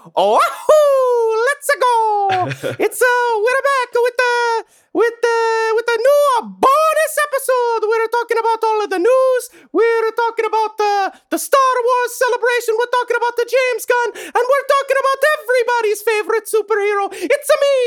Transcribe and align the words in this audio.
Oh, 0.00 0.40
let's 0.40 1.68
go! 1.76 2.72
it's 2.80 3.00
uh, 3.04 3.32
we're 3.36 3.64
back 3.68 3.90
with 3.92 4.16
the 4.16 4.64
with 4.96 5.16
the 5.20 5.38
with 5.76 5.86
the 5.86 5.98
new 6.00 6.24
bonus 6.56 7.14
episode. 7.28 7.84
We're 7.84 8.08
talking 8.08 8.40
about 8.40 8.64
all 8.64 8.80
of 8.80 8.88
the 8.88 8.98
news. 8.98 9.42
We're 9.76 10.12
talking 10.16 10.48
about 10.48 10.80
the 10.80 11.12
the 11.28 11.36
Star 11.36 11.74
Wars 11.84 12.12
celebration. 12.16 12.80
We're 12.80 12.94
talking 12.96 13.16
about 13.20 13.36
the 13.36 13.44
James 13.44 13.84
Gunn, 13.84 14.10
and 14.24 14.44
we're 14.48 14.68
talking 14.72 14.98
about 15.04 15.18
everybody's 15.36 16.00
favorite 16.00 16.46
superhero. 16.48 17.12
It's 17.12 17.50
a 17.52 17.58
me, 17.60 17.80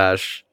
gosh. 0.00 0.46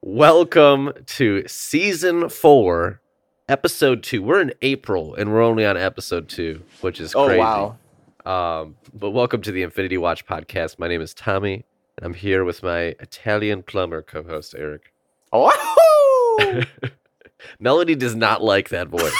Welcome 0.00 0.90
to 1.04 1.44
season 1.46 2.30
four, 2.30 3.02
episode 3.46 4.02
two. 4.02 4.22
We're 4.22 4.40
in 4.40 4.54
April 4.62 5.14
and 5.14 5.34
we're 5.34 5.42
only 5.42 5.66
on 5.66 5.76
episode 5.76 6.30
two, 6.30 6.62
which 6.80 6.98
is 6.98 7.14
Oh 7.14 7.36
wow. 7.36 7.76
Um, 8.24 8.76
but 8.94 9.10
welcome 9.10 9.42
to 9.42 9.52
the 9.52 9.60
Infinity 9.60 9.98
Watch 9.98 10.24
podcast. 10.24 10.78
My 10.78 10.88
name 10.88 11.02
is 11.02 11.12
Tommy, 11.12 11.66
and 11.98 12.06
I'm 12.06 12.14
here 12.14 12.42
with 12.42 12.62
my 12.62 12.94
Italian 12.98 13.62
plumber 13.62 14.00
co 14.00 14.22
host, 14.22 14.54
Erik. 14.56 14.94
Oh! 15.30 16.62
Melody 17.60 17.96
does 17.96 18.14
not 18.14 18.42
like 18.42 18.70
that 18.70 18.88
voice. 18.88 19.12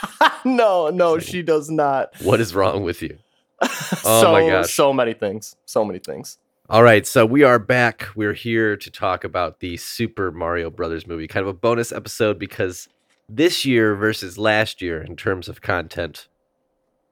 no, 0.44 0.90
no, 0.90 1.18
she 1.18 1.42
does 1.42 1.68
not. 1.68 2.14
what 2.22 2.38
is 2.38 2.54
wrong 2.54 2.84
with 2.84 3.02
you? 3.02 3.18
Oh 4.06 4.20
so, 4.20 4.32
my 4.32 4.46
gosh. 4.46 4.72
So 4.72 4.92
many 4.92 5.14
things. 5.14 5.56
So 5.64 5.84
many 5.84 5.98
things. 5.98 6.38
All 6.70 6.82
right, 6.82 7.06
so 7.06 7.26
we 7.26 7.42
are 7.42 7.58
back. 7.58 8.08
We're 8.16 8.32
here 8.32 8.76
to 8.76 8.90
talk 8.90 9.22
about 9.22 9.60
the 9.60 9.76
Super 9.76 10.30
Mario 10.32 10.70
Brothers 10.70 11.06
movie, 11.06 11.28
kind 11.28 11.42
of 11.42 11.48
a 11.48 11.52
bonus 11.58 11.92
episode 11.92 12.38
because 12.38 12.88
this 13.28 13.64
year 13.66 13.94
versus 13.94 14.38
last 14.38 14.80
year, 14.80 15.02
in 15.02 15.14
terms 15.14 15.48
of 15.48 15.60
content, 15.60 16.28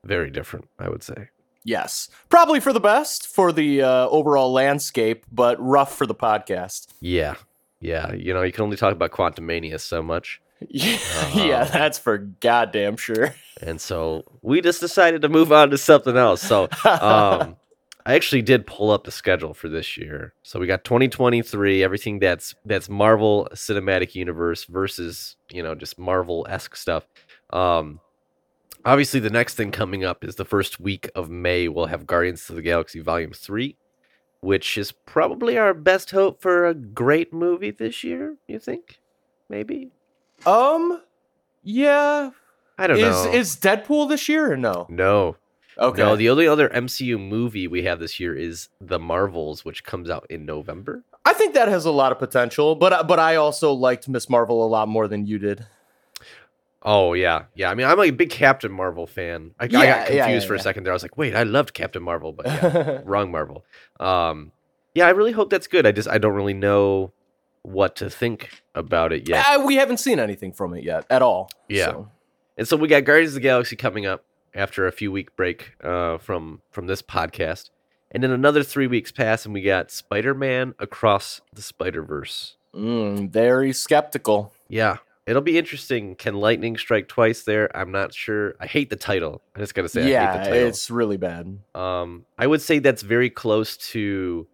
very 0.04 0.30
different, 0.30 0.68
I 0.78 0.88
would 0.88 1.02
say. 1.02 1.28
Yes. 1.64 2.08
Probably 2.30 2.60
for 2.60 2.72
the 2.72 2.80
best 2.80 3.26
for 3.28 3.52
the 3.52 3.82
uh, 3.82 4.08
overall 4.08 4.52
landscape, 4.52 5.26
but 5.30 5.60
rough 5.62 5.94
for 5.94 6.06
the 6.06 6.14
podcast. 6.14 6.86
Yeah, 7.00 7.34
yeah. 7.78 8.12
You 8.14 8.32
know, 8.32 8.42
you 8.42 8.52
can 8.52 8.64
only 8.64 8.76
talk 8.78 8.92
about 8.94 9.10
Quantumania 9.10 9.78
so 9.78 10.02
much, 10.02 10.40
Yeah, 10.70 10.94
Uh-huh. 10.94 11.44
yeah, 11.44 11.64
that's 11.64 11.98
for 11.98 12.16
goddamn 12.18 12.96
sure. 12.96 13.34
and 13.60 13.78
so 13.80 14.24
we 14.40 14.62
just 14.62 14.80
decided 14.80 15.20
to 15.22 15.28
move 15.28 15.52
on 15.52 15.68
to 15.70 15.78
something 15.78 16.16
else. 16.16 16.40
So, 16.40 16.68
um, 16.84 17.56
I 18.04 18.14
actually 18.14 18.42
did 18.42 18.66
pull 18.66 18.90
up 18.90 19.04
the 19.04 19.10
schedule 19.10 19.54
for 19.54 19.68
this 19.68 19.96
year. 19.96 20.34
So 20.42 20.58
we 20.58 20.66
got 20.66 20.84
2023, 20.84 21.82
everything 21.84 22.18
that's 22.18 22.54
that's 22.64 22.88
Marvel 22.88 23.48
Cinematic 23.52 24.14
Universe 24.14 24.64
versus 24.64 25.36
you 25.50 25.62
know 25.62 25.74
just 25.74 25.98
Marvel 25.98 26.46
esque 26.48 26.74
stuff. 26.76 27.06
Um, 27.50 28.00
obviously, 28.84 29.20
the 29.20 29.30
next 29.30 29.54
thing 29.54 29.70
coming 29.70 30.04
up 30.04 30.24
is 30.24 30.34
the 30.36 30.44
first 30.44 30.80
week 30.80 31.10
of 31.14 31.30
May. 31.30 31.68
We'll 31.68 31.86
have 31.86 32.06
Guardians 32.06 32.48
of 32.50 32.56
the 32.56 32.62
Galaxy 32.62 33.00
Volume 33.00 33.32
Three, 33.32 33.76
which 34.40 34.76
is 34.76 34.90
probably 34.92 35.56
our 35.58 35.74
best 35.74 36.10
hope 36.10 36.42
for 36.42 36.66
a 36.66 36.74
great 36.74 37.32
movie 37.32 37.70
this 37.70 38.02
year. 38.02 38.36
You 38.48 38.58
think? 38.58 38.98
Maybe. 39.48 39.92
um, 40.46 41.00
yeah. 41.62 42.30
I 42.78 42.86
don't 42.86 42.96
Is 42.98 43.24
know. 43.26 43.32
is 43.32 43.56
Deadpool 43.56 44.08
this 44.08 44.28
year 44.28 44.50
or 44.50 44.56
no? 44.56 44.86
no, 44.88 45.36
Okay. 45.78 46.02
no. 46.02 46.16
The 46.16 46.28
only 46.30 46.46
other 46.46 46.68
MCU 46.68 47.18
movie 47.18 47.66
we 47.68 47.82
have 47.84 47.98
this 47.98 48.20
year 48.20 48.34
is 48.34 48.68
The 48.80 48.98
Marvels, 48.98 49.64
which 49.64 49.84
comes 49.84 50.10
out 50.10 50.26
in 50.28 50.44
November. 50.44 51.02
I 51.24 51.32
think 51.34 51.54
that 51.54 51.68
has 51.68 51.84
a 51.84 51.90
lot 51.90 52.12
of 52.12 52.18
potential, 52.18 52.74
but 52.74 53.06
but 53.06 53.18
I 53.18 53.36
also 53.36 53.72
liked 53.72 54.08
Miss 54.08 54.28
Marvel 54.28 54.64
a 54.64 54.68
lot 54.68 54.88
more 54.88 55.08
than 55.08 55.26
you 55.26 55.38
did. 55.38 55.64
Oh 56.84 57.12
yeah, 57.12 57.44
yeah. 57.54 57.70
I 57.70 57.74
mean, 57.74 57.86
I'm 57.86 58.00
a 58.00 58.10
big 58.10 58.30
Captain 58.30 58.72
Marvel 58.72 59.06
fan. 59.06 59.52
I, 59.60 59.64
I 59.64 59.66
Yeah, 59.68 59.70
got 59.70 59.82
yeah, 60.14 60.24
confused 60.24 60.44
yeah, 60.44 60.48
for 60.48 60.54
a 60.54 60.56
yeah. 60.56 60.62
second 60.62 60.84
there. 60.84 60.92
I 60.92 60.94
was 60.96 61.02
like, 61.02 61.16
wait, 61.16 61.34
I 61.34 61.44
loved 61.44 61.74
Captain 61.74 62.02
Marvel, 62.02 62.32
but 62.32 62.46
yeah, 62.46 63.00
wrong 63.04 63.30
Marvel. 63.30 63.64
Um, 64.00 64.50
yeah, 64.94 65.06
I 65.06 65.10
really 65.10 65.32
hope 65.32 65.48
that's 65.48 65.68
good. 65.68 65.86
I 65.86 65.92
just 65.92 66.08
I 66.08 66.18
don't 66.18 66.34
really 66.34 66.54
know 66.54 67.12
what 67.62 67.94
to 67.96 68.10
think 68.10 68.50
about 68.74 69.12
it 69.12 69.28
yet. 69.28 69.46
Uh, 69.46 69.64
we 69.64 69.76
haven't 69.76 69.98
seen 69.98 70.18
anything 70.18 70.52
from 70.52 70.74
it 70.74 70.82
yet 70.82 71.06
at 71.08 71.22
all. 71.22 71.48
Yeah. 71.68 71.86
so. 71.86 72.08
And 72.58 72.66
so 72.68 72.76
we 72.76 72.88
got 72.88 73.04
Guardians 73.04 73.30
of 73.30 73.34
the 73.34 73.40
Galaxy 73.40 73.76
coming 73.76 74.04
up 74.04 74.24
after 74.54 74.86
a 74.86 74.92
few 74.92 75.10
week 75.12 75.34
break 75.36 75.72
uh, 75.82 76.18
from 76.18 76.62
from 76.70 76.86
this 76.86 77.02
podcast, 77.02 77.70
and 78.10 78.22
then 78.22 78.30
another 78.30 78.62
three 78.62 78.86
weeks 78.86 79.12
pass, 79.12 79.44
and 79.44 79.54
we 79.54 79.62
got 79.62 79.90
Spider 79.90 80.34
Man 80.34 80.74
Across 80.78 81.40
the 81.52 81.62
Spider 81.62 82.02
Verse. 82.02 82.56
Mm, 82.74 83.30
very 83.30 83.72
skeptical. 83.72 84.52
Yeah, 84.68 84.98
it'll 85.26 85.42
be 85.42 85.58
interesting. 85.58 86.14
Can 86.14 86.34
lightning 86.34 86.76
strike 86.76 87.08
twice 87.08 87.42
there? 87.42 87.74
I'm 87.76 87.92
not 87.92 88.14
sure. 88.14 88.54
I 88.60 88.66
hate 88.66 88.90
the 88.90 88.96
title. 88.96 89.42
I 89.54 89.58
just 89.60 89.74
gotta 89.74 89.88
say, 89.88 90.04
I 90.04 90.08
yeah, 90.08 90.32
hate 90.32 90.38
the 90.38 90.50
title. 90.50 90.68
it's 90.68 90.90
really 90.90 91.16
bad. 91.16 91.58
Um, 91.74 92.24
I 92.38 92.46
would 92.46 92.62
say 92.62 92.78
that's 92.78 93.02
very 93.02 93.30
close 93.30 93.76
to 93.78 94.46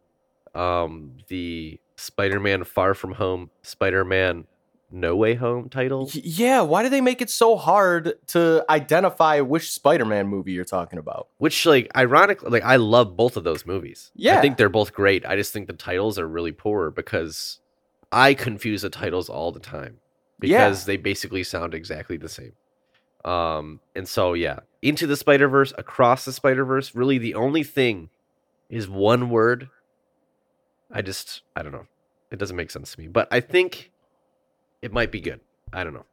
um, 0.55 1.19
the 1.29 1.81
Spider-Man 1.97 2.65
Far 2.65 2.95
From 2.95 3.13
Home, 3.13 3.51
Spider-Man 3.63 4.47
No 4.91 5.15
Way 5.17 5.35
Home 5.35 5.69
title. 5.69 6.09
Yeah, 6.15 6.63
why 6.63 6.83
do 6.83 6.89
they 6.89 7.01
make 7.03 7.21
it 7.21 7.29
so 7.29 7.57
hard 7.57 8.15
to 8.29 8.65
identify 8.71 9.41
which 9.41 9.71
Spider-Man 9.71 10.27
movie 10.29 10.53
you're 10.53 10.65
talking 10.65 10.99
about? 10.99 11.29
Which, 11.37 11.67
like, 11.67 11.91
ironically, 11.97 12.49
like 12.51 12.63
I 12.65 12.77
love 12.77 13.17
both 13.17 13.37
of 13.37 13.45
those 13.45 13.67
movies. 13.67 14.11
Yeah, 14.15 14.39
I 14.39 14.41
think 14.41 14.57
they're 14.57 14.69
both 14.71 14.93
great. 14.95 15.27
I 15.27 15.37
just 15.37 15.53
think 15.53 15.67
the 15.67 15.75
titles 15.75 16.19
are 16.19 16.27
really 16.27 16.53
poor 16.53 16.91
because 16.91 17.61
I 18.11 18.33
confuse 18.33 18.81
the 18.83 18.89
titles 18.91 19.29
all 19.29 19.53
the 19.53 19.61
time 19.61 19.99
Yeah. 20.41 20.65
because 20.69 20.87
they 20.87 20.97
basically 20.97 21.45
sound 21.45 21.75
exactly 21.75 22.17
the 22.17 22.29
same. 22.31 22.53
Um, 23.25 23.81
and 23.95 24.09
so 24.09 24.33
yeah, 24.33 24.61
into 24.81 25.07
the 25.07 25.17
Spider 25.17 25.49
Verse, 25.49 25.75
across 25.77 26.25
the 26.25 26.33
Spider 26.33 26.65
Verse. 26.65 26.95
Really, 26.95 27.19
the 27.19 27.35
only 27.35 27.63
thing 27.63 28.09
is 28.71 28.89
one 28.89 29.29
word. 29.29 29.69
I 30.91 31.03
just 31.03 31.43
I 31.55 31.63
don't 31.63 31.73
know. 31.73 31.87
It 32.31 32.39
doesn't 32.39 32.57
make 32.57 32.71
sense 32.71 32.95
to 32.95 33.01
me, 33.01 33.09
but 33.09 33.29
I 33.31 33.41
think 33.41 33.91
it 34.83 34.93
might 34.93 35.11
be 35.13 35.21
good. 35.21 35.41
I 35.73 35.85
don't 35.85 35.95
know. 35.95 36.05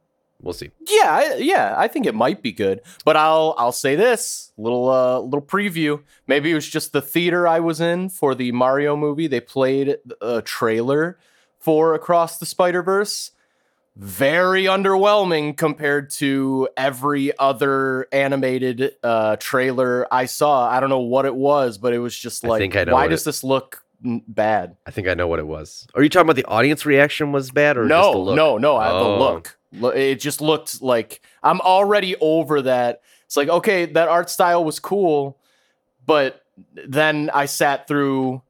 We'll 0.42 0.52
see. 0.52 0.70
Yeah, 0.86 1.10
I, 1.10 1.34
yeah, 1.36 1.74
I 1.78 1.88
think 1.88 2.04
it 2.04 2.14
might 2.14 2.42
be 2.42 2.52
good. 2.52 2.82
But 3.06 3.16
I'll 3.16 3.54
I'll 3.56 3.72
say 3.72 3.96
this 3.96 4.52
little 4.58 4.88
uh, 4.90 5.18
little 5.20 5.40
preview. 5.40 6.02
Maybe 6.26 6.50
it 6.50 6.54
was 6.54 6.68
just 6.68 6.92
the 6.92 7.00
theater 7.00 7.48
I 7.48 7.60
was 7.60 7.80
in 7.80 8.10
for 8.10 8.34
the 8.34 8.52
Mario 8.52 8.96
movie. 8.96 9.28
They 9.28 9.40
played 9.40 9.96
a 10.20 10.42
trailer 10.42 11.18
for 11.58 11.94
Across 11.94 12.36
the 12.38 12.44
Spider 12.46 12.82
Verse. 12.82 13.30
Very 13.96 14.64
underwhelming 14.64 15.56
compared 15.56 16.10
to 16.10 16.68
every 16.76 17.36
other 17.38 18.06
animated 18.12 18.94
uh, 19.02 19.36
trailer 19.36 20.06
I 20.12 20.26
saw. 20.26 20.68
I 20.68 20.80
don't 20.80 20.90
know 20.90 20.98
what 21.00 21.24
it 21.24 21.34
was, 21.34 21.78
but 21.78 21.94
it 21.94 21.98
was 21.98 22.14
just 22.16 22.44
like, 22.44 22.74
why 22.92 23.08
does 23.08 23.22
it- 23.22 23.24
this 23.24 23.42
look 23.42 23.84
bad? 24.02 24.76
I 24.86 24.90
think 24.90 25.08
I 25.08 25.14
know 25.14 25.26
what 25.28 25.38
it 25.38 25.46
was. 25.46 25.86
Are 25.94 26.02
you 26.02 26.08
talking 26.08 26.26
about 26.26 26.36
the 26.36 26.44
audience 26.46 26.84
reaction 26.86 27.32
was 27.32 27.50
bad 27.50 27.76
or 27.76 27.88
just 27.88 27.90
the 27.90 28.12
no, 28.12 28.20
look? 28.20 28.36
no, 28.36 28.58
no. 28.58 28.76
I- 28.76 28.88
The 28.90 28.94
Oh. 28.94 29.18
look, 29.72 29.96
it 29.96 30.16
just 30.20 30.40
looked 30.40 30.80
like 30.82 31.20
I'm 31.42 31.60
already 31.60 32.16
over 32.16 32.62
that. 32.62 33.02
It's 33.26 33.36
like 33.36 33.48
okay, 33.48 33.86
that 33.86 34.08
art 34.08 34.30
style 34.30 34.64
was 34.64 34.78
cool, 34.78 35.38
but 36.06 36.42
then 36.74 37.30
I 37.34 37.46
sat 37.46 37.86
through, 37.88 38.42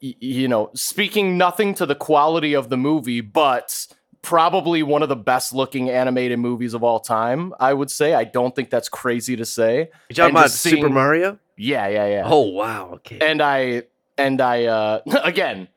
you 0.00 0.48
know, 0.48 0.70
speaking 0.74 1.38
nothing 1.38 1.74
to 1.74 1.86
the 1.86 1.94
quality 1.94 2.54
of 2.54 2.68
the 2.68 2.76
movie, 2.76 3.20
but 3.20 3.86
probably 4.22 4.82
one 4.82 5.02
of 5.02 5.08
the 5.08 5.16
best 5.16 5.52
looking 5.52 5.90
animated 5.90 6.38
movies 6.38 6.72
of 6.74 6.82
all 6.82 6.98
time. 7.00 7.52
I 7.60 7.72
would 7.74 7.90
say. 7.90 8.14
I 8.14 8.24
don't 8.24 8.54
think 8.56 8.70
that's 8.70 8.88
crazy 8.88 9.36
to 9.36 9.44
say. 9.44 9.90
You 10.08 10.14
talking 10.14 10.28
and 10.30 10.36
about 10.38 10.42
just 10.44 10.60
Super 10.62 10.88
Mario? 10.88 11.38
Yeah, 11.56 11.86
yeah, 11.88 12.06
yeah. 12.06 12.22
Oh 12.24 12.48
wow. 12.48 12.90
Okay. 12.94 13.18
and 13.20 13.40
I 13.42 13.82
and 14.18 14.40
I 14.40 14.64
uh 14.64 15.00
again 15.24 15.68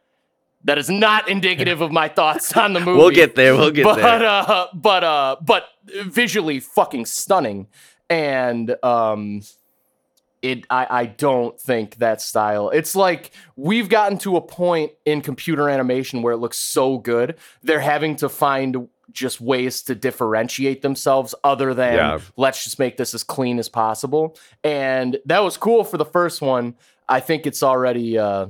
that 0.63 0.77
is 0.77 0.89
not 0.89 1.29
indicative 1.29 1.81
of 1.81 1.91
my 1.91 2.07
thoughts 2.09 2.55
on 2.57 2.73
the 2.73 2.79
movie. 2.85 2.97
we'll 2.97 3.11
get 3.11 3.35
there. 3.35 3.55
We'll 3.55 3.71
get 3.71 3.83
but 3.83 3.95
there. 3.95 4.25
uh 4.25 4.65
but 4.73 5.03
uh 5.03 5.35
but 5.41 5.65
visually 5.85 6.59
fucking 6.59 7.05
stunning 7.05 7.67
and 8.09 8.75
um 8.83 9.41
it 10.41 10.65
I, 10.69 10.87
I 10.89 11.05
don't 11.07 11.59
think 11.59 11.95
that 11.97 12.21
style 12.21 12.69
it's 12.69 12.95
like 12.95 13.31
we've 13.55 13.89
gotten 13.89 14.17
to 14.19 14.35
a 14.37 14.41
point 14.41 14.91
in 15.05 15.21
computer 15.21 15.67
animation 15.69 16.21
where 16.21 16.33
it 16.33 16.37
looks 16.37 16.57
so 16.59 16.97
good 16.99 17.35
they're 17.63 17.79
having 17.79 18.15
to 18.17 18.29
find 18.29 18.87
just 19.11 19.41
ways 19.41 19.81
to 19.83 19.95
differentiate 19.95 20.81
themselves 20.83 21.33
other 21.43 21.73
than 21.73 21.95
Yeah. 21.95 22.19
let's 22.35 22.63
just 22.63 22.77
make 22.77 22.97
this 22.97 23.13
as 23.15 23.23
clean 23.23 23.57
as 23.57 23.67
possible 23.67 24.37
and 24.63 25.17
that 25.25 25.39
was 25.43 25.57
cool 25.57 25.83
for 25.83 25.97
the 25.97 26.05
first 26.05 26.41
one 26.41 26.75
I 27.09 27.19
think 27.19 27.45
it's 27.47 27.63
already 27.63 28.17
uh, 28.17 28.47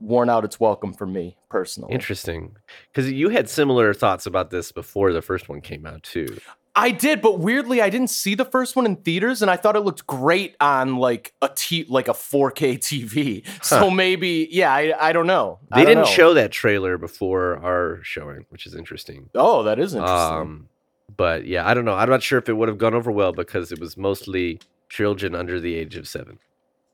worn 0.00 0.28
out 0.30 0.44
its 0.44 0.58
welcome 0.58 0.92
for 0.92 1.06
me 1.06 1.36
personally. 1.48 1.92
Interesting, 1.92 2.56
because 2.92 3.10
you 3.10 3.28
had 3.28 3.48
similar 3.48 3.92
thoughts 3.94 4.26
about 4.26 4.50
this 4.50 4.72
before 4.72 5.12
the 5.12 5.22
first 5.22 5.48
one 5.48 5.60
came 5.60 5.86
out 5.86 6.02
too. 6.02 6.38
I 6.76 6.92
did, 6.92 7.20
but 7.20 7.40
weirdly, 7.40 7.82
I 7.82 7.90
didn't 7.90 8.10
see 8.10 8.36
the 8.36 8.44
first 8.44 8.76
one 8.76 8.86
in 8.86 8.94
theaters, 8.96 9.42
and 9.42 9.50
I 9.50 9.56
thought 9.56 9.74
it 9.74 9.80
looked 9.80 10.06
great 10.06 10.54
on 10.60 10.96
like 10.96 11.34
a 11.42 11.50
t 11.54 11.84
like 11.88 12.06
a 12.06 12.12
4K 12.12 12.78
TV. 12.78 13.44
So 13.64 13.78
Huh. 13.78 13.90
maybe, 13.90 14.48
yeah, 14.52 14.72
I, 14.72 15.08
I 15.08 15.12
don't 15.12 15.26
know. 15.26 15.58
They 15.74 15.78
don't 15.78 15.86
didn't 15.86 16.04
know. 16.04 16.10
show 16.10 16.34
that 16.34 16.52
trailer 16.52 16.96
before 16.96 17.56
our 17.58 17.98
showing, 18.04 18.46
which 18.50 18.66
is 18.66 18.74
interesting. 18.76 19.30
Oh, 19.34 19.64
that 19.64 19.80
is 19.80 19.94
interesting. 19.94 20.36
Um, 20.38 20.68
but 21.16 21.44
yeah, 21.44 21.66
I 21.68 21.74
don't 21.74 21.84
know. 21.84 21.94
I'm 21.94 22.08
not 22.08 22.22
sure 22.22 22.38
if 22.38 22.48
it 22.48 22.52
would 22.52 22.68
have 22.68 22.78
gone 22.78 22.94
over 22.94 23.10
well 23.10 23.32
because 23.32 23.72
it 23.72 23.80
was 23.80 23.96
mostly 23.96 24.60
children 24.88 25.34
under 25.34 25.58
the 25.58 25.74
age 25.74 25.96
of 25.96 26.06
seven. 26.06 26.38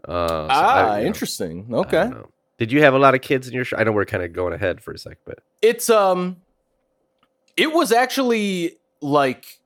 Uh, 0.06 0.46
so 0.48 0.50
ah, 0.54 0.96
you 0.96 1.00
know, 1.02 1.06
interesting. 1.06 1.66
I 1.68 1.70
don't 1.70 1.86
Okay, 1.86 2.04
know. 2.10 2.28
Did 2.58 2.72
you 2.72 2.82
have 2.82 2.94
a 2.94 2.98
lot 2.98 3.14
of 3.14 3.20
kids 3.20 3.48
in 3.48 3.54
your 3.54 3.64
show? 3.64 3.76
I 3.76 3.84
know 3.84 3.92
we're 3.92 4.04
kind 4.06 4.22
of 4.22 4.32
going 4.32 4.52
ahead 4.54 4.80
for 4.82 4.92
a 4.92 4.98
sec, 4.98 5.18
but 5.24 5.40
it's 5.62 5.90
um, 5.90 6.36
it 7.56 7.72
was 7.72 7.92
actually 7.92 8.76
like 9.00 9.58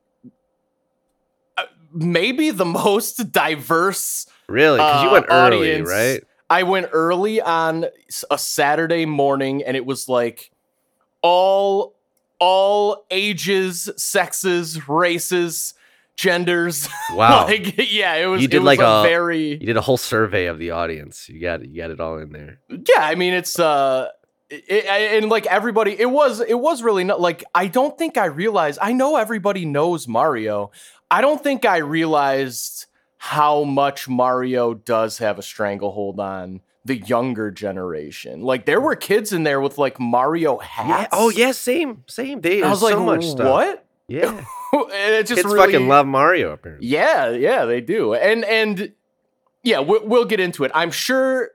uh, 1.56 1.64
maybe 1.92 2.50
the 2.50 2.64
most 2.84 3.30
diverse 3.32 4.26
really, 4.48 4.78
because 4.78 5.02
you 5.02 5.08
Uh, 5.10 5.12
went 5.12 5.26
early, 5.28 5.56
audience- 5.72 5.88
right? 5.90 6.22
I 6.52 6.64
went 6.64 6.88
early 6.90 7.40
on 7.40 7.86
a 8.28 8.36
Saturday 8.36 9.06
morning 9.06 9.62
and 9.62 9.76
it 9.76 9.86
was 9.86 10.08
like 10.08 10.50
all 11.22 11.94
all 12.40 13.04
ages, 13.12 13.88
sexes, 13.96 14.88
races, 14.88 15.74
genders. 16.20 16.88
Wow. 17.12 17.46
like 17.46 17.74
yeah, 17.92 18.14
it 18.14 18.26
was 18.26 18.40
You 18.42 18.46
did 18.48 18.58
was 18.60 18.66
like 18.66 18.78
a, 18.80 19.00
a- 19.00 19.02
very 19.02 19.48
you 19.52 19.66
did 19.66 19.76
a 19.76 19.80
whole 19.80 19.96
survey 19.96 20.46
of 20.46 20.58
the 20.58 20.70
audience. 20.70 21.28
You 21.28 21.40
got 21.40 21.66
you 21.66 21.80
got 21.80 21.90
it 21.90 21.98
all 22.00 22.18
in 22.18 22.30
there. 22.32 22.60
Yeah, 22.68 23.00
I 23.00 23.14
mean 23.16 23.34
it's 23.34 23.58
uh 23.58 24.08
it, 24.48 24.84
and 24.86 25.28
like 25.28 25.46
everybody 25.46 25.98
it 25.98 26.08
was 26.10 26.40
it 26.40 26.58
was 26.58 26.82
really 26.82 27.02
not 27.04 27.20
like 27.20 27.42
I 27.54 27.66
don't 27.66 27.98
think 27.98 28.16
I 28.16 28.26
realized 28.26 28.78
I 28.80 28.92
know 28.92 29.16
everybody 29.16 29.64
knows 29.64 30.06
Mario. 30.06 30.70
I 31.10 31.20
don't 31.20 31.42
think 31.42 31.64
I 31.64 31.78
realized 31.78 32.86
how 33.16 33.64
much 33.64 34.08
Mario 34.08 34.72
does 34.74 35.18
have 35.18 35.38
a 35.38 35.42
stranglehold 35.42 36.20
on 36.20 36.60
the 36.84 36.96
younger 36.96 37.50
generation. 37.50 38.40
Like 38.42 38.64
there 38.66 38.80
were 38.80 38.94
kids 38.96 39.32
in 39.32 39.42
there 39.42 39.60
with 39.60 39.78
like 39.78 39.98
Mario 40.00 40.58
hats. 40.58 40.88
Yeah. 40.88 41.08
Oh 41.12 41.28
yeah, 41.28 41.52
same, 41.52 42.04
same. 42.08 42.40
They 42.40 42.62
I 42.62 42.70
was 42.70 42.82
like, 42.82 42.92
so 42.94 43.04
much 43.04 43.24
stuff. 43.26 43.50
what? 43.50 43.84
Yeah, 44.10 44.44
and 44.72 45.14
it 45.14 45.26
just 45.26 45.42
kids 45.42 45.52
really 45.52 45.72
fucking 45.72 45.88
love 45.88 46.06
Mario 46.06 46.52
apparently. 46.52 46.86
Yeah, 46.88 47.30
yeah, 47.30 47.64
they 47.64 47.80
do. 47.80 48.14
And 48.14 48.44
and 48.44 48.92
yeah, 49.62 49.78
we'll, 49.78 50.04
we'll 50.06 50.24
get 50.24 50.40
into 50.40 50.64
it. 50.64 50.70
I'm 50.74 50.90
sure 50.90 51.50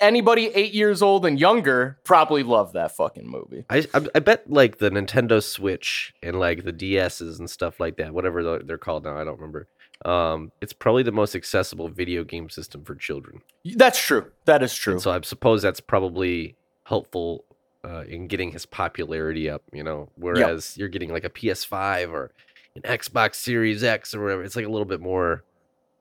anybody 0.00 0.46
8 0.54 0.72
years 0.72 1.02
old 1.02 1.26
and 1.26 1.38
younger 1.38 1.98
probably 2.04 2.42
love 2.44 2.72
that 2.74 2.96
fucking 2.96 3.28
movie. 3.28 3.64
I, 3.68 3.78
I 3.92 4.06
I 4.14 4.18
bet 4.20 4.48
like 4.50 4.78
the 4.78 4.90
Nintendo 4.90 5.42
Switch 5.42 6.14
and 6.22 6.38
like 6.38 6.64
the 6.64 6.72
DSs 6.72 7.38
and 7.38 7.50
stuff 7.50 7.80
like 7.80 7.96
that, 7.96 8.14
whatever 8.14 8.42
they're- 8.42 8.62
they're 8.62 8.78
called 8.78 9.04
now, 9.04 9.16
I 9.18 9.24
don't 9.24 9.36
remember. 9.38 9.66
Um, 10.04 10.50
it's 10.62 10.72
probably 10.72 11.02
the 11.02 11.12
most 11.12 11.34
accessible 11.34 11.88
video 11.88 12.24
game 12.24 12.48
system 12.48 12.84
for 12.84 12.94
children. 12.94 13.42
That's 13.64 13.98
true. 14.00 14.30
That 14.46 14.62
is 14.62 14.74
true. 14.74 14.94
And 14.94 15.02
so 15.02 15.10
I 15.10 15.20
suppose 15.22 15.60
that's 15.62 15.80
probably 15.80 16.56
helpful 16.84 17.44
uh, 17.84 18.04
in 18.08 18.26
getting 18.26 18.52
his 18.52 18.66
popularity 18.66 19.48
up. 19.48 19.62
You 19.72 19.82
know, 19.82 20.08
whereas 20.16 20.76
you're 20.76 20.88
getting 20.88 21.12
like 21.12 21.24
a 21.24 21.30
PS5 21.30 22.10
or 22.10 22.32
an 22.76 22.82
Xbox 22.82 23.36
Series 23.36 23.82
X 23.82 24.14
or 24.14 24.22
whatever, 24.22 24.44
it's 24.44 24.56
like 24.56 24.66
a 24.66 24.70
little 24.70 24.86
bit 24.86 25.00
more 25.00 25.44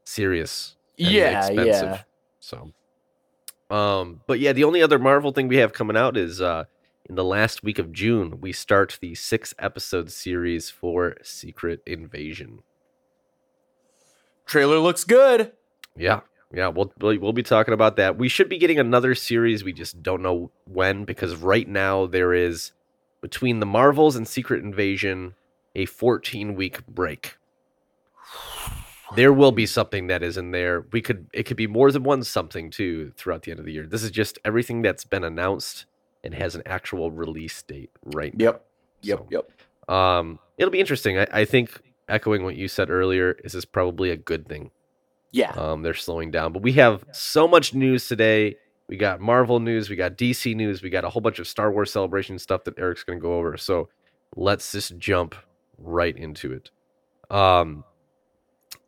serious. 0.03 0.75
and 0.97 1.07
yeah, 1.07 1.45
expensive. 1.47 1.89
yeah. 1.89 2.01
So, 2.39 2.73
um, 3.69 4.21
but 4.27 4.39
yeah, 4.39 4.53
the 4.53 4.63
only 4.63 4.81
other 4.81 4.99
Marvel 4.99 5.31
thing 5.31 5.47
we 5.47 5.57
have 5.57 5.73
coming 5.73 5.97
out 5.97 6.17
is 6.17 6.41
uh, 6.41 6.65
in 7.07 7.15
the 7.15 7.23
last 7.23 7.63
week 7.63 7.79
of 7.79 7.91
June, 7.91 8.39
we 8.41 8.51
start 8.51 8.97
the 9.01 9.15
six 9.15 9.53
episode 9.59 10.11
series 10.11 10.69
for 10.69 11.15
Secret 11.23 11.81
Invasion. 11.85 12.63
Trailer 14.45 14.79
looks 14.79 15.03
good. 15.03 15.51
Yeah, 15.95 16.21
yeah, 16.53 16.67
we'll 16.67 16.91
we'll 16.99 17.33
be 17.33 17.43
talking 17.43 17.73
about 17.73 17.95
that. 17.97 18.17
We 18.17 18.27
should 18.27 18.49
be 18.49 18.57
getting 18.57 18.79
another 18.79 19.13
series. 19.13 19.63
We 19.63 19.73
just 19.73 20.01
don't 20.01 20.21
know 20.21 20.51
when 20.65 21.05
because 21.05 21.35
right 21.35 21.67
now 21.67 22.07
there 22.07 22.33
is 22.33 22.71
between 23.21 23.59
the 23.59 23.65
Marvels 23.65 24.15
and 24.15 24.27
Secret 24.27 24.63
Invasion 24.63 25.35
a 25.75 25.85
14 25.85 26.55
week 26.55 26.85
break. 26.87 27.37
There 29.15 29.33
will 29.33 29.51
be 29.51 29.65
something 29.65 30.07
that 30.07 30.23
is 30.23 30.37
in 30.37 30.51
there. 30.51 30.85
We 30.91 31.01
could 31.01 31.27
it 31.33 31.43
could 31.43 31.57
be 31.57 31.67
more 31.67 31.91
than 31.91 32.03
one 32.03 32.23
something 32.23 32.71
too 32.71 33.11
throughout 33.15 33.43
the 33.43 33.51
end 33.51 33.59
of 33.59 33.65
the 33.65 33.73
year. 33.73 33.85
This 33.85 34.03
is 34.03 34.11
just 34.11 34.39
everything 34.43 34.81
that's 34.81 35.03
been 35.03 35.23
announced 35.23 35.85
and 36.23 36.33
has 36.33 36.55
an 36.55 36.63
actual 36.65 37.11
release 37.11 37.61
date 37.61 37.91
right 38.03 38.35
now. 38.35 38.45
Yep. 38.45 38.65
Yep, 39.01 39.17
So, 39.17 39.27
yep. 39.29 39.95
Um, 39.95 40.39
it'll 40.57 40.71
be 40.71 40.79
interesting. 40.79 41.17
I, 41.17 41.27
I 41.31 41.45
think 41.45 41.81
echoing 42.07 42.43
what 42.43 42.55
you 42.55 42.67
said 42.67 42.89
earlier, 42.89 43.37
this 43.43 43.55
is 43.55 43.65
probably 43.65 44.09
a 44.11 44.17
good 44.17 44.47
thing. 44.47 44.71
Yeah. 45.31 45.51
Um, 45.51 45.81
they're 45.83 45.93
slowing 45.93 46.31
down, 46.31 46.53
but 46.53 46.61
we 46.61 46.73
have 46.73 47.03
so 47.11 47.47
much 47.47 47.73
news 47.73 48.07
today. 48.07 48.55
We 48.87 48.97
got 48.97 49.19
Marvel 49.19 49.59
news, 49.59 49.89
we 49.89 49.95
got 49.95 50.17
DC 50.17 50.55
news, 50.55 50.81
we 50.81 50.89
got 50.89 51.05
a 51.05 51.09
whole 51.09 51.21
bunch 51.21 51.37
of 51.37 51.47
Star 51.47 51.71
Wars 51.71 51.91
celebration 51.91 52.39
stuff 52.39 52.63
that 52.63 52.79
Erik's 52.79 53.03
going 53.03 53.19
to 53.19 53.21
go 53.23 53.35
over. 53.35 53.55
So 53.55 53.89
let's 54.35 54.71
just 54.71 54.97
jump 54.97 55.35
right 55.77 56.15
into 56.17 56.53
it. 56.53 56.71
Um, 57.29 57.83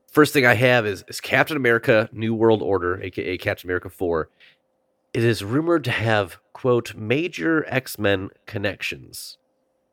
first 0.07 0.33
thing 0.33 0.45
I 0.45 0.55
have 0.55 0.87
is, 0.87 1.03
is 1.07 1.21
Captain 1.21 1.55
America: 1.55 2.09
New 2.11 2.33
World 2.33 2.63
Order, 2.63 3.01
aka 3.01 3.37
Captain 3.37 3.67
America 3.67 3.89
Four. 3.89 4.29
It 5.13 5.23
is 5.23 5.43
rumored 5.43 5.83
to 5.83 5.91
have 5.91 6.37
quote 6.53 6.95
major 6.95 7.65
X 7.67 7.99
Men 7.99 8.29
connections. 8.47 9.37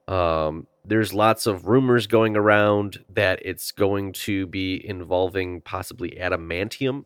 Um, 0.09 0.67
there's 0.85 1.13
lots 1.13 1.47
of 1.47 1.67
rumors 1.67 2.07
going 2.07 2.37
around 2.37 3.05
that 3.11 3.41
it's 3.45 3.73
going 3.73 4.13
to 4.15 4.47
be 4.47 4.85
involving 4.87 5.61
possibly 5.61 6.13
adamantium 6.13 7.05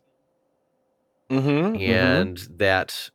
Mm-hmm. 1.31 1.77
and 1.81 2.37
that 2.59 3.11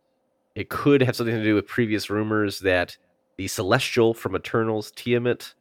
it 0.56 0.70
could 0.70 1.02
have 1.02 1.16
something 1.16 1.36
to 1.36 1.44
do 1.44 1.54
with 1.54 1.68
previous 1.68 2.10
rumors 2.10 2.60
that 2.62 2.98
the 3.38 3.48
celestial 3.48 4.16
from 4.16 4.36
Eternals, 4.36 4.92
Tiamut, 4.94 5.54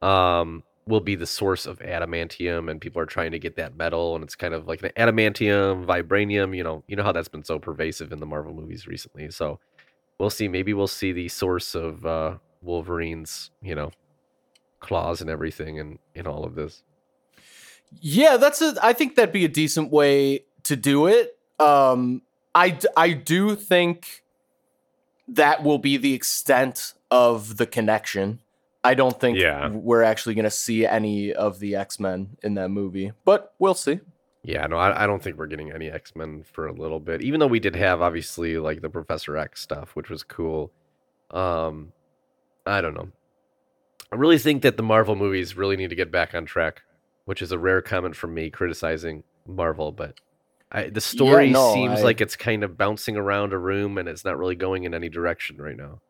um, 0.00 0.62
will 0.86 1.00
be 1.00 1.16
the 1.16 1.26
source 1.26 1.66
of 1.66 1.80
adamantium, 1.80 2.70
and 2.70 2.80
people 2.80 3.02
are 3.02 3.06
trying 3.06 3.32
to 3.32 3.38
get 3.40 3.56
that 3.56 3.76
metal, 3.76 4.14
and 4.14 4.22
it's 4.22 4.36
kind 4.36 4.54
of 4.54 4.68
like 4.68 4.80
the 4.80 4.90
adamantium, 4.90 5.84
vibranium. 5.86 6.56
You 6.56 6.62
know, 6.62 6.84
you 6.86 6.94
know 6.94 7.02
how 7.02 7.10
that's 7.10 7.26
been 7.26 7.42
so 7.42 7.58
pervasive 7.58 8.12
in 8.12 8.20
the 8.20 8.26
Marvel 8.26 8.54
movies 8.54 8.86
recently. 8.86 9.28
So 9.32 9.58
we'll 10.18 10.30
see. 10.30 10.46
Maybe 10.46 10.72
we'll 10.72 10.86
see 10.86 11.10
the 11.10 11.28
source 11.28 11.74
of 11.74 12.06
uh, 12.06 12.36
Wolverine's, 12.64 13.50
you 13.62 13.74
know, 13.74 13.90
claws 14.80 15.20
and 15.20 15.30
everything, 15.30 15.78
and 15.78 15.98
in 16.14 16.26
all 16.26 16.44
of 16.44 16.54
this. 16.54 16.82
Yeah, 18.00 18.36
that's 18.36 18.60
a. 18.62 18.74
I 18.82 18.92
think 18.92 19.14
that'd 19.16 19.32
be 19.32 19.44
a 19.44 19.48
decent 19.48 19.90
way 19.92 20.44
to 20.64 20.76
do 20.76 21.06
it. 21.06 21.36
Um, 21.60 22.22
I 22.54 22.78
I 22.96 23.12
do 23.12 23.54
think 23.56 24.22
that 25.28 25.62
will 25.62 25.78
be 25.78 25.96
the 25.96 26.12
extent 26.14 26.94
of 27.10 27.56
the 27.56 27.66
connection. 27.66 28.40
I 28.82 28.92
don't 28.94 29.18
think 29.18 29.38
Yeah. 29.38 29.70
we're 29.70 30.02
actually 30.02 30.34
going 30.34 30.44
to 30.44 30.50
see 30.50 30.84
any 30.84 31.32
of 31.32 31.58
the 31.58 31.76
X 31.76 31.98
Men 31.98 32.36
in 32.42 32.54
that 32.54 32.68
movie, 32.68 33.12
but 33.24 33.54
we'll 33.58 33.74
see. 33.74 34.00
Yeah, 34.42 34.66
no, 34.66 34.76
I, 34.76 35.04
I 35.04 35.06
don't 35.06 35.22
think 35.22 35.38
we're 35.38 35.46
getting 35.46 35.72
any 35.72 35.90
X 35.90 36.14
Men 36.14 36.44
for 36.52 36.66
a 36.66 36.72
little 36.72 37.00
bit. 37.00 37.22
Even 37.22 37.40
though 37.40 37.46
we 37.46 37.60
did 37.60 37.76
have 37.76 38.02
obviously 38.02 38.58
like 38.58 38.82
the 38.82 38.90
Professor 38.90 39.38
X 39.38 39.62
stuff, 39.62 39.96
which 39.96 40.10
was 40.10 40.22
cool. 40.22 40.70
Um, 41.30 41.92
I 42.66 42.80
don't 42.80 42.94
know. 42.94 43.08
I 44.12 44.16
really 44.16 44.38
think 44.38 44.62
that 44.62 44.76
the 44.76 44.82
Marvel 44.82 45.16
movies 45.16 45.56
really 45.56 45.76
need 45.76 45.90
to 45.90 45.96
get 45.96 46.12
back 46.12 46.34
on 46.34 46.44
track, 46.46 46.82
which 47.24 47.42
is 47.42 47.52
a 47.52 47.58
rare 47.58 47.82
comment 47.82 48.16
from 48.16 48.32
me 48.34 48.50
criticizing 48.50 49.24
Marvel. 49.46 49.92
But 49.92 50.14
I, 50.70 50.88
the 50.88 51.00
story 51.00 51.50
no, 51.50 51.74
seems 51.74 52.00
I- 52.00 52.04
like 52.04 52.20
it's 52.20 52.36
kind 52.36 52.62
of 52.64 52.78
bouncing 52.78 53.16
around 53.16 53.52
a 53.52 53.58
room 53.58 53.98
and 53.98 54.08
it's 54.08 54.24
not 54.24 54.38
really 54.38 54.54
going 54.56 54.84
in 54.84 54.94
any 54.94 55.08
direction 55.08 55.56
right 55.56 55.76
now. 55.76 56.00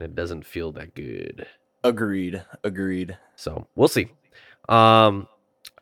It 0.00 0.14
doesn't 0.14 0.46
feel 0.46 0.72
that 0.72 0.94
good. 0.94 1.46
Agreed. 1.84 2.44
Agreed. 2.64 3.16
So 3.36 3.66
we'll 3.74 3.88
see. 3.88 4.08
Um, 4.68 5.28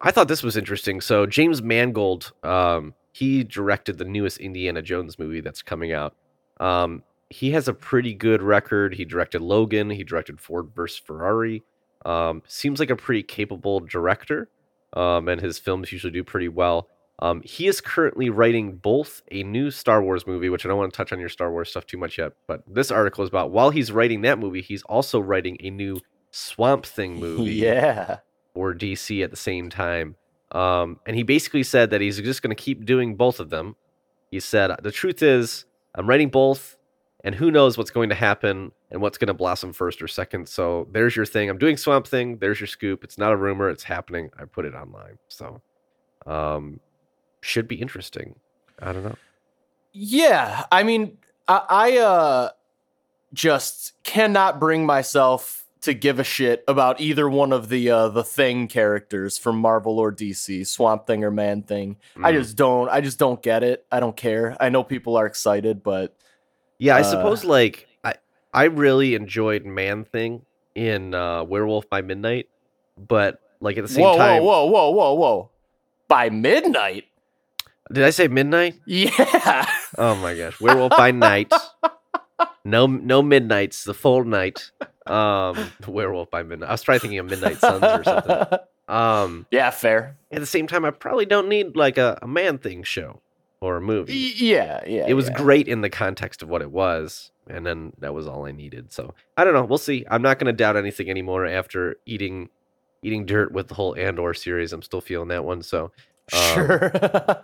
I 0.00 0.10
thought 0.10 0.28
this 0.28 0.42
was 0.42 0.56
interesting. 0.56 1.00
So 1.00 1.26
James 1.26 1.62
Mangold, 1.62 2.32
um, 2.42 2.94
he 3.12 3.44
directed 3.44 3.98
the 3.98 4.04
newest 4.04 4.38
Indiana 4.38 4.82
Jones 4.82 5.18
movie 5.18 5.40
that's 5.40 5.62
coming 5.62 5.92
out. 5.92 6.14
Um, 6.58 7.02
he 7.30 7.52
has 7.52 7.68
a 7.68 7.72
pretty 7.72 8.12
good 8.14 8.42
record. 8.42 8.94
He 8.94 9.04
directed 9.04 9.40
Logan. 9.40 9.90
He 9.90 10.04
directed 10.04 10.40
Ford 10.40 10.70
vs 10.75 10.99
Ferrari. 10.99 11.62
Um, 12.04 12.42
seems 12.46 12.80
like 12.80 12.90
a 12.90 12.96
pretty 12.96 13.22
capable 13.22 13.80
director, 13.80 14.49
um, 14.94 15.28
and 15.28 15.40
his 15.40 15.58
films 15.58 15.92
usually 15.92 16.12
do 16.12 16.25
pretty 16.25 16.49
well. 16.49 16.88
Um, 17.18 17.42
he 17.44 17.66
is 17.66 17.82
currently 17.82 18.30
writing 18.30 18.76
both 18.76 19.22
a 19.30 19.42
new 19.42 19.70
Star 19.70 20.02
Wars 20.02 20.26
movie, 20.26 20.49
which 20.49 20.64
I 20.64 20.68
don't 20.70 20.78
want 20.78 20.90
to 20.92 20.96
touch 20.96 21.12
on 21.12 21.20
your 21.20 21.28
Star 21.28 21.50
Wars 21.52 21.68
stuff 21.70 21.84
too 21.87 21.99
much 21.99 22.16
yet, 22.16 22.32
but 22.46 22.62
this 22.66 22.90
article 22.90 23.22
is 23.22 23.28
about 23.28 23.50
while 23.50 23.68
he's 23.68 23.92
writing 23.92 24.22
that 24.22 24.38
movie, 24.38 24.62
he's 24.62 24.82
also 24.84 25.20
writing 25.20 25.58
a 25.60 25.68
new 25.70 26.00
Swamp 26.30 26.87
Thing 26.87 27.16
movie 27.20 27.52
Yeah. 27.52 28.20
for 28.54 28.75
DC 28.75 29.22
at 29.22 29.30
the 29.30 29.37
same 29.37 29.68
time. 29.68 30.16
Um, 30.52 30.99
and 31.06 31.14
he 31.14 31.22
basically 31.22 31.62
said 31.62 31.90
that 31.90 32.00
he's 32.00 32.18
just 32.18 32.40
going 32.42 32.56
to 32.56 32.60
keep 32.60 32.87
doing 32.87 33.14
both 33.16 33.38
of 33.38 33.50
them 33.50 33.76
He 34.30 34.40
said, 34.40 34.75
"The 34.82 34.90
truth 34.90 35.22
is, 35.22 35.66
I'm 35.94 36.08
writing 36.08 36.30
both, 36.30 36.76
and 37.24 37.34
who 37.34 37.50
knows 37.50 37.76
what's 37.78 37.90
going 37.90 38.08
to 38.08 38.14
happen 38.14 38.72
and 38.90 39.00
what's 39.02 39.18
going 39.18 39.28
to 39.28 39.34
blossom 39.34 39.72
first 39.72 40.00
or 40.02 40.08
second. 40.08 40.48
So 40.48 40.88
there's 40.92 41.14
your 41.16 41.26
thing. 41.26 41.50
I'm 41.50 41.58
doing 41.58 41.76
Swamp 41.76 42.06
Thing. 42.06 42.38
There's 42.38 42.60
your 42.60 42.66
scoop. 42.66 43.04
It's 43.04 43.18
not 43.18 43.32
a 43.32 43.36
rumor. 43.36 43.68
It's 43.68 43.84
happening. 43.84 44.30
I 44.38 44.44
put 44.46 44.64
it 44.64 44.74
online. 44.74 45.18
So, 45.28 45.60
um, 46.26 46.80
should 47.42 47.68
be 47.68 47.76
interesting. 47.76 48.34
I 48.80 48.92
don't 48.92 49.04
know. 49.04 49.16
Yeah, 49.92 50.64
I 50.70 50.82
mean, 50.82 51.18
I, 51.48 51.62
I 51.68 51.98
uh 51.98 52.50
just 53.32 53.92
cannot 54.02 54.58
bring 54.58 54.84
myself 54.86 55.64
to 55.82 55.94
give 55.94 56.18
a 56.18 56.24
shit 56.24 56.62
about 56.68 57.00
either 57.00 57.28
one 57.28 57.52
of 57.52 57.68
the 57.68 57.90
uh 57.90 58.08
the 58.08 58.24
thing 58.24 58.68
characters 58.68 59.38
from 59.38 59.56
Marvel 59.58 59.98
or 59.98 60.12
DC, 60.12 60.66
Swamp 60.66 61.06
Thing 61.06 61.24
or 61.24 61.30
Man 61.30 61.62
Thing. 61.62 61.96
I 62.22 62.32
Mm. 62.32 62.42
just 62.42 62.56
don't 62.56 62.88
I 62.90 63.00
just 63.00 63.18
don't 63.18 63.42
get 63.42 63.62
it. 63.62 63.84
I 63.90 64.00
don't 64.00 64.16
care. 64.16 64.56
I 64.60 64.68
know 64.68 64.82
people 64.84 65.16
are 65.16 65.26
excited, 65.26 65.82
but 65.82 66.16
Yeah, 66.80 66.96
I 66.96 67.00
Uh, 67.00 67.04
suppose 67.04 67.44
like 67.44 67.87
I 68.02 68.14
I 68.52 68.64
really 68.64 69.14
enjoyed 69.14 69.64
Man 69.64 70.04
Thing 70.04 70.42
in 70.75 71.14
uh, 71.14 71.44
Werewolf 71.44 71.88
by 71.90 72.00
Midnight, 72.02 72.49
but 72.96 73.38
like 73.60 73.76
at 73.76 73.84
the 73.84 73.88
same 73.92 74.02
whoa, 74.04 74.16
time, 74.16 74.42
whoa, 74.42 74.64
whoa, 74.64 74.90
whoa, 74.90 74.90
whoa, 74.90 75.14
whoa. 75.14 75.50
By 76.08 76.30
midnight? 76.30 77.04
did 77.92 78.02
I 78.04 78.10
say 78.10 78.26
Midnight? 78.28 78.75
Yeah. 78.87 79.66
Oh 79.99 80.14
my 80.16 80.34
gosh, 80.34 80.60
Werewolf 80.60 80.90
by 80.96 81.10
Night. 81.10 81.52
No, 82.64 82.87
no 82.87 83.20
midnights, 83.22 83.84
the 83.84 83.94
full 83.94 84.25
night. 84.25 84.70
Um, 85.06 85.70
Werewolf 85.87 86.30
by 86.30 86.42
Midnight. 86.42 86.68
I 86.68 86.72
was 86.72 86.82
trying 86.82 87.00
thinking 87.00 87.18
of 87.18 87.26
Midnight 87.26 87.58
Suns 87.58 87.82
or 87.84 88.02
something. 88.04 88.58
Um, 88.90 89.46
yeah, 89.52 89.70
fair. 89.70 90.16
at 90.32 90.40
the 90.40 90.46
same 90.46 90.66
time, 90.66 90.84
I 90.84 90.90
probably 90.90 91.25
don't 91.25 91.49
need 91.49 91.76
like 91.76 91.96
a, 91.96 92.18
a 92.22 92.26
Man 92.26 92.58
Thing 92.58 92.82
show 92.82 93.20
or 93.60 93.76
a 93.76 93.80
movie. 93.80 94.14
Yeah, 94.36 94.80
yeah. 94.86 95.04
it 95.06 95.14
was 95.14 95.28
yeah. 95.28 95.36
great 95.36 95.68
in 95.68 95.80
the 95.82 95.90
context 95.90 96.42
of 96.42 96.48
what 96.48 96.62
it 96.62 96.70
was 96.70 97.30
and 97.48 97.66
then 97.66 97.92
that 97.98 98.14
was 98.14 98.28
all 98.28 98.46
i 98.46 98.52
needed 98.52 98.92
so 98.92 99.12
i 99.36 99.42
don't 99.44 99.54
know 99.54 99.64
we'll 99.64 99.76
see 99.78 100.04
i'm 100.10 100.22
not 100.22 100.38
going 100.38 100.46
to 100.46 100.52
doubt 100.56 100.76
anything 100.76 101.10
anymore 101.10 101.44
after 101.46 101.96
eating 102.06 102.48
eating 103.02 103.26
dirt 103.26 103.50
with 103.52 103.66
the 103.68 103.74
whole 103.74 103.96
andor 103.96 104.32
series 104.32 104.72
i'm 104.72 104.82
still 104.82 105.00
feeling 105.00 105.28
that 105.28 105.44
one 105.44 105.60
so 105.62 105.90
um, 106.32 106.54
Sure. 106.54 106.90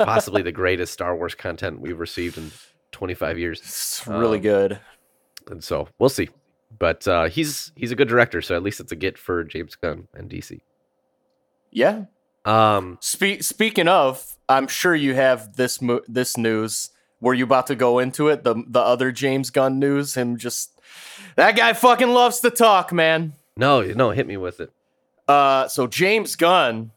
possibly 0.01 0.43
the 0.43 0.53
greatest 0.63 0.93
star 0.93 1.17
wars 1.17 1.35
content 1.35 1.81
we've 1.81 1.99
received 1.99 2.39
in 2.39 2.53
25 2.93 3.39
years 3.39 3.59
It's 3.61 4.07
really 4.07 4.39
um, 4.39 4.43
good. 4.43 4.81
and 5.51 5.65
so 5.65 5.89
we'll 5.99 6.09
see 6.09 6.29
but 6.79 7.07
uh, 7.09 7.25
he's 7.29 7.73
he's 7.75 7.91
a 7.91 7.97
good 7.97 8.09
director 8.09 8.41
so 8.43 8.55
at 8.55 8.63
least 8.63 8.79
it's 8.81 8.93
a 8.93 8.97
get 8.97 9.19
for 9.19 9.43
james 9.45 9.75
gunn 9.75 10.07
and 10.15 10.31
dc 10.31 10.61
Yeah. 11.73 12.05
Um 12.47 12.99
Spe- 13.01 13.41
speaking 13.43 13.89
of, 13.89 14.37
I'm 14.49 14.69
sure 14.69 14.95
you 14.95 15.15
have 15.15 15.57
this 15.57 15.83
mo- 15.83 16.03
this 16.09 16.37
news. 16.37 16.91
Were 17.21 17.35
you 17.35 17.45
about 17.45 17.67
to 17.69 17.75
go 17.75 17.99
into 17.99 18.29
it? 18.29 18.45
The 18.45 18.55
the 18.67 18.81
other 18.81 19.11
James 19.13 19.51
Gunn 19.51 19.79
news. 19.79 20.15
Him 20.15 20.37
just 20.37 20.71
that 21.35 21.57
guy 21.57 21.73
fucking 21.73 22.11
loves 22.11 22.41
to 22.41 22.51
talk, 22.51 22.93
man. 22.93 23.33
no 23.57 23.83
no 23.83 24.11
hit 24.11 24.27
me 24.27 24.37
with 24.37 24.61
it 24.61 24.71
Uh, 25.29 25.67
so 25.69 25.87
James 25.87 26.37
Gunn 26.37 26.93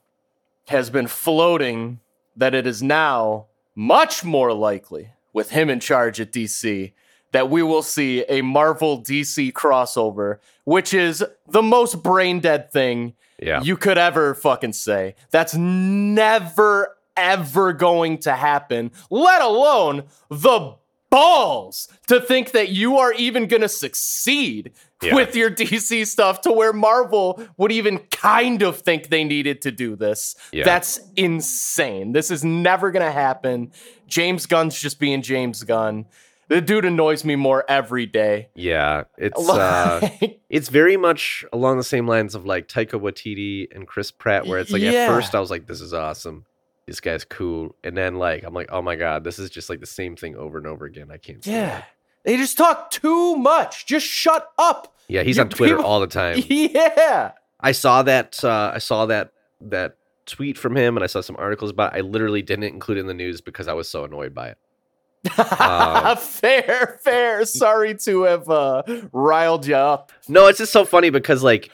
has 0.68 0.90
been 0.90 1.08
floating 1.08 2.00
that 2.38 2.54
it 2.54 2.68
is 2.68 2.84
now 2.84 3.48
much 3.76 4.24
more 4.24 4.54
likely, 4.54 5.10
with 5.34 5.50
him 5.52 5.70
in 5.70 5.80
charge 5.80 6.20
at 6.22 6.32
DC, 6.32 6.92
that 7.32 7.50
we 7.50 7.64
will 7.64 7.82
see 7.82 8.24
a 8.30 8.42
Marvel 8.44 9.02
DC 9.02 9.52
crossover, 9.54 10.38
which 10.66 10.94
is 10.94 11.24
the 11.48 11.64
most 11.64 12.04
brain 12.04 12.40
dead 12.40 12.72
thing 12.72 13.14
yeah 13.42 13.62
you 13.62 13.76
could 13.78 13.98
ever 13.98 14.34
fucking 14.36 14.74
say. 14.74 15.16
That's 15.32 15.56
never 15.56 16.96
ever 17.18 17.74
going 17.74 18.18
to 18.20 18.34
happen, 18.34 18.92
let 19.10 19.42
alone 19.42 20.04
the 20.30 20.76
balls 21.10 21.88
to 22.08 22.22
think 22.22 22.52
that 22.52 22.70
you 22.70 22.98
are 22.98 23.12
even 23.14 23.48
going 23.48 23.62
to 23.62 23.68
succeed 23.70 24.72
Yeah. 25.02 25.16
with 25.16 25.36
your 25.36 25.50
DC 25.50 26.06
stuff 26.06 26.42
to 26.42 26.52
where 26.52 26.72
Marvel 26.72 27.42
would 27.58 27.72
even 27.72 28.00
kind 28.12 28.62
of 28.62 28.80
think 28.80 29.10
they 29.10 29.24
needed 29.24 29.62
to 29.64 29.72
do 29.72 29.96
this. 29.96 30.36
Yeah. 30.54 30.66
That's 30.66 31.00
insane. 31.16 32.12
This 32.12 32.30
is 32.32 32.44
never 32.46 32.92
going 32.92 33.06
to 33.06 33.12
happen. 33.12 33.72
James 34.08 34.46
Gunn's 34.46 34.80
just 34.80 35.00
being 35.00 35.22
James 35.22 35.64
Gunn. 35.64 36.06
The 36.50 36.60
dude 36.62 36.84
annoys 36.86 37.24
me 37.24 37.36
more 37.36 37.64
every 37.70 38.06
day. 38.06 38.50
yeah 38.56 39.04
it's 39.18 39.48
uh 39.50 40.10
it's 40.50 40.68
very 40.70 40.98
much 40.98 41.46
along 41.54 41.78
the 41.78 41.84
same 41.84 42.08
lines 42.08 42.36
of 42.36 42.46
like 42.46 42.68
Taika 42.68 43.00
Waititi 43.00 43.68
and 43.74 43.88
Chris 43.88 44.12
Pratt, 44.12 44.46
where 44.48 44.60
it's 44.60 44.72
like 44.72 44.82
Yeah. 44.82 44.92
at 44.92 45.08
first 45.08 45.34
I 45.36 45.40
was 45.40 45.50
like, 45.52 45.68
"This 45.68 45.80
is 45.80 45.94
awesome, 45.94 46.46
this 46.88 47.00
guy's 47.00 47.24
cool," 47.24 47.76
and 47.84 47.96
then 47.96 48.16
like 48.16 48.44
I'm 48.44 48.54
like, 48.54 48.70
"Oh 48.72 48.82
my 48.82 48.96
god, 48.96 49.24
this 49.24 49.40
is 49.40 49.50
just 49.50 49.70
like 49.70 49.80
the 49.80 49.86
same 49.86 50.16
thing 50.16 50.36
over 50.36 50.58
and 50.58 50.68
over 50.68 50.86
again." 50.86 51.10
I 51.12 51.18
can't. 51.18 51.46
yeah. 51.48 51.80
it." 51.80 51.84
They 52.26 52.36
just 52.36 52.58
talk 52.58 52.92
too 52.92 53.38
much. 53.38 53.86
Just 53.86 54.06
shut 54.06 54.50
up. 54.58 54.94
yeah, 55.08 55.24
he's 55.24 55.38
You 55.38 55.44
on 55.44 55.50
Twitter 55.50 55.76
people- 55.78 55.90
all 55.90 56.00
the 56.02 56.08
time. 56.08 56.44
Yeah. 56.50 57.32
I 57.62 57.72
saw 57.74 58.04
that. 58.04 58.44
Uh, 58.44 58.72
I 58.74 58.80
saw 58.80 59.06
that 59.06 59.32
that 59.62 59.96
tweet 60.26 60.58
from 60.58 60.76
him, 60.76 60.98
and 60.98 61.04
I 61.04 61.08
saw 61.08 61.22
some 61.22 61.36
articles 61.40 61.72
about. 61.72 61.94
It. 61.94 61.98
I 61.98 62.02
literally 62.02 62.42
didn't 62.42 62.64
include 62.66 62.98
it 62.98 63.02
in 63.02 63.08
the 63.08 63.14
news 63.14 63.40
because 63.42 63.68
I 63.68 63.74
was 63.74 63.88
so 63.90 64.04
annoyed 64.04 64.34
by 64.34 64.50
it. 64.50 64.58
Um, 65.38 66.18
fair, 66.18 67.00
fair. 67.04 67.46
Sorry 67.46 67.96
to 68.06 68.24
have 68.24 68.50
uh, 68.50 68.84
riled 69.12 69.66
you 69.68 69.76
up. 69.76 70.12
No, 70.28 70.48
it's 70.48 70.60
just 70.60 70.72
so 70.72 70.86
funny 70.86 71.10
because 71.10 71.44
like 71.44 71.70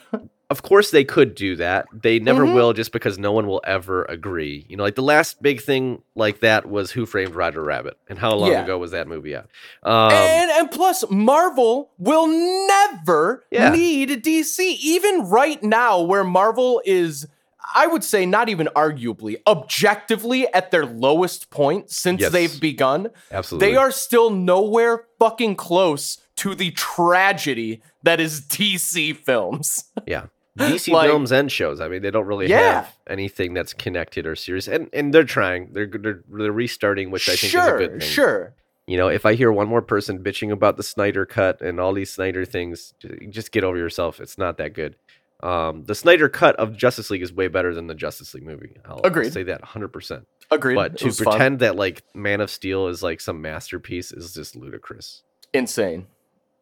of 0.51 0.61
course 0.61 0.91
they 0.91 1.03
could 1.03 1.33
do 1.33 1.55
that. 1.55 1.87
They 1.91 2.19
never 2.19 2.45
Mhm. 2.45 2.53
will 2.53 2.73
just 2.73 2.91
because 2.91 3.17
no 3.17 3.31
one 3.31 3.47
will 3.47 3.61
ever 3.65 4.03
agree. 4.05 4.65
You 4.69 4.77
know, 4.77 4.83
like 4.83 4.93
the 4.95 5.01
last 5.01 5.41
big 5.41 5.59
thing 5.61 6.03
like 6.15 6.41
that 6.41 6.67
was 6.67 6.91
Who 6.91 7.07
Framed 7.07 7.33
Roger 7.33 7.63
Rabbit. 7.63 7.97
And 8.09 8.19
how 8.19 8.35
long 8.35 8.51
Yeah. 8.51 8.63
ago 8.63 8.77
was 8.77 8.91
that 8.91 9.07
movie 9.07 9.35
out? 9.35 9.47
Um 9.81 10.11
and 10.13 10.51
and 10.51 10.71
plus, 10.71 11.03
Marvel 11.09 11.89
will 11.97 12.27
never 12.67 13.43
Yeah. 13.51 13.69
need 13.71 14.21
DC. 14.23 14.77
Even 14.83 15.29
right 15.29 15.61
now, 15.63 16.01
where 16.01 16.23
Marvel 16.23 16.79
is, 16.85 17.25
I 17.74 17.88
would 17.88 18.03
say, 18.03 18.25
not 18.25 18.50
even 18.50 18.67
arguably, 18.75 19.38
objectively 19.48 20.48
at 20.53 20.72
their 20.72 20.86
lowest 20.86 21.50
point 21.50 21.89
since 21.89 22.22
Yes. 22.22 22.31
they've 22.31 22.60
begun. 22.62 23.10
absolutely. 23.31 23.72
They 23.72 23.75
are 23.77 23.91
still 23.91 24.29
nowhere 24.29 25.05
fucking 25.19 25.55
close 25.55 26.19
to 26.38 26.53
the 26.55 26.72
tragedy 26.72 27.81
that 28.03 28.19
is 28.19 28.41
DC 28.41 29.13
films. 29.17 29.86
yeah. 30.07 30.25
DC 30.57 30.91
like- 30.93 31.10
films 31.10 31.31
and 31.31 31.51
shows. 31.51 31.81
I 31.81 31.88
mean, 31.88 32.01
they 32.01 32.12
don't 32.12 32.25
really 32.25 32.48
Yeah. 32.48 32.74
have 32.81 32.95
anything 33.07 33.53
that's 33.53 33.74
connected 33.74 34.25
or 34.25 34.36
serious. 34.36 34.67
And 34.67 34.89
and 34.93 35.13
they're 35.13 35.24
trying. 35.25 35.69
They're 35.74 35.88
they're, 35.88 36.22
they're 36.29 36.51
restarting, 36.51 37.12
which 37.12 37.27
I 37.27 37.36
think 37.36 37.51
sure, 37.51 37.62
is 37.62 37.67
a 37.67 37.77
good 37.77 38.00
thing. 38.01 38.10
sure. 38.10 38.53
You 38.88 38.98
know, 38.98 39.07
if 39.07 39.25
I 39.25 39.34
hear 39.34 39.51
one 39.51 39.67
more 39.67 39.81
person 39.81 40.19
bitching 40.24 40.51
about 40.51 40.77
the 40.77 40.84
Snyder 40.84 41.25
cut 41.25 41.60
and 41.60 41.79
all 41.79 41.91
these 41.91 42.13
Snyder 42.13 42.45
things, 42.45 42.93
just 43.29 43.51
get 43.51 43.63
over 43.63 43.75
yourself. 43.77 44.19
It's 44.22 44.38
not 44.38 44.57
that 44.60 44.74
good. 44.74 44.95
Um, 45.44 45.84
the 45.84 45.96
Snyder 45.96 46.30
cut 46.30 46.56
of 46.56 46.75
Justice 46.75 47.10
League 47.10 47.22
is 47.22 47.32
way 47.34 47.48
better 47.48 47.74
than 47.74 47.88
the 47.88 47.94
Justice 47.96 48.34
League 48.34 48.46
movie. 48.46 48.77
I'll, 48.86 48.96
I'll 48.96 49.01
Agreed. 49.04 49.34
say 49.34 49.44
that 49.44 49.62
100%. 49.62 50.25
Agreed. 50.51 50.75
But 50.75 50.98
to 51.00 51.06
was 51.06 51.20
fun. 51.20 51.34
pretend 51.34 51.60
that 51.60 51.75
like 51.75 52.04
Man 52.13 52.42
of 52.42 52.50
Steel 52.50 52.88
is 52.88 53.04
like 53.04 53.20
some 53.22 53.42
masterpiece 53.42 54.12
is 54.12 54.34
just 54.34 54.56
ludicrous. 54.56 55.24
insane. 55.54 56.08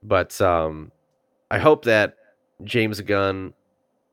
But 0.02 0.40
um, 0.42 0.92
I 1.52 1.60
hope 1.60 1.86
that 1.86 2.16
James 2.64 3.00
Gunn 3.02 3.54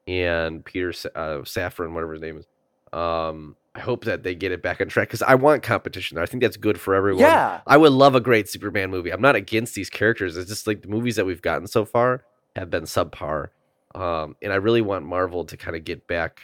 and 0.06 0.64
Peter 0.64 0.92
Sa- 0.92 1.08
uh, 1.14 1.38
Safran, 1.40 1.92
whatever 1.94 2.12
his 2.12 2.22
name 2.22 2.38
is, 2.38 2.46
um, 2.92 3.56
I 3.74 3.80
hope 3.80 4.04
that 4.04 4.22
they 4.24 4.34
get 4.34 4.50
it 4.52 4.62
back 4.62 4.80
on 4.80 4.88
track 4.88 5.08
because 5.08 5.22
I 5.22 5.36
want 5.36 5.62
competition. 5.62 6.18
I 6.18 6.26
think 6.26 6.42
that's 6.42 6.56
good 6.56 6.78
for 6.80 6.94
everyone. 6.94 7.22
Yeah. 7.22 7.60
I 7.66 7.76
would 7.76 7.92
love 7.92 8.14
a 8.16 8.20
great 8.20 8.48
Superman 8.48 8.90
movie. 8.90 9.10
I'm 9.12 9.20
not 9.20 9.36
against 9.36 9.74
these 9.74 9.88
characters. 9.90 10.36
It's 10.36 10.48
just 10.50 10.66
like 10.66 10.82
the 10.82 10.88
movies 10.88 11.16
that 11.16 11.26
we've 11.26 11.42
gotten 11.42 11.66
so 11.68 11.84
far 11.84 12.24
have 12.56 12.70
been 12.70 12.84
subpar. 12.84 13.48
Um, 13.94 14.36
and 14.42 14.52
I 14.52 14.56
really 14.56 14.80
want 14.82 15.04
Marvel 15.04 15.44
to 15.46 15.56
kind 15.56 15.76
of 15.76 15.84
get 15.84 16.06
back 16.06 16.40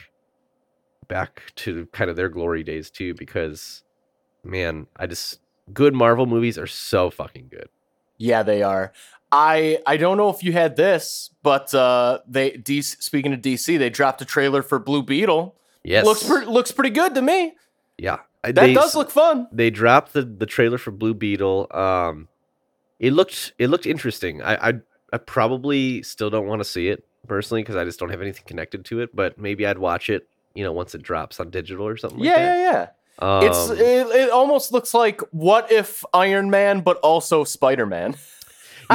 back 1.08 1.42
to 1.56 1.86
kind 1.92 2.10
of 2.10 2.16
their 2.16 2.28
glory 2.28 2.62
days 2.64 2.90
too, 2.90 3.14
because 3.14 3.82
man, 4.44 4.86
I 4.96 5.06
just 5.06 5.40
good 5.72 5.94
Marvel 5.94 6.26
movies 6.26 6.58
are 6.58 6.66
so 6.66 7.10
fucking 7.10 7.48
good. 7.50 7.68
Yeah, 8.18 8.42
they 8.42 8.62
are. 8.62 8.92
I 9.30 9.78
I 9.86 9.96
don't 9.96 10.16
know 10.16 10.30
if 10.30 10.42
you 10.42 10.52
had 10.52 10.76
this, 10.76 11.30
but 11.42 11.72
uh 11.74 12.20
they 12.26 12.52
DC, 12.52 13.02
speaking 13.02 13.32
of 13.32 13.40
DC, 13.40 13.78
they 13.78 13.90
dropped 13.90 14.20
a 14.22 14.24
trailer 14.24 14.62
for 14.62 14.78
Blue 14.78 15.02
Beetle. 15.02 15.54
Yes. 15.84 16.04
Looks 16.04 16.22
pretty 16.24 16.46
looks 16.46 16.72
pretty 16.72 16.90
good 16.90 17.14
to 17.14 17.22
me. 17.22 17.54
yeah. 17.98 18.18
I- 18.44 18.52
That 18.52 18.66
they, 18.66 18.74
does 18.74 18.94
look 18.94 19.10
fun. 19.10 19.48
they 19.52 19.70
dropped 19.70 20.12
the, 20.12 20.22
the 20.22 20.46
trailer 20.46 20.78
for 20.78 20.90
Blue 20.92 21.14
Beetle. 21.14 21.66
Um 21.72 22.28
it 22.98 23.12
looked 23.12 23.52
it 23.58 23.68
looked 23.68 23.86
interesting. 23.86 24.42
I 24.42 24.68
I, 24.68 24.72
I 25.12 25.18
probably 25.18 26.02
still 26.02 26.30
don't 26.30 26.46
want 26.46 26.60
to 26.60 26.64
see 26.64 26.88
it 26.88 27.04
personally 27.26 27.62
because 27.62 27.76
I 27.76 27.84
just 27.84 27.98
don't 27.98 28.10
have 28.10 28.22
anything 28.22 28.44
connected 28.46 28.84
to 28.86 29.00
it, 29.00 29.14
but 29.14 29.38
maybe 29.38 29.66
I'd 29.66 29.78
watch 29.78 30.08
it, 30.10 30.28
you 30.54 30.64
know, 30.64 30.72
once 30.72 30.94
it 30.94 31.02
drops 31.02 31.40
on 31.40 31.50
digital 31.50 31.86
or 31.86 31.96
something 31.96 32.18
like 32.18 32.28
yeah, 32.28 32.36
that. 32.36 32.58
yeah, 32.58 32.72
yeah. 32.72 32.88
Um, 33.18 33.46
it's 33.46 33.70
it, 33.70 34.06
it 34.14 34.30
almost 34.30 34.72
looks 34.72 34.92
like 34.92 35.20
what 35.30 35.72
if 35.72 36.04
Iron 36.12 36.50
Man 36.50 36.80
but 36.80 36.98
also 36.98 37.44
Spider-Man. 37.44 38.16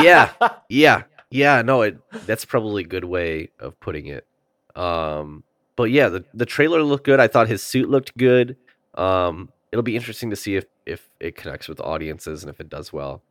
yeah, 0.01 0.31
yeah, 0.69 1.03
yeah. 1.29 1.61
No, 1.61 1.81
it 1.81 1.97
that's 2.27 2.45
probably 2.45 2.83
a 2.83 2.87
good 2.87 3.05
way 3.05 3.49
of 3.59 3.79
putting 3.79 4.05
it. 4.07 4.27
Um, 4.75 5.43
but 5.75 5.89
yeah, 5.89 6.09
the 6.09 6.23
the 6.33 6.45
trailer 6.45 6.83
looked 6.83 7.05
good. 7.05 7.19
I 7.19 7.27
thought 7.27 7.47
his 7.47 7.63
suit 7.63 7.89
looked 7.89 8.15
good. 8.15 8.57
Um, 8.93 9.49
it'll 9.71 9.83
be 9.83 9.95
interesting 9.95 10.29
to 10.29 10.35
see 10.35 10.55
if 10.55 10.65
if 10.85 11.09
it 11.19 11.35
connects 11.35 11.67
with 11.67 11.79
audiences 11.79 12.43
and 12.43 12.49
if 12.49 12.59
it 12.59 12.69
does 12.69 12.93
well. 12.93 13.23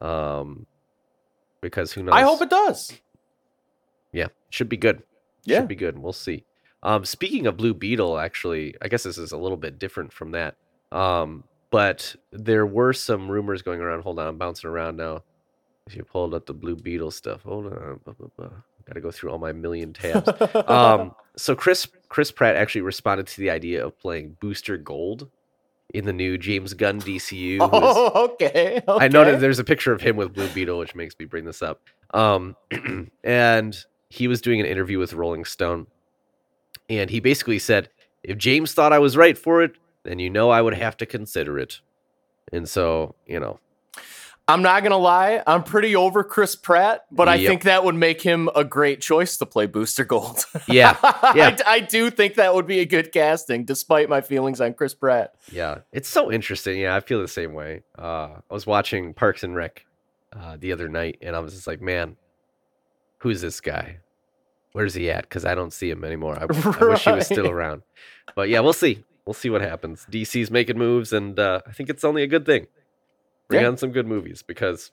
Um, 0.00 0.66
because 1.60 1.92
who 1.92 2.02
knows? 2.02 2.14
I 2.14 2.22
hope 2.22 2.42
it 2.42 2.50
does. 2.50 2.92
Yeah, 4.12 4.28
should 4.50 4.68
be 4.68 4.76
good. 4.76 5.02
Yeah. 5.44 5.60
Should 5.60 5.68
be 5.68 5.74
good. 5.76 5.98
We'll 5.98 6.12
see. 6.12 6.44
Um, 6.82 7.04
speaking 7.04 7.46
of 7.46 7.56
Blue 7.56 7.74
Beetle, 7.74 8.18
actually, 8.18 8.74
I 8.80 8.88
guess 8.88 9.02
this 9.02 9.18
is 9.18 9.32
a 9.32 9.36
little 9.36 9.56
bit 9.56 9.78
different 9.78 10.12
from 10.12 10.32
that. 10.32 10.56
Um, 10.92 11.44
but 11.70 12.14
there 12.30 12.66
were 12.66 12.92
some 12.92 13.30
rumors 13.30 13.62
going 13.62 13.80
around. 13.80 14.02
Hold 14.02 14.18
on, 14.18 14.28
I'm 14.28 14.38
bouncing 14.38 14.70
around 14.70 14.96
now. 14.96 15.22
If 15.86 15.96
you 15.96 16.04
pulled 16.04 16.34
up 16.34 16.46
the 16.46 16.54
Blue 16.54 16.76
Beetle 16.76 17.10
stuff, 17.10 17.42
hold 17.42 17.66
on. 17.66 18.00
Got 18.86 18.94
to 18.94 19.00
go 19.00 19.10
through 19.10 19.30
all 19.30 19.38
my 19.38 19.52
million 19.52 19.92
tabs. 19.92 20.28
um, 20.68 21.14
so 21.36 21.54
Chris 21.56 21.88
Chris 22.08 22.30
Pratt 22.30 22.56
actually 22.56 22.82
responded 22.82 23.26
to 23.28 23.40
the 23.40 23.50
idea 23.50 23.84
of 23.84 23.98
playing 23.98 24.36
Booster 24.40 24.76
Gold 24.76 25.28
in 25.92 26.04
the 26.04 26.12
new 26.12 26.38
James 26.38 26.72
Gunn 26.74 27.00
DCU. 27.00 27.58
oh, 27.72 28.30
okay. 28.32 28.80
I 28.86 29.08
know 29.08 29.24
that 29.24 29.40
there's 29.40 29.58
a 29.58 29.64
picture 29.64 29.92
of 29.92 30.00
him 30.00 30.16
with 30.16 30.34
Blue 30.34 30.48
Beetle, 30.48 30.78
which 30.78 30.94
makes 30.94 31.16
me 31.18 31.24
bring 31.24 31.44
this 31.44 31.62
up. 31.62 31.80
Um, 32.14 32.56
and 33.24 33.84
he 34.08 34.28
was 34.28 34.40
doing 34.40 34.60
an 34.60 34.66
interview 34.66 34.98
with 34.98 35.12
Rolling 35.14 35.44
Stone, 35.44 35.86
and 36.88 37.10
he 37.10 37.20
basically 37.20 37.58
said, 37.58 37.88
"If 38.22 38.38
James 38.38 38.72
thought 38.72 38.92
I 38.92 38.98
was 38.98 39.16
right 39.16 39.36
for 39.36 39.62
it, 39.62 39.72
then 40.04 40.18
you 40.18 40.30
know 40.30 40.50
I 40.50 40.62
would 40.62 40.74
have 40.74 40.96
to 40.98 41.06
consider 41.06 41.58
it." 41.58 41.80
And 42.52 42.68
so, 42.68 43.16
you 43.26 43.40
know, 43.40 43.58
I'm 44.46 44.62
not 44.62 44.84
gonna 44.84 44.96
lie, 44.96 45.42
I'm 45.48 45.64
pretty 45.64 45.96
over 45.96 46.22
Chris 46.22 46.54
Pratt, 46.54 47.04
but 47.10 47.28
I 47.28 47.34
Yep. 47.34 47.48
think 47.48 47.62
that 47.64 47.82
would 47.82 47.96
make 47.96 48.22
him 48.22 48.48
a 48.54 48.62
great 48.62 49.00
choice 49.00 49.36
to 49.38 49.46
play 49.46 49.66
Booster 49.66 50.04
Gold. 50.04 50.44
Yeah, 50.68 50.96
yeah. 51.34 51.56
I, 51.66 51.74
I 51.74 51.80
do 51.80 52.10
think 52.10 52.34
that 52.36 52.54
would 52.54 52.68
be 52.68 52.78
a 52.78 52.84
good 52.86 53.10
casting, 53.10 53.64
despite 53.64 54.08
my 54.08 54.20
feelings 54.20 54.60
on 54.60 54.74
Chris 54.74 54.94
Pratt. 54.94 55.34
yeah, 55.50 55.78
it's 55.92 56.08
so 56.08 56.30
interesting. 56.30 56.78
Yeah, 56.78 56.94
I 56.94 57.00
feel 57.00 57.20
the 57.20 57.26
same 57.26 57.54
way. 57.54 57.82
Uh, 57.98 58.36
I 58.48 58.54
was 58.54 58.64
watching 58.68 59.12
Parks 59.14 59.42
and 59.42 59.56
Rec 59.56 59.84
uh, 60.32 60.56
the 60.56 60.70
other 60.72 60.88
night, 60.88 61.18
and 61.22 61.34
I 61.34 61.40
was 61.40 61.52
just 61.52 61.66
like, 61.66 61.80
"Man, 61.80 62.16
who's 63.18 63.40
this 63.40 63.60
guy? 63.60 63.98
Where's 64.72 64.94
he 64.94 65.10
at? 65.10 65.22
Because 65.22 65.44
I 65.44 65.54
don't 65.54 65.72
see 65.72 65.88
him 65.90 66.04
anymore. 66.04 66.36
I, 66.38 66.42
I 66.80 66.84
wish 66.88 67.04
he 67.04 67.12
was 67.12 67.26
still 67.26 67.48
around. 67.48 67.82
But 68.34 68.48
yeah, 68.48 68.60
we'll 68.60 68.72
see. 68.72 69.04
We'll 69.24 69.34
see 69.34 69.50
what 69.50 69.62
happens. 69.62 70.06
DC's 70.10 70.50
making 70.50 70.78
moves, 70.78 71.12
and 71.12 71.38
uh, 71.38 71.60
I 71.66 71.72
think 71.72 71.88
it's 71.88 72.04
only 72.04 72.22
a 72.22 72.26
good 72.26 72.44
thing. 72.46 72.66
Bring 73.48 73.62
Yeah. 73.62 73.68
on 73.68 73.76
some 73.76 73.90
good 73.90 74.06
movies 74.06 74.42
because 74.42 74.90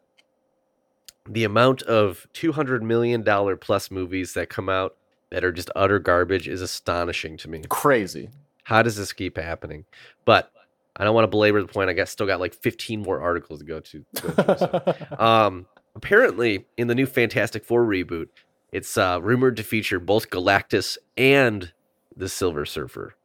the 1.27 1.43
amount 1.43 1.81
of 1.83 2.27
two 2.33 2.51
hundred 2.51 2.83
million 2.83 3.23
dollar 3.23 3.55
plus 3.55 3.89
movies 3.91 4.33
that 4.33 4.49
come 4.49 4.69
out 4.69 4.95
that 5.31 5.43
are 5.43 5.51
just 5.51 5.69
utter 5.75 5.99
garbage 5.99 6.47
is 6.47 6.61
astonishing 6.61 7.37
to 7.37 7.49
me. 7.49 7.63
Crazy. 7.69 8.29
How 8.63 8.81
does 8.81 8.95
this 8.95 9.11
keep 9.13 9.37
happening? 9.37 9.85
But 10.25 10.51
I 10.95 11.03
don't 11.03 11.15
want 11.15 11.23
to 11.25 11.29
belabor 11.29 11.61
the 11.61 11.67
point. 11.67 11.89
I 11.89 11.93
got 11.93 12.07
still 12.09 12.27
got 12.27 12.39
like 12.39 12.53
fifteen 12.53 13.01
more 13.01 13.21
articles 13.21 13.59
to 13.59 13.65
go 13.65 13.79
to. 13.81 14.05
Go 14.21 14.29
through, 14.31 14.57
so. 14.57 14.95
Um, 15.23 15.65
apparently, 15.95 16.65
in 16.77 16.87
the 16.87 16.95
new 16.95 17.05
Fantastic 17.05 17.65
Four 17.65 17.85
reboot, 17.85 18.29
it's 18.71 18.97
uh, 18.97 19.19
rumored 19.21 19.57
to 19.57 19.63
feature 19.63 19.99
both 19.99 20.29
Galactus 20.29 20.97
and 21.15 21.71
the 22.15 22.29
Silver 22.29 22.65
Surfer, 22.65 23.15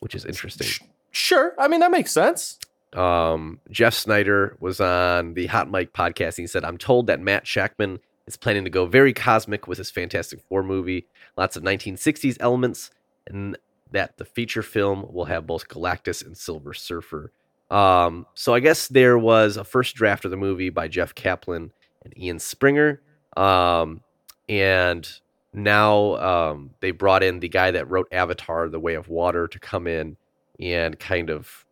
which 0.00 0.14
is 0.14 0.24
interesting. 0.24 0.68
Sure. 1.10 1.54
I 1.58 1.68
mean, 1.68 1.80
that 1.80 1.90
makes 1.90 2.12
sense. 2.12 2.58
Um, 2.92 3.60
Jeff 3.70 3.94
Sneider 3.94 4.56
was 4.60 4.80
on 4.80 5.34
the 5.34 5.46
Hot 5.46 5.70
Mic 5.70 5.92
podcast. 5.92 6.38
And 6.38 6.44
he 6.44 6.46
said, 6.46 6.64
"I'm 6.64 6.78
told 6.78 7.06
that 7.06 7.20
Matt 7.20 7.44
Shakman 7.44 8.00
is 8.26 8.36
planning 8.36 8.64
to 8.64 8.70
go 8.70 8.86
very 8.86 9.12
cosmic 9.12 9.68
with 9.68 9.78
his 9.78 9.90
Fantastic 9.90 10.40
Four 10.48 10.62
movie, 10.62 11.06
lots 11.36 11.56
of 11.56 11.62
1960s 11.62 12.36
elements, 12.40 12.90
and 13.26 13.56
that 13.92 14.16
the 14.18 14.24
feature 14.24 14.62
film 14.62 15.06
will 15.12 15.26
have 15.26 15.46
both 15.46 15.68
Galactus 15.68 16.24
and 16.24 16.36
Silver 16.36 16.74
Surfer." 16.74 17.32
Um, 17.70 18.26
so 18.34 18.52
I 18.52 18.58
guess 18.58 18.88
there 18.88 19.16
was 19.16 19.56
a 19.56 19.62
first 19.62 19.94
draft 19.94 20.24
of 20.24 20.32
the 20.32 20.36
movie 20.36 20.70
by 20.70 20.88
Jeff 20.88 21.14
Kaplan 21.14 21.70
and 22.04 22.16
Ian 22.18 22.38
Springer, 22.38 23.00
um, 23.36 24.00
and 24.48 25.08
now 25.52 26.16
um, 26.16 26.70
they 26.80 26.90
brought 26.90 27.22
in 27.22 27.40
the 27.40 27.48
guy 27.48 27.70
that 27.70 27.90
wrote 27.90 28.08
Avatar: 28.12 28.68
The 28.68 28.80
Way 28.80 28.94
of 28.94 29.08
Water 29.08 29.48
to 29.48 29.58
come 29.58 29.86
in 29.86 30.16
and 30.58 30.98
kind 30.98 31.30
of 31.30 31.64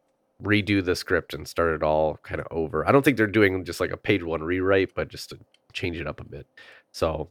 redo 0.43 0.85
the 0.85 0.95
script 0.95 1.35
and 1.35 1.47
start 1.47 1.75
it 1.75 1.83
all 1.83 2.19
kind 2.23 2.41
of 2.41 2.47
over. 2.51 2.87
I 2.89 2.93
don't 2.93 3.05
think 3.05 3.17
they're 3.17 3.27
doing 3.27 3.65
just 3.65 3.81
like 3.81 3.91
a 3.91 3.97
page 3.97 4.23
one 4.23 4.43
rewrite, 4.43 4.95
but 4.95 5.09
just 5.09 5.31
to 5.31 5.39
change 5.73 5.99
it 5.99 6.07
up 6.07 6.21
a 6.21 6.25
bit. 6.25 6.47
So 6.93 7.29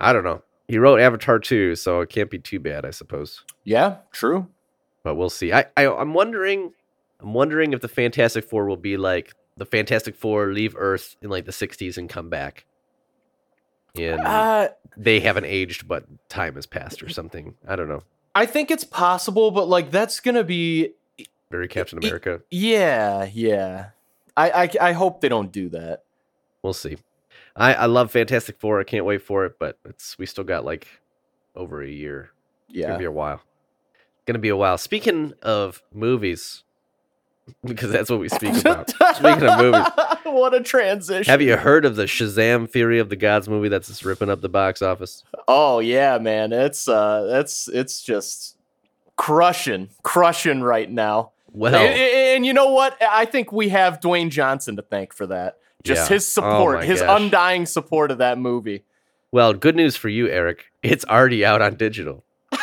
I 0.00 0.12
don't 0.12 0.24
know. 0.24 0.42
He 0.68 0.78
wrote 0.78 1.00
Avatar 1.00 1.38
2, 1.38 1.74
so 1.74 2.00
it 2.00 2.10
can't 2.10 2.30
be 2.30 2.38
too 2.38 2.60
bad, 2.60 2.84
I 2.84 2.90
suppose. 2.90 3.44
Yeah, 3.64 3.98
true. 4.12 4.48
But 5.02 5.16
we'll 5.16 5.30
see. 5.30 5.52
I, 5.52 5.66
I 5.76 5.86
I'm 5.88 6.14
wondering 6.14 6.72
I'm 7.20 7.34
wondering 7.34 7.72
if 7.72 7.80
the 7.80 7.88
Fantastic 7.88 8.44
Four 8.44 8.66
will 8.66 8.76
be 8.76 8.96
like 8.96 9.34
the 9.60 9.66
Fantastic 9.66 10.16
Four 10.16 10.52
leave 10.54 10.74
Earth 10.76 11.16
in 11.20 11.28
like 11.28 11.44
the 11.44 11.52
60s 11.52 11.98
and 11.98 12.08
come 12.08 12.30
back. 12.30 12.64
And 13.94 14.20
Uh, 14.22 14.68
they 14.96 15.20
haven't 15.20 15.44
aged, 15.44 15.86
but 15.86 16.04
time 16.30 16.54
has 16.54 16.64
passed 16.64 17.02
or 17.02 17.10
something. 17.10 17.56
I 17.68 17.76
don't 17.76 17.88
know. 17.88 18.02
I 18.34 18.46
think 18.46 18.70
it's 18.70 18.84
possible, 18.84 19.50
but 19.50 19.68
like 19.68 19.90
that's 19.90 20.18
gonna 20.20 20.44
be 20.44 20.94
Very 21.50 21.68
Captain 21.68 21.98
America. 21.98 22.40
yeah, 22.50 23.28
yeah. 23.32 23.90
I, 24.36 24.50
I 24.64 24.70
I 24.88 24.92
hope 24.92 25.20
they 25.20 25.28
don't 25.28 25.52
do 25.52 25.68
that. 25.70 26.04
We'll 26.62 26.72
see. 26.72 26.96
I, 27.56 27.74
I 27.74 27.86
love 27.86 28.10
Fantastic 28.12 28.58
Four. 28.60 28.80
I 28.80 28.84
can't 28.84 29.04
wait 29.04 29.20
for 29.22 29.44
it, 29.44 29.58
but 29.58 29.76
it's 29.84 30.16
we 30.18 30.24
still 30.26 30.44
got 30.44 30.64
like 30.64 30.86
over 31.54 31.82
a 31.82 31.88
year. 31.88 32.30
It's 32.68 32.78
Yeah. 32.78 32.86
gonna 32.86 32.98
be 33.00 33.04
a 33.04 33.10
while. 33.12 33.42
Gonna 34.24 34.38
be 34.38 34.48
a 34.48 34.56
while. 34.56 34.78
Speaking 34.78 35.34
of 35.42 35.82
movies, 35.92 36.62
because 37.64 37.90
that's 37.92 38.10
what 38.10 38.20
we 38.20 38.28
speak 38.28 38.56
about. 38.60 38.90
Speaking 39.16 39.44
of 39.48 39.58
movies, 39.58 39.86
what 40.24 40.54
a 40.54 40.60
transition. 40.62 41.30
have 41.30 41.42
you 41.42 41.56
heard 41.56 41.84
of 41.84 41.96
the 41.96 42.04
Shazam 42.04 42.68
Fury 42.68 42.98
of 42.98 43.08
the 43.08 43.16
Gods 43.16 43.48
movie 43.48 43.68
that's 43.68 43.88
just 43.88 44.04
ripping 44.04 44.30
up 44.30 44.40
the 44.40 44.48
box 44.48 44.82
office? 44.82 45.24
Oh 45.48 45.78
yeah, 45.80 46.18
man. 46.18 46.52
It's 46.52 46.88
uh 46.88 47.24
that's 47.24 47.68
it's 47.68 48.02
just 48.02 48.56
crushing, 49.16 49.90
crushing 50.02 50.62
right 50.62 50.90
now. 50.90 51.32
Well, 51.52 51.74
And, 51.74 51.94
and 52.36 52.46
you 52.46 52.52
know 52.52 52.70
what? 52.72 52.96
I 53.02 53.24
think 53.24 53.52
we 53.52 53.70
have 53.70 54.00
Dwayne 54.00 54.30
Johnson 54.30 54.76
to 54.76 54.82
thank 54.82 55.12
for 55.12 55.26
that. 55.26 55.58
Just 55.82 56.08
Yeah. 56.10 56.14
his 56.16 56.24
Oh 56.38 56.42
support, 56.42 56.78
my 56.78 56.84
his 56.84 57.00
gosh. 57.02 57.20
undying 57.20 57.66
support 57.66 58.10
of 58.12 58.18
that 58.18 58.38
movie. 58.38 58.84
well, 59.32 59.52
good 59.54 59.74
news 59.76 59.96
for 59.96 60.08
you, 60.08 60.28
Erik. 60.28 60.66
It's 60.82 61.04
already 61.06 61.44
out 61.44 61.60
on 61.60 61.74
digital. 61.74 62.24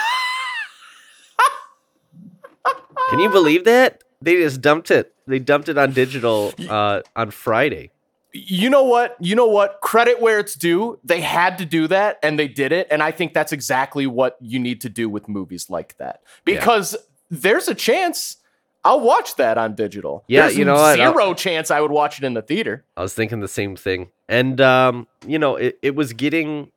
Can 3.10 3.20
you 3.20 3.30
believe 3.30 3.64
that? 3.66 4.04
They 4.22 4.36
just 4.36 4.62
dumped 4.62 4.92
it. 4.92 5.14
They 5.28 5.40
dumped 5.40 5.70
it 5.70 5.78
on 5.78 5.92
digital 5.94 6.54
uh, 6.70 7.02
on 7.16 7.32
Friday. 7.32 7.92
You 8.34 8.70
know 8.70 8.84
what? 8.84 9.16
You 9.20 9.36
know 9.36 9.48
what? 9.48 9.80
Credit 9.82 10.22
where 10.22 10.40
it's 10.40 10.56
due. 10.56 11.00
They 11.04 11.22
had 11.22 11.58
to 11.60 11.66
do 11.66 11.88
that 11.88 12.20
and 12.22 12.38
they 12.38 12.48
did 12.48 12.72
it. 12.72 12.88
And 12.92 13.02
I 13.02 13.12
think 13.12 13.34
that's 13.34 13.52
exactly 13.52 14.06
what 14.06 14.38
you 14.42 14.60
need 14.60 14.82
to 14.82 14.90
do 14.90 15.10
with 15.10 15.28
movies 15.28 15.70
like 15.70 15.98
that. 15.98 16.22
Yeah. 16.46 16.60
Because 16.60 16.96
there's 17.30 17.68
a 17.68 17.76
chance 17.76 18.38
I'll 18.84 19.02
watch 19.02 19.36
that 19.36 19.58
on 19.58 19.76
digital. 19.76 20.24
Yeah, 20.28 20.44
There's 20.44 20.58
you 20.58 20.64
know 20.64 20.76
what? 20.76 21.00
I'll- 21.00 21.14
0 21.14 21.34
chance 21.34 21.72
I 21.72 21.82
would 21.82 21.92
watch 21.92 22.20
it 22.20 22.24
in 22.24 22.34
the 22.36 22.42
theater. 22.42 22.86
I 22.96 23.02
was 23.02 23.14
thinking 23.14 23.42
the 23.42 23.48
same 23.48 23.76
thing, 23.76 24.12
and 24.30 24.62
um, 24.62 25.08
you 25.26 25.38
know, 25.38 25.58
it, 25.58 25.78
it 25.82 25.96
was 25.96 26.14
getting 26.14 26.72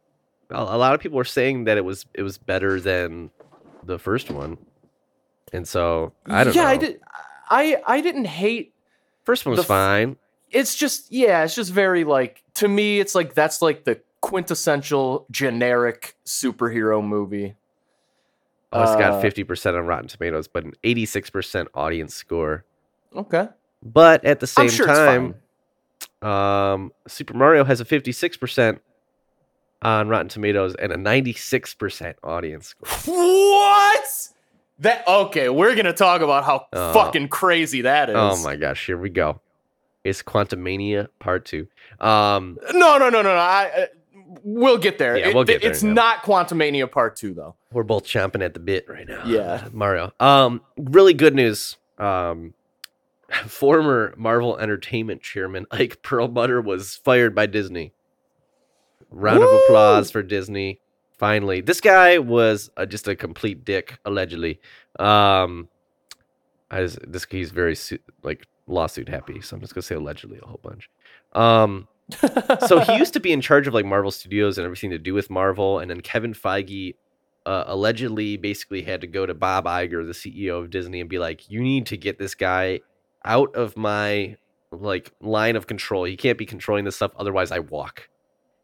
a 0.51 0.57
a 0.57 0.79
lot 0.79 0.95
of 0.95 1.01
people 1.01 1.19
were 1.19 1.25
saying 1.25 1.65
that 1.65 1.77
it 1.77 1.85
was 1.85 2.07
it 2.15 2.23
was 2.23 2.37
better 2.37 2.81
than 2.81 3.31
the 3.85 3.97
first 3.97 4.29
one, 4.29 4.59
and 5.53 5.69
so 5.69 6.13
I 6.27 6.43
don't 6.43 6.57
yeah, 6.57 6.63
know. 6.63 6.69
I 6.69 6.77
did 6.79 7.01
I 7.51 7.83
I 7.87 8.01
didn't 8.01 8.27
hate 8.27 8.73
First 9.25 9.45
one 9.45 9.51
was 9.51 9.61
the 9.61 9.67
fine. 9.67 10.17
it's 10.51 10.75
just 10.75 11.13
yeah, 11.13 11.45
it's 11.45 11.55
just 11.55 11.73
very 11.73 12.05
like 12.05 12.43
to 12.55 12.69
me 12.69 13.01
it's 13.01 13.15
like 13.15 13.35
that's 13.35 13.61
like 13.61 13.85
the 13.85 14.01
quintessential 14.21 15.27
generic 15.31 16.17
superhero 16.25 17.05
movie. 17.05 17.55
Oh, 18.73 18.83
it's 18.83 18.93
got 18.93 19.13
uh, 19.15 19.21
fifty 19.21 19.43
percent 19.45 19.77
on 19.77 19.85
Rotten 19.87 20.09
Tomatoes, 20.09 20.47
but 20.47 20.65
an 20.65 20.75
eighty-six 20.85 21.29
percent 21.29 21.69
audience 21.75 22.15
score. 22.15 22.65
Okay. 23.15 23.49
But 23.83 24.25
at 24.25 24.41
the 24.41 24.47
same 24.47 24.69
sure 24.69 24.87
time, 24.87 25.35
um, 26.23 26.93
Super 27.09 27.35
Mario 27.35 27.65
has 27.65 27.81
a 27.81 27.85
fifty-six 27.85 28.37
percent 28.37 28.81
on 29.83 30.09
Rotten 30.09 30.29
Tomatoes 30.29 30.77
and 30.77 30.93
a 30.93 30.97
ninety-six 30.97 31.75
percent 31.75 32.17
audience 32.23 32.69
score. 32.69 33.15
What? 33.15 34.29
That 34.81 35.07
okay, 35.07 35.49
we're 35.49 35.75
gonna 35.75 35.93
talk 35.93 36.21
about 36.23 36.45
how 36.45 36.67
Oh. 36.73 36.93
fucking 36.93 37.29
crazy 37.29 37.83
that 37.83 38.09
is. 38.11 38.17
Oh 38.19 38.43
my 38.43 38.57
gosh, 38.57 38.87
here 38.87 38.97
we 38.99 39.11
go. 39.11 39.41
It's 40.05 40.23
Quantumania 40.23 41.09
Part 41.19 41.45
Two. 41.45 41.67
Um, 42.01 42.59
No, 42.73 42.97
no, 42.99 43.11
no, 43.11 43.23
no, 43.23 43.23
no. 43.23 43.31
I, 43.35 43.71
uh, 43.77 43.87
we'll 44.43 44.79
get 44.79 44.97
there. 44.99 45.17
Yeah, 45.19 45.29
It- 45.29 45.35
we'll 45.35 45.45
get 45.45 45.61
there, 45.61 45.71
It's 45.71 45.83
yeah. 45.83 45.93
not 45.93 46.23
Quantumania 46.23 46.91
Part 46.91 47.17
Two 47.17 47.35
though. 47.35 47.55
we're 47.73 47.83
both 47.83 48.05
chomping 48.05 48.43
at 48.43 48.55
the 48.55 48.61
bit 48.61 48.89
right 48.89 49.07
now. 49.07 49.23
Yeah. 49.27 49.69
Mario. 49.73 50.13
Um, 50.19 50.63
really 50.79 51.13
good 51.15 51.35
news. 51.35 51.77
Um, 51.99 52.55
former 53.47 54.15
Marvel 54.17 54.57
Entertainment 54.59 55.23
chairman 55.23 55.67
Ike 55.71 56.01
Perlmutter 56.03 56.61
was 56.63 56.97
fired 56.97 57.35
by 57.35 57.47
Disney. 57.47 57.93
Round 59.11 59.43
of 59.43 59.51
applause 59.65 60.11
for 60.11 60.23
Disney. 60.23 60.81
Finally, 61.21 61.61
this 61.61 61.83
guy 61.83 62.17
was 62.17 62.71
uh, 62.79 62.87
just 62.87 63.07
a 63.07 63.15
complete 63.15 63.63
dick, 63.63 63.99
allegedly. 64.07 64.59
Um, 64.99 65.69
I 66.71 66.81
just, 66.81 66.99
this 67.07 67.27
he's 67.29 67.51
very 67.51 67.77
like 68.23 68.47
lawsuit 68.67 69.11
happy, 69.11 69.43
so 69.43 69.55
I'm 69.55 69.61
just 69.61 69.75
gonna 69.75 69.83
say 69.83 69.97
allegedly 69.97 70.39
a 70.43 70.47
whole 70.47 70.61
bunch. 70.63 70.89
Um, 71.35 71.89
so 72.67 72.81
he 72.81 72.97
used 72.97 73.13
to 73.13 73.21
be 73.21 73.33
in 73.33 73.43
charge 73.43 73.67
of 73.67 73.75
like 73.75 73.85
Marvel 73.85 74.11
Studios 74.11 74.57
and 74.57 74.65
everything 74.65 74.89
to 74.93 74.99
do 74.99 75.13
with 75.13 75.29
Marvel, 75.29 75.79
and 75.79 75.91
then 75.91 76.01
Kevin 76.01 76.33
Feige 76.33 76.95
uh, 77.45 77.65
allegedly 77.67 78.39
basically 78.39 78.81
had 78.81 79.03
to 79.03 79.07
go 79.07 79.27
to 79.27 79.35
Bob 79.35 79.67
Iger, 79.67 80.07
the 80.07 80.15
CEO 80.15 80.59
of 80.59 80.71
Disney, 80.71 81.03
and 81.03 81.11
be 81.11 81.19
like, 81.19 81.51
"You 81.51 81.61
need 81.61 81.85
to 81.89 81.99
get 81.99 82.19
this 82.19 82.35
guy 82.35 82.81
out 83.27 83.55
of 83.55 83.77
my 83.77 84.39
like 84.73 85.13
line 85.21 85.55
of 85.55 85.67
control. 85.67 86.05
He 86.05 86.17
can't 86.17 86.39
be 86.39 86.47
controlling 86.47 86.87
this 86.87 86.97
stuff, 86.97 87.13
otherwise 87.19 87.53
I 87.53 87.59
walk." 87.59 88.09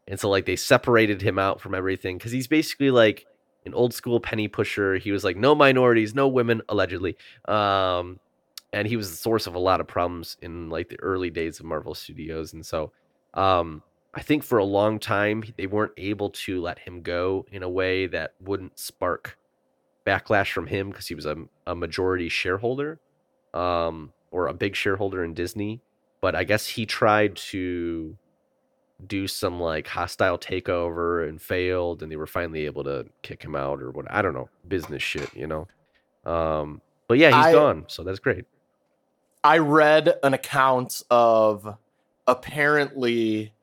And 0.07 0.19
so 0.19 0.29
like 0.29 0.45
they 0.45 0.55
separated 0.55 1.21
him 1.21 1.37
out 1.37 1.59
from 1.59 1.75
everything 1.75 2.17
because 2.17 2.31
he's 2.31 2.47
basically 2.47 2.91
like 2.91 3.25
an 3.65 3.73
old 3.73 3.93
school 3.93 4.19
penny 4.19 4.47
pusher. 4.47 4.95
He 4.95 5.11
was 5.11 5.23
like 5.23 5.37
no 5.37 5.53
minorities, 5.53 6.15
no 6.15 6.27
women, 6.27 6.61
allegedly. 6.69 7.17
Um, 7.47 8.19
and 8.73 8.87
he 8.87 8.97
was 8.97 9.09
the 9.09 9.17
source 9.17 9.47
of 9.47 9.55
a 9.55 9.59
lot 9.59 9.81
of 9.81 9.87
problems 9.87 10.37
in 10.41 10.69
like 10.69 10.89
the 10.89 10.99
early 10.99 11.29
days 11.29 11.59
of 11.59 11.65
Marvel 11.65 11.93
Studios. 11.93 12.53
And 12.53 12.65
so 12.65 12.91
um, 13.33 13.83
I 14.13 14.21
think 14.21 14.43
for 14.43 14.57
a 14.57 14.65
long 14.65 14.99
time 14.99 15.43
they 15.57 15.67
weren't 15.67 15.93
able 15.97 16.29
to 16.31 16.61
let 16.61 16.79
him 16.79 17.01
go 17.01 17.45
in 17.51 17.63
a 17.63 17.69
way 17.69 18.07
that 18.07 18.33
wouldn't 18.41 18.79
spark 18.79 19.37
backlash 20.05 20.51
from 20.51 20.67
him 20.67 20.89
because 20.89 21.07
he 21.07 21.15
was 21.15 21.25
a, 21.25 21.35
a 21.65 21.75
majority 21.75 22.29
shareholder 22.29 22.99
um, 23.53 24.13
or 24.31 24.47
a 24.47 24.53
big 24.53 24.75
shareholder 24.75 25.23
in 25.23 25.33
Disney. 25.33 25.81
But 26.21 26.33
I 26.35 26.45
guess 26.45 26.65
he 26.65 26.85
tried 26.85 27.35
to 27.35 28.17
do 29.05 29.27
some 29.27 29.59
like 29.59 29.87
hostile 29.87 30.37
takeover 30.39 31.27
and 31.27 31.39
failed 31.41 32.01
and 32.01 32.11
they 32.11 32.15
were 32.15 32.25
finally 32.25 32.65
able 32.65 32.83
to 32.83 33.05
kick 33.21 33.43
him 33.43 33.55
out 33.55 33.81
or 33.81 33.91
what 33.91 34.05
I 34.09 34.21
don't 34.21 34.33
know, 34.33 34.49
business 34.67 35.03
shit, 35.03 35.29
you 35.35 35.45
know. 35.47 35.67
Um 36.25 36.81
but 37.07 37.17
yeah, 37.19 37.27
he's 37.27 37.47
I- 37.47 37.51
gone, 37.53 37.85
so 37.87 38.03
that's 38.03 38.19
great. 38.19 38.45
I 39.43 39.59
read 39.59 40.15
an 40.23 40.33
account 40.33 41.03
of 41.09 41.77
apparently 42.27 43.53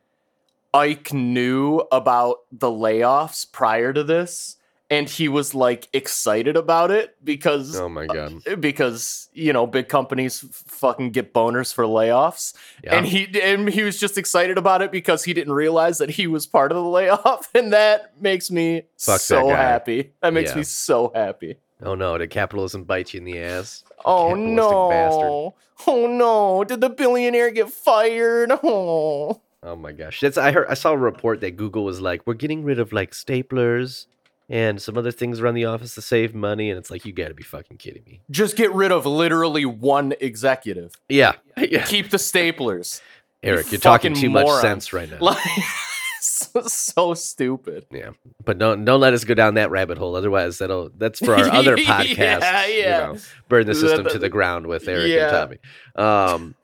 Ike 0.72 1.12
knew 1.12 1.82
about 1.92 2.38
the 2.50 2.68
layoffs 2.68 3.50
prior 3.50 3.92
to 3.92 4.02
this 4.02 4.56
and 4.94 5.08
he 5.08 5.28
was 5.28 5.54
like 5.54 5.88
excited 5.92 6.56
about 6.56 6.90
it 6.90 7.16
because 7.24 7.76
Oh 7.76 7.88
my 7.88 8.06
god. 8.06 8.34
Uh, 8.46 8.56
because 8.56 9.28
you 9.32 9.52
know 9.52 9.66
big 9.66 9.88
companies 9.88 10.44
f- 10.44 10.50
fucking 10.66 11.10
get 11.10 11.32
boners 11.34 11.72
for 11.74 11.84
layoffs 11.84 12.54
Yeah. 12.82 12.96
and 12.96 13.06
he 13.06 13.28
and 13.40 13.68
he 13.68 13.82
was 13.82 13.98
just 13.98 14.16
excited 14.18 14.56
about 14.58 14.82
it 14.82 14.90
because 14.92 15.24
he 15.24 15.32
didn't 15.34 15.52
realize 15.54 15.98
that 15.98 16.10
he 16.10 16.26
was 16.26 16.46
part 16.46 16.70
of 16.72 16.76
the 16.76 16.88
layoff 16.88 17.48
and 17.54 17.72
that 17.72 18.20
makes 18.20 18.50
me 18.50 18.82
Fuck 18.98 19.20
so 19.20 19.48
guy. 19.48 19.56
happy 19.56 20.12
that 20.22 20.32
makes 20.32 20.50
Yeah. 20.52 20.56
me 20.58 20.62
so 20.64 21.10
happy 21.14 21.56
oh 21.82 21.94
no, 21.94 22.16
did 22.18 22.30
capitalism 22.30 22.84
bite 22.84 23.12
you 23.12 23.18
in 23.18 23.24
the 23.24 23.38
ass? 23.40 23.84
oh 24.04 24.28
Capitalistic 24.30 24.90
bastard. 24.90 25.22
no 25.30 25.54
oh 25.86 26.06
no 26.06 26.64
did 26.64 26.80
the 26.80 26.88
billionaire 26.90 27.50
get 27.50 27.70
fired 27.70 28.50
oh 28.62 29.40
Oh 29.66 29.76
my 29.76 29.92
gosh. 29.92 30.20
That's 30.20 30.36
I 30.36 30.52
heard 30.52 30.66
I 30.68 30.74
saw 30.74 30.92
a 30.92 30.96
report 30.98 31.40
that 31.40 31.56
Google 31.56 31.84
was 31.86 31.98
like, 31.98 32.26
we're 32.26 32.34
getting 32.34 32.64
rid 32.64 32.78
of 32.78 32.92
like 32.92 33.12
staplers 33.12 34.04
and 34.48 34.80
some 34.80 34.96
other 34.98 35.10
things 35.10 35.40
around 35.40 35.54
the 35.54 35.64
office 35.64 35.94
to 35.94 36.02
save 36.02 36.34
money. 36.34 36.70
And 36.70 36.78
it's 36.78 36.90
like, 36.90 37.04
you 37.04 37.12
gotta 37.12 37.34
be 37.34 37.42
fucking 37.42 37.78
kidding 37.78 38.02
me. 38.06 38.20
just 38.30 38.56
get 38.56 38.72
rid 38.72 38.92
of 38.92 39.06
literally 39.06 39.64
one 39.64 40.14
executive 40.20 40.92
Yeah. 41.08 41.34
yeah. 41.56 41.84
keep 41.84 42.10
the 42.10 42.16
staplers 42.18 43.00
Erik, 43.42 43.70
you're 43.72 43.80
talking 43.80 44.14
too 44.14 44.30
much 44.30 44.48
sense 44.62 44.92
right 44.92 45.10
now. 45.10 45.18
like 45.20 45.38
so, 46.20 46.62
so 46.62 47.12
stupid 47.14 47.84
Yeah, 47.90 48.10
but 48.44 48.58
don't 48.58 48.84
don't 48.84 49.00
let 49.00 49.12
us 49.14 49.24
go 49.24 49.34
down 49.34 49.54
that 49.54 49.70
rabbit 49.70 49.98
hole. 49.98 50.16
Otherwise, 50.16 50.58
that'll 50.58 50.90
that's 50.96 51.18
for 51.18 51.34
our 51.34 51.50
other 51.50 51.76
podcast. 51.92 52.16
yeah. 52.40 52.66
You 52.66 52.84
know, 53.14 53.18
burn 53.48 53.66
the 53.66 53.74
system 53.74 54.06
to 54.08 54.18
the 54.18 54.28
ground 54.30 54.66
with 54.66 54.88
Erik 54.88 55.08
Yeah. 55.10 55.44
and 55.44 55.58
Tommy. 55.96 56.34
Um, 56.34 56.54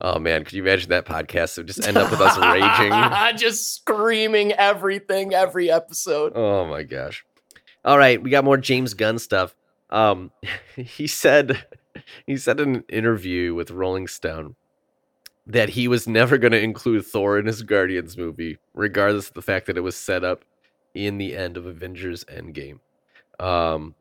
oh 0.00 0.18
man, 0.18 0.44
could 0.44 0.54
you 0.54 0.62
imagine 0.62 0.90
that 0.90 1.06
podcast? 1.06 1.56
It 1.56 1.62
would 1.62 1.66
just 1.66 1.86
end 1.86 1.96
up 1.96 2.10
with 2.10 2.20
us 2.20 2.38
raging. 2.38 3.38
just 3.38 3.74
screaming 3.74 4.52
everything 4.52 5.34
every 5.34 5.70
episode. 5.70 6.32
Oh 6.34 6.66
my 6.66 6.82
gosh! 6.82 7.24
All 7.84 7.98
right, 7.98 8.22
we 8.22 8.30
got 8.30 8.44
more 8.44 8.56
James 8.56 8.94
Gunn 8.94 9.18
stuff. 9.18 9.54
Um, 9.90 10.32
he 10.76 11.06
said 11.06 11.64
he 12.26 12.36
said 12.36 12.60
in 12.60 12.76
an 12.76 12.84
interview 12.88 13.54
with 13.54 13.70
Rolling 13.70 14.08
Stone 14.08 14.56
that 15.46 15.70
he 15.70 15.86
was 15.86 16.08
never 16.08 16.38
going 16.38 16.52
to 16.52 16.60
include 16.60 17.06
Thor 17.06 17.38
in 17.38 17.46
his 17.46 17.62
Guardians 17.62 18.16
movie, 18.18 18.58
regardless 18.74 19.28
of 19.28 19.34
the 19.34 19.42
fact 19.42 19.66
that 19.66 19.76
it 19.76 19.82
was 19.82 19.96
set 19.96 20.24
up 20.24 20.44
in 20.94 21.18
the 21.18 21.36
end 21.36 21.56
of 21.56 21.66
Avengers 21.66 22.24
Endgame, 22.24 22.80
um, 23.38 23.94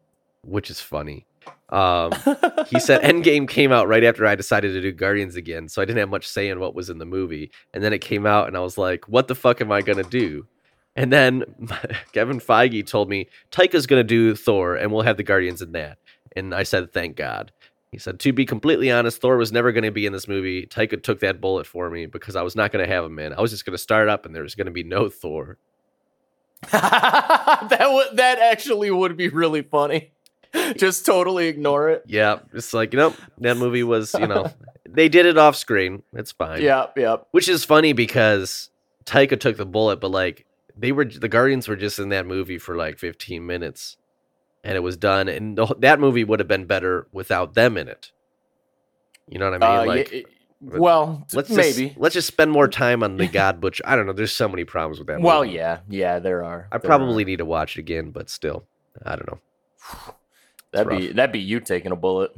which 0.43 0.71
is 0.71 0.81
funny. 0.81 1.25
Um, 1.69 2.11
he 2.67 2.79
said 2.79 3.01
Endgame 3.01 3.47
came 3.47 3.71
out 3.71 3.87
right 3.87 4.03
after 4.03 4.25
I 4.25 4.35
decided 4.35 4.73
to 4.73 4.81
do 4.81 4.91
Guardians 4.91 5.35
again, 5.35 5.67
so 5.67 5.81
I 5.81 5.85
didn't 5.85 5.99
have 5.99 6.09
much 6.09 6.27
say 6.27 6.49
in 6.49 6.59
what 6.59 6.75
was 6.75 6.89
in 6.89 6.97
the 6.97 7.05
movie. 7.05 7.51
And 7.73 7.83
then 7.83 7.93
it 7.93 7.99
came 7.99 8.25
out, 8.25 8.47
and 8.47 8.55
I 8.55 8.61
was 8.61 8.77
like, 8.77 9.07
"What 9.07 9.27
the 9.27 9.35
fuck 9.35 9.61
am 9.61 9.71
I 9.71 9.81
gonna 9.81 10.03
do?" 10.03 10.47
And 10.95 11.11
then 11.11 11.43
Kevin 12.13 12.39
Feige 12.39 12.85
told 12.85 13.09
me 13.09 13.27
Taika's 13.51 13.87
gonna 13.87 14.03
do 14.03 14.35
Thor, 14.35 14.75
and 14.75 14.91
we'll 14.91 15.03
have 15.03 15.17
the 15.17 15.23
Guardians 15.23 15.61
in 15.61 15.71
that. 15.73 15.97
And 16.35 16.53
I 16.53 16.63
said, 16.63 16.93
"Thank 16.93 17.15
God." 17.15 17.51
He 17.91 17.97
said, 17.97 18.19
"To 18.19 18.33
be 18.33 18.45
completely 18.45 18.91
honest, 18.91 19.21
Thor 19.21 19.37
was 19.37 19.51
never 19.51 19.71
gonna 19.71 19.91
be 19.91 20.05
in 20.05 20.13
this 20.13 20.27
movie. 20.27 20.67
Taika 20.67 21.01
took 21.01 21.19
that 21.21 21.41
bullet 21.41 21.65
for 21.65 21.89
me 21.89 22.05
because 22.05 22.35
I 22.35 22.43
was 22.43 22.55
not 22.55 22.71
gonna 22.71 22.87
have 22.87 23.05
him 23.05 23.19
in. 23.19 23.33
I 23.33 23.41
was 23.41 23.51
just 23.51 23.65
gonna 23.65 23.77
start 23.77 24.09
up, 24.09 24.25
and 24.25 24.35
there 24.35 24.43
was 24.43 24.55
gonna 24.55 24.71
be 24.71 24.83
no 24.83 25.09
Thor." 25.09 25.57
that 26.71 27.87
would 27.91 28.17
that 28.17 28.39
actually 28.39 28.89
would 28.89 29.17
be 29.17 29.29
really 29.29 29.61
funny. 29.61 30.11
Just 30.77 31.05
totally 31.05 31.47
ignore 31.47 31.89
it. 31.89 32.03
Yeah, 32.07 32.39
it's 32.53 32.73
like 32.73 32.93
you 32.93 32.99
know 32.99 33.13
that 33.39 33.57
movie 33.57 33.83
was 33.83 34.13
you 34.13 34.27
know 34.27 34.51
they 34.89 35.09
did 35.09 35.25
it 35.25 35.37
off 35.37 35.55
screen. 35.55 36.03
It's 36.13 36.31
fine. 36.31 36.61
Yep, 36.61 36.97
yep. 36.97 37.27
Which 37.31 37.49
is 37.49 37.63
funny 37.65 37.93
because 37.93 38.69
Taika 39.05 39.39
took 39.39 39.57
the 39.57 39.65
bullet, 39.65 39.99
but 39.99 40.11
like 40.11 40.45
they 40.77 40.91
were 40.91 41.05
the 41.05 41.29
Guardians 41.29 41.67
were 41.67 41.75
just 41.75 41.99
in 41.99 42.09
that 42.09 42.25
movie 42.25 42.57
for 42.57 42.75
like 42.75 42.97
15 42.99 43.45
minutes 43.45 43.97
and 44.63 44.75
it 44.75 44.81
was 44.81 44.97
done 44.97 45.27
and 45.27 45.57
the, 45.57 45.67
that 45.79 45.99
movie 45.99 46.23
would 46.23 46.39
have 46.39 46.47
been 46.47 46.65
better 46.65 47.07
without 47.11 47.53
them 47.53 47.77
in 47.77 47.87
it. 47.87 48.11
You 49.29 49.39
know 49.39 49.49
what 49.49 49.63
I 49.63 49.67
mean? 49.79 49.79
Uh, 49.79 49.85
like 49.85 50.11
yeah, 50.11 50.17
it- 50.19 50.25
well, 50.61 51.27
let's 51.33 51.49
maybe. 51.49 51.87
just, 51.89 51.99
let's 51.99 52.13
just 52.13 52.27
spend 52.27 52.49
more 52.51 52.67
time 52.67 53.03
on 53.03 53.17
the 53.17 53.27
God 53.31 53.59
Butcher. 53.61 53.83
I 53.85 53.95
don't 53.95 54.07
know, 54.07 54.13
there's 54.13 54.33
so 54.33 54.47
many 54.47 54.63
problems 54.63 54.97
with 54.97 55.07
that 55.07 55.21
well, 55.21 55.43
movie. 55.43 55.55
yeah, 55.57 55.79
yeah, 55.89 56.17
there 56.19 56.43
are. 56.43 56.67
I 56.71 56.77
There 56.77 56.87
probably 56.87 57.23
are. 57.23 57.27
need 57.27 57.35
to 57.37 57.45
watch 57.45 57.77
it 57.77 57.81
again, 57.81 58.09
but 58.11 58.29
still, 58.29 58.65
I 59.05 59.15
don't 59.15 59.29
know. 59.29 59.39
that'd 60.75 60.87
rough. 60.91 60.99
be 60.99 61.11
that'd 61.13 61.31
be 61.33 61.39
you 61.39 61.59
taking 61.59 61.91
a 61.91 61.95
bullet. 61.95 62.31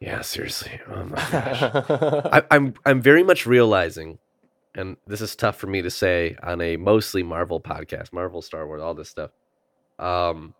Yeah, 0.00 0.20
seriously. 0.22 0.80
Oh 0.88 1.04
my 1.04 1.16
gosh. 1.30 1.62
I, 1.62 2.42
I'm 2.50 2.74
I'm 2.84 3.00
very 3.00 3.22
much 3.22 3.46
realizing, 3.46 4.18
and 4.74 4.96
this 5.06 5.20
is 5.20 5.36
tough 5.36 5.56
for 5.56 5.66
me 5.68 5.82
to 5.82 5.90
say 5.90 6.36
on 6.42 6.60
a 6.60 6.76
mostly 6.76 7.22
Marvel 7.22 7.60
podcast, 7.60 8.12
Marvel, 8.12 8.42
Star 8.42 8.66
Wars, 8.66 8.82
all 8.82 8.94
this 8.94 9.08
stuff. 9.08 9.30
Um, 9.98 10.54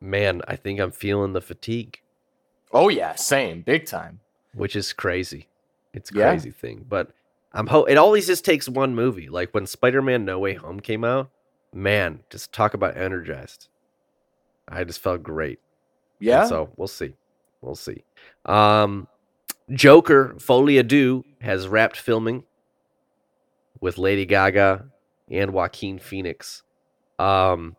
man, 0.00 0.42
I 0.46 0.56
think 0.56 0.80
I'm 0.80 0.90
feeling 0.92 1.32
the 1.32 1.40
fatigue, 1.40 2.00
oh 2.72 2.88
yeah, 2.88 3.14
same, 3.16 3.62
big 3.62 3.86
time. 3.86 4.20
which 4.54 4.76
is 4.76 4.92
crazy. 4.92 5.48
It's 5.92 6.12
a 6.12 6.14
Yeah. 6.18 6.28
crazy 6.30 6.50
thing, 6.52 6.84
but 6.88 7.10
I'm 7.52 7.66
ho- 7.66 7.84
It 7.84 7.96
always 7.96 8.28
just 8.28 8.44
takes 8.44 8.68
one 8.68 8.94
movie. 8.94 9.28
Like 9.28 9.50
when 9.52 9.66
Spider-Man: 9.66 10.24
No 10.24 10.38
Way 10.38 10.54
Home 10.54 10.78
came 10.78 11.02
out, 11.04 11.30
man, 11.74 12.20
just 12.30 12.52
talk 12.52 12.74
about 12.74 12.96
energized. 12.96 13.66
I 14.68 14.84
just 14.84 15.00
felt 15.00 15.24
great. 15.24 15.58
And 16.20 16.26
Yeah. 16.26 16.46
So 16.46 16.70
we'll 16.76 16.88
see. 16.88 17.14
We'll 17.60 17.74
see. 17.74 18.04
Um, 18.46 19.08
Joker 19.70 20.34
Folie 20.38 20.78
à 20.78 20.86
Deux 20.86 21.24
has 21.40 21.68
wrapped 21.68 21.96
filming 21.96 22.44
with 23.80 23.98
Lady 23.98 24.26
Gaga 24.26 24.86
and 25.30 25.52
Joaquin 25.52 25.98
Phoenix. 25.98 26.62
Um, 27.18 27.76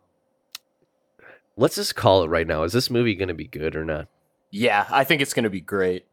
let's 1.56 1.76
just 1.76 1.96
call 1.96 2.22
it 2.24 2.28
right 2.28 2.46
now. 2.46 2.62
Is 2.62 2.72
this 2.72 2.90
movie 2.90 3.14
going 3.14 3.28
to 3.28 3.34
be 3.34 3.46
good 3.46 3.76
or 3.76 3.84
not? 3.84 4.08
yeah, 4.52 4.86
I 4.90 5.04
think 5.04 5.22
it's 5.22 5.34
gonna 5.34 5.50
be 5.50 5.62
great. 5.62 6.06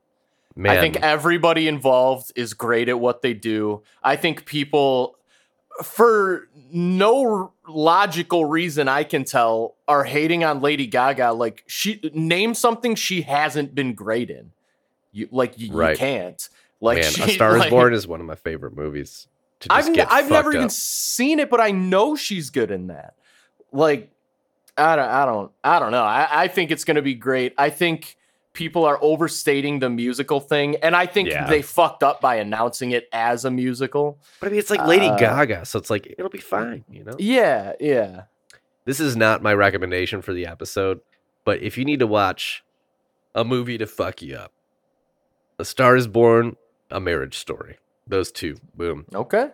Man, 0.55 0.75
I 0.75 0.81
think 0.81 0.97
everybody 0.97 1.67
involved 1.67 2.31
is 2.35 2.53
great 2.53 2.89
at 2.89 2.99
what 2.99 3.21
they 3.21 3.33
do. 3.33 3.83
I 4.01 4.15
think 4.15 4.45
people, 4.45 5.17
for 5.83 6.47
no 6.71 7.53
logical 7.67 8.45
reason 8.45 8.87
I 8.87 9.03
can 9.03 9.23
tell, 9.23 9.75
are 9.87 10.03
hating 10.03 10.43
on 10.43 10.61
Lady 10.61 10.87
Gaga. 10.87 11.33
Like 11.33 11.63
she 11.67 11.99
name 12.13 12.53
something 12.53 12.95
she 12.95 13.21
hasn't 13.23 13.73
been 13.75 13.93
great 13.93 14.29
in. 14.29 14.51
You 15.11 15.27
like 15.31 15.57
you, 15.57 15.67
you 15.67 15.95
can't. 15.95 16.49
Like 16.81 17.01
man, 17.01 17.11
she, 17.11 17.21
A 17.23 17.27
Star 17.29 17.53
Is 17.55 17.59
like- 17.59 17.69
Born 17.69 17.93
is 17.93 18.07
one 18.07 18.19
of 18.21 18.25
my 18.25 18.35
favorite 18.35 18.75
movies. 18.75 19.27
To 19.61 19.69
just 19.69 19.89
I've 19.89 20.07
I've 20.09 20.29
never 20.29 20.51
fucked 20.51 20.55
even 20.55 20.69
seen 20.69 21.39
it, 21.39 21.49
but 21.49 21.59
I 21.59 21.71
know 21.71 22.15
she's 22.15 22.49
good 22.49 22.71
in 22.71 22.87
that. 22.87 23.15
Like, 23.73 24.09
I 24.77 24.95
don't, 24.95 25.09
I 25.09 25.25
don't, 25.25 25.51
I 25.63 25.79
don't 25.79 25.91
know. 25.91 26.03
I, 26.03 26.43
I 26.43 26.47
think 26.47 26.71
it's 26.71 26.85
gonna 26.85 27.01
be 27.01 27.13
great. 27.15 27.53
I 27.57 27.69
think 27.69 28.15
people 28.59 28.83
are 28.83 28.99
overstating 29.01 29.79
the 29.79 29.89
musical 29.89 30.41
thing, 30.41 30.75
and 30.83 30.93
I 30.95 31.05
think 31.05 31.29
Yeah. 31.29 31.47
they 31.47 31.61
fucked 31.61 32.03
up 32.03 32.19
by 32.19 32.35
announcing 32.35 32.91
it 32.91 33.07
as 33.13 33.45
a 33.45 33.49
musical. 33.49 34.19
But 34.41 34.47
I 34.47 34.49
mean, 34.51 34.59
it's 34.59 34.69
like 34.69 34.85
Lady 34.85 35.07
Uh, 35.07 35.17
Gaga, 35.17 35.65
so 35.65 35.79
it's 35.79 35.89
like 35.89 36.05
it'll 36.05 36.29
be 36.29 36.39
fine. 36.39 36.83
You 36.91 37.05
know. 37.05 37.15
Yeah, 37.17 37.73
yeah. 37.79 38.23
This 38.83 38.99
is 38.99 39.15
not 39.15 39.41
my 39.41 39.53
recommendation 39.53 40.21
for 40.21 40.33
the 40.33 40.45
episode, 40.45 40.99
but 41.45 41.61
if 41.61 41.77
you 41.77 41.85
need 41.85 41.99
to 41.99 42.07
watch 42.07 42.63
a 43.33 43.45
movie 43.45 43.77
to 43.77 43.87
fuck 43.87 44.21
you 44.21 44.35
up. 44.35 44.51
A 45.57 45.63
Star 45.65 45.95
is 45.95 46.07
Born, 46.07 46.57
A 46.91 46.99
Marriage 46.99 47.37
Story. 47.37 47.77
Those 48.07 48.31
two, 48.31 48.57
boom. 48.75 49.05
Okay. 49.13 49.51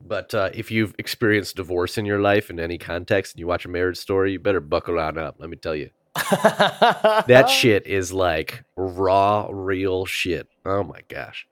But 0.00 0.34
uh, 0.34 0.50
if 0.54 0.70
you've 0.70 0.94
experienced 0.98 1.56
divorce 1.56 1.96
in 1.98 2.04
your 2.06 2.20
life 2.20 2.50
in 2.50 2.60
any 2.60 2.76
context 2.78 3.34
and 3.34 3.40
you 3.40 3.46
watch 3.46 3.64
a 3.64 3.68
marriage 3.68 3.96
story, 3.96 4.32
you 4.32 4.38
better 4.38 4.60
buckle 4.60 4.98
on 5.00 5.16
up. 5.18 5.36
Let 5.38 5.48
me 5.48 5.56
tell 5.56 5.74
you. 5.74 5.90
That 7.26 7.48
shit 7.48 7.86
is 7.86 8.12
like 8.12 8.64
raw, 8.76 9.48
real 9.50 10.04
shit. 10.06 10.48
Oh 10.64 10.82
my 10.82 11.00
gosh. 11.08 11.46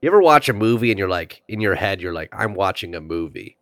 You 0.00 0.08
ever 0.08 0.20
watch 0.20 0.48
a 0.48 0.52
movie 0.52 0.90
and 0.90 0.98
you're 0.98 1.08
like, 1.08 1.42
in 1.48 1.60
your 1.60 1.74
head, 1.74 2.00
you're 2.00 2.12
like, 2.12 2.30
I'm 2.32 2.54
watching 2.54 2.94
a 2.94 3.00
movie. 3.00 3.56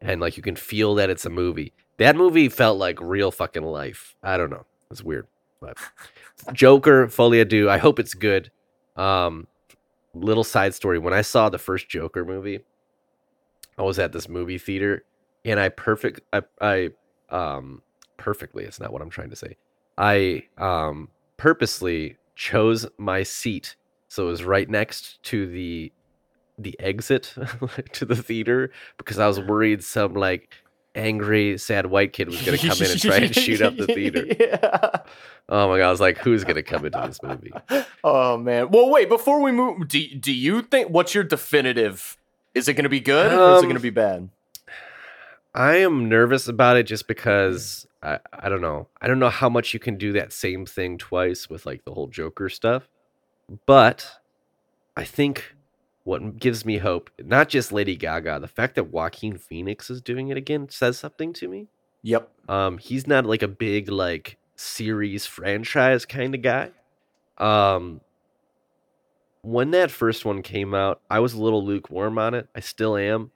And 0.00 0.20
like 0.20 0.36
you 0.36 0.42
can 0.42 0.56
feel 0.56 0.94
that 0.96 1.10
it's 1.10 1.26
a 1.26 1.30
movie. 1.30 1.72
That 1.98 2.16
movie 2.16 2.48
felt 2.48 2.78
like 2.78 3.00
real 3.00 3.30
fucking 3.30 3.62
life. 3.62 4.16
I 4.22 4.36
don't 4.36 4.50
know. 4.50 4.66
It's 4.90 5.02
weird. 5.02 5.26
But 5.60 5.76
Joker, 6.52 7.08
Folie 7.08 7.44
à 7.44 7.48
Deux. 7.48 7.68
I 7.68 7.78
hope 7.78 7.98
it's 7.98 8.14
good. 8.14 8.50
Um, 8.96 9.46
little 10.14 10.44
side 10.44 10.74
story. 10.74 10.98
When 10.98 11.14
I 11.14 11.22
saw 11.22 11.48
the 11.48 11.58
first 11.58 11.88
Joker 11.88 12.24
movie, 12.24 12.60
I 13.78 13.82
was 13.82 13.98
at 13.98 14.12
this 14.12 14.28
movie 14.28 14.58
theater 14.58 15.04
and 15.44 15.58
I 15.58 15.68
perfect 15.68 16.20
I 16.32 16.42
I 16.60 16.90
um 17.30 17.82
perfectly, 18.16 18.64
it's 18.64 18.80
not 18.80 18.92
what 18.92 19.02
I'm 19.02 19.10
trying 19.10 19.30
to 19.30 19.36
say. 19.36 19.56
I 19.98 20.44
um 20.58 21.08
purposely 21.36 22.16
chose 22.36 22.86
my 22.98 23.22
seat 23.22 23.76
so 24.08 24.26
it 24.26 24.30
was 24.30 24.44
right 24.44 24.68
next 24.68 25.22
to 25.24 25.46
the 25.46 25.92
the 26.58 26.78
exit 26.80 27.34
to 27.92 28.04
the 28.04 28.16
theater 28.16 28.70
because 28.98 29.18
I 29.18 29.26
was 29.26 29.40
worried 29.40 29.82
some 29.84 30.14
like 30.14 30.54
angry 30.96 31.58
sad 31.58 31.86
white 31.86 32.12
kid 32.12 32.28
was 32.28 32.40
going 32.42 32.56
to 32.56 32.68
come 32.68 32.78
in 32.84 32.90
and 32.92 33.00
try 33.00 33.16
and 33.16 33.34
shoot 33.34 33.60
up 33.60 33.76
the 33.76 33.86
theater. 33.86 34.24
Yeah. 34.38 34.90
Oh 35.48 35.68
my 35.68 35.78
god, 35.78 35.88
I 35.88 35.90
was 35.90 36.00
like 36.00 36.18
who's 36.18 36.44
going 36.44 36.54
to 36.56 36.62
come 36.62 36.86
into 36.86 37.00
this 37.06 37.20
movie? 37.22 37.52
Oh 38.04 38.36
man. 38.36 38.70
Well, 38.70 38.88
wait. 38.90 39.08
Before 39.08 39.40
we 39.40 39.50
move, 39.50 39.88
do 39.88 40.00
do 40.14 40.32
you 40.32 40.62
think 40.62 40.90
what's 40.90 41.14
your 41.14 41.24
definitive? 41.24 42.16
Is 42.54 42.68
it 42.68 42.74
going 42.74 42.84
to 42.84 42.88
be 42.88 43.00
good 43.00 43.32
or 43.32 43.34
is 43.34 43.40
it 43.40 43.42
Um, 43.58 43.62
going 43.64 43.74
to 43.74 43.80
be 43.80 43.90
bad? 43.90 44.28
I 45.54 45.76
am 45.76 46.08
nervous 46.08 46.46
about 46.48 46.76
it 46.76 46.84
just 46.84 47.06
because 47.08 47.86
I, 48.04 48.18
I 48.32 48.48
don't 48.48 48.60
know. 48.60 48.88
I 49.00 49.06
don't 49.08 49.18
know 49.18 49.30
how 49.30 49.48
much 49.48 49.72
you 49.72 49.80
can 49.80 49.96
do 49.96 50.12
that 50.12 50.32
same 50.32 50.66
thing 50.66 50.98
twice 50.98 51.48
with 51.48 51.64
like 51.66 51.84
the 51.84 51.92
whole 51.94 52.06
Joker 52.08 52.48
stuff. 52.48 52.88
But 53.66 54.08
I 54.96 55.04
think 55.04 55.54
what 56.04 56.38
gives 56.38 56.64
me 56.66 56.78
hope, 56.78 57.10
not 57.18 57.48
just 57.48 57.72
Lady 57.72 57.96
Gaga, 57.96 58.38
the 58.40 58.48
fact 58.48 58.74
that 58.74 58.84
Joaquin 58.92 59.38
Phoenix 59.38 59.88
is 59.90 60.02
doing 60.02 60.28
it 60.28 60.36
again 60.36 60.68
says 60.68 60.98
something 60.98 61.32
to 61.34 61.48
me. 61.48 61.68
Yep. 62.02 62.28
Um, 62.48 62.76
he's 62.78 63.06
not 63.06 63.24
like 63.24 63.42
a 63.42 63.48
big 63.48 63.88
like 63.88 64.36
series 64.56 65.24
franchise 65.26 66.04
kind 66.04 66.34
of 66.34 66.42
guy. 66.42 66.70
Um, 67.38 68.00
when 69.42 69.70
that 69.72 69.90
first 69.90 70.24
one 70.24 70.42
came 70.42 70.74
out, 70.74 71.00
I 71.10 71.20
was 71.20 71.34
a 71.34 71.42
little 71.42 71.64
lukewarm 71.64 72.18
on 72.18 72.34
it. 72.34 72.48
I 72.54 72.60
still 72.60 72.96
am. 72.96 73.30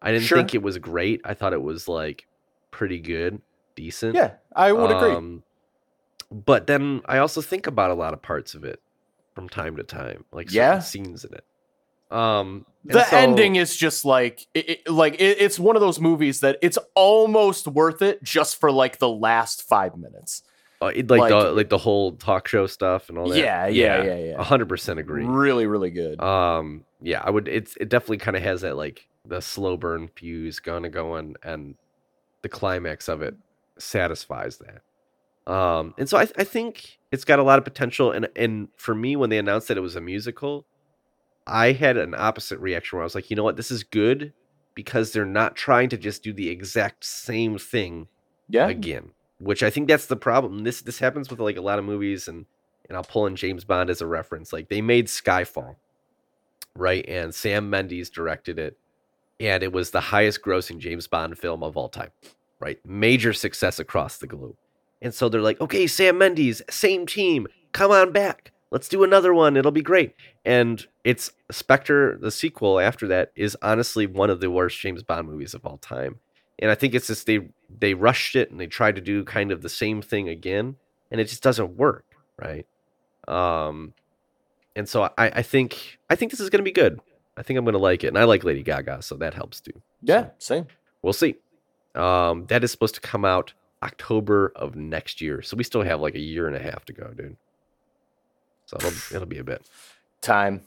I 0.00 0.10
didn't 0.12 0.24
Sure. 0.26 0.38
think 0.38 0.54
it 0.54 0.62
was 0.62 0.78
great. 0.78 1.20
I 1.24 1.34
thought 1.34 1.52
it 1.52 1.62
was 1.62 1.86
like 1.88 2.26
pretty 2.70 2.98
good, 2.98 3.40
decent. 3.74 4.14
Yeah, 4.14 4.32
I 4.54 4.72
would 4.72 4.90
agree. 4.90 5.12
Um, 5.14 5.42
But 6.30 6.66
then 6.66 7.02
I 7.06 7.18
also 7.18 7.40
think 7.42 7.66
about 7.66 7.90
a 7.90 7.94
lot 7.94 8.14
of 8.14 8.22
parts 8.22 8.54
of 8.54 8.64
it 8.64 8.80
from 9.34 9.48
time 9.48 9.76
to 9.76 9.82
time, 9.82 10.24
like 10.32 10.50
Yeah. 10.52 10.78
scenes 10.78 11.24
in 11.24 11.34
it. 11.34 11.44
Um, 12.14 12.66
the 12.84 13.04
so- 13.04 13.16
ending 13.16 13.56
is 13.56 13.76
just 13.76 14.04
like 14.04 14.46
it, 14.54 14.68
it- 14.70 14.90
like 14.90 15.14
it, 15.14 15.38
it's 15.40 15.58
one 15.58 15.76
of 15.76 15.80
those 15.80 15.98
movies 16.00 16.40
that 16.40 16.58
it's 16.62 16.78
almost 16.94 17.66
worth 17.66 18.02
it 18.02 18.22
just 18.22 18.60
for 18.60 18.70
like 18.72 18.98
the 18.98 19.08
last 19.08 19.62
five 19.62 19.96
minutes. 19.96 20.42
uh, 20.82 20.86
it- 20.86 21.08
like, 21.08 21.28
the 21.28 21.36
like- 21.36 21.54
like 21.56 21.68
the 21.68 21.78
whole 21.78 22.12
talk 22.12 22.48
show 22.48 22.66
stuff 22.66 23.08
and 23.08 23.16
all 23.16 23.28
that. 23.28 23.38
Yeah, 23.38 23.66
yeah, 23.68 24.02
yeah, 24.02 24.16
yeah. 24.16 24.42
Hundred 24.42 24.68
percent 24.68 24.98
agree. 24.98 25.24
Really, 25.24 25.66
really 25.66 25.90
good. 25.90 26.20
Um, 26.20 26.84
yeah, 27.00 27.22
I 27.24 27.30
would. 27.30 27.46
It's 27.48 27.76
it 27.76 27.88
definitely 27.88 28.18
kind 28.18 28.36
of 28.36 28.42
has 28.42 28.62
that 28.62 28.76
like 28.76 29.06
the 29.24 29.40
slow 29.40 29.76
burn 29.76 30.08
fuse 30.08 30.58
going 30.60 30.82
to 30.82 30.88
going, 30.88 31.36
and 31.44 31.76
the 32.42 32.48
climax 32.48 33.08
of 33.08 33.22
it 33.22 33.36
satisfies 33.82 34.58
that. 34.58 35.52
Um, 35.52 35.94
and 35.98 36.08
so 36.08 36.18
I 36.18 36.22
I 36.36 36.44
think 36.44 36.98
it's 37.10 37.24
got 37.24 37.38
a 37.38 37.42
lot 37.42 37.58
of 37.58 37.64
potential. 37.64 38.10
And 38.12 38.28
and 38.36 38.68
for 38.76 38.94
me, 38.94 39.16
when 39.16 39.30
they 39.30 39.38
announced 39.38 39.68
that 39.68 39.76
it 39.76 39.80
was 39.82 39.96
a 39.96 40.00
musical, 40.00 40.66
I 41.46 41.72
had 41.72 41.96
an 41.96 42.14
opposite 42.16 42.58
reaction 42.60 42.96
where 42.96 43.02
I 43.02 43.06
was 43.06 43.14
like, 43.14 43.30
you 43.30 43.36
know 43.36 43.44
what, 43.44 43.56
this 43.56 43.70
is 43.70 43.82
good 43.82 44.32
because 44.74 45.12
they're 45.12 45.24
not 45.24 45.56
trying 45.56 45.88
to 45.90 45.98
just 45.98 46.22
do 46.22 46.32
the 46.32 46.48
exact 46.48 47.04
same 47.04 47.58
thing 47.58 48.08
yeah, 48.48 48.68
again 48.68 49.10
which 49.42 49.62
i 49.62 49.70
think 49.70 49.88
that's 49.88 50.06
the 50.06 50.16
problem. 50.16 50.60
This 50.60 50.82
this 50.82 50.98
happens 50.98 51.28
with 51.28 51.40
like 51.40 51.56
a 51.56 51.62
lot 51.62 51.78
of 51.78 51.84
movies 51.84 52.28
and 52.28 52.46
and 52.88 52.96
i'll 52.96 53.04
pull 53.04 53.26
in 53.26 53.36
james 53.36 53.64
bond 53.64 53.90
as 53.90 54.00
a 54.00 54.06
reference. 54.06 54.52
Like 54.52 54.68
they 54.68 54.80
made 54.80 55.06
skyfall 55.06 55.76
right? 56.74 57.04
And 57.06 57.34
sam 57.34 57.68
mendes 57.68 58.08
directed 58.08 58.58
it 58.58 58.78
and 59.40 59.62
it 59.62 59.72
was 59.72 59.90
the 59.90 60.00
highest 60.00 60.42
grossing 60.42 60.78
james 60.78 61.06
bond 61.06 61.38
film 61.38 61.62
of 61.62 61.76
all 61.76 61.88
time 61.88 62.10
right 62.62 62.78
major 62.86 63.32
success 63.32 63.78
across 63.78 64.18
the 64.18 64.26
globe 64.26 64.56
and 65.00 65.12
so 65.12 65.28
they're 65.28 65.40
like 65.40 65.60
okay 65.60 65.86
sam 65.86 66.16
mendes 66.18 66.62
same 66.70 67.06
team 67.06 67.46
come 67.72 67.90
on 67.90 68.12
back 68.12 68.52
let's 68.70 68.88
do 68.88 69.02
another 69.02 69.34
one 69.34 69.56
it'll 69.56 69.70
be 69.70 69.82
great 69.82 70.14
and 70.44 70.86
it's 71.04 71.32
spectre 71.50 72.16
the 72.20 72.30
sequel 72.30 72.78
after 72.80 73.06
that 73.08 73.32
is 73.36 73.56
honestly 73.62 74.06
one 74.06 74.30
of 74.30 74.40
the 74.40 74.50
worst 74.50 74.78
james 74.78 75.02
bond 75.02 75.28
movies 75.28 75.54
of 75.54 75.66
all 75.66 75.78
time 75.78 76.20
and 76.62 76.70
I 76.70 76.76
think 76.76 76.94
it's 76.94 77.08
just 77.08 77.26
they 77.26 77.40
they 77.68 77.92
rushed 77.92 78.36
it 78.36 78.50
and 78.50 78.60
they 78.60 78.68
tried 78.68 78.94
to 78.94 79.00
do 79.00 79.24
kind 79.24 79.50
of 79.50 79.62
the 79.62 79.68
same 79.68 80.00
thing 80.00 80.28
again, 80.28 80.76
and 81.10 81.20
it 81.20 81.24
just 81.24 81.42
doesn't 81.42 81.76
work, 81.76 82.04
right? 82.38 82.66
Um, 83.26 83.94
and 84.76 84.88
so 84.88 85.02
I, 85.02 85.12
I 85.18 85.42
think 85.42 85.98
I 86.08 86.14
think 86.14 86.30
this 86.30 86.40
is 86.40 86.50
gonna 86.50 86.62
be 86.62 86.70
good. 86.72 87.00
I 87.36 87.42
think 87.42 87.58
I'm 87.58 87.64
gonna 87.64 87.78
like 87.78 88.04
it, 88.04 88.08
and 88.08 88.18
I 88.18 88.24
like 88.24 88.44
Lady 88.44 88.62
Gaga, 88.62 89.02
so 89.02 89.16
that 89.16 89.34
helps 89.34 89.60
too. 89.60 89.82
yeah, 90.02 90.28
same. 90.38 90.66
We'll 91.02 91.12
see. 91.12 91.34
Um, 91.94 92.46
that 92.46 92.64
is 92.64 92.70
supposed 92.70 92.94
to 92.94 93.00
come 93.00 93.24
out 93.24 93.52
October 93.82 94.52
of 94.56 94.76
next 94.76 95.20
year, 95.20 95.42
so 95.42 95.56
we 95.56 95.64
still 95.64 95.82
have 95.82 96.00
like 96.00 96.14
a 96.14 96.20
year 96.20 96.46
and 96.46 96.56
a 96.56 96.62
half 96.62 96.84
to 96.86 96.92
go, 96.92 97.08
dude. 97.16 97.36
So 98.66 98.76
it'll 98.78 99.16
it'll 99.16 99.26
be 99.28 99.38
a 99.38 99.44
bit. 99.44 99.66
Time. 100.20 100.62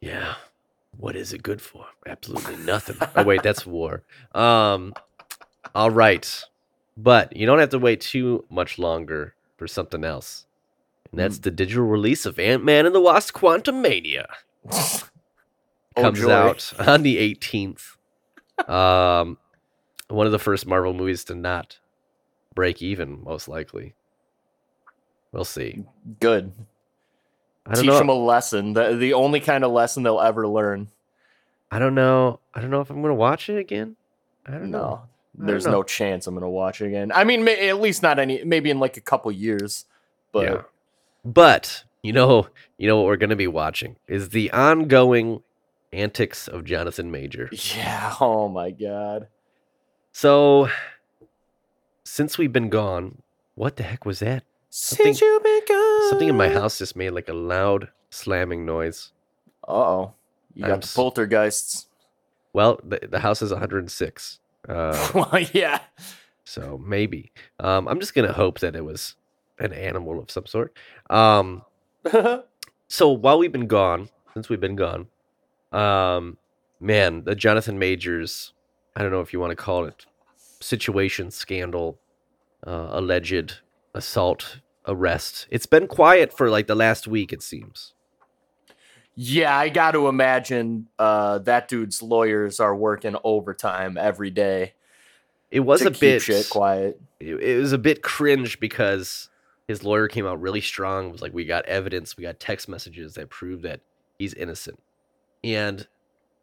Yeah. 0.00 0.34
What 0.98 1.16
is 1.16 1.32
it 1.32 1.42
good 1.42 1.60
for? 1.62 1.86
Absolutely 2.06 2.56
nothing. 2.56 2.96
oh 3.16 3.24
wait, 3.24 3.42
that's 3.42 3.64
war. 3.66 4.02
Um 4.34 4.92
all 5.74 5.90
right. 5.90 6.44
But 6.96 7.34
you 7.36 7.46
don't 7.46 7.58
have 7.60 7.70
to 7.70 7.78
wait 7.78 8.00
too 8.00 8.44
much 8.50 8.78
longer 8.78 9.34
for 9.56 9.66
something 9.66 10.04
else. 10.04 10.44
And 11.10 11.18
that's 11.20 11.38
Mm. 11.38 11.42
the 11.42 11.50
digital 11.50 11.84
release 11.86 12.26
of 12.26 12.38
Ant-Man 12.38 12.86
and 12.86 12.94
the 12.94 13.00
Wasp 13.00 13.34
Quantumania. 13.34 14.26
Oh, 15.96 16.02
Comes 16.02 16.20
joy. 16.20 16.30
out 16.30 16.72
on 16.86 17.02
the 17.02 17.16
18th. 17.18 17.96
Um 18.68 19.38
one 20.10 20.26
of 20.26 20.32
the 20.32 20.38
first 20.38 20.66
Marvel 20.66 20.92
movies 20.92 21.24
to 21.24 21.34
not 21.34 21.78
break 22.54 22.82
even, 22.82 23.22
most 23.22 23.48
likely. 23.48 23.94
We'll 25.32 25.44
see. 25.44 25.84
Good. 26.18 26.52
I 27.66 27.74
don't 27.74 27.82
Teach 27.82 27.90
know. 27.90 27.98
them 27.98 28.08
a 28.08 28.14
lesson. 28.14 28.72
The, 28.72 28.96
the 28.96 29.12
only 29.12 29.40
kind 29.40 29.64
of 29.64 29.70
lesson 29.70 30.02
they'll 30.02 30.20
ever 30.20 30.46
learn. 30.48 30.88
I 31.70 31.78
don't 31.78 31.94
know. 31.94 32.40
I 32.54 32.60
don't 32.60 32.70
know 32.70 32.80
if 32.80 32.90
I'm 32.90 33.00
gonna 33.00 33.14
watch 33.14 33.48
it 33.48 33.58
again. 33.58 33.96
I 34.44 34.52
don't 34.52 34.70
know. 34.70 34.78
No, 34.78 35.02
don't 35.36 35.46
there's 35.46 35.66
know. 35.66 35.72
no 35.72 35.82
chance 35.84 36.26
I'm 36.26 36.34
gonna 36.34 36.50
watch 36.50 36.80
it 36.80 36.86
again. 36.88 37.12
I 37.14 37.22
mean, 37.22 37.44
may, 37.44 37.68
at 37.68 37.80
least 37.80 38.02
not 38.02 38.18
any. 38.18 38.42
Maybe 38.42 38.70
in 38.70 38.80
like 38.80 38.96
a 38.96 39.00
couple 39.00 39.30
years. 39.30 39.84
But 40.32 40.44
yeah. 40.44 40.62
But 41.24 41.84
you 42.02 42.12
know, 42.12 42.48
you 42.76 42.88
know 42.88 42.96
what 42.96 43.06
we're 43.06 43.16
gonna 43.16 43.36
be 43.36 43.46
watching 43.46 43.96
is 44.08 44.30
the 44.30 44.50
ongoing 44.50 45.42
antics 45.92 46.48
of 46.48 46.64
Jonathan 46.64 47.12
Major. 47.12 47.50
yeah. 47.76 48.14
Oh 48.20 48.48
my 48.48 48.72
god. 48.72 49.28
So 50.12 50.68
since 52.04 52.38
we've 52.38 52.52
been 52.52 52.68
gone, 52.70 53.22
what 53.54 53.76
the 53.76 53.82
heck 53.82 54.04
was 54.04 54.20
that? 54.20 54.44
Since 54.70 55.18
Something- 55.18 55.26
you've 55.28 55.42
been 55.42 55.60
gone. 55.68 56.08
Something 56.10 56.28
in 56.28 56.36
my 56.36 56.48
house 56.48 56.78
just 56.78 56.96
made 56.96 57.10
like 57.10 57.28
a 57.28 57.32
loud 57.34 57.88
slamming 58.10 58.64
noise. 58.64 59.12
Uh 59.66 59.72
oh. 59.72 60.14
You 60.54 60.64
I'm 60.64 60.70
got 60.70 60.80
the 60.82 60.86
s- 60.86 60.94
poltergeists. 60.94 61.86
Well, 62.52 62.80
the, 62.84 63.00
the 63.08 63.20
house 63.20 63.42
is 63.42 63.50
106. 63.52 64.40
Uh, 64.68 65.10
well, 65.14 65.40
yeah. 65.52 65.80
so 66.44 66.78
maybe. 66.84 67.32
Um, 67.60 67.86
I'm 67.88 68.00
just 68.00 68.14
gonna 68.14 68.32
hope 68.32 68.58
that 68.60 68.74
it 68.76 68.84
was 68.84 69.14
an 69.58 69.72
animal 69.72 70.18
of 70.20 70.30
some 70.30 70.46
sort. 70.46 70.76
Um, 71.08 71.62
so 72.88 73.08
while 73.10 73.38
we've 73.38 73.52
been 73.52 73.66
gone, 73.68 74.08
since 74.34 74.48
we've 74.48 74.60
been 74.60 74.76
gone, 74.76 75.06
um, 75.72 76.36
man, 76.80 77.24
the 77.24 77.34
Jonathan 77.34 77.78
Majors, 77.78 78.52
I 78.96 79.02
don't 79.02 79.12
know 79.12 79.20
if 79.20 79.32
you 79.32 79.40
want 79.40 79.50
to 79.50 79.56
call 79.56 79.84
it 79.84 80.06
situation, 80.60 81.30
scandal, 81.30 81.98
uh, 82.66 82.88
alleged 82.90 83.58
assault, 83.94 84.58
arrest. 84.86 85.46
It's 85.50 85.66
been 85.66 85.86
quiet 85.86 86.32
for 86.36 86.50
like 86.50 86.66
the 86.66 86.74
last 86.74 87.06
week, 87.08 87.32
it 87.32 87.42
seems. 87.42 87.94
yeah, 89.14 89.56
I 89.56 89.68
got 89.68 89.92
to 89.92 90.08
imagine 90.08 90.88
uh, 90.98 91.38
that 91.40 91.68
dude's 91.68 92.02
lawyers 92.02 92.60
are 92.60 92.74
working 92.76 93.16
overtime 93.24 93.98
every 93.98 94.30
day 94.30 94.74
It 95.50 95.60
was 95.60 95.82
a 95.82 95.90
bit 95.90 96.22
shit 96.22 96.48
quiet. 96.50 97.00
it, 97.20 97.34
it 97.36 97.58
was 97.58 97.72
a 97.72 97.78
bit 97.78 98.02
cringe 98.02 98.60
because 98.60 99.28
his 99.68 99.84
lawyer 99.84 100.08
came 100.08 100.26
out 100.26 100.40
really 100.40 100.60
strong. 100.60 101.10
Was 101.12 101.22
like, 101.22 101.34
we 101.34 101.44
got 101.44 101.64
evidence, 101.66 102.16
we 102.16 102.22
got 102.22 102.40
text 102.40 102.68
messages 102.68 103.14
that 103.14 103.30
prove 103.30 103.62
that 103.62 103.80
he's 104.18 104.34
innocent. 104.34 104.80
And 105.44 105.86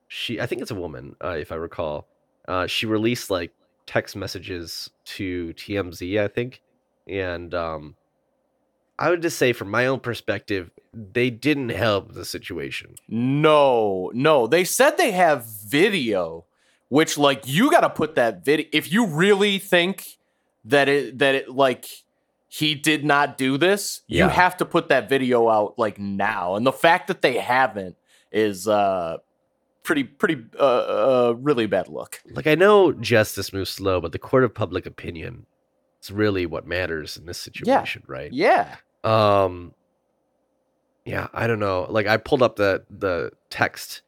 she, 0.08 0.40
I 0.40 0.46
think 0.46 0.62
it's 0.62 0.72
a 0.72 0.76
woman, 0.76 1.16
uh, 1.24 1.36
if 1.40 1.52
I 1.52 1.56
recall. 1.56 2.08
Uh, 2.48 2.68
she 2.68 2.86
released 2.86 3.30
like 3.30 3.52
text 3.86 4.16
messages 4.16 4.90
to 5.06 5.54
TMZ, 5.54 6.20
I 6.22 6.28
think, 6.28 6.62
and 7.08 7.54
um, 7.54 7.96
I 9.00 9.10
would 9.10 9.22
just 9.22 9.38
say, 9.38 9.54
from 9.54 9.70
my 9.70 9.86
own 9.86 10.00
perspective, 10.00 10.72
they 10.94 11.30
didn't 11.30 11.70
help 11.70 12.14
the 12.14 12.26
situation. 12.26 12.96
No, 13.08 14.12
no. 14.14 14.48
They 14.48 14.64
said 14.64 14.98
they 14.98 15.12
have 15.12 15.46
video, 15.46 16.46
which 16.90 17.18
like 17.18 17.44
you 17.46 17.70
got 17.70 17.82
to 17.82 17.90
put 17.90 18.16
that 18.16 18.44
video. 18.44 18.66
If 18.72 18.92
you 18.92 19.06
really 19.06 19.60
think 19.60 20.18
that 20.66 20.90
it 20.90 21.20
that 21.20 21.36
it 21.36 21.50
like 21.50 21.86
he 22.50 22.74
did 22.76 23.04
not 23.06 23.38
do 23.38 23.58
this, 23.58 24.02
Yeah. 24.08 24.24
you 24.26 24.30
have 24.32 24.58
to 24.58 24.66
put 24.66 24.88
that 24.90 25.10
video 25.10 25.50
out 25.50 25.78
like 25.78 26.00
now. 26.00 26.56
And 26.56 26.66
the 26.66 26.72
fact 26.72 27.08
that 27.08 27.22
they 27.22 27.38
haven't 27.38 27.96
is 28.32 28.68
uh 28.68 29.18
pretty 29.88 30.04
pretty 30.04 30.44
uh, 30.60 30.64
uh 31.30 31.36
really 31.40 31.66
bad 31.66 31.88
look. 31.88 32.22
Like 32.30 32.46
I 32.46 32.56
know 32.56 32.92
justice 32.92 33.54
moves 33.54 33.70
slow, 33.70 34.02
but 34.02 34.12
the 34.12 34.20
court 34.20 34.44
of 34.44 34.54
public 34.54 34.86
opinion 34.86 35.46
is 36.04 36.12
really 36.12 36.46
what 36.46 36.68
matters 36.68 37.16
in 37.16 37.26
this 37.26 37.38
situation, 37.38 38.04
right? 38.06 38.32
Yeah. 38.32 38.76
Um 39.06 39.74
yeah, 41.06 41.28
I 41.34 41.48
don't 41.48 41.60
know. 41.60 41.88
Like 41.90 42.06
I 42.06 42.18
pulled 42.18 42.42
up 42.42 42.58
the 42.58 42.84
the 42.90 43.32
text 43.50 44.02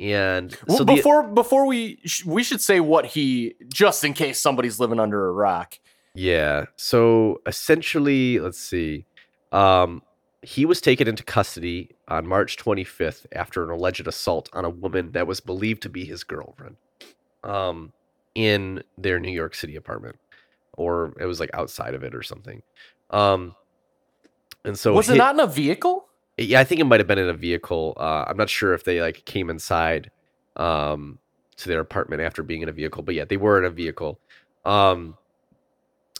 and 0.00 0.56
Well, 0.66 0.78
so 0.78 0.84
the, 0.84 0.94
before 0.94 1.22
before 1.24 1.66
we 1.66 2.00
sh- 2.06 2.24
we 2.24 2.42
should 2.42 2.62
say 2.62 2.80
what 2.80 3.04
he 3.04 3.54
just 3.68 4.02
in 4.04 4.14
case 4.14 4.40
somebody's 4.40 4.80
living 4.80 4.98
under 4.98 5.28
a 5.28 5.32
rock. 5.32 5.78
Yeah. 6.14 6.64
So 6.76 7.42
essentially, 7.46 8.38
let's 8.38 8.58
see. 8.58 9.04
Um, 9.52 10.02
he 10.42 10.64
was 10.64 10.80
taken 10.80 11.08
into 11.08 11.22
custody 11.24 11.90
on 12.06 12.26
March 12.26 12.56
25th 12.56 13.26
after 13.32 13.64
an 13.64 13.70
alleged 13.70 14.06
assault 14.06 14.48
on 14.52 14.64
a 14.64 14.70
woman 14.70 15.12
that 15.12 15.26
was 15.26 15.40
believed 15.40 15.82
to 15.82 15.88
be 15.88 16.04
his 16.04 16.22
girlfriend 16.24 16.76
um, 17.44 17.92
in 18.34 18.82
their 18.96 19.18
New 19.18 19.32
York 19.32 19.54
City 19.54 19.76
apartment. 19.76 20.16
Or 20.76 21.12
it 21.20 21.26
was 21.26 21.40
like 21.40 21.50
outside 21.54 21.94
of 21.94 22.04
it 22.04 22.14
or 22.14 22.22
something. 22.22 22.62
Um, 23.10 23.56
and 24.64 24.78
so 24.78 24.92
Was 24.94 25.08
it 25.08 25.12
hi- 25.12 25.18
not 25.18 25.34
in 25.34 25.40
a 25.40 25.46
vehicle? 25.46 26.06
yeah, 26.36 26.60
I 26.60 26.64
think 26.64 26.80
it 26.80 26.84
might 26.84 27.00
have 27.00 27.08
been 27.08 27.18
in 27.18 27.28
a 27.28 27.34
vehicle. 27.34 27.94
Uh, 27.96 28.24
I'm 28.28 28.36
not 28.36 28.48
sure 28.48 28.74
if 28.74 28.84
they 28.84 29.00
like 29.00 29.24
came 29.24 29.50
inside 29.50 30.10
um, 30.56 31.18
to 31.56 31.68
their 31.68 31.80
apartment 31.80 32.22
after 32.22 32.44
being 32.44 32.62
in 32.62 32.68
a 32.68 32.72
vehicle, 32.72 33.02
but 33.02 33.16
yeah, 33.16 33.24
they 33.24 33.36
were 33.36 33.58
in 33.58 33.64
a 33.64 33.70
vehicle. 33.70 34.20
Um, 34.64 35.16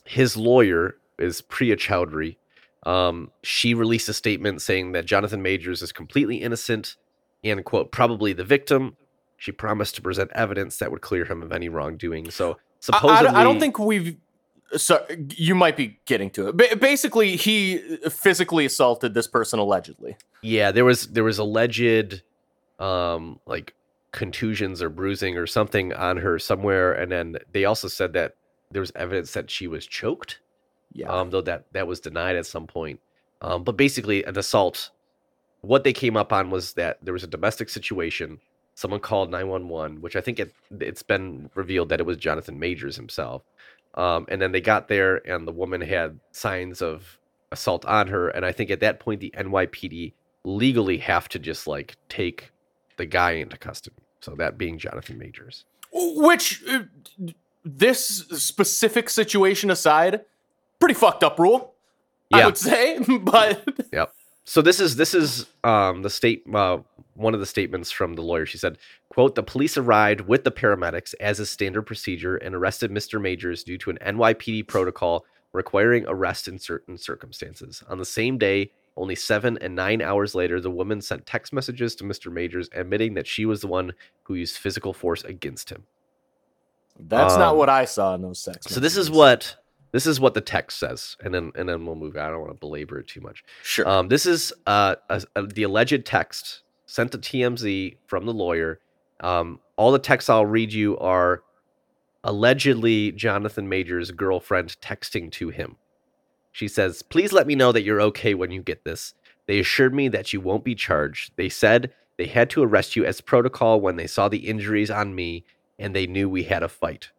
his 0.05 0.37
lawyer 0.37 0.97
is 1.21 1.41
Priya 1.41 1.77
Chaudhry. 1.77 2.37
Um, 2.85 3.31
she 3.43 3.75
released 3.75 4.09
a 4.09 4.13
statement 4.13 4.63
saying 4.63 4.93
that 4.93 5.05
Jonathan 5.05 5.43
Majors 5.43 5.83
is 5.83 5.93
completely 5.93 6.37
innocent 6.37 6.97
and 7.45 7.65
quote 7.65 7.93
probably 7.93 8.33
the 8.33 8.45
victim. 8.45 8.97
She 9.37 9.53
promised 9.53 9.95
to 9.97 10.03
present 10.03 10.31
evidence 10.35 10.79
that 10.79 10.91
would 10.91 11.01
clear 11.01 11.25
him 11.25 11.43
of 11.43 11.53
any 11.53 11.69
wrongdoing. 11.69 12.31
So 12.31 12.53
I- 12.53 12.57
supposedly, 12.81 13.29
I, 13.37 13.41
I 13.41 13.45
don't 13.45 13.61
think 13.61 13.79
we've. 13.79 14.17
So 14.77 15.07
you 15.35 15.55
might 15.55 15.77
be 15.79 15.99
getting 16.05 16.29
to 16.31 16.49
it. 16.49 16.57
Ba- 16.57 16.77
basically, 16.77 17.37
he 17.37 17.79
physically 18.11 18.67
assaulted 18.67 19.15
this 19.15 19.27
person 19.27 19.59
allegedly. 19.59 20.17
Yeah, 20.43 20.73
there 20.73 20.85
was 20.85 21.07
there 21.09 21.25
was 21.25 21.39
alleged 21.39 22.23
um 22.79 23.41
like 23.47 23.75
contusions 24.13 24.81
or 24.83 24.89
bruising 24.91 25.37
or 25.37 25.47
something 25.47 25.93
on 25.93 26.17
her 26.19 26.39
somewhere 26.39 26.93
and 26.93 27.11
then 27.13 27.37
they 27.53 27.65
also 27.65 27.89
said 27.89 28.13
that 28.15 28.35
there 28.71 28.81
was 28.81 28.93
evidence 28.95 29.33
that 29.33 29.51
she 29.51 29.67
was 29.67 29.87
choked. 29.87 30.39
Yeah. 30.93 31.11
Um 31.11 31.31
though 31.31 31.43
that 31.43 31.65
that 31.73 31.87
was 31.87 32.01
denied 32.01 32.37
at 32.37 32.47
some 32.47 32.67
point. 32.67 33.01
Um 33.41 33.65
but 33.65 33.77
basically 33.77 34.25
an 34.25 34.39
assault 34.39 34.91
what 35.61 35.83
they 35.83 35.93
came 35.93 36.17
up 36.17 36.33
on 36.33 36.51
was 36.51 36.75
that 36.75 36.99
there 37.03 37.13
was 37.13 37.25
a 37.25 37.29
domestic 37.29 37.69
situation. 37.69 38.39
Someone 38.77 39.01
called 39.01 39.29
911, 39.31 40.01
which 40.01 40.15
I 40.15 40.21
think 40.21 40.39
it 40.39 40.53
it's 40.81 41.03
been 41.03 41.51
revealed 41.55 41.89
that 41.89 42.01
it 42.01 42.07
was 42.07 42.17
Jonathan 42.17 42.59
Majors 42.59 42.97
himself. 42.97 43.43
Um 43.95 44.27
and 44.29 44.41
then 44.41 44.53
they 44.53 44.61
got 44.61 44.89
there 44.89 45.17
and 45.29 45.47
the 45.47 45.53
woman 45.53 45.81
had 45.81 46.21
signs 46.33 46.83
of 46.83 47.19
assault 47.51 47.85
on 47.87 48.09
her 48.09 48.29
and 48.29 48.45
I 48.45 48.53
think 48.53 48.71
at 48.71 48.81
that 48.81 49.01
point 49.01 49.21
the 49.21 49.33
NYPD 49.37 50.13
legally 50.45 50.99
have 50.99 51.29
to 51.31 51.39
just 51.39 51.67
like 51.67 51.97
take 52.09 52.53
the 52.97 53.07
guy 53.07 53.33
into 53.33 53.57
custody. 53.57 53.97
So 54.21 54.35
that 54.37 54.59
being 54.59 54.79
Jonathan 54.79 55.19
Majors. 55.19 55.65
Which, 55.93 56.63
uh, 56.69 56.83
this 57.65 58.27
specific 58.31 59.09
situation 59.09 59.71
aside, 59.71 60.23
pretty 60.79 60.95
fucked 60.95 61.25
up 61.25 61.39
rule. 61.39 61.75
I 62.33 62.45
would 62.45 62.59
say, 62.59 62.99
but 63.21 63.67
yep. 63.93 64.13
So 64.45 64.63
this 64.63 64.81
is 64.81 64.97
this 64.97 65.15
is 65.15 65.47
um 65.65 66.03
the 66.03 66.11
state 66.11 66.43
uh, 66.53 66.79
one 67.15 67.35
of 67.35 67.41
the 67.41 67.47
statements 67.47 67.91
from 67.91 68.15
the 68.15 68.23
lawyer. 68.23 68.47
She 68.47 68.59
said, 68.59 68.79
"quote 69.09 69.35
The 69.35 69.43
police 69.43 69.77
arrived 69.77 70.23
with 70.23 70.45
the 70.45 70.53
paramedics 70.53 71.15
as 71.21 71.41
is 71.41 71.51
standard 71.51 71.83
procedure 71.83 72.37
and 72.37 72.55
arrested 72.55 72.91
Mr. 72.91 73.21
Majors 73.21 73.63
due 73.65 73.79
to 73.79 73.91
an 73.91 73.99
NYPD 74.05 74.67
protocol 74.69 75.25
requiring 75.53 76.05
arrest 76.07 76.49
in 76.49 76.59
certain 76.59 76.99
circumstances. 76.99 77.83
On 77.89 77.97
the 77.99 78.05
same 78.05 78.37
day, 78.37 78.71
only 78.99 79.15
seven 79.15 79.57
and 79.63 79.75
nine 79.75 80.03
hours 80.03 80.35
later, 80.35 80.61
the 80.61 80.71
woman 80.71 81.01
sent 81.01 81.25
text 81.25 81.53
messages 81.55 81.95
to 81.97 82.05
Mr. 82.05 82.31
Majors 82.31 82.69
admitting 82.75 83.15
that 83.15 83.27
she 83.27 83.47
was 83.47 83.63
the 83.63 83.67
one 83.67 83.93
who 84.25 84.35
used 84.35 84.57
physical 84.59 84.93
force 84.93 85.25
against 85.25 85.71
him. 85.71 85.85
that's 86.99 87.37
not 87.37 87.53
Um, 87.53 87.59
what 87.59 87.69
I 87.71 87.85
saw 87.87 88.15
in 88.15 88.23
those 88.23 88.39
sex. 88.41 88.67
So 88.67 88.81
this 88.81 88.97
is 88.97 89.11
what 89.11 89.57
this 89.93 90.07
is 90.07 90.21
what 90.21 90.35
the 90.35 90.41
text 90.41 90.79
says, 90.79 91.17
and 91.25 91.33
then 91.35 91.53
and 91.55 91.69
then 91.69 91.85
we'll 91.87 91.95
move. 91.95 92.17
on. 92.17 92.23
I 92.27 92.31
don't 92.31 92.41
want 92.41 92.53
to 92.53 92.59
belabor 92.59 92.99
it 93.01 93.09
too 93.09 93.21
much. 93.21 93.43
Sure. 93.63 93.89
Um, 93.89 94.09
this 94.09 94.27
is 94.27 94.53
uh, 94.67 94.97
a, 95.09 95.23
a- 95.37 95.43
the 95.47 95.63
alleged 95.63 96.05
text 96.05 96.63
sent 96.87 97.13
to 97.13 97.19
TMZ 97.19 97.97
from 98.07 98.27
the 98.27 98.33
lawyer. 98.33 98.81
Um, 99.21 99.61
all 99.77 99.91
the 99.93 99.99
texts 99.99 100.29
I'll 100.31 100.47
read 100.47 100.73
you 100.73 100.97
are 100.99 101.43
allegedly 102.25 103.13
Jonathan 103.13 103.69
Major's 103.69 104.11
girlfriend 104.11 104.77
texting 104.81 105.31
to 105.33 105.49
him. 105.51 105.77
She 106.53 106.69
says, 106.69 107.03
Please 107.03 107.33
let 107.33 107.47
me 107.47 107.55
know 107.55 107.73
that 107.73 107.83
you're 107.83 108.01
okay 108.03 108.35
when 108.35 108.51
you 108.51 108.63
get 108.63 108.85
this. 108.85 109.15
They 109.47 109.59
assured 109.61 109.95
me 109.95 110.09
that 110.09 110.33
you 110.33 110.41
won't 110.41 110.65
be 110.65 110.75
charged. 110.75 111.33
They 111.37 111.49
said 111.49 111.93
they 112.17 112.27
had 112.27 112.51
to 112.51 112.63
arrest 112.63 112.97
you 112.97 113.05
as 113.05 113.21
protocol 113.21 113.81
when 113.81 113.97
they 113.97 114.07
saw 114.07 114.29
the 114.29 114.49
injuries 114.49 114.91
on 114.91 115.15
me 115.15 115.45
and 115.79 115.95
they 115.95 116.07
knew 116.07 116.29
we 116.29 116.43
had 116.45 116.63
a 116.63 116.69
fight. 116.69 117.11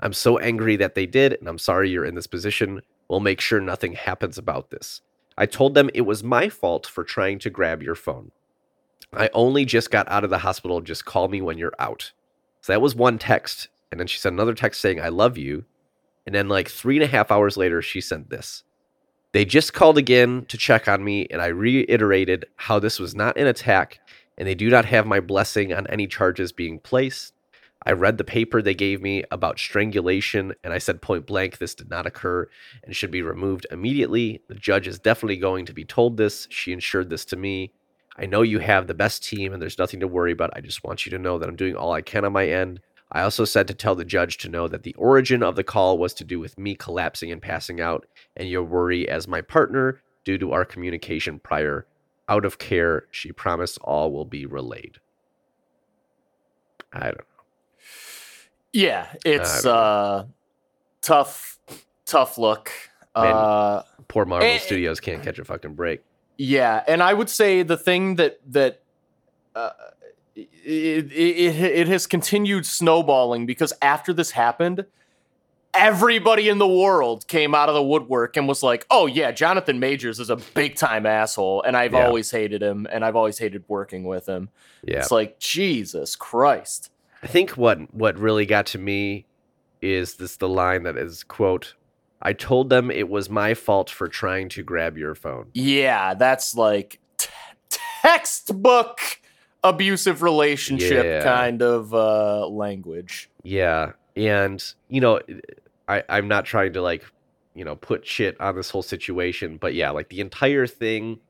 I'm 0.00 0.12
so 0.12 0.38
angry 0.38 0.76
that 0.76 0.94
they 0.94 1.06
did, 1.06 1.32
and 1.34 1.48
I'm 1.48 1.58
sorry 1.58 1.90
you're 1.90 2.04
in 2.04 2.14
this 2.14 2.26
position. 2.26 2.82
We'll 3.08 3.20
make 3.20 3.40
sure 3.40 3.60
nothing 3.60 3.94
happens 3.94 4.38
about 4.38 4.70
this. 4.70 5.00
I 5.36 5.46
told 5.46 5.74
them 5.74 5.90
it 5.94 6.02
was 6.02 6.22
my 6.22 6.48
fault 6.48 6.86
for 6.86 7.04
trying 7.04 7.38
to 7.40 7.50
grab 7.50 7.82
your 7.82 7.94
phone. 7.94 8.30
I 9.12 9.30
only 9.32 9.64
just 9.64 9.90
got 9.90 10.08
out 10.10 10.24
of 10.24 10.30
the 10.30 10.38
hospital. 10.38 10.80
Just 10.80 11.04
call 11.04 11.28
me 11.28 11.40
when 11.40 11.58
you're 11.58 11.74
out. 11.78 12.12
So 12.60 12.72
that 12.72 12.82
was 12.82 12.94
one 12.94 13.18
text. 13.18 13.68
And 13.90 13.98
then 13.98 14.06
she 14.06 14.18
sent 14.18 14.34
another 14.34 14.54
text 14.54 14.80
saying, 14.80 15.00
I 15.00 15.08
love 15.08 15.38
you. 15.38 15.64
And 16.26 16.34
then, 16.34 16.48
like 16.48 16.68
three 16.68 16.96
and 16.96 17.04
a 17.04 17.06
half 17.06 17.30
hours 17.30 17.56
later, 17.56 17.80
she 17.80 18.02
sent 18.02 18.28
this. 18.28 18.62
They 19.32 19.44
just 19.44 19.72
called 19.72 19.96
again 19.96 20.44
to 20.48 20.58
check 20.58 20.88
on 20.88 21.02
me, 21.02 21.26
and 21.30 21.40
I 21.40 21.46
reiterated 21.46 22.46
how 22.56 22.78
this 22.78 22.98
was 22.98 23.14
not 23.14 23.38
an 23.38 23.46
attack, 23.46 24.00
and 24.36 24.46
they 24.46 24.54
do 24.54 24.68
not 24.68 24.84
have 24.84 25.06
my 25.06 25.20
blessing 25.20 25.72
on 25.72 25.86
any 25.86 26.06
charges 26.06 26.52
being 26.52 26.80
placed. 26.80 27.32
I 27.86 27.92
read 27.92 28.18
the 28.18 28.24
paper 28.24 28.60
they 28.60 28.74
gave 28.74 29.00
me 29.00 29.24
about 29.30 29.58
strangulation, 29.58 30.54
and 30.64 30.72
I 30.72 30.78
said 30.78 31.00
point 31.00 31.26
blank 31.26 31.58
this 31.58 31.74
did 31.74 31.88
not 31.88 32.06
occur 32.06 32.48
and 32.84 32.94
should 32.94 33.10
be 33.10 33.22
removed 33.22 33.66
immediately. 33.70 34.42
The 34.48 34.54
judge 34.54 34.88
is 34.88 34.98
definitely 34.98 35.36
going 35.36 35.64
to 35.66 35.72
be 35.72 35.84
told 35.84 36.16
this. 36.16 36.48
She 36.50 36.72
ensured 36.72 37.08
this 37.08 37.24
to 37.26 37.36
me. 37.36 37.72
I 38.18 38.26
know 38.26 38.42
you 38.42 38.58
have 38.58 38.86
the 38.86 38.94
best 38.94 39.22
team 39.22 39.52
and 39.52 39.62
there's 39.62 39.78
nothing 39.78 40.00
to 40.00 40.08
worry 40.08 40.32
about. 40.32 40.50
I 40.56 40.60
just 40.60 40.82
want 40.82 41.06
you 41.06 41.10
to 41.10 41.18
know 41.18 41.38
that 41.38 41.48
I'm 41.48 41.56
doing 41.56 41.76
all 41.76 41.92
I 41.92 42.02
can 42.02 42.24
on 42.24 42.32
my 42.32 42.48
end. 42.48 42.80
I 43.12 43.22
also 43.22 43.44
said 43.44 43.68
to 43.68 43.74
tell 43.74 43.94
the 43.94 44.04
judge 44.04 44.38
to 44.38 44.48
know 44.48 44.68
that 44.68 44.82
the 44.82 44.94
origin 44.94 45.42
of 45.42 45.56
the 45.56 45.64
call 45.64 45.98
was 45.98 46.12
to 46.14 46.24
do 46.24 46.38
with 46.38 46.58
me 46.58 46.74
collapsing 46.74 47.32
and 47.32 47.40
passing 47.40 47.80
out, 47.80 48.06
and 48.36 48.48
your 48.50 48.64
worry 48.64 49.08
as 49.08 49.26
my 49.26 49.40
partner 49.40 50.02
due 50.24 50.36
to 50.38 50.52
our 50.52 50.64
communication 50.64 51.38
prior. 51.38 51.86
Out 52.28 52.44
of 52.44 52.58
care, 52.58 53.06
she 53.10 53.32
promised 53.32 53.78
all 53.82 54.12
will 54.12 54.26
be 54.26 54.44
relayed. 54.44 54.98
I 56.92 57.12
don't 57.12 57.27
yeah, 58.72 59.08
it's 59.24 59.62
don't 59.62 59.72
uh 59.74 60.24
tough, 61.02 61.58
tough 62.06 62.38
look. 62.38 62.70
Man. 63.16 63.34
Uh, 63.34 63.82
Poor 64.08 64.24
Marvel 64.24 64.48
Eh, 64.48 64.58
Studios 64.58 65.00
can't 65.00 65.22
catch 65.22 65.38
a 65.38 65.44
fucking 65.44 65.74
break. 65.74 66.02
Yeah, 66.38 66.82
and 66.86 67.02
I 67.02 67.12
would 67.12 67.28
say 67.28 67.62
the 67.62 67.76
thing 67.76 68.14
that 68.16 68.38
that 68.52 68.82
uh, 69.54 69.70
it, 70.34 70.48
it 70.64 71.10
it 71.12 71.60
it 71.60 71.88
has 71.88 72.06
continued 72.06 72.64
snowballing 72.64 73.44
because 73.44 73.72
after 73.82 74.12
this 74.12 74.30
happened, 74.30 74.86
everybody 75.74 76.48
in 76.48 76.58
the 76.58 76.66
world 76.68 77.26
came 77.26 77.54
out 77.54 77.68
of 77.68 77.74
the 77.74 77.82
woodwork 77.82 78.36
and 78.36 78.46
was 78.48 78.62
like, 78.62 78.86
"Oh 78.90 79.06
yeah, 79.06 79.32
Jonathan 79.32 79.78
Majors 79.80 80.20
is 80.20 80.30
a 80.30 80.36
big 80.36 80.76
time 80.76 81.06
asshole, 81.06 81.62
and 81.62 81.76
I've 81.76 81.92
Yeah. 81.92 82.06
always 82.06 82.30
hated 82.30 82.62
him, 82.62 82.86
and 82.90 83.04
I've 83.04 83.16
always 83.16 83.38
hated 83.38 83.64
working 83.68 84.04
with 84.04 84.26
him." 84.26 84.48
Yeah. 84.86 84.98
It's 84.98 85.10
like 85.10 85.38
Jesus 85.40 86.14
Christ. 86.16 86.90
I 87.22 87.26
think 87.26 87.50
what 87.52 87.92
what 87.94 88.18
really 88.18 88.46
got 88.46 88.66
to 88.66 88.78
me 88.78 89.26
is 89.82 90.14
this 90.16 90.36
the 90.36 90.48
line 90.48 90.82
that 90.84 90.96
is 90.96 91.24
quote 91.24 91.74
I 92.20 92.32
told 92.32 92.68
them 92.68 92.90
it 92.90 93.08
was 93.08 93.30
my 93.30 93.54
fault 93.54 93.88
for 93.90 94.08
trying 94.08 94.48
to 94.50 94.62
grab 94.64 94.98
your 94.98 95.14
phone. 95.14 95.50
Yeah, 95.54 96.14
that's 96.14 96.54
like 96.56 96.98
t- 97.16 97.28
textbook 98.02 98.98
abusive 99.62 100.22
relationship 100.22 101.04
Yeah. 101.04 101.22
kind 101.22 101.62
of 101.62 101.94
uh, 101.94 102.46
language. 102.48 103.30
Yeah, 103.42 103.92
and 104.16 104.62
you 104.88 105.00
know, 105.00 105.20
I 105.86 106.02
I'm 106.08 106.28
not 106.28 106.44
trying 106.44 106.72
to 106.72 106.82
like, 106.82 107.04
you 107.54 107.64
know, 107.64 107.76
put 107.76 108.06
shit 108.06 108.40
on 108.40 108.56
this 108.56 108.70
whole 108.70 108.82
situation, 108.82 109.56
but 109.56 109.74
yeah, 109.74 109.90
like 109.90 110.08
the 110.08 110.20
entire 110.20 110.66
thing 110.66 111.20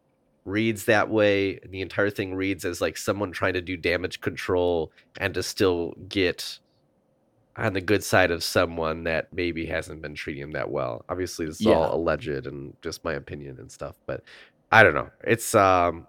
reads 0.48 0.84
that 0.86 1.08
way. 1.08 1.58
The 1.58 1.80
entire 1.80 2.10
thing 2.10 2.34
reads 2.34 2.64
as 2.64 2.80
like 2.80 2.96
someone 2.96 3.32
trying 3.32 3.54
to 3.54 3.60
do 3.60 3.76
damage 3.76 4.20
control 4.20 4.92
and 5.18 5.34
to 5.34 5.42
still 5.42 5.94
get 6.08 6.58
on 7.56 7.72
the 7.72 7.80
good 7.80 8.04
side 8.04 8.30
of 8.30 8.44
someone 8.44 9.04
that 9.04 9.32
maybe 9.32 9.66
hasn't 9.66 10.00
been 10.00 10.14
treating 10.14 10.42
him 10.42 10.52
that 10.52 10.70
well. 10.70 11.04
Obviously, 11.08 11.44
this 11.46 11.56
is 11.56 11.66
Yeah. 11.66 11.74
all 11.74 11.94
alleged 11.94 12.46
and 12.46 12.74
just 12.82 13.04
my 13.04 13.14
opinion 13.14 13.58
and 13.58 13.70
stuff, 13.70 13.96
but 14.06 14.22
I 14.70 14.82
don't 14.82 14.94
know. 14.94 15.10
It's 15.24 15.54
um 15.54 16.06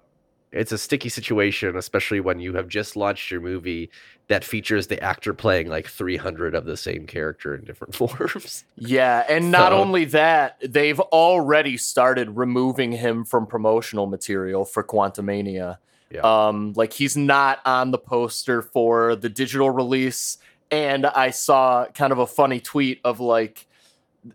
it's 0.52 0.72
a 0.72 0.78
sticky 0.78 1.10
situation, 1.10 1.76
especially 1.78 2.20
when 2.20 2.40
you 2.40 2.54
have 2.56 2.68
just 2.68 2.96
launched 2.96 3.30
your 3.30 3.40
movie 3.42 3.90
that 4.28 4.44
features 4.44 4.88
the 4.88 5.02
actor 5.04 5.34
playing 5.34 5.68
like 5.70 5.88
300 5.88 6.56
of 6.56 6.66
the 6.66 6.78
same 6.78 7.06
character 7.06 7.54
in 7.56 7.64
different 7.66 7.94
forms. 7.96 8.64
Yeah, 8.76 9.26
and 9.30 9.52
not 9.52 9.72
So- 9.72 9.78
only 9.80 10.06
that, 10.06 10.58
they've 10.62 11.00
already 11.00 11.78
started 11.78 12.36
removing 12.38 12.92
him 12.92 13.26
from 13.26 13.46
promotional 13.48 14.08
material 14.08 14.66
for 14.66 14.84
Quantumania. 14.84 15.78
Yeah. 16.12 16.22
Um, 16.22 16.74
like 16.76 16.94
he's 16.94 17.16
not 17.16 17.60
on 17.66 17.92
the 17.92 18.00
poster 18.00 18.64
for 18.64 19.16
the 19.16 19.30
digital 19.30 19.70
release. 19.70 20.40
And 20.72 21.06
I 21.06 21.30
saw 21.30 21.86
kind 21.94 22.12
of 22.12 22.18
a 22.20 22.26
funny 22.28 22.60
tweet 22.60 23.00
of 23.04 23.20
like, 23.20 23.68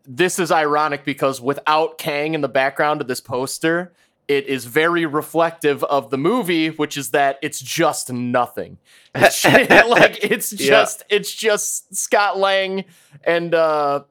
this 0.07 0.39
is 0.39 0.51
ironic 0.53 1.05
because 1.05 1.41
without 1.41 1.99
Kang 1.99 2.35
in 2.35 2.41
the 2.41 2.49
background 2.49 3.01
of 3.01 3.09
this 3.09 3.21
poster, 3.21 3.93
it 4.29 4.47
is 4.47 4.65
very 4.65 5.05
reflective 5.07 5.85
of 5.85 6.11
the 6.11 6.17
movie, 6.19 6.69
which 6.69 6.97
is 6.97 7.11
that 7.11 7.39
it's 7.43 7.61
just 7.61 8.13
nothing. 8.13 8.79
It's 9.15 9.45
like 9.45 10.25
it's 10.25 10.53
Yeah. 10.53 10.69
just 10.69 11.03
it's 11.11 11.33
just 11.33 11.95
Scott 11.95 12.39
Lang 12.39 12.85
and 13.25 13.55
uh 13.55 14.05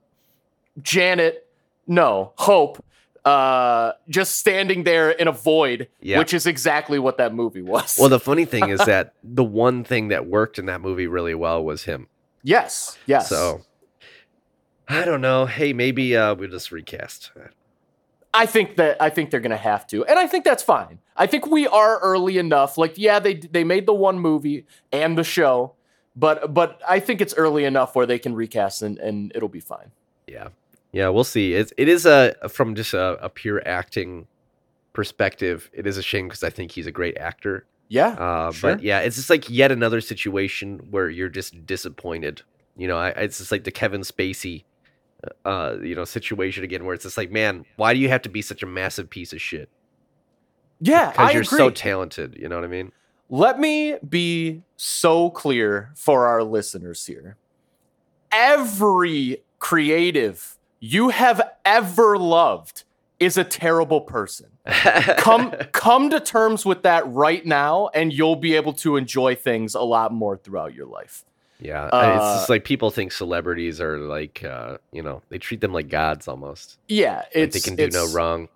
Janet, 0.81 1.47
no, 1.87 2.33
Hope, 2.37 2.83
uh 3.25 3.93
just 4.09 4.35
standing 4.37 4.83
there 4.83 5.09
in 5.11 5.27
a 5.27 5.31
void, 5.31 5.87
Yeah. 6.01 6.19
which 6.19 6.33
is 6.33 6.45
exactly 6.45 6.99
what 6.99 7.17
that 7.17 7.33
movie 7.33 7.61
was. 7.61 7.95
Well, 7.99 8.09
the 8.09 8.19
funny 8.19 8.45
thing 8.45 8.69
is 8.69 8.79
that 8.85 9.13
the 9.23 9.43
one 9.43 9.83
thing 9.83 10.09
that 10.09 10.27
worked 10.27 10.59
in 10.59 10.65
that 10.67 10.81
movie 10.81 11.07
really 11.07 11.35
well 11.35 11.63
was 11.63 11.83
him. 11.83 12.07
yes, 12.43 12.97
yes. 13.05 13.29
So 13.29 13.61
I 14.87 15.05
don't 15.05 15.21
know. 15.21 15.45
Hey, 15.45 15.73
maybe 15.73 16.15
uh 16.17 16.35
we'll 16.35 16.49
just 16.49 16.71
recast. 16.71 17.31
I 18.33 18.45
think 18.45 18.77
that 18.77 19.01
I 19.01 19.09
think 19.09 19.29
they're 19.29 19.39
gonna 19.39 19.57
have 19.57 19.85
to, 19.87 20.05
and 20.05 20.17
I 20.17 20.27
think 20.27 20.43
that's 20.43 20.63
fine. 20.63 20.99
I 21.15 21.27
think 21.27 21.47
we 21.47 21.67
are 21.67 21.99
early 21.99 22.37
enough. 22.37 22.77
Like, 22.77 22.97
yeah, 22.97 23.19
they 23.19 23.35
they 23.35 23.63
made 23.63 23.85
the 23.85 23.93
one 23.93 24.19
movie 24.19 24.65
and 24.91 25.17
the 25.17 25.23
show, 25.23 25.73
but 26.15 26.53
but 26.53 26.81
I 26.87 26.99
think 26.99 27.21
it's 27.21 27.33
early 27.35 27.65
enough 27.65 27.95
where 27.95 28.05
they 28.05 28.19
can 28.19 28.33
recast 28.35 28.81
and 28.81 28.97
and 28.99 29.31
it'll 29.35 29.49
be 29.49 29.59
fine. 29.59 29.91
Yeah. 30.27 30.49
Yeah, 30.91 31.09
we'll 31.09 31.23
see. 31.23 31.53
It's 31.53 31.73
it 31.77 31.87
is 31.87 32.05
a 32.05 32.35
from 32.49 32.75
just 32.75 32.93
a, 32.93 33.17
a 33.23 33.29
pure 33.29 33.61
acting 33.67 34.27
perspective, 34.93 35.69
it 35.73 35.85
is 35.85 35.97
a 35.97 36.03
shame 36.03 36.27
because 36.27 36.43
I 36.43 36.49
think 36.49 36.71
he's 36.71 36.87
a 36.87 36.91
great 36.91 37.17
actor. 37.17 37.65
Yeah, 37.89 38.09
Uh, 38.09 38.51
Sure. 38.51 38.75
But 38.75 38.83
yeah, 38.83 38.99
it's 38.99 39.17
just 39.17 39.29
like 39.29 39.49
yet 39.49 39.71
another 39.71 40.01
situation 40.01 40.87
where 40.89 41.09
you're 41.09 41.29
just 41.29 41.65
disappointed. 41.65 42.43
You 42.77 42.87
know, 42.87 42.97
I, 42.97 43.09
it's 43.09 43.39
just 43.39 43.51
like 43.51 43.65
the 43.65 43.71
Kevin 43.71 44.01
Spacey, 44.01 44.63
uh, 45.45 45.77
you 45.81 45.95
know, 45.95 46.03
situation 46.05 46.63
again, 46.63 46.85
where 46.85 46.93
it's 46.93 47.03
just 47.03 47.17
like, 47.17 47.31
man, 47.31 47.65
why 47.75 47.93
do 47.93 47.99
you 47.99 48.09
have 48.09 48.21
to 48.23 48.29
be 48.29 48.41
such 48.41 48.63
a 48.63 48.65
massive 48.65 49.09
piece 49.09 49.33
of 49.33 49.41
shit? 49.41 49.69
yeah, 50.79 51.11
Because 51.11 51.29
I 51.29 51.31
you're 51.33 51.41
agree. 51.43 51.57
so 51.57 51.69
talented. 51.69 52.35
You 52.39 52.49
know 52.49 52.55
what 52.55 52.65
I 52.65 52.67
mean? 52.67 52.91
Let 53.29 53.59
me 53.59 53.97
be 54.07 54.63
so 54.75 55.29
clear 55.29 55.91
for 55.95 56.27
our 56.27 56.43
listeners 56.43 57.05
here. 57.05 57.37
Every 58.31 59.43
creative 59.59 60.57
you 60.79 61.09
have 61.09 61.41
ever 61.63 62.17
loved 62.17 62.83
is 63.19 63.37
a 63.37 63.43
terrible 63.43 64.01
person. 64.01 64.47
Come 65.17 65.51
come 65.71 66.09
to 66.09 66.19
terms 66.19 66.65
with 66.65 66.83
that 66.83 67.07
right 67.07 67.45
now 67.45 67.89
and 67.93 68.11
you'll 68.11 68.35
be 68.35 68.55
able 68.55 68.73
to 68.73 68.97
enjoy 68.97 69.35
things 69.35 69.75
a 69.75 69.81
lot 69.81 70.11
more 70.11 70.35
throughout 70.35 70.73
your 70.73 70.87
life. 70.87 71.23
Yeah, 71.63 71.85
Uh, 71.85 72.13
it's 72.17 72.39
just 72.39 72.49
like 72.49 72.63
people 72.65 72.91
think 72.91 73.11
celebrities 73.11 73.79
are 73.81 73.97
like, 73.97 74.43
uh, 74.43 74.77
you 74.91 75.01
know, 75.01 75.21
they 75.29 75.37
treat 75.37 75.61
them 75.61 75.71
like 75.73 75.89
gods 75.89 76.27
almost. 76.27 76.77
Yeah, 76.87 77.23
Like 77.35 77.51
they 77.51 77.59
can 77.59 77.75
do 77.75 77.89
no 77.89 78.05
wrong. 78.07 78.49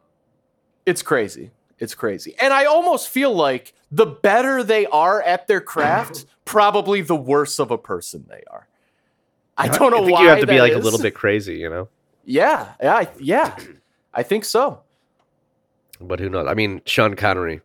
It's 0.86 1.01
crazy. 1.01 1.51
It's 1.80 1.95
crazy. 1.95 2.36
And 2.41 2.53
I 2.53 2.66
almost 2.66 3.10
feel 3.10 3.34
like 3.34 3.74
the 3.91 4.05
better 4.05 4.64
they 4.64 4.86
are 4.88 5.22
at 5.22 5.47
their 5.47 5.62
craft, 5.62 6.26
probably 6.45 7.01
the 7.01 7.16
worse 7.16 7.60
of 7.60 7.72
a 7.72 7.78
person 7.78 8.26
they 8.30 8.43
are. 8.51 8.68
I 9.58 9.68
don't 9.70 9.91
know 9.91 9.97
I 9.97 10.05
think 10.05 10.12
why 10.12 10.22
you 10.24 10.30
have 10.30 10.39
to 10.41 10.47
be 10.47 10.60
like 10.60 10.74
a 10.74 10.78
little 10.80 10.99
bit 10.99 11.16
crazy, 11.16 11.58
you 11.58 11.70
know. 11.70 11.88
Yeah, 12.26 12.74
yeah, 12.82 12.95
I- 12.95 13.10
yeah. 13.20 13.55
I 14.14 14.24
think 14.24 14.43
so. 14.45 14.82
But 16.01 16.20
who 16.20 16.30
knows? 16.30 16.47
I 16.47 16.53
mean, 16.53 16.82
Sean 16.86 17.16
Connery 17.16 17.62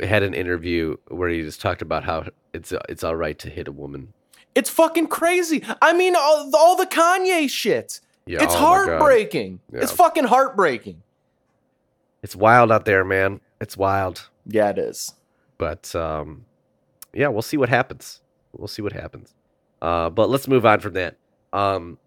had 0.00 0.22
an 0.22 0.34
interview 0.34 0.96
where 1.08 1.28
he 1.28 1.42
just 1.42 1.60
talked 1.60 1.82
about 1.82 2.04
how 2.04 2.24
it's 2.52 2.72
it's 2.88 3.02
all 3.04 3.16
right 3.16 3.38
to 3.40 3.50
hit 3.50 3.66
a 3.68 3.72
woman. 3.72 4.12
It's 4.54 4.70
fucking 4.70 5.08
crazy. 5.08 5.64
I 5.80 5.92
mean, 5.92 6.14
all, 6.16 6.50
all 6.54 6.76
the 6.76 6.86
Kanye 6.86 7.48
shit. 7.48 8.00
Yeah, 8.26 8.42
it's 8.42 8.54
oh 8.54 8.58
heartbreaking. 8.58 9.60
It's 9.72 9.92
fucking 9.92 10.24
heartbreaking. 10.24 11.02
It's 12.22 12.36
wild 12.36 12.70
out 12.70 12.84
there, 12.84 13.04
man. 13.04 13.40
It's 13.60 13.76
wild. 13.76 14.28
Yeah, 14.46 14.70
it 14.70 14.78
is. 14.78 15.14
But 15.58 15.94
um, 15.94 16.44
yeah, 17.12 17.28
we'll 17.28 17.42
see 17.42 17.56
what 17.56 17.68
happens. 17.68 18.20
We'll 18.52 18.68
see 18.68 18.82
what 18.82 18.92
happens. 18.92 19.34
Uh, 19.80 20.10
but 20.10 20.30
let's 20.30 20.46
move 20.46 20.64
on 20.64 20.80
from 20.80 20.92
that. 20.94 21.16
Um, 21.52 21.98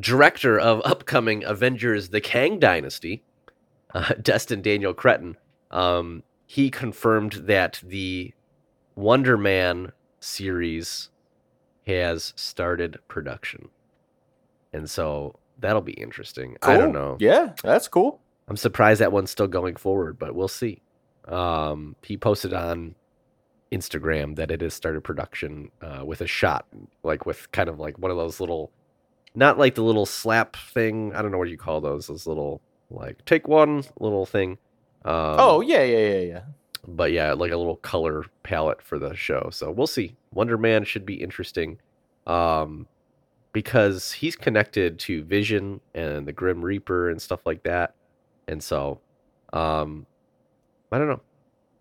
director 0.00 0.58
of 0.58 0.80
upcoming 0.84 1.42
Avengers: 1.44 2.10
The 2.10 2.20
Kang 2.20 2.58
Dynasty, 2.58 3.24
uh, 3.94 4.14
Destin 4.22 4.62
Daniel 4.62 4.94
Cretton, 4.94 5.36
um, 5.70 6.22
he 6.46 6.70
confirmed 6.70 7.32
that 7.44 7.80
the 7.84 8.32
Wonder 8.94 9.36
Man 9.36 9.92
series 10.20 11.10
has 11.88 12.32
started 12.36 12.98
production, 13.08 13.68
and 14.72 14.88
so 14.88 15.38
that'll 15.58 15.82
be 15.82 15.92
interesting. 15.92 16.56
I 16.62 16.76
don't 16.76 16.92
know. 16.92 17.16
Yeah, 17.18 17.54
that's 17.62 17.88
cool. 17.88 18.20
I'm 18.46 18.56
surprised 18.56 19.00
that 19.00 19.12
one's 19.12 19.30
still 19.30 19.48
going 19.48 19.76
forward, 19.76 20.18
but 20.18 20.34
we'll 20.34 20.48
see. 20.48 20.82
Um, 21.26 21.96
he 22.02 22.16
posted 22.16 22.54
on 22.54 22.94
Instagram 23.70 24.36
that 24.36 24.50
it 24.50 24.62
has 24.62 24.72
started 24.72 25.04
production 25.04 25.70
uh, 25.82 26.04
with 26.04 26.20
a 26.20 26.26
shot, 26.26 26.66
like 27.02 27.26
with 27.26 27.50
kind 27.52 27.68
of 27.68 27.78
like 27.78 27.98
one 27.98 28.10
of 28.10 28.16
those 28.16 28.40
little, 28.40 28.70
not 29.34 29.58
like 29.58 29.74
the 29.74 29.82
little 29.82 30.06
slap 30.06 30.56
thing. 30.56 31.12
I 31.14 31.20
don't 31.20 31.30
know 31.30 31.38
what 31.38 31.50
you 31.50 31.58
call 31.58 31.80
those. 31.80 32.06
Those 32.06 32.26
little 32.26 32.62
like 32.90 33.24
take 33.26 33.46
one 33.46 33.84
little 34.00 34.24
thing. 34.24 34.52
Um, 35.04 35.36
oh, 35.38 35.60
yeah, 35.60 35.82
yeah, 35.82 36.08
yeah, 36.08 36.20
yeah. 36.20 36.42
But 36.86 37.12
yeah, 37.12 37.32
like 37.32 37.50
a 37.52 37.56
little 37.56 37.76
color 37.76 38.24
palette 38.42 38.80
for 38.82 38.98
the 38.98 39.14
show. 39.14 39.48
So 39.52 39.70
we'll 39.70 39.86
see. 39.86 40.16
Wonder 40.32 40.56
Man 40.58 40.84
should 40.84 41.04
be 41.06 41.14
interesting, 41.14 41.78
um, 42.26 42.86
because 43.52 44.12
he's 44.12 44.36
connected 44.36 44.98
to 45.00 45.24
Vision 45.24 45.80
and 45.94 46.26
the 46.26 46.32
Grim 46.32 46.62
Reaper 46.62 47.10
and 47.10 47.20
stuff 47.20 47.46
like 47.46 47.62
that, 47.64 47.94
and 48.46 48.62
so, 48.62 49.00
um, 49.52 50.06
I 50.92 50.98
don't 50.98 51.08
know, 51.08 51.20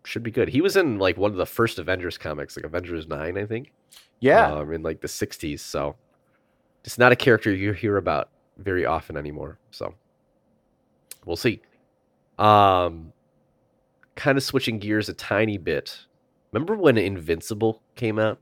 should 0.04 0.24
be 0.24 0.32
good. 0.32 0.48
He 0.50 0.62
was 0.62 0.78
in 0.78 0.98
like 1.00 1.18
one 1.18 1.32
of 1.32 1.38
the 1.38 1.46
first 1.46 1.78
Avengers 1.80 2.18
comics, 2.18 2.56
like 2.56 2.66
Avengers 2.66 3.08
Nine, 3.08 3.38
I 3.38 3.46
think. 3.46 3.72
Yeah. 4.20 4.52
um, 4.52 4.74
in 4.74 4.82
like 4.82 5.02
the 5.02 5.08
'60s. 5.08 5.60
So, 5.60 5.96
it's 6.84 6.98
not 6.98 7.12
a 7.12 7.16
character 7.16 7.54
you 7.54 7.74
hear 7.74 7.98
about 7.98 8.30
very 8.58 8.86
often 8.86 9.18
anymore. 9.18 9.60
So, 9.72 9.94
we'll 11.26 11.36
see. 11.36 11.62
Um, 12.40 13.12
kind 14.18 14.38
of 14.38 14.44
switching 14.44 14.80
gears 14.80 15.08
a 15.08 15.14
tiny 15.14 15.58
bit. 15.58 15.98
Remember 16.52 16.76
when 16.76 16.98
Invincible 16.98 17.82
came 17.96 18.20
out? 18.20 18.40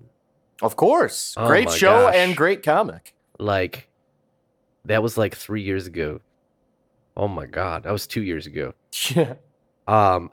of 0.61 0.76
course. 0.78 1.34
Oh 1.38 1.45
great 1.47 1.69
show 1.69 2.05
gosh. 2.07 2.15
and 2.15 2.36
great 2.36 2.63
comic. 2.63 3.13
Like, 3.38 3.89
that 4.86 5.03
was 5.03 5.17
like 5.17 5.36
three 5.36 5.61
years 5.61 5.86
ago. 5.86 6.21
Oh 7.17 7.28
my 7.28 7.45
god, 7.45 7.84
that 7.84 7.91
was 7.91 8.07
two 8.07 8.23
years 8.23 8.47
ago. 8.47 8.73
Yeah. 9.13 9.34
Um, 9.88 10.32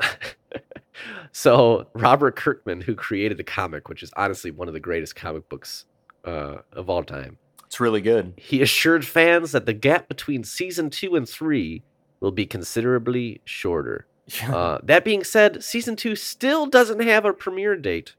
so 1.32 1.86
Robert 1.94 2.36
Kirkman, 2.36 2.80
who 2.80 2.94
created 2.94 3.36
the 3.36 3.44
comic, 3.44 3.88
which 3.90 4.02
is 4.02 4.10
honestly 4.16 4.50
one 4.50 4.66
of 4.66 4.72
the 4.72 4.80
greatest 4.80 5.14
comic 5.14 5.46
books 5.50 5.84
uh, 6.24 6.56
of 6.72 6.88
all 6.88 7.02
time, 7.04 7.36
It's 7.66 7.78
really 7.78 8.00
good. 8.00 8.32
he 8.38 8.62
assured 8.62 9.04
fans 9.06 9.52
that 9.52 9.66
the 9.66 9.74
gap 9.74 10.08
between 10.08 10.42
season 10.44 10.88
two 10.88 11.16
and 11.16 11.28
three 11.28 11.82
will 12.20 12.30
be 12.32 12.46
considerably 12.46 13.42
shorter. 13.44 14.06
Uh, 14.42 14.78
that 14.82 15.04
being 15.04 15.24
said, 15.24 15.62
season 15.62 15.96
two 15.96 16.16
still 16.16 16.66
doesn't 16.66 17.00
have 17.00 17.24
a 17.24 17.32
premiere 17.32 17.76
date. 17.76 18.14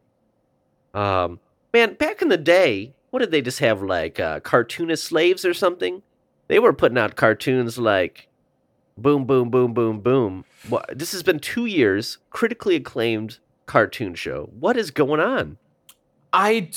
Um, 0.93 1.39
man, 1.73 1.95
back 1.95 2.21
in 2.21 2.29
the 2.29 2.37
day, 2.37 2.93
what 3.09 3.19
did 3.19 3.31
they 3.31 3.41
just 3.41 3.59
have 3.59 3.81
like 3.81 4.19
uh, 4.19 4.39
cartoonist 4.41 5.03
slaves 5.03 5.43
or 5.43 5.53
something? 5.53 6.03
they 6.47 6.59
were 6.59 6.73
putting 6.73 6.97
out 6.97 7.15
cartoons 7.15 7.77
like 7.77 8.27
Boom 8.97 9.25
Boom 9.25 9.49
Boom 9.49 9.73
Boom 9.73 9.99
Boom. 10.01 10.45
What, 10.69 10.97
this 10.97 11.11
has 11.11 11.23
been 11.23 11.39
two 11.39 11.65
years, 11.65 12.19
critically 12.29 12.75
acclaimed 12.75 13.39
cartoon 13.65 14.15
show. 14.15 14.49
What 14.59 14.77
is 14.77 14.91
going 14.91 15.19
on? 15.19 15.57
I, 16.31 16.69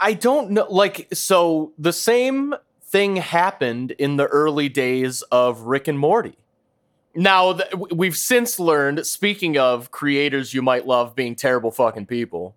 I 0.00 0.14
don't 0.14 0.50
know. 0.50 0.66
Like, 0.68 1.08
so 1.12 1.72
the 1.78 1.92
same 1.92 2.54
thing 2.82 3.16
happened 3.16 3.92
in 3.92 4.16
the 4.16 4.26
early 4.26 4.68
days 4.68 5.22
of 5.30 5.62
Rick 5.62 5.88
and 5.88 5.98
Morty. 5.98 6.36
Now 7.18 7.52
th- 7.54 7.72
we've 7.90 8.16
since 8.16 8.60
learned. 8.60 9.04
Speaking 9.06 9.58
of 9.58 9.90
creators 9.90 10.54
you 10.54 10.62
might 10.62 10.86
love 10.86 11.16
being 11.16 11.34
terrible 11.34 11.70
fucking 11.72 12.06
people, 12.06 12.54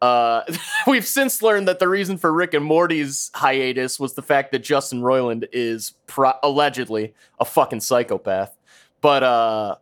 uh, 0.00 0.42
we've 0.86 1.06
since 1.06 1.42
learned 1.42 1.66
that 1.66 1.80
the 1.80 1.88
reason 1.88 2.16
for 2.16 2.32
Rick 2.32 2.54
and 2.54 2.64
Morty's 2.64 3.30
hiatus 3.34 3.98
was 3.98 4.14
the 4.14 4.22
fact 4.22 4.52
that 4.52 4.60
Justin 4.60 5.00
Roiland 5.02 5.48
is 5.52 5.94
pro- 6.06 6.34
allegedly 6.42 7.14
a 7.40 7.44
fucking 7.44 7.80
psychopath. 7.80 8.56
But 9.00 9.22
uh, 9.24 9.74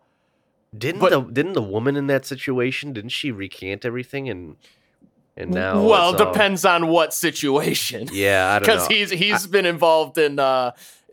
Didn't 0.77 1.01
But- 1.01 1.11
the 1.11 1.21
didn't 1.21 1.53
the 1.53 1.63
woman 1.63 1.95
in 1.97 2.07
that 2.07 2.25
situation 2.25 2.93
didn't 2.95 3.11
she 3.11 3.31
recant 3.31 3.85
everything 3.85 4.29
and 4.31 4.57
and 5.37 5.51
now 5.51 5.83
well, 5.83 6.15
all- 6.19 6.33
depends 6.33 6.65
on 6.65 6.87
what 6.89 7.13
situation. 7.13 8.09
Yeah, 8.13 8.55
I 8.55 8.59
don't 8.61 8.69
know. 8.69 8.75
because 8.75 8.87
he's 8.89 9.11
he's 9.11 9.47
been 9.47 9.67
involved 9.67 10.17
in. 10.17 10.39
Uh, 10.39 10.71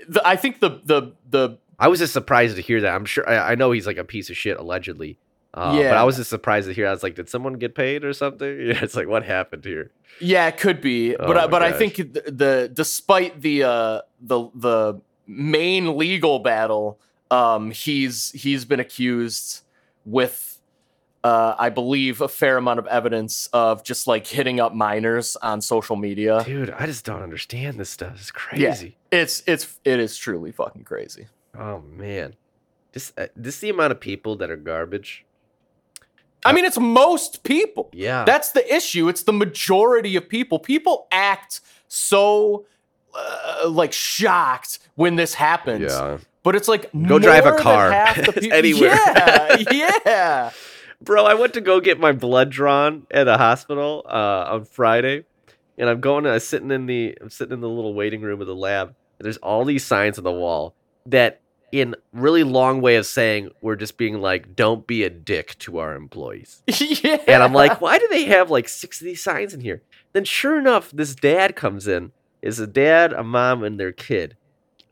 the, 0.07 0.25
I 0.25 0.35
think 0.37 0.61
the 0.61 0.79
the 0.85 1.11
the 1.29 1.57
I 1.81 1.87
was 1.89 1.99
just 1.99 2.13
surprised 2.13 2.55
to 2.55 2.61
hear 2.61 2.79
that. 2.81 2.93
I'm 2.95 3.05
sure 3.05 3.27
I, 3.27 3.51
I 3.51 3.55
know 3.55 3.71
he's 3.71 3.87
like 3.87 3.97
a 3.97 4.03
piece 4.03 4.29
of 4.29 4.37
shit 4.37 4.57
allegedly. 4.57 5.17
Uh, 5.53 5.73
but 5.75 5.97
I 5.97 6.03
was 6.05 6.15
just 6.15 6.29
surprised 6.29 6.67
to 6.67 6.73
hear. 6.73 6.87
I 6.87 6.91
was 6.91 7.03
like, 7.03 7.15
did 7.15 7.27
someone 7.27 7.53
get 7.55 7.75
paid 7.75 8.05
or 8.05 8.13
something? 8.13 8.47
Yeah, 8.67 8.79
it's 8.83 8.95
like 8.95 9.07
what 9.09 9.23
happened 9.25 9.65
here? 9.65 9.91
Yeah, 10.21 10.47
it 10.47 10.57
could 10.57 10.79
be, 10.79 11.15
Oh 11.17 11.27
but 11.27 11.37
I 11.37 11.47
but 11.47 11.61
I 11.63 11.73
think 11.73 11.95
the, 11.97 12.23
the 12.27 12.71
despite 12.71 13.41
the 13.41 13.63
uh 13.63 14.01
the 14.21 14.49
the 14.55 15.01
main 15.27 15.97
legal 15.97 16.39
battle, 16.39 16.99
um 17.31 17.71
he's 17.71 18.31
he's 18.31 18.63
been 18.63 18.79
accused 18.79 19.61
with 20.05 20.59
uh 21.23 21.55
I 21.59 21.69
believe 21.69 22.21
a 22.21 22.27
fair 22.29 22.55
amount 22.57 22.79
of 22.79 22.87
evidence 22.87 23.47
of 23.51 23.83
just 23.83 24.07
like 24.07 24.25
hitting 24.27 24.59
up 24.59 24.73
minors 24.73 25.35
on 25.41 25.59
social 25.61 25.95
media. 25.97 26.43
Dude, 26.45 26.69
I 26.69 26.85
just 26.85 27.03
don't 27.05 27.21
understand 27.23 27.77
this 27.79 27.89
stuff. 27.89 28.13
It's 28.15 28.31
Yeah. 28.55 28.69
crazy. 28.69 28.97
It's 29.11 29.43
it's 29.47 29.79
it 29.83 29.99
is 29.99 30.15
truly 30.17 30.51
fucking 30.53 30.83
crazy. 30.85 31.27
Oh 31.57 31.81
man, 31.81 32.35
this 32.93 33.11
uh, 33.17 33.27
this 33.35 33.59
the 33.59 33.69
amount 33.69 33.91
of 33.91 33.99
people 33.99 34.35
that 34.37 34.49
are 34.49 34.57
garbage. 34.57 35.25
I 36.43 36.53
mean, 36.53 36.65
it's 36.65 36.79
most 36.79 37.43
people. 37.43 37.89
Yeah, 37.93 38.23
That's 38.25 38.51
the 38.51 38.73
issue. 38.73 39.07
It's 39.09 39.23
the 39.23 39.33
majority 39.33 40.15
of 40.15 40.27
people. 40.27 40.57
People 40.57 41.07
act 41.11 41.61
so 41.87 42.65
uh, 43.13 43.69
like 43.69 43.93
shocked 43.93 44.79
when 44.95 45.17
this 45.17 45.35
happens. 45.35 45.91
yeah. 45.91 46.17
But 46.43 46.55
it's 46.55 46.67
like 46.67 46.89
Go 47.07 47.19
drive 47.19 47.45
a 47.45 47.55
car. 47.57 47.91
half 47.91 48.15
the 48.15 48.21
It's 48.35 48.39
people- 48.39 48.57
anywhere. 48.57 48.95
Yeah, 49.71 49.91
yeah. 50.05 50.51
Bro, 51.03 51.25
I 51.25 51.35
went 51.35 51.53
to 51.55 51.61
go 51.61 51.79
get 51.79 51.99
my 51.99 52.11
blood 52.11 52.49
drawn 52.49 53.05
at 53.11 53.27
a 53.27 53.37
hospital 53.37 54.03
uh, 54.07 54.45
on 54.53 54.65
Friday, 54.65 55.25
and 55.77 55.89
I'm 55.89 55.99
going. 55.99 56.25
I'm 56.25 56.39
sitting 56.39 56.71
in 56.71 56.85
the. 56.87 57.15
I'm 57.21 57.29
sitting 57.29 57.53
in 57.53 57.61
the 57.61 57.69
little 57.69 57.93
waiting 57.93 58.21
room 58.21 58.39
of 58.41 58.47
the 58.47 58.55
lab. 58.55 58.87
And 59.19 59.25
there's 59.25 59.37
all 59.37 59.63
these 59.65 59.85
signs 59.85 60.17
on 60.17 60.23
the 60.23 60.31
wall 60.31 60.73
that, 61.05 61.40
in 61.71 61.95
really 62.11 62.43
long 62.43 62.81
way 62.81 62.97
of 62.97 63.05
saying, 63.05 63.51
we're 63.61 63.75
just 63.75 63.97
being 63.97 64.19
like, 64.19 64.55
"Don't 64.55 64.85
be 64.85 65.03
a 65.03 65.09
dick 65.09 65.57
to 65.59 65.77
our 65.79 65.95
employees." 65.95 66.63
yeah. 66.67 67.21
And 67.27 67.41
I'm 67.41 67.53
like, 67.53 67.79
why 67.81 67.97
do 67.97 68.07
they 68.09 68.25
have 68.25 68.51
like 68.51 68.67
six 68.67 68.99
of 69.01 69.05
these 69.05 69.23
signs 69.23 69.53
in 69.53 69.61
here? 69.61 69.81
Then 70.13 70.25
sure 70.25 70.59
enough, 70.59 70.91
this 70.91 71.15
dad 71.15 71.55
comes 71.55 71.87
in. 71.87 72.11
Is 72.41 72.59
a 72.59 72.67
dad, 72.67 73.13
a 73.13 73.23
mom, 73.23 73.63
and 73.63 73.79
their 73.79 73.91
kid. 73.91 74.35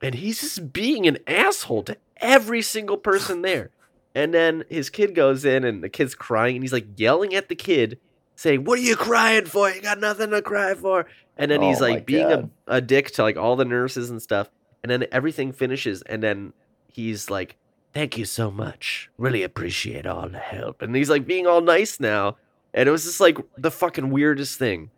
And 0.02 0.16
he's 0.16 0.40
just 0.40 0.72
being 0.72 1.08
an 1.08 1.18
asshole 1.26 1.84
to 1.84 1.98
every 2.18 2.62
single 2.62 2.98
person 2.98 3.42
there. 3.44 3.72
And 4.16 4.34
then 4.34 4.64
his 4.70 4.90
kid 4.90 5.16
goes 5.16 5.46
in 5.46 5.64
and 5.64 5.84
the 5.84 5.90
kid's 5.90 6.16
crying 6.16 6.56
and 6.56 6.64
he's 6.64 6.74
like 6.74 6.88
yelling 6.98 7.36
at 7.36 7.50
the 7.50 7.56
kid, 7.56 8.00
saying, 8.36 8.64
What 8.64 8.80
are 8.80 8.84
you 8.84 8.96
crying 8.96 9.46
for? 9.46 9.70
You 9.70 9.82
got 9.82 10.00
nothing 10.00 10.32
to 10.32 10.42
cry 10.42 10.74
for. 10.74 11.06
And 11.38 11.50
then 11.50 11.62
he's 11.62 11.78
Oh 11.78 11.88
my 11.88 11.94
like 11.94 12.06
being 12.06 12.32
a, 12.32 12.50
a 12.68 12.82
dick 12.82 13.12
to 13.12 13.24
like 13.24 13.38
all 13.38 13.56
the 13.56 13.66
nurses 13.66 14.10
and 14.10 14.22
stuff. 14.22 14.50
And 14.84 14.90
then 14.90 15.06
everything 15.12 15.52
finishes 15.52 16.02
and 16.04 16.24
then 16.24 16.54
he's 16.92 17.30
like, 17.30 17.56
Thank 17.92 18.18
you 18.20 18.26
so 18.26 18.52
much. 18.52 19.10
Really 19.18 19.42
appreciate 19.42 20.06
all 20.06 20.30
the 20.30 20.38
help. 20.38 20.82
And 20.84 20.96
he's 20.96 21.10
like 21.10 21.26
being 21.26 21.48
all 21.48 21.60
nice 21.62 22.00
now. 22.00 22.38
And 22.74 22.88
it 22.88 22.92
was 22.92 23.04
just 23.04 23.20
like 23.20 23.40
the 23.58 23.72
fucking 23.72 24.12
weirdest 24.12 24.60
thing. 24.60 24.92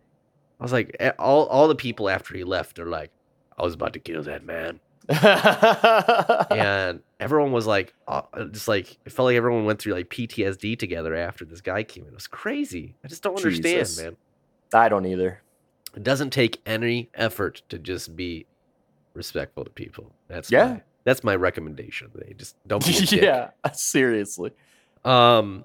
I 0.60 0.62
was 0.62 0.72
like, 0.72 0.94
all 1.18 1.46
all 1.46 1.68
the 1.68 1.74
people 1.74 2.10
after 2.10 2.34
he 2.36 2.44
left 2.44 2.78
are 2.78 2.86
like, 2.86 3.10
I 3.58 3.62
was 3.62 3.72
about 3.74 3.94
to 3.94 3.98
kill 3.98 4.22
that 4.24 4.44
man. 4.44 4.78
and 6.50 7.00
everyone 7.20 7.52
was 7.52 7.66
like, 7.66 7.94
uh, 8.08 8.22
just 8.50 8.68
like 8.68 8.98
it 9.04 9.12
felt 9.12 9.26
like 9.26 9.36
everyone 9.36 9.64
went 9.64 9.80
through 9.80 9.94
like 9.94 10.08
PTSD 10.10 10.78
together 10.78 11.14
after 11.14 11.44
this 11.44 11.60
guy 11.60 11.82
came 11.82 12.04
in. 12.04 12.10
It 12.10 12.14
was 12.14 12.26
crazy. 12.26 12.94
I 13.04 13.08
just 13.08 13.22
don't 13.22 13.36
understand, 13.36 13.78
Jesus. 13.78 14.02
man. 14.02 14.16
I 14.74 14.88
don't 14.88 15.06
either. 15.06 15.40
It 15.96 16.02
doesn't 16.02 16.30
take 16.30 16.60
any 16.64 17.10
effort 17.14 17.62
to 17.68 17.78
just 17.78 18.16
be 18.16 18.46
respectful 19.14 19.64
to 19.64 19.70
people. 19.70 20.12
That's 20.28 20.50
Yeah. 20.50 20.66
my, 20.74 20.82
that's 21.04 21.24
my 21.24 21.34
recommendation. 21.34 22.10
They 22.14 22.34
just 22.34 22.56
don't 22.66 22.84
be 22.86 22.96
a 22.96 23.00
dick. 23.00 23.22
yeah, 23.22 23.50
seriously. 23.72 24.52
Um, 25.04 25.64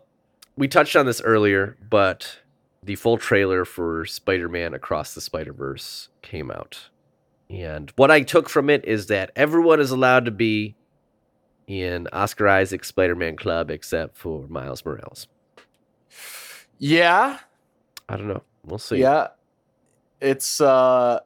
we 0.56 0.68
touched 0.68 0.96
on 0.96 1.06
this 1.06 1.22
earlier, 1.22 1.78
but 1.90 2.40
the 2.84 2.96
full 2.96 3.18
trailer 3.18 3.66
for 3.66 4.06
Spider-Man 4.06 4.74
Across 4.74 5.14
the 5.14 5.22
Spider-Verse 5.22 6.10
came 6.22 6.50
out. 6.50 6.90
And 7.50 7.92
what 7.96 8.12
I 8.12 8.22
took 8.22 8.50
from 8.50 8.70
it 8.70 8.84
is 8.86 9.08
that 9.08 9.32
everyone 9.36 9.80
is 9.80 9.92
allowed 9.92 10.26
to 10.26 10.32
be 10.32 10.76
in 11.68 12.08
Oscar 12.12 12.48
Isaac's 12.48 12.88
Spider-Man 12.88 13.36
club 13.36 13.70
except 13.70 14.18
for 14.18 14.48
Miles 14.48 14.84
Morales. 14.86 15.28
Yeah, 16.78 17.40
I 18.10 18.18
don't 18.18 18.28
know. 18.28 18.44
We'll 18.66 18.80
see. 18.80 18.98
yeah. 18.98 19.28
It's 20.20 20.60
uh 20.62 21.20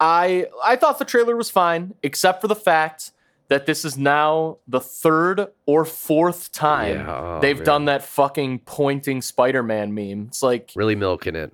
I 0.00 0.46
I 0.64 0.76
thought 0.76 0.98
the 0.98 1.04
trailer 1.04 1.36
was 1.36 1.50
fine, 1.50 1.94
except 2.02 2.40
for 2.40 2.48
the 2.48 2.56
fact 2.56 3.12
that 3.48 3.66
this 3.66 3.84
is 3.84 3.98
now 3.98 4.58
the 4.66 4.80
third 4.80 5.48
or 5.66 5.84
fourth 5.84 6.52
time 6.52 6.98
Yeah, 7.00 7.16
oh, 7.36 7.40
they've 7.40 7.56
man. 7.58 7.64
done 7.66 7.84
that 7.86 8.02
fucking 8.02 8.60
pointing 8.60 9.20
Spider-Man 9.22 9.92
meme. 9.92 10.26
It's 10.28 10.42
like 10.42 10.70
Really 10.76 10.94
milking 10.94 11.34
it. 11.36 11.52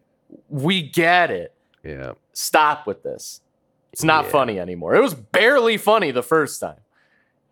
we 0.49 0.83
get 0.83 1.31
it. 1.31 1.55
Yeah. 1.83 2.13
Stop 2.35 2.87
with 2.87 3.03
this. 3.03 3.41
It's 3.93 4.05
not 4.05 4.27
Yeah. 4.27 4.31
funny 4.31 4.61
anymore. 4.61 4.95
It 4.95 5.01
was 5.01 5.15
barely 5.15 5.79
funny 5.79 6.11
the 6.11 6.23
first 6.23 6.61
time. 6.61 6.81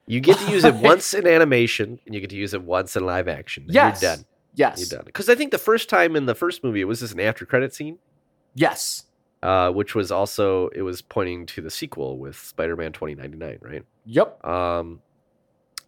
You 0.06 0.20
get 0.20 0.36
to 0.40 0.50
use 0.52 0.64
it 0.64 0.74
once 0.90 1.14
in 1.14 1.26
animation, 1.26 1.98
and 2.04 2.14
you 2.14 2.20
get 2.20 2.28
to 2.30 2.36
use 2.36 2.52
it 2.52 2.62
once 2.62 2.94
in 2.96 3.06
live 3.06 3.26
action. 3.28 3.64
Yes. 3.68 4.02
You're 4.02 4.16
done. 4.16 4.24
Yes. 4.54 4.78
You're 4.78 4.98
done. 4.98 5.06
Because 5.06 5.30
I 5.30 5.34
think 5.34 5.52
the 5.52 5.58
first 5.58 5.88
time 5.88 6.14
in 6.14 6.26
the 6.26 6.34
first 6.34 6.62
movie, 6.62 6.82
it 6.82 6.84
was 6.84 7.00
just 7.00 7.14
an 7.14 7.20
after 7.20 7.46
credit 7.46 7.74
scene. 7.74 7.98
Yes. 8.54 9.04
Uh, 9.44 9.70
which 9.70 9.94
was 9.94 10.10
also 10.10 10.68
it 10.68 10.80
was 10.80 11.02
pointing 11.02 11.44
to 11.44 11.60
the 11.60 11.70
sequel 11.70 12.18
with 12.18 12.34
Spider-Man 12.34 12.92
2099, 12.92 13.58
right? 13.60 13.84
Yep. 14.06 14.44
Um, 14.44 15.02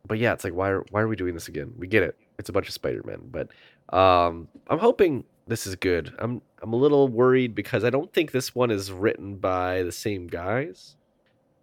but 0.06 0.18
yeah, 0.18 0.34
it's 0.34 0.44
like 0.44 0.52
why 0.52 0.68
are 0.68 0.84
why 0.90 1.00
are 1.00 1.08
we 1.08 1.16
doing 1.16 1.32
this 1.32 1.48
again? 1.48 1.72
We 1.78 1.86
get 1.86 2.02
it. 2.02 2.16
It's 2.38 2.50
a 2.50 2.52
bunch 2.52 2.68
of 2.68 2.74
Spider-Men, 2.74 3.30
but 3.30 3.48
um, 3.96 4.48
I'm 4.68 4.78
hoping 4.78 5.24
this 5.46 5.66
is 5.66 5.74
good. 5.74 6.14
I'm 6.18 6.42
I'm 6.62 6.74
a 6.74 6.76
little 6.76 7.08
worried 7.08 7.54
because 7.54 7.82
I 7.82 7.88
don't 7.88 8.12
think 8.12 8.30
this 8.30 8.54
one 8.54 8.70
is 8.70 8.92
written 8.92 9.36
by 9.36 9.82
the 9.84 9.92
same 9.92 10.26
guys. 10.26 10.96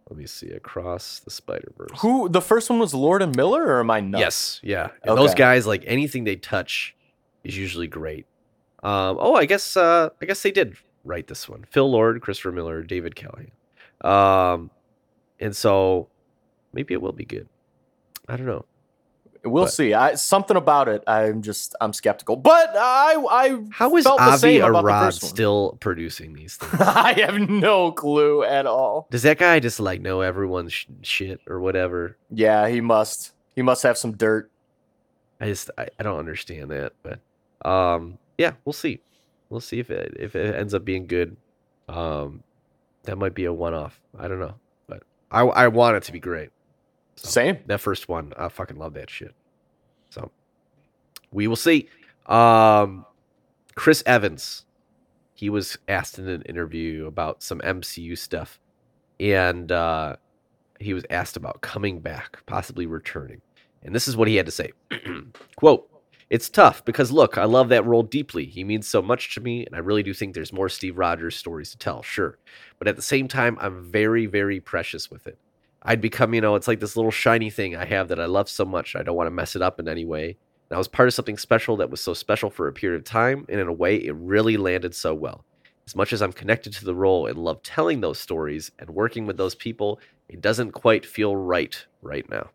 Let 0.10 0.18
me 0.18 0.26
see. 0.26 0.50
Across 0.50 1.20
the 1.20 1.32
Spider-Verse. 1.32 2.02
Who 2.02 2.28
the 2.28 2.42
first 2.42 2.72
one 2.72 2.80
was 2.80 2.96
Lord 2.96 3.22
and 3.22 3.36
Miller 3.36 3.64
or 3.64 3.80
am 3.80 3.92
I 3.92 4.00
nuts? 4.00 4.20
Yes, 4.20 4.60
yeah. 4.64 4.90
And 5.04 5.16
those 5.16 5.36
guys, 5.36 5.68
like 5.68 5.84
anything 5.86 6.24
they 6.24 6.38
touch, 6.38 6.96
is 7.44 7.56
usually 7.56 7.88
great. 7.88 8.26
Um, 8.82 9.18
oh, 9.20 9.36
I 9.36 9.46
guess 9.46 9.78
uh, 9.78 10.10
I 10.20 10.26
guess 10.26 10.42
they 10.42 10.52
did 10.52 10.76
write 11.04 11.28
this 11.28 11.48
one. 11.50 11.66
Phil 11.70 11.90
Lord, 11.90 12.22
Christopher 12.22 12.52
Miller, 12.52 12.82
David 12.84 13.16
Callahan. 13.16 13.52
Um, 14.02 14.70
and 15.40 15.56
so 15.56 16.08
maybe 16.74 16.94
it 16.94 17.02
will 17.02 17.12
be 17.12 17.26
good. 17.26 17.48
I 18.28 18.38
don't 18.38 18.46
know. 18.46 18.66
We'll 19.46 19.66
But- 19.66 19.74
see. 19.74 19.94
I 19.94 20.16
something 20.16 20.56
about 20.56 20.88
it. 20.88 21.04
I'm 21.06 21.42
just 21.42 21.76
I'm 21.82 21.92
skeptical. 21.92 22.38
But 22.38 22.70
I 22.78 23.16
I 23.30 23.60
How 23.72 23.94
is 23.98 24.06
felt 24.06 24.22
Avi 24.22 24.38
same 24.38 24.64
about 24.64 24.84
the 24.84 24.88
Arad 24.88 25.14
still 25.16 25.78
producing 25.82 26.34
these 26.34 26.56
things? 26.62 26.82
I 26.82 27.12
have 27.20 27.38
no 27.50 27.92
clue 27.92 28.44
at 28.46 28.66
all. 28.66 29.08
Does 29.12 29.24
that 29.24 29.38
guy 29.40 29.60
just 29.60 29.82
like 29.82 30.00
know 30.00 30.22
everyone's 30.22 30.72
sh- 30.72 30.86
shit 31.02 31.42
or 31.48 31.60
whatever? 31.60 32.16
Yeah, 32.32 32.70
he 32.70 32.80
must. 32.80 33.34
He 33.54 33.62
must 33.62 33.84
have 33.84 33.98
some 33.98 34.14
dirt. 34.14 34.50
I 35.42 35.48
just 35.48 35.70
I, 35.78 35.90
I 36.00 36.04
don't 36.04 36.20
understand 36.20 36.72
that, 36.72 36.94
but 37.04 37.20
um 37.70 38.18
yeah, 38.38 38.54
we'll 38.64 38.72
see. 38.72 39.02
We'll 39.54 39.62
see 39.62 39.78
if 39.78 39.92
it 39.92 40.18
if 40.20 40.36
it 40.36 40.56
ends 40.56 40.74
up 40.74 40.84
being 40.84 41.06
good. 41.06 41.38
Um 41.88 42.42
that 43.04 43.20
might 43.20 43.36
be 43.36 43.46
a 43.46 43.54
one 43.54 43.76
off. 43.76 44.02
I 44.18 44.28
don't 44.28 44.40
know. 44.40 44.56
But 44.88 45.04
I 45.30 45.42
I 45.42 45.68
want 45.68 45.96
it 45.96 46.02
to 46.04 46.12
be 46.12 46.20
great. 46.20 46.50
So, 47.18 47.30
Same. 47.30 47.60
That 47.68 47.80
first 47.80 48.10
one, 48.10 48.34
I 48.36 48.50
fucking 48.50 48.78
love 48.78 48.96
that 48.96 49.12
shit. 49.12 49.36
So 50.10 50.32
we 51.32 51.46
will 51.48 51.56
see. 51.56 51.88
Um 52.26 53.06
Chris 53.76 54.02
Evans, 54.08 54.66
he 55.36 55.52
was 55.52 55.78
asked 55.88 56.18
in 56.18 56.28
an 56.28 56.42
interview 56.42 57.06
about 57.06 57.44
some 57.44 57.60
MCU 57.60 58.18
stuff. 58.18 58.60
And 59.20 59.72
uh 59.72 60.16
he 60.80 60.96
was 60.96 61.06
asked 61.12 61.38
about 61.38 61.62
coming 61.62 62.00
back, 62.00 62.44
possibly 62.48 62.88
returning. 62.88 63.44
And 63.84 63.94
this 63.94 64.08
is 64.08 64.18
what 64.18 64.28
he 64.28 64.36
had 64.36 64.48
to 64.48 64.52
say. 64.52 64.72
Quote, 65.58 65.88
it's 66.30 66.50
tough 66.50 66.84
because 66.86 67.12
look, 67.12 67.38
I 67.38 67.46
love 67.46 67.70
that 67.70 67.86
role 67.86 68.04
deeply. 68.04 68.46
He 68.46 68.64
means 68.64 68.88
so 68.88 69.02
much 69.02 69.34
to 69.36 69.42
me, 69.42 69.66
and 69.66 69.76
I 69.76 69.80
really 69.80 70.04
do 70.04 70.14
think 70.14 70.34
there's 70.34 70.54
more 70.54 70.70
Steve 70.70 70.98
Rogers 70.98 71.36
stories 71.36 71.72
to 71.72 71.78
tell, 71.78 72.02
sure. 72.02 72.38
But 72.80 72.88
at 72.88 72.96
the 72.96 73.02
same 73.02 73.28
time, 73.28 73.58
I'm 73.62 73.92
very, 73.92 74.26
very 74.26 74.60
precious 74.60 75.12
with 75.12 75.28
it. 75.28 75.38
I'd 75.82 76.02
become, 76.02 76.34
you 76.34 76.42
know, 76.42 76.56
it's 76.56 76.68
like 76.68 76.80
this 76.80 76.96
little 76.96 77.12
shiny 77.12 77.50
thing 77.50 77.76
I 77.76 77.86
have 77.86 78.08
that 78.08 78.20
I 78.20 78.26
love 78.26 78.50
so 78.50 78.66
much. 78.66 78.96
I 78.96 79.04
don't 79.04 79.18
want 79.18 79.28
to 79.28 79.32
mess 79.32 79.56
it 79.56 79.62
up 79.62 79.80
in 79.80 79.88
any 79.88 80.06
way. 80.06 80.38
And 80.70 80.76
I 80.76 80.78
was 80.78 80.88
part 80.88 81.10
of 81.10 81.14
something 81.14 81.38
special 81.38 81.78
that 81.78 81.90
was 81.90 82.00
so 82.00 82.14
special 82.14 82.50
for 82.50 82.68
a 82.68 82.74
period 82.74 82.98
of 82.98 83.04
time, 83.04 83.46
and 83.50 83.60
in 83.60 83.68
a 83.68 83.74
way, 83.74 83.98
it 83.98 84.16
really 84.16 84.58
landed 84.58 84.96
so 84.96 85.14
well. 85.14 85.44
As 85.86 85.96
much 85.96 86.14
as 86.14 86.22
I'm 86.22 86.32
connected 86.32 86.72
to 86.74 86.86
the 86.86 86.96
role 86.96 87.28
and 87.28 87.38
love 87.38 87.62
telling 87.62 88.00
those 88.00 88.20
stories 88.20 88.72
and 88.80 88.90
working 88.90 89.26
with 89.26 89.36
those 89.36 89.56
people, 89.56 90.00
it 90.30 90.40
doesn't 90.40 90.72
quite 90.72 91.06
feel 91.06 91.36
right 91.36 91.86
right 92.02 92.28
now. 92.30 92.50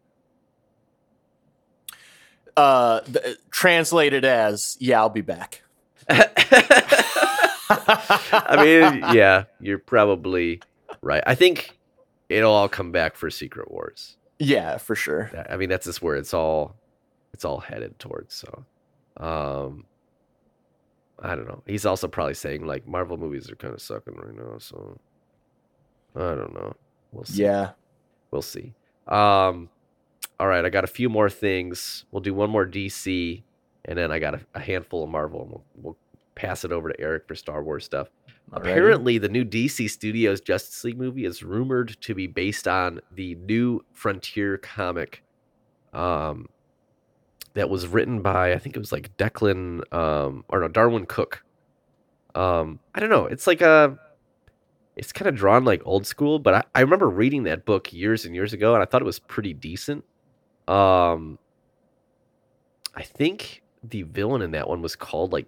Uh, 2.58 3.00
th- 3.02 3.36
translated 3.52 4.24
as, 4.24 4.76
yeah, 4.80 4.98
I'll 4.98 5.08
be 5.08 5.20
back. 5.20 5.62
I 6.10 6.24
mean, 8.64 9.04
yeah, 9.14 9.44
you're 9.60 9.78
probably 9.78 10.60
right. 11.00 11.22
I 11.24 11.36
think 11.36 11.78
it'll 12.28 12.52
all 12.52 12.68
come 12.68 12.90
back 12.90 13.14
for 13.14 13.30
Secret 13.30 13.70
Wars. 13.70 14.16
Yeah, 14.40 14.78
for 14.78 14.96
sure. 14.96 15.30
I 15.48 15.56
mean, 15.56 15.68
that's 15.68 15.84
just 15.86 16.02
where 16.02 16.16
it's 16.16 16.34
all 16.34 16.74
it's 17.32 17.44
all 17.44 17.60
headed 17.60 17.96
towards. 18.00 18.34
So, 18.34 18.64
um, 19.18 19.84
I 21.20 21.36
don't 21.36 21.46
know. 21.46 21.62
He's 21.64 21.86
also 21.86 22.08
probably 22.08 22.34
saying 22.34 22.66
like 22.66 22.88
Marvel 22.88 23.16
movies 23.18 23.48
are 23.50 23.56
kind 23.56 23.72
of 23.72 23.80
sucking 23.80 24.16
right 24.16 24.34
now. 24.34 24.58
So, 24.58 24.98
I 26.16 26.34
don't 26.34 26.54
know. 26.54 26.74
We'll 27.12 27.24
see. 27.24 27.42
Yeah. 27.42 27.70
We'll 28.32 28.42
see. 28.42 28.74
Um, 29.06 29.68
all 30.40 30.46
right, 30.46 30.64
I 30.64 30.68
got 30.68 30.84
a 30.84 30.88
few 30.88 31.08
more 31.08 31.28
things. 31.30 32.04
We'll 32.10 32.22
do 32.22 32.34
one 32.34 32.50
more 32.50 32.66
DC, 32.66 33.42
and 33.84 33.98
then 33.98 34.12
I 34.12 34.18
got 34.18 34.34
a, 34.34 34.40
a 34.54 34.60
handful 34.60 35.04
of 35.04 35.10
Marvel, 35.10 35.42
and 35.42 35.50
we'll, 35.50 35.64
we'll 35.76 35.96
pass 36.34 36.64
it 36.64 36.72
over 36.72 36.90
to 36.90 37.00
Erik 37.00 37.26
for 37.26 37.34
Star 37.34 37.62
Wars 37.62 37.84
stuff. 37.84 38.08
Alrighty. 38.50 38.60
Apparently, 38.60 39.18
the 39.18 39.28
new 39.28 39.44
DC 39.44 39.90
Studios 39.90 40.40
Justice 40.40 40.82
League 40.84 40.98
movie 40.98 41.24
is 41.24 41.42
rumored 41.42 41.96
to 42.00 42.14
be 42.14 42.26
based 42.26 42.68
on 42.68 43.00
the 43.12 43.34
new 43.34 43.84
Frontier 43.92 44.56
comic, 44.58 45.22
um, 45.92 46.46
that 47.54 47.68
was 47.68 47.88
written 47.88 48.22
by 48.22 48.52
I 48.52 48.58
think 48.58 48.76
it 48.76 48.78
was 48.78 48.92
like 48.92 49.16
Declan, 49.16 49.92
um, 49.92 50.44
or 50.48 50.60
no 50.60 50.68
Darwyn 50.68 51.06
Cooke. 51.06 51.42
Um, 52.34 52.78
I 52.94 53.00
don't 53.00 53.10
know. 53.10 53.26
It's 53.26 53.48
like 53.48 53.60
a, 53.60 53.98
it's 54.96 55.12
kind 55.12 55.28
of 55.28 55.34
drawn 55.34 55.64
like 55.64 55.82
old 55.84 56.06
school, 56.06 56.38
but 56.38 56.54
I, 56.54 56.62
I 56.76 56.80
remember 56.82 57.08
reading 57.08 57.42
that 57.44 57.64
book 57.64 57.92
years 57.92 58.24
and 58.24 58.34
years 58.34 58.52
ago, 58.52 58.74
and 58.74 58.82
I 58.82 58.86
thought 58.86 59.02
it 59.02 59.06
was 59.06 59.18
pretty 59.18 59.54
decent. 59.54 60.04
Um, 60.68 61.38
I 62.94 63.02
think 63.02 63.62
the 63.82 64.02
villain 64.02 64.42
in 64.42 64.50
that 64.52 64.68
one 64.68 64.82
was 64.82 64.96
called 64.96 65.32
like, 65.32 65.46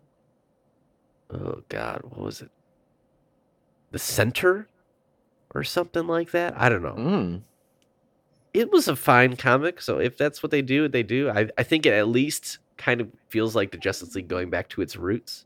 oh 1.32 1.62
god, 1.68 2.02
what 2.04 2.20
was 2.20 2.40
it? 2.40 2.50
The 3.92 3.98
Center, 3.98 4.68
or 5.54 5.64
something 5.64 6.06
like 6.06 6.30
that. 6.30 6.54
I 6.56 6.68
don't 6.68 6.82
know. 6.82 6.94
Mm. 6.94 7.42
It 8.54 8.70
was 8.72 8.88
a 8.88 8.96
fine 8.96 9.36
comic, 9.36 9.80
so 9.80 9.98
if 9.98 10.16
that's 10.16 10.42
what 10.42 10.50
they 10.50 10.62
do, 10.62 10.88
they 10.88 11.02
do. 11.02 11.28
I 11.30 11.48
I 11.58 11.62
think 11.62 11.86
it 11.86 11.92
at 11.92 12.08
least 12.08 12.58
kind 12.76 13.00
of 13.00 13.08
feels 13.28 13.54
like 13.54 13.70
the 13.72 13.76
Justice 13.76 14.14
League 14.14 14.28
going 14.28 14.48
back 14.48 14.68
to 14.70 14.80
its 14.80 14.96
roots. 14.96 15.44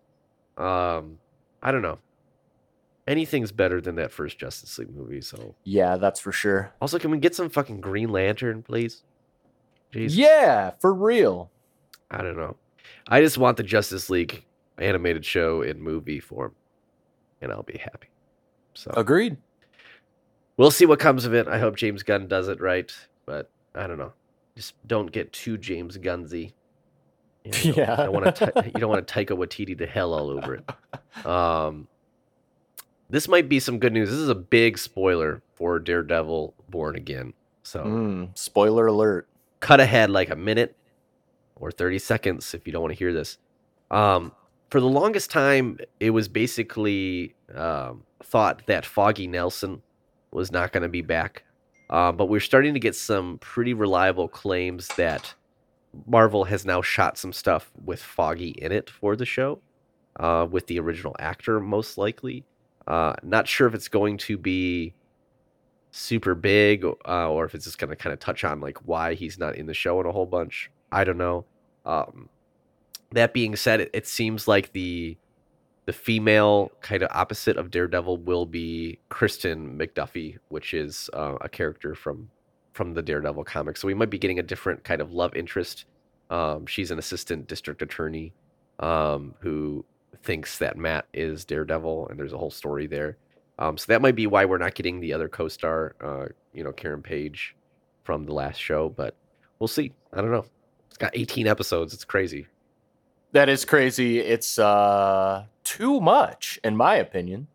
Um, 0.57 1.19
I 1.63 1.73
don't 1.73 1.83
know. 1.83 1.99
Anything's 3.07 3.51
better 3.53 3.81
than 3.81 3.97
that 3.97 4.13
first 4.13 4.39
Justice 4.39 4.79
League 4.79 4.95
movie. 4.95 5.21
So 5.21 5.55
Yeah, 5.65 5.97
that's 5.97 6.21
for 6.21 6.33
sure. 6.33 6.73
also, 6.81 6.99
can 6.99 7.11
we 7.11 7.19
get 7.19 7.35
some 7.35 7.51
fucking 7.51 7.81
Green 7.81 8.09
Lantern, 8.11 8.63
please? 8.63 9.03
Jeez. 9.95 10.17
Yeah, 10.17 10.71
for 10.81 10.93
real. 10.93 11.51
I 12.11 12.23
don't 12.23 12.37
know. 12.37 12.57
I 13.09 13.21
just 13.21 13.39
want 13.39 13.57
the 13.57 13.63
Justice 13.63 14.11
League 14.11 14.45
animated 14.79 15.25
show 15.25 15.63
in 15.63 15.81
movie 15.81 16.21
form, 16.21 16.55
and 17.41 17.53
I'll 17.53 17.63
be 17.63 17.79
happy. 17.79 18.09
So 18.75 18.91
Agreed. 18.97 19.37
we'll 20.57 20.71
see 20.71 20.87
what 20.87 20.99
comes 20.99 21.25
of 21.25 21.35
it. 21.35 21.47
I 21.49 21.59
hope 21.59 21.77
James 21.77 22.03
Gunn 22.03 22.27
does 22.29 22.49
it 22.49 22.61
right, 22.61 22.93
but 23.27 23.51
I 23.75 23.87
don't 23.87 23.99
know. 23.99 24.13
Just 24.57 24.75
don't 24.87 25.11
get 25.13 25.33
too 25.33 25.57
James 25.59 25.97
Gunnsy. 25.99 26.53
You 27.45 27.53
know, 27.53 27.59
Yeah. 27.77 27.91
you 27.99 28.05
don't 28.05 28.13
want 28.13 28.37
to. 28.37 28.53
You 28.67 28.81
don't 28.81 28.91
want 28.91 29.07
to 29.07 29.15
Taika 29.15 29.37
Waititi 29.37 29.77
the 29.77 29.87
hell 29.87 30.13
all 30.15 30.31
over 30.31 30.55
it. 30.57 30.71
Um, 31.25 31.87
this 33.09 33.29
might 33.29 33.49
be 33.49 33.61
some 33.61 33.79
good 33.79 33.93
news. 33.93 34.11
This 34.11 34.19
is 34.19 34.29
a 34.29 34.35
big 34.35 34.77
spoiler 34.79 35.43
for 35.55 35.79
Daredevil 35.79 36.55
Born 36.69 36.97
Again. 36.97 37.35
So 37.63 37.85
Mm, 37.85 38.37
spoiler 38.37 38.89
alert. 38.89 39.29
Cut 39.65 39.81
ahead 39.81 40.11
like 40.11 40.29
a 40.29 40.37
minute 40.37 40.77
or 41.57 41.71
30 41.71 41.99
seconds 41.99 42.53
if 42.53 42.67
you 42.67 42.73
don't 42.73 42.83
want 42.83 42.93
to 42.93 42.99
hear 42.99 43.15
this. 43.15 43.39
Um, 43.91 44.33
for 44.71 44.79
the 44.79 44.87
longest 44.87 45.31
time, 45.31 45.79
it 46.01 46.11
was 46.11 46.29
basically 46.29 47.35
um, 47.55 48.03
thought 48.23 48.67
that 48.67 48.85
Foggy 48.85 49.27
Nelson 49.27 49.81
was 50.33 50.53
not 50.53 50.73
going 50.73 50.83
to 50.83 50.91
be 50.91 51.01
back. 51.01 51.45
Uh, 51.89 52.13
but 52.13 52.27
we're 52.27 52.41
starting 52.41 52.75
to 52.75 52.81
get 52.81 52.95
some 52.95 53.39
pretty 53.39 53.73
reliable 53.73 54.29
claims 54.29 54.89
that 54.99 55.33
Marvel 56.07 56.45
has 56.45 56.67
now 56.67 56.83
shot 56.83 57.17
some 57.17 57.33
stuff 57.33 57.71
with 57.87 58.03
Foggy 58.03 58.51
in 58.51 58.71
it 58.71 58.91
for 58.91 59.17
the 59.17 59.25
show, 59.25 59.61
uh, 60.21 60.47
with 60.51 60.67
the 60.67 60.79
original 60.79 61.17
actor, 61.19 61.59
most 61.59 61.97
likely. 61.97 62.45
Uh, 62.87 63.15
not 63.23 63.49
sure 63.49 63.67
if 63.67 63.75
it's 63.75 63.89
going 63.89 64.19
to 64.19 64.37
be 64.37 64.93
super 65.95 66.35
big 66.35 66.85
uh, 66.85 67.31
or 67.31 67.45
if 67.45 67.55
it's 67.55 67.65
just 67.65 67.79
going 67.79 67.89
to 67.89 67.95
kind 67.95 68.13
of 68.13 68.19
touch 68.19 68.43
on 68.43 68.61
like 68.61 68.79
why 68.79 69.15
he's 69.15 69.39
not 69.39 69.55
in 69.55 69.67
the 69.67 69.75
show 69.75 70.01
in 70.01 70.07
a 70.07 70.13
whole 70.13 70.27
bunch. 70.27 70.71
I 70.91 71.05
don't 71.05 71.17
know. 71.17 71.45
Um, 71.87 72.29
that 73.13 73.33
being 73.33 73.55
said, 73.55 73.81
it, 73.81 73.91
it 73.95 74.07
seems 74.07 74.49
like 74.49 74.73
the 74.73 75.17
the 75.87 75.93
female 75.93 76.73
kind 76.81 77.03
of 77.03 77.11
opposite 77.13 77.57
of 77.59 77.71
Daredevil 77.71 78.17
will 78.19 78.47
be 78.47 78.99
Kristen 79.11 79.79
McDuffie, 79.79 80.39
which 80.49 80.75
is 80.75 81.11
uh, 81.13 81.37
a 81.41 81.49
character 81.49 81.95
from 81.95 82.29
from 82.73 82.95
the 82.95 83.03
Daredevil 83.03 83.45
comic. 83.45 83.77
So 83.77 83.87
we 83.87 83.95
might 83.95 84.11
be 84.11 84.19
getting 84.19 84.41
a 84.41 84.43
different 84.43 84.83
kind 84.83 85.01
of 85.01 85.13
love 85.13 85.37
interest. 85.37 85.85
Um, 86.29 86.67
she's 86.67 86.91
an 86.91 86.99
assistant 86.99 87.47
district 87.47 87.83
attorney 87.83 88.33
um, 88.81 89.35
who 89.39 89.85
thinks 90.25 90.59
that 90.59 90.77
Matt 90.77 91.07
is 91.15 91.45
Daredevil, 91.45 92.09
and 92.09 92.19
there's 92.19 92.33
a 92.33 92.39
whole 92.39 92.51
story 92.51 92.89
there. 92.89 93.17
Um, 93.59 93.79
so 93.79 93.87
that 93.89 94.03
might 94.03 94.17
be 94.17 94.27
why 94.27 94.45
we're 94.45 94.59
not 94.59 94.75
getting 94.75 95.01
the 95.01 95.13
other 95.13 95.29
co-star, 95.29 95.95
uh, 96.01 96.27
you 96.53 96.65
know, 96.65 96.73
Karen 96.73 97.03
Page 97.03 97.55
from 98.03 98.25
the 98.27 98.33
last 98.33 98.59
show. 98.61 98.89
But 98.89 99.15
we'll 99.59 99.69
see. 99.69 99.93
I 100.13 100.21
don't 100.21 100.31
know. 100.33 100.45
It's 100.89 100.99
got 100.99 101.13
18 101.17 101.47
episodes. 101.47 101.95
It's 101.95 102.05
crazy. 102.05 102.47
That 103.33 103.49
is 103.49 103.65
crazy. 103.65 104.21
It's 104.21 104.59
uh 104.61 105.45
too 105.65 106.01
much, 106.01 106.59
in 106.63 106.77
my 106.77 106.97
opinion. 106.97 107.49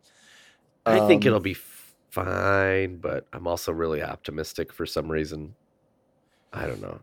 I 0.86 1.08
think 1.08 1.24
Um, 1.24 1.28
it'll 1.28 1.40
be 1.40 1.56
fine, 2.10 2.98
but 2.98 3.28
I'm 3.32 3.48
also 3.48 3.72
really 3.72 4.02
optimistic 4.02 4.74
for 4.74 4.86
some 4.86 5.10
reason. 5.10 5.56
I 6.52 6.66
don't 6.66 6.82
know. 6.82 7.00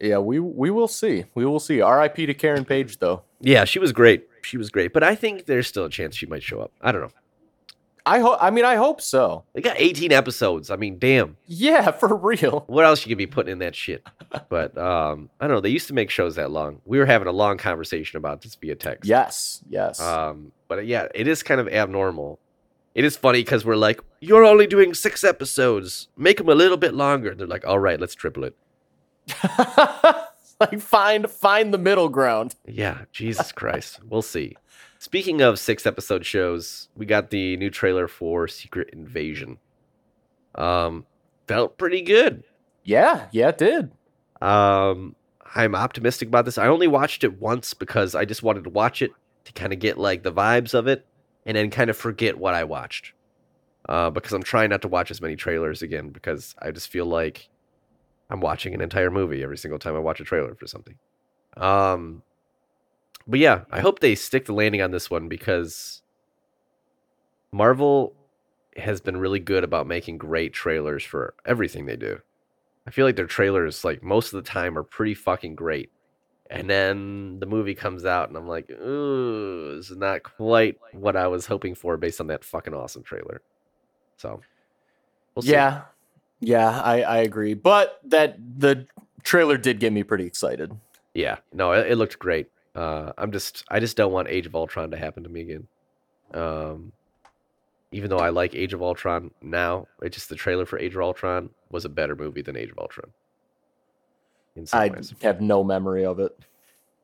Yeah, 0.00 0.18
we 0.18 0.40
we 0.40 0.70
will 0.70 0.88
see. 0.88 1.24
We 1.34 1.46
will 1.46 1.60
see. 1.60 1.80
R.I.P. 1.80 2.26
to 2.26 2.34
Karen 2.34 2.64
Page, 2.64 2.98
though. 2.98 3.22
Yeah, 3.40 3.64
she 3.64 3.78
was 3.78 3.92
great. 3.92 4.28
She 4.42 4.58
was 4.58 4.68
great, 4.70 4.92
but 4.92 5.02
I 5.02 5.14
think 5.14 5.46
there's 5.46 5.66
still 5.68 5.84
a 5.84 5.90
chance 5.90 6.16
she 6.16 6.26
might 6.26 6.42
show 6.42 6.60
up. 6.60 6.72
I 6.82 6.92
don't 6.92 7.02
know. 7.02 7.10
I 8.06 8.18
hope. 8.18 8.38
I 8.40 8.50
mean, 8.50 8.64
I 8.64 8.74
hope 8.76 9.00
so. 9.00 9.44
They 9.54 9.62
got 9.62 9.76
18 9.78 10.12
episodes. 10.12 10.70
I 10.70 10.76
mean, 10.76 10.98
damn. 10.98 11.36
Yeah, 11.46 11.90
for 12.00 12.14
real. 12.14 12.64
What 12.66 12.84
else 12.84 13.04
you 13.04 13.08
could 13.10 13.18
be 13.18 13.26
putting 13.26 13.52
in 13.52 13.58
that 13.60 13.74
shit? 13.74 14.06
But 14.48 14.76
um, 14.76 15.30
I 15.38 15.46
don't 15.46 15.56
know. 15.56 15.60
They 15.60 15.68
used 15.68 15.86
to 15.88 15.94
make 15.94 16.10
shows 16.10 16.34
that 16.34 16.50
long. 16.50 16.80
We 16.84 16.98
were 16.98 17.06
having 17.06 17.28
a 17.28 17.32
long 17.32 17.56
conversation 17.56 18.16
about 18.16 18.42
this 18.42 18.56
via 18.56 18.74
text. 18.74 19.08
Yes, 19.08 19.62
yes. 19.68 20.00
Um, 20.00 20.50
but 20.66 20.86
yeah, 20.86 21.06
it 21.14 21.28
is 21.28 21.44
kind 21.44 21.60
of 21.60 21.68
abnormal. 21.68 22.40
It 22.96 23.04
is 23.04 23.16
funny 23.16 23.42
because 23.44 23.64
we're 23.64 23.76
like, 23.76 24.00
you're 24.20 24.44
only 24.44 24.66
doing 24.66 24.92
six 24.92 25.22
episodes. 25.22 26.08
Make 26.16 26.38
them 26.38 26.48
a 26.48 26.54
little 26.54 26.76
bit 26.76 26.94
longer. 26.94 27.32
They're 27.34 27.46
like, 27.46 27.64
all 27.64 27.78
right, 27.78 28.00
let's 28.00 28.16
triple 28.16 28.42
it. 28.42 28.56
like 30.60 30.80
find 30.80 31.30
find 31.30 31.72
the 31.72 31.78
middle 31.78 32.08
ground. 32.08 32.56
Yeah, 32.66 33.02
Jesus 33.12 33.52
Christ. 33.52 34.00
We'll 34.08 34.22
see. 34.22 34.56
Speaking 35.04 35.42
of 35.42 35.58
six 35.58 35.84
episode 35.84 36.24
shows, 36.24 36.88
we 36.96 37.04
got 37.04 37.28
the 37.28 37.58
new 37.58 37.68
trailer 37.68 38.08
for 38.08 38.48
Secret 38.48 38.88
Invasion. 38.94 39.58
Um, 40.54 41.04
felt 41.46 41.76
pretty 41.76 42.00
good. 42.00 42.42
Yeah, 42.84 43.28
yeah, 43.30 43.50
it 43.50 43.58
did. 43.58 43.90
Um, 44.40 45.14
I'm 45.54 45.74
optimistic 45.74 46.28
about 46.28 46.46
this. 46.46 46.56
I 46.56 46.68
only 46.68 46.86
watched 46.86 47.22
it 47.22 47.38
once 47.38 47.74
because 47.74 48.14
I 48.14 48.24
just 48.24 48.42
wanted 48.42 48.64
to 48.64 48.70
watch 48.70 49.02
it 49.02 49.10
to 49.44 49.52
kind 49.52 49.74
of 49.74 49.78
get 49.78 49.98
like 49.98 50.22
the 50.22 50.32
vibes 50.32 50.72
of 50.72 50.86
it 50.86 51.04
and 51.44 51.54
then 51.54 51.68
kind 51.68 51.90
of 51.90 51.98
forget 51.98 52.38
what 52.38 52.54
I 52.54 52.64
watched. 52.64 53.12
Uh, 53.86 54.08
because 54.08 54.32
I'm 54.32 54.42
trying 54.42 54.70
not 54.70 54.80
to 54.80 54.88
watch 54.88 55.10
as 55.10 55.20
many 55.20 55.36
trailers 55.36 55.82
again 55.82 56.08
because 56.08 56.54
I 56.62 56.70
just 56.70 56.88
feel 56.88 57.04
like 57.04 57.50
I'm 58.30 58.40
watching 58.40 58.72
an 58.72 58.80
entire 58.80 59.10
movie 59.10 59.42
every 59.42 59.58
single 59.58 59.78
time 59.78 59.96
I 59.96 59.98
watch 59.98 60.20
a 60.20 60.24
trailer 60.24 60.54
for 60.54 60.66
something. 60.66 60.96
Um, 61.58 62.22
but 63.26 63.40
yeah, 63.40 63.62
I 63.70 63.80
hope 63.80 64.00
they 64.00 64.14
stick 64.14 64.46
the 64.46 64.52
landing 64.52 64.82
on 64.82 64.90
this 64.90 65.10
one 65.10 65.28
because 65.28 66.02
Marvel 67.52 68.14
has 68.76 69.00
been 69.00 69.16
really 69.16 69.38
good 69.38 69.64
about 69.64 69.86
making 69.86 70.18
great 70.18 70.52
trailers 70.52 71.04
for 71.04 71.34
everything 71.46 71.86
they 71.86 71.96
do. 71.96 72.20
I 72.86 72.90
feel 72.90 73.06
like 73.06 73.16
their 73.16 73.26
trailers, 73.26 73.84
like 73.84 74.02
most 74.02 74.32
of 74.32 74.42
the 74.42 74.48
time, 74.48 74.76
are 74.76 74.82
pretty 74.82 75.14
fucking 75.14 75.54
great. 75.54 75.90
And 76.50 76.68
then 76.68 77.38
the 77.40 77.46
movie 77.46 77.74
comes 77.74 78.04
out, 78.04 78.28
and 78.28 78.36
I'm 78.36 78.46
like, 78.46 78.70
ooh, 78.70 79.76
this 79.76 79.90
is 79.90 79.96
not 79.96 80.22
quite 80.22 80.78
what 80.92 81.16
I 81.16 81.26
was 81.28 81.46
hoping 81.46 81.74
for 81.74 81.96
based 81.96 82.20
on 82.20 82.26
that 82.26 82.44
fucking 82.44 82.74
awesome 82.74 83.02
trailer. 83.02 83.40
So, 84.18 84.42
we'll 85.34 85.42
see. 85.42 85.52
yeah, 85.52 85.82
yeah, 86.40 86.80
I 86.82 87.02
I 87.02 87.16
agree. 87.18 87.54
But 87.54 87.98
that 88.04 88.36
the 88.58 88.86
trailer 89.22 89.56
did 89.56 89.80
get 89.80 89.92
me 89.92 90.02
pretty 90.02 90.26
excited. 90.26 90.72
Yeah, 91.14 91.38
no, 91.52 91.72
it, 91.72 91.92
it 91.92 91.96
looked 91.96 92.18
great. 92.18 92.48
Uh, 92.74 93.12
I'm 93.16 93.30
just, 93.32 93.64
I 93.70 93.78
just 93.80 93.96
don't 93.96 94.12
want 94.12 94.28
Age 94.28 94.46
of 94.46 94.54
Ultron 94.54 94.90
to 94.90 94.96
happen 94.96 95.22
to 95.22 95.28
me 95.28 95.42
again. 95.42 95.66
Um, 96.32 96.92
even 97.92 98.10
though 98.10 98.18
I 98.18 98.30
like 98.30 98.54
Age 98.54 98.72
of 98.72 98.82
Ultron 98.82 99.30
now, 99.40 99.86
it 100.02 100.10
just 100.10 100.28
the 100.28 100.34
trailer 100.34 100.66
for 100.66 100.78
Age 100.78 100.94
of 100.96 101.00
Ultron 101.02 101.50
was 101.70 101.84
a 101.84 101.88
better 101.88 102.16
movie 102.16 102.42
than 102.42 102.56
Age 102.56 102.70
of 102.70 102.78
Ultron. 102.78 103.10
I 104.72 104.88
ways, 104.88 105.14
have 105.22 105.40
no 105.40 105.64
memory 105.64 106.04
of 106.04 106.20
it. 106.20 106.36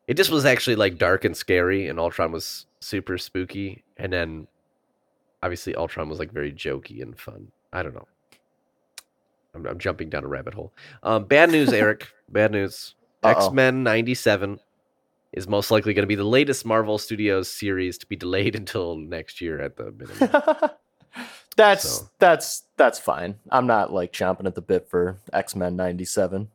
it 0.06 0.16
just 0.16 0.30
was 0.30 0.44
actually 0.44 0.76
like 0.76 0.98
dark 0.98 1.24
and 1.24 1.36
scary, 1.36 1.88
and 1.88 1.98
Ultron 1.98 2.32
was 2.32 2.66
super 2.80 3.18
spooky, 3.18 3.84
and 3.96 4.12
then 4.12 4.46
obviously 5.42 5.74
Ultron 5.74 6.08
was 6.08 6.18
like 6.18 6.32
very 6.32 6.52
jokey 6.52 7.02
and 7.02 7.18
fun. 7.18 7.52
I 7.72 7.82
don't 7.82 7.94
know. 7.94 8.08
I'm, 9.54 9.66
I'm 9.66 9.78
jumping 9.78 10.10
down 10.10 10.24
a 10.24 10.28
rabbit 10.28 10.54
hole. 10.54 10.72
Um, 11.02 11.24
bad 11.24 11.50
news, 11.50 11.72
Erik. 11.72 12.08
bad 12.28 12.52
news. 12.52 12.94
X 13.22 13.50
Men 13.50 13.82
'97 13.82 14.58
is 15.32 15.46
most 15.48 15.70
likely 15.70 15.94
going 15.94 16.02
to 16.02 16.08
be 16.08 16.14
the 16.14 16.24
latest 16.24 16.64
Marvel 16.64 16.98
Studios 16.98 17.50
series 17.50 17.98
to 17.98 18.06
be 18.06 18.16
delayed 18.16 18.54
until 18.62 18.96
next 18.96 19.40
year 19.40 19.60
at 19.60 19.76
the 19.76 19.92
minimum. 19.92 20.70
that's 21.56 21.88
So- 21.88 22.08
that's 22.18 22.62
that's 22.76 22.98
fine. 22.98 23.36
I'm 23.50 23.66
not 23.66 23.92
like 23.92 24.12
chomping 24.12 24.46
at 24.46 24.54
the 24.54 24.62
bit 24.62 24.88
for 24.88 25.18
X 25.32 25.54
Men 25.54 25.76
'97. 25.76 26.48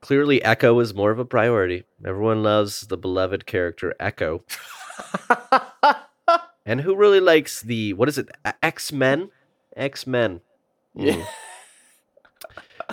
Clearly, 0.00 0.42
Echo 0.42 0.80
is 0.80 0.94
more 0.94 1.10
of 1.10 1.18
a 1.18 1.26
priority. 1.26 1.84
Everyone 2.04 2.42
loves 2.42 2.82
the 2.86 2.96
beloved 2.96 3.44
character 3.46 3.94
Echo. 4.00 4.42
And 6.66 6.82
who 6.82 6.94
really 6.94 7.20
likes 7.20 7.62
the 7.62 7.94
what 7.94 8.08
is 8.08 8.18
it? 8.18 8.28
X 8.62 8.92
Men? 8.92 9.30
X 9.74 10.06
Men. 10.06 10.40
Yeah. 10.94 11.14
Mm. 11.14 11.26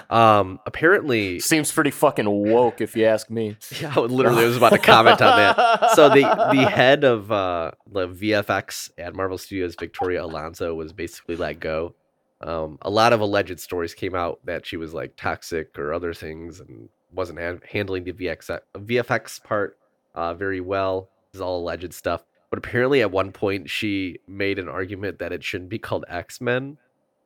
Um. 0.10 0.60
Apparently, 0.66 1.40
Seems 1.40 1.72
pretty 1.72 1.92
fucking 1.92 2.30
woke, 2.30 2.82
if 2.82 2.96
you 2.96 3.06
ask 3.06 3.30
me. 3.30 3.58
yeah. 3.82 3.94
I 3.96 4.00
literally 4.00 4.46
was 4.46 4.58
about 4.58 4.72
to 4.72 4.78
comment 4.78 5.22
on 5.22 5.38
that. 5.38 5.92
So 5.92 6.10
the 6.10 6.22
the 6.22 6.70
head 6.70 7.04
of 7.04 7.32
uh, 7.32 7.72
the 7.92 8.08
VFX 8.08 8.92
at 8.98 9.16
Marvel 9.16 9.38
Studios, 9.38 9.76
Victoria 9.76 10.24
Alonso, 10.24 10.74
was 10.74 10.94
basically 10.94 11.36
let 11.36 11.60
go. 11.60 11.96
Um, 12.42 12.78
a 12.84 12.90
lot 12.90 13.14
of 13.14 13.20
alleged 13.20 13.60
stories 13.60 13.94
came 13.94 14.14
out 14.14 14.40
that 14.46 14.66
she 14.66 14.78
was 14.78 14.94
like 14.94 15.16
toxic 15.16 15.78
or 15.80 15.94
other 15.94 16.14
things 16.14 16.60
and 16.60 16.88
wasn't 17.12 17.40
han- 17.40 17.62
handling 17.70 18.04
the 18.04 18.14
VX 18.14 18.60
VFX 18.76 19.44
part 19.44 19.78
uh, 20.14 20.34
very 20.34 20.62
well. 20.62 21.10
This 21.32 21.40
is 21.40 21.42
all 21.42 21.60
alleged 21.60 21.94
stuff. 21.94 22.24
But 22.50 22.60
apparently, 22.60 23.02
at 23.02 23.12
one 23.12 23.32
point, 23.32 23.70
she 23.70 24.20
made 24.28 24.58
an 24.60 24.70
argument 24.70 25.20
that 25.20 25.34
it 25.34 25.44
shouldn't 25.44 25.70
be 25.70 25.80
called 25.80 26.06
X 26.08 26.40
Men 26.40 26.78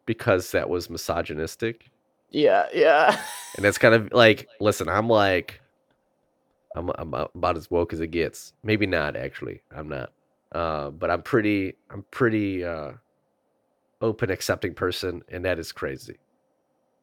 because 0.05 0.51
that 0.51 0.69
was 0.69 0.89
misogynistic. 0.89 1.89
Yeah, 2.31 2.65
yeah. 2.73 3.19
And 3.55 3.65
that's 3.65 3.77
kind 3.77 3.93
of 3.93 4.11
like, 4.13 4.47
listen, 4.59 4.87
I'm 4.89 5.07
like, 5.09 5.61
I'm, 6.75 6.89
I'm 6.95 7.13
about 7.13 7.57
as 7.57 7.69
woke 7.69 7.93
as 7.93 7.99
it 7.99 8.07
gets. 8.07 8.53
Maybe 8.63 8.85
not, 8.85 9.15
actually. 9.15 9.61
I'm 9.75 9.89
not. 9.89 10.11
Uh, 10.51 10.89
but 10.89 11.09
I'm 11.11 11.21
pretty, 11.21 11.75
I'm 11.89 12.03
pretty 12.11 12.63
uh, 12.63 12.91
open, 14.01 14.31
accepting 14.31 14.73
person, 14.73 15.21
and 15.29 15.45
that 15.45 15.59
is 15.59 15.71
crazy. 15.71 16.17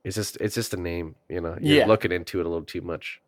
It's 0.05 0.17
just, 0.17 0.37
it's 0.41 0.55
just 0.55 0.75
a 0.75 0.77
name, 0.77 1.17
you 1.29 1.41
know. 1.41 1.57
You're 1.61 1.79
Yeah. 1.81 1.87
looking 1.87 2.13
into 2.13 2.41
it 2.41 2.47
a 2.47 2.49
little 2.49 2.65
too 2.65 2.81
much. 2.81 3.21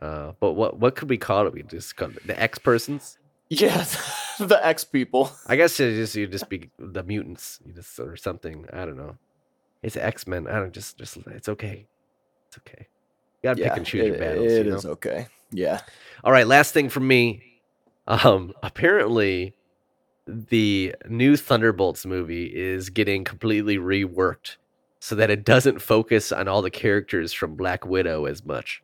Uh, 0.00 0.32
but 0.40 0.52
what, 0.52 0.78
what 0.78 0.94
could 0.96 1.08
we 1.10 1.16
call 1.18 1.46
it? 1.46 1.52
We 1.52 1.62
just 1.62 1.96
call 1.96 2.10
it 2.10 2.26
the 2.26 2.40
X 2.40 2.58
persons. 2.58 3.18
Yes, 3.48 3.96
the 4.38 4.64
X 4.66 4.84
people. 4.84 5.30
I 5.46 5.56
guess 5.56 5.78
it 5.78 5.94
just 5.94 6.14
you 6.14 6.26
just 6.26 6.48
be 6.48 6.70
the 6.78 7.02
mutants, 7.02 7.60
you 7.66 7.72
just 7.72 7.98
or 8.00 8.16
something. 8.16 8.66
I 8.72 8.84
don't 8.84 8.96
know. 8.96 9.16
It's 9.82 9.96
X 9.96 10.26
Men. 10.26 10.46
I 10.46 10.58
don't 10.58 10.72
just 10.72 10.98
just 10.98 11.16
it's 11.28 11.48
okay. 11.48 11.86
It's 12.48 12.58
okay. 12.58 12.86
You 13.42 13.48
gotta 13.50 13.60
Yeah, 13.60 13.68
pick 13.68 13.76
and 13.78 13.86
choose 13.86 14.06
your 14.06 14.14
it- 14.14 14.20
battles. 14.20 14.52
it 14.52 14.64
you 14.66 14.70
know? 14.70 14.76
is 14.76 14.86
okay. 14.86 15.26
Yeah. 15.50 15.80
All 16.24 16.32
right, 16.32 16.46
last 16.46 16.72
thing 16.72 16.88
from 16.88 17.06
me. 17.08 17.42
Um, 18.06 18.52
apparently, 18.62 19.54
the 20.26 20.94
new 21.08 21.36
Thunderbolts 21.36 22.06
movie 22.06 22.46
is 22.46 22.90
getting 22.90 23.24
completely 23.24 23.76
reworked 23.78 24.56
so 25.00 25.14
that 25.16 25.30
it 25.30 25.44
doesn't 25.44 25.80
focus 25.80 26.30
on 26.32 26.46
all 26.48 26.62
the 26.62 26.70
characters 26.70 27.32
from 27.32 27.56
Black 27.56 27.84
Widow 27.84 28.24
as 28.26 28.44
much. 28.44 28.82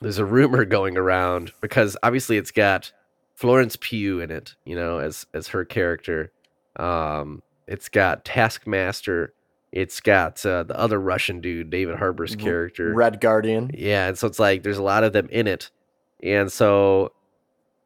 There's 0.00 0.18
a 0.18 0.24
rumor 0.24 0.64
going 0.66 0.96
around 0.98 1.52
because 1.62 1.96
obviously 2.02 2.36
it's 2.36 2.50
got 2.50 2.92
Florence 3.34 3.76
Pugh 3.80 4.20
in 4.20 4.30
it, 4.30 4.54
you 4.64 4.76
know, 4.76 4.98
as 4.98 5.26
as 5.32 5.48
her 5.48 5.64
character. 5.64 6.30
Um, 6.76 7.42
it's 7.66 7.88
got 7.88 8.24
Taskmaster. 8.24 9.32
It's 9.72 10.00
got 10.00 10.44
uh, 10.46 10.62
the 10.62 10.78
other 10.78 11.00
Russian 11.00 11.40
dude, 11.40 11.70
David 11.70 11.96
Harbour's 11.96 12.34
character. 12.36 12.94
Red 12.94 13.20
Guardian. 13.20 13.70
Yeah, 13.74 14.08
and 14.08 14.16
so 14.16 14.26
it's 14.26 14.38
like 14.38 14.62
there's 14.62 14.78
a 14.78 14.82
lot 14.82 15.04
of 15.04 15.12
them 15.12 15.28
in 15.30 15.46
it. 15.46 15.70
And 16.22 16.50
so 16.50 17.12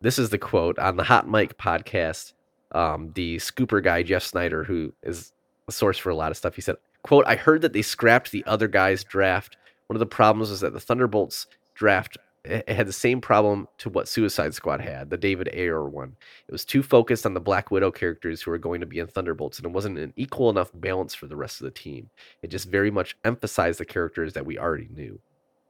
this 0.00 0.18
is 0.18 0.30
the 0.30 0.38
quote 0.38 0.78
on 0.78 0.96
the 0.96 1.02
Hot 1.04 1.28
Mic 1.28 1.58
podcast. 1.58 2.32
Um, 2.72 3.10
the 3.14 3.38
scooper 3.38 3.82
guy, 3.82 4.02
Jeff 4.02 4.22
Sneider, 4.22 4.64
who 4.64 4.92
is 5.02 5.32
a 5.66 5.72
source 5.72 5.98
for 5.98 6.10
a 6.10 6.14
lot 6.14 6.30
of 6.30 6.36
stuff, 6.36 6.54
he 6.54 6.60
said, 6.60 6.76
quote, 7.02 7.24
I 7.26 7.34
heard 7.34 7.62
that 7.62 7.72
they 7.72 7.82
scrapped 7.82 8.30
the 8.30 8.44
other 8.44 8.68
guy's 8.68 9.02
draft. 9.02 9.56
One 9.88 9.96
of 9.96 10.00
the 10.00 10.06
problems 10.06 10.50
was 10.50 10.60
that 10.60 10.72
the 10.72 10.80
Thunderbolts 10.80 11.46
draft 11.74 12.16
it 12.44 12.68
had 12.68 12.86
the 12.86 12.92
same 12.92 13.20
problem 13.20 13.68
to 13.78 13.90
what 13.90 14.08
Suicide 14.08 14.54
Squad 14.54 14.80
had, 14.80 15.10
the 15.10 15.18
David 15.18 15.50
Ayer 15.52 15.84
one. 15.88 16.16
It 16.48 16.52
was 16.52 16.64
too 16.64 16.82
focused 16.82 17.26
on 17.26 17.34
the 17.34 17.40
Black 17.40 17.70
Widow 17.70 17.90
characters 17.90 18.40
who 18.40 18.50
were 18.50 18.58
going 18.58 18.80
to 18.80 18.86
be 18.86 18.98
in 18.98 19.06
Thunderbolts, 19.06 19.58
and 19.58 19.66
it 19.66 19.72
wasn't 19.72 19.98
an 19.98 20.12
equal 20.16 20.48
enough 20.48 20.70
balance 20.74 21.14
for 21.14 21.26
the 21.26 21.36
rest 21.36 21.60
of 21.60 21.66
the 21.66 21.70
team. 21.70 22.08
It 22.42 22.48
just 22.48 22.68
very 22.68 22.90
much 22.90 23.16
emphasized 23.24 23.78
the 23.80 23.84
characters 23.84 24.32
that 24.32 24.46
we 24.46 24.58
already 24.58 24.88
knew. 24.94 25.20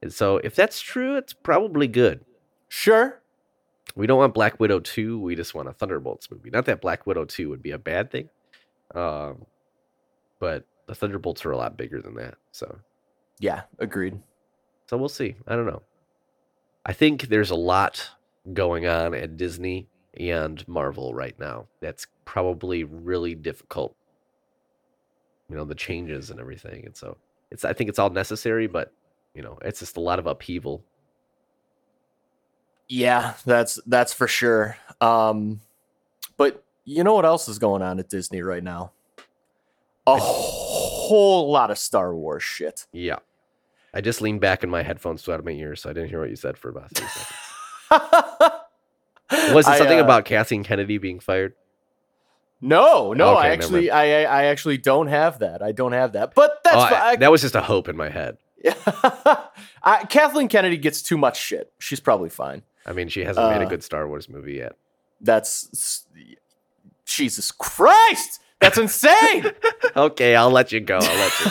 And 0.02 0.12
so, 0.12 0.36
if 0.38 0.54
that's 0.54 0.80
true, 0.80 1.16
it's 1.16 1.32
probably 1.32 1.88
good. 1.88 2.24
Sure. 2.68 3.20
We 3.96 4.06
don't 4.06 4.18
want 4.18 4.34
Black 4.34 4.60
Widow 4.60 4.78
2, 4.78 5.18
we 5.18 5.34
just 5.34 5.54
want 5.54 5.68
a 5.68 5.72
Thunderbolts 5.72 6.30
movie. 6.30 6.50
Not 6.50 6.66
that 6.66 6.80
Black 6.80 7.04
Widow 7.06 7.24
2 7.24 7.48
would 7.48 7.62
be 7.62 7.72
a 7.72 7.78
bad 7.78 8.12
thing, 8.12 8.28
um, 8.94 9.44
but 10.38 10.64
the 10.86 10.94
Thunderbolts 10.94 11.44
are 11.44 11.50
a 11.50 11.56
lot 11.56 11.76
bigger 11.76 12.00
than 12.00 12.14
that. 12.14 12.36
So, 12.52 12.78
Yeah, 13.40 13.62
agreed. 13.80 14.20
so 14.86 14.96
we'll 14.96 15.08
see. 15.08 15.34
I 15.48 15.56
don't 15.56 15.66
know. 15.66 15.82
I 16.84 16.92
think 16.92 17.28
there's 17.28 17.50
a 17.50 17.56
lot 17.56 18.10
going 18.52 18.86
on 18.86 19.14
at 19.14 19.36
Disney 19.36 19.88
and 20.18 20.66
Marvel 20.66 21.14
right 21.14 21.38
now. 21.38 21.66
That's 21.80 22.06
probably 22.24 22.84
really 22.84 23.34
difficult. 23.34 23.94
You 25.48 25.56
know, 25.56 25.64
the 25.64 25.74
changes 25.74 26.30
and 26.30 26.40
everything. 26.40 26.86
And 26.86 26.96
so 26.96 27.16
it's 27.50 27.64
I 27.64 27.72
think 27.72 27.90
it's 27.90 27.98
all 27.98 28.10
necessary, 28.10 28.66
but 28.66 28.92
you 29.34 29.42
know, 29.42 29.58
it's 29.62 29.80
just 29.80 29.96
a 29.96 30.00
lot 30.00 30.18
of 30.18 30.26
upheaval. 30.26 30.82
Yeah, 32.88 33.34
that's 33.44 33.78
that's 33.86 34.12
for 34.12 34.26
sure. 34.26 34.76
Um, 35.00 35.60
but 36.36 36.64
you 36.84 37.04
know 37.04 37.14
what 37.14 37.24
else 37.24 37.48
is 37.48 37.58
going 37.58 37.82
on 37.82 38.00
at 38.00 38.08
Disney 38.08 38.42
right 38.42 38.64
now? 38.64 38.92
A 40.06 40.16
whole 40.18 41.52
lot 41.52 41.70
of 41.70 41.78
Star 41.78 42.14
Wars 42.14 42.42
shit. 42.42 42.86
Yeah. 42.92 43.18
I 43.92 44.00
just 44.00 44.20
leaned 44.20 44.40
back 44.40 44.62
and 44.62 44.70
my 44.70 44.82
headphones 44.82 45.22
flew 45.22 45.34
out 45.34 45.40
of 45.40 45.46
my 45.46 45.52
ears, 45.52 45.82
so 45.82 45.90
I 45.90 45.92
didn't 45.92 46.10
hear 46.10 46.20
what 46.20 46.30
you 46.30 46.36
said 46.36 46.56
for 46.56 46.68
about 46.68 46.94
three 46.94 47.06
seconds. 47.08 47.36
Was 49.54 49.66
it 49.66 49.70
I, 49.72 49.78
something 49.78 49.98
uh, 50.00 50.04
about 50.04 50.24
Kathleen 50.24 50.64
Kennedy 50.64 50.98
being 50.98 51.20
fired? 51.20 51.54
No, 52.60 53.12
no, 53.14 53.38
Okay, 53.38 53.48
I 53.48 53.50
actually, 53.52 53.90
I, 53.90 54.22
I 54.24 54.42
I 54.42 54.44
actually 54.46 54.76
don't 54.76 55.06
have 55.06 55.38
that. 55.38 55.62
I 55.62 55.72
don't 55.72 55.92
have 55.92 56.12
that. 56.12 56.34
But 56.34 56.58
that's 56.62 56.76
Oh, 56.76 56.80
I- 56.80 57.10
I- 57.12 57.16
that 57.16 57.30
was 57.30 57.40
just 57.40 57.54
a 57.54 57.62
hope 57.62 57.88
in 57.88 57.96
my 57.96 58.10
head. 58.10 58.36
I, 59.82 60.04
Kathleen 60.10 60.48
Kennedy 60.48 60.76
gets 60.76 61.00
too 61.00 61.16
much 61.16 61.40
shit. 61.40 61.72
She's 61.78 62.00
probably 62.00 62.28
fine. 62.28 62.62
I 62.84 62.92
mean, 62.92 63.08
she 63.08 63.24
hasn't 63.24 63.48
made 63.48 63.62
a 63.62 63.66
Uh, 63.66 63.68
good 63.68 63.82
Star 63.82 64.06
Wars 64.06 64.28
movie 64.28 64.54
yet. 64.54 64.72
That's 65.20 66.04
Jesus 67.06 67.50
Christ. 67.50 68.40
That's 68.60 68.78
insane. 68.78 69.46
Okay, 69.96 70.36
I'll 70.36 70.50
let 70.52 70.70
you 70.70 70.78
go. 70.80 70.98
I'll 71.00 71.16
let 71.16 71.40
you. 71.40 71.46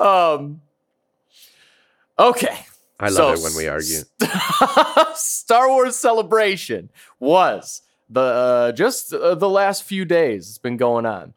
Um. 0.00 0.60
Okay. 2.18 2.56
I 2.98 3.08
love 3.10 3.38
So, 3.38 3.46
it 3.46 3.50
when 3.50 3.56
we 3.56 3.68
argue. 3.68 4.00
Star 5.14 5.68
Wars 5.68 5.96
Celebration 5.96 6.88
was 7.20 7.82
the 8.08 8.20
uh, 8.20 8.72
just 8.72 9.12
uh, 9.12 9.34
the 9.34 9.48
last 9.48 9.82
few 9.82 10.04
days. 10.04 10.48
It's 10.48 10.58
been 10.58 10.78
going 10.78 11.04
on. 11.04 11.34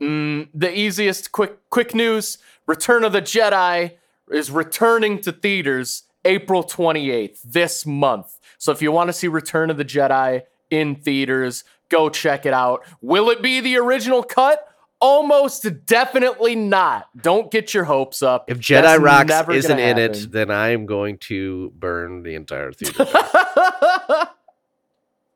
Mm, 0.00 0.48
the 0.52 0.76
easiest 0.76 1.30
quick 1.30 1.58
quick 1.70 1.94
news: 1.94 2.38
Return 2.66 3.04
of 3.04 3.12
the 3.12 3.22
Jedi 3.22 3.92
is 4.30 4.50
returning 4.50 5.20
to 5.20 5.30
theaters 5.32 6.04
April 6.24 6.64
twenty 6.64 7.10
eighth 7.10 7.42
this 7.44 7.86
month. 7.86 8.38
So 8.58 8.72
if 8.72 8.82
you 8.82 8.90
want 8.90 9.08
to 9.08 9.12
see 9.12 9.28
Return 9.28 9.70
of 9.70 9.76
the 9.76 9.84
Jedi 9.84 10.42
in 10.70 10.96
theaters. 10.96 11.64
Go 11.88 12.08
check 12.08 12.46
it 12.46 12.52
out. 12.52 12.84
Will 13.00 13.30
it 13.30 13.42
be 13.42 13.58
the 13.60 13.76
original 13.76 14.22
cut? 14.22 14.69
Almost 15.00 15.86
definitely 15.86 16.54
not. 16.54 17.08
Don't 17.22 17.50
get 17.50 17.72
your 17.72 17.84
hopes 17.84 18.22
up. 18.22 18.50
If 18.50 18.58
Jedi 18.58 18.82
That's 18.82 19.00
Rocks 19.00 19.48
isn't 19.48 19.78
in 19.78 19.96
it, 19.98 20.30
then 20.30 20.50
I 20.50 20.70
am 20.70 20.84
going 20.84 21.16
to 21.18 21.72
burn 21.74 22.22
the 22.22 22.34
entire 22.34 22.72
theater. 22.72 23.06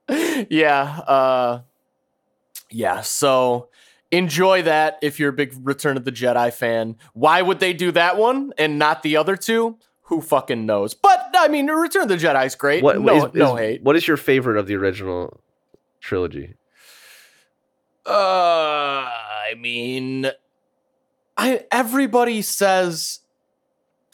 yeah, 0.51 1.01
uh 1.07 1.61
yeah, 2.71 3.01
so 3.01 3.69
enjoy 4.11 4.62
that 4.62 4.99
if 5.01 5.19
you're 5.19 5.31
a 5.31 5.33
big 5.33 5.55
Return 5.62 5.97
of 5.97 6.05
the 6.05 6.12
Jedi 6.12 6.53
fan. 6.53 6.97
Why 7.12 7.41
would 7.41 7.61
they 7.61 7.73
do 7.73 7.91
that 7.93 8.17
one 8.17 8.53
and 8.59 8.79
not 8.79 9.03
the 9.03 9.17
other 9.17 9.37
two? 9.37 9.79
Who 10.09 10.21
fucking 10.21 10.67
knows? 10.67 10.93
But 10.93 11.31
I 11.37 11.49
mean, 11.49 11.69
Return 11.69 12.03
of 12.03 12.09
the 12.09 12.17
Jedi 12.17 12.45
is 12.47 12.55
great. 12.55 12.83
what 12.83 13.01
no, 13.01 13.27
is- 13.27 13.35
no 13.35 13.55
is- 13.55 13.61
hate. 13.61 13.83
What 13.83 13.97
is 13.97 14.07
your 14.07 14.17
favorite 14.19 14.59
of 14.59 14.67
the 14.67 14.75
original 14.75 15.41
trilogy? 16.01 16.55
Uh, 18.07 18.11
I 18.11 19.55
mean, 19.59 20.30
I 21.36 21.64
everybody 21.70 22.42
says 22.42 23.20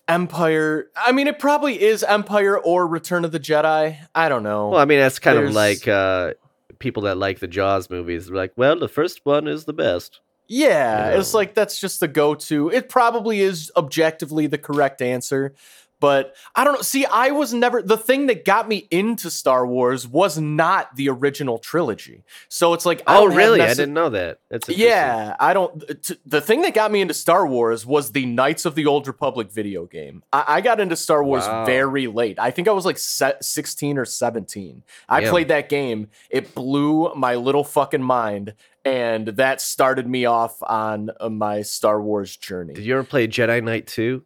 Empire. 0.09 0.91
I 0.97 1.12
mean, 1.12 1.26
it 1.26 1.38
probably 1.38 1.80
is 1.80 2.03
Empire 2.03 2.59
or 2.59 2.86
Return 2.86 3.24
of 3.24 3.32
the 3.32 3.41
Jedi. 3.41 3.97
I 4.14 4.28
don't 4.28 4.43
know. 4.43 4.68
Well, 4.68 4.80
I 4.80 4.84
mean, 4.84 4.99
that's 4.99 5.18
kind 5.18 5.38
of 5.38 5.53
like 5.53 5.86
uh, 5.86 6.34
people 6.78 7.05
that 7.05 7.16
like 7.16 7.38
the 7.38 7.49
Jaws 7.49 7.88
movies. 7.91 8.26
They're 8.26 8.36
like, 8.36 8.53
well, 8.57 8.78
the 8.78 8.88
first 8.88 9.20
one 9.24 9.47
is 9.47 9.64
the 9.64 9.72
best. 9.72 10.20
Yeah, 10.53 11.12
You 11.12 11.20
it's 11.20 11.32
like 11.32 11.55
that's 11.55 11.80
just 11.80 12.01
the 12.01 12.09
go-to. 12.09 12.70
It 12.70 12.88
probably 12.88 13.41
is 13.41 13.70
objectively 13.76 14.49
the 14.49 14.59
correct 14.59 15.01
answer, 15.01 15.55
but 16.01 16.35
I 16.55 16.65
don't 16.65 16.75
know. 16.75 16.81
See, 16.83 17.05
I 17.07 17.31
was 17.31 17.53
never 17.55 17.83
the 17.83 17.97
thing 17.97 18.27
that 18.27 18.45
got 18.45 18.69
me 18.69 18.89
into 18.91 19.31
Star 19.31 19.67
Wars 19.67 20.09
was 20.09 20.39
not 20.39 20.97
the 20.97 21.09
original 21.11 21.59
trilogy. 21.59 22.25
So 22.49 22.73
it's 22.75 22.85
like 22.87 23.03
I 23.07 23.19
Oh, 23.19 23.29
have 23.29 23.37
really? 23.37 23.61
I 23.61 23.69
didn't 23.69 23.95
know 23.95 24.09
that. 24.11 24.39
That's. 24.51 24.69
Yeah, 24.69 25.37
I 25.39 25.53
don't. 25.53 26.03
T- 26.03 26.17
the 26.27 26.41
thing 26.41 26.63
that 26.63 26.75
got 26.75 26.91
me 26.91 27.01
into 27.03 27.15
Star 27.15 27.47
Wars 27.47 27.85
was 27.87 28.13
the 28.13 28.27
Knights 28.27 28.65
of 28.65 28.75
the 28.75 28.87
Old 28.87 29.07
Republic 29.07 29.53
video 29.53 29.87
game. 29.87 30.23
I, 30.33 30.45
I 30.49 30.61
got 30.63 30.81
into 30.81 30.97
Star 30.97 31.23
Wars 31.23 31.45
Wow. 31.47 31.65
very 31.67 32.07
late. 32.07 32.39
I 32.39 32.51
think 32.51 32.67
I 32.67 32.73
was 32.73 32.85
like 32.87 32.99
se- 32.99 33.35
16 33.41 33.99
or 33.99 34.05
17. 34.05 34.83
I 35.09 35.21
Damn. 35.21 35.31
played 35.31 35.49
that 35.49 35.69
game. 35.69 36.09
It 36.31 36.55
blew 36.55 37.15
my 37.15 37.35
little 37.37 37.65
fucking 37.65 38.03
mind. 38.03 38.55
And 38.83 39.27
that 39.29 39.61
started 39.61 40.09
me 40.09 40.25
off 40.25 40.57
on 40.63 41.11
uh, 41.21 41.29
my 41.29 41.61
Star 41.61 42.01
Wars 42.01 42.35
journey. 42.35 42.73
Did 42.73 42.85
you 42.87 42.95
ever 42.95 43.05
play 43.05 43.29
Jedi 43.29 43.63
Knight 43.63 43.87
2? 43.87 44.25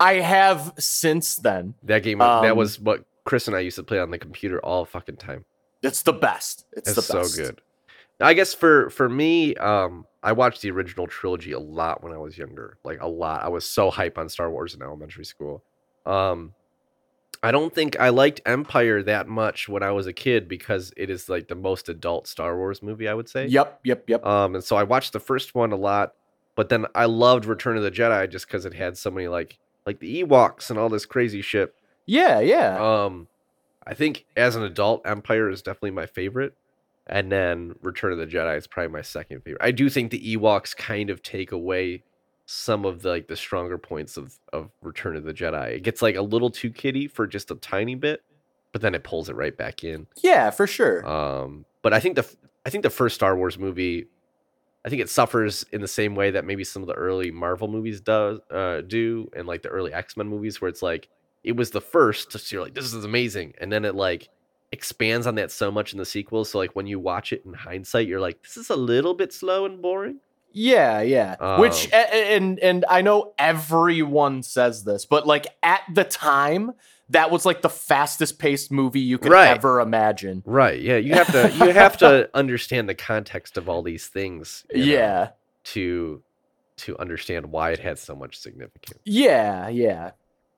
I 0.00 0.14
have 0.14 0.72
since 0.78 1.36
then. 1.36 1.74
That 1.84 2.02
game, 2.02 2.18
that 2.18 2.50
Um, 2.50 2.56
was 2.56 2.80
what 2.80 3.04
Chris 3.24 3.46
and 3.46 3.56
I 3.56 3.60
used 3.60 3.76
to 3.76 3.82
play 3.82 3.98
on 4.00 4.10
the 4.10 4.18
computer 4.18 4.58
all 4.64 4.84
fucking 4.84 5.16
time. 5.18 5.44
It's 5.82 6.02
the 6.02 6.12
best. 6.12 6.64
It's, 6.72 6.88
It's 6.88 6.96
the 6.96 7.02
so 7.02 7.20
best. 7.20 7.36
good. 7.36 7.60
I 8.22 8.34
guess 8.34 8.52
for 8.52 8.90
for 8.90 9.08
me, 9.08 9.54
um, 9.56 10.06
I 10.22 10.32
watched 10.32 10.60
the 10.62 10.70
original 10.70 11.06
trilogy 11.06 11.52
a 11.52 11.58
lot 11.58 12.02
when 12.02 12.12
I 12.12 12.18
was 12.18 12.36
younger, 12.36 12.76
like 12.84 13.00
a 13.00 13.06
lot. 13.08 13.42
I 13.42 13.48
was 13.48 13.64
so 13.64 13.90
hype 13.90 14.18
on 14.18 14.28
Star 14.28 14.50
Wars 14.50 14.74
in 14.74 14.82
elementary 14.82 15.24
school. 15.24 15.62
Um, 16.04 16.54
I 17.42 17.50
don't 17.52 17.74
think 17.74 17.98
I 17.98 18.10
liked 18.10 18.42
Empire 18.44 19.02
that 19.04 19.26
much 19.26 19.66
when 19.70 19.82
I 19.82 19.92
was 19.92 20.06
a 20.06 20.12
kid 20.12 20.46
because 20.48 20.92
it 20.98 21.08
is 21.08 21.30
like 21.30 21.48
the 21.48 21.54
most 21.54 21.88
adult 21.88 22.26
Star 22.26 22.54
Wars 22.58 22.82
movie, 22.82 23.08
I 23.08 23.14
would 23.14 23.30
say. 23.30 23.46
Yep, 23.46 23.80
yep, 23.84 24.04
yep. 24.08 24.26
Um, 24.26 24.54
and 24.54 24.62
so 24.62 24.76
I 24.76 24.82
watched 24.82 25.14
the 25.14 25.20
first 25.20 25.54
one 25.54 25.72
a 25.72 25.76
lot, 25.76 26.12
but 26.56 26.68
then 26.68 26.84
I 26.94 27.06
loved 27.06 27.46
Return 27.46 27.78
of 27.78 27.82
the 27.82 27.90
Jedi 27.90 28.28
just 28.30 28.46
because 28.46 28.66
it 28.66 28.74
had 28.74 28.98
so 28.98 29.10
many 29.10 29.28
like 29.28 29.58
like 29.86 29.98
the 30.00 30.22
Ewoks 30.22 30.70
and 30.70 30.78
all 30.78 30.88
this 30.88 31.06
crazy 31.06 31.42
shit. 31.42 31.74
yeah, 32.06 32.40
yeah. 32.40 32.78
Um, 33.04 33.28
I 33.86 33.94
think 33.94 34.26
as 34.36 34.56
an 34.56 34.62
adult, 34.62 35.02
Empire 35.06 35.48
is 35.50 35.62
definitely 35.62 35.92
my 35.92 36.06
favorite, 36.06 36.54
and 37.06 37.30
then 37.32 37.74
Return 37.82 38.12
of 38.12 38.18
the 38.18 38.26
Jedi 38.26 38.56
is 38.56 38.66
probably 38.66 38.92
my 38.92 39.02
second 39.02 39.40
favorite. 39.42 39.62
I 39.62 39.70
do 39.70 39.88
think 39.88 40.10
the 40.10 40.36
Ewoks 40.36 40.76
kind 40.76 41.10
of 41.10 41.22
take 41.22 41.50
away 41.52 42.02
some 42.46 42.84
of 42.84 43.02
the 43.02 43.08
like 43.10 43.28
the 43.28 43.36
stronger 43.36 43.78
points 43.78 44.16
of 44.16 44.36
of 44.52 44.70
Return 44.82 45.16
of 45.16 45.24
the 45.24 45.32
Jedi. 45.34 45.76
It 45.76 45.82
gets 45.82 46.02
like 46.02 46.16
a 46.16 46.22
little 46.22 46.50
too 46.50 46.70
kiddie 46.70 47.06
for 47.08 47.26
just 47.26 47.50
a 47.50 47.54
tiny 47.54 47.94
bit, 47.94 48.22
but 48.72 48.82
then 48.82 48.94
it 48.94 49.02
pulls 49.04 49.28
it 49.28 49.36
right 49.36 49.56
back 49.56 49.82
in. 49.84 50.06
yeah, 50.22 50.50
for 50.50 50.66
sure. 50.66 51.06
Um, 51.08 51.64
but 51.82 51.92
I 51.92 52.00
think 52.00 52.16
the 52.16 52.28
I 52.66 52.70
think 52.70 52.82
the 52.82 52.90
first 52.90 53.14
Star 53.14 53.36
Wars 53.36 53.58
movie, 53.58 54.06
I 54.84 54.88
think 54.88 55.02
it 55.02 55.10
suffers 55.10 55.64
in 55.72 55.80
the 55.82 55.88
same 55.88 56.14
way 56.14 56.30
that 56.30 56.44
maybe 56.44 56.64
some 56.64 56.82
of 56.82 56.88
the 56.88 56.94
early 56.94 57.30
Marvel 57.30 57.68
movies 57.68 58.00
does 58.00 58.38
uh, 58.50 58.80
do, 58.80 59.30
and 59.36 59.46
like 59.46 59.62
the 59.62 59.68
early 59.68 59.92
X 59.92 60.16
Men 60.16 60.26
movies, 60.28 60.60
where 60.60 60.68
it's 60.68 60.82
like 60.82 61.08
it 61.44 61.56
was 61.56 61.70
the 61.70 61.80
first, 61.80 62.32
so 62.32 62.38
you're 62.56 62.62
like 62.64 62.74
this 62.74 62.92
is 62.92 63.04
amazing, 63.04 63.54
and 63.60 63.70
then 63.70 63.84
it 63.84 63.94
like 63.94 64.28
expands 64.72 65.26
on 65.26 65.34
that 65.34 65.50
so 65.50 65.70
much 65.70 65.92
in 65.92 65.98
the 65.98 66.04
sequels. 66.04 66.50
So 66.50 66.58
like 66.58 66.74
when 66.76 66.86
you 66.86 66.98
watch 66.98 67.32
it 67.32 67.42
in 67.44 67.52
hindsight, 67.52 68.06
you're 68.06 68.20
like 68.20 68.42
this 68.42 68.56
is 68.56 68.70
a 68.70 68.76
little 68.76 69.14
bit 69.14 69.32
slow 69.32 69.64
and 69.66 69.82
boring. 69.82 70.20
Yeah, 70.52 71.00
yeah. 71.02 71.58
Which 71.60 71.84
Um, 71.86 71.90
a- 71.92 72.34
and 72.34 72.58
and 72.60 72.84
I 72.88 73.02
know 73.02 73.34
everyone 73.38 74.42
says 74.42 74.84
this, 74.84 75.04
but 75.06 75.26
like 75.26 75.46
at 75.62 75.82
the 75.94 76.04
time, 76.04 76.72
that 77.10 77.30
was 77.30 77.44
like 77.46 77.62
the 77.62 77.68
fastest 77.68 78.38
paced 78.38 78.70
movie 78.72 79.00
you 79.00 79.18
could 79.18 79.32
Right. 79.32 79.48
ever 79.56 79.80
imagine. 79.80 80.42
Right? 80.46 80.80
Yeah, 80.80 80.96
you 80.96 81.14
have 81.14 81.30
to 81.32 81.52
you 81.64 81.72
have 81.72 81.96
to 81.98 82.30
understand 82.34 82.88
the 82.88 82.94
context 82.94 83.56
of 83.58 83.68
all 83.68 83.82
these 83.82 84.06
things. 84.08 84.64
you 84.72 84.78
know, 84.78 84.84
Yeah. 84.92 85.28
to 85.64 86.22
to 86.78 86.98
understand 86.98 87.46
why 87.52 87.72
it 87.72 87.78
had 87.78 87.98
so 87.98 88.14
much 88.14 88.38
significance. 88.38 89.00
Yeah, 89.04 89.68
yeah. 89.68 90.12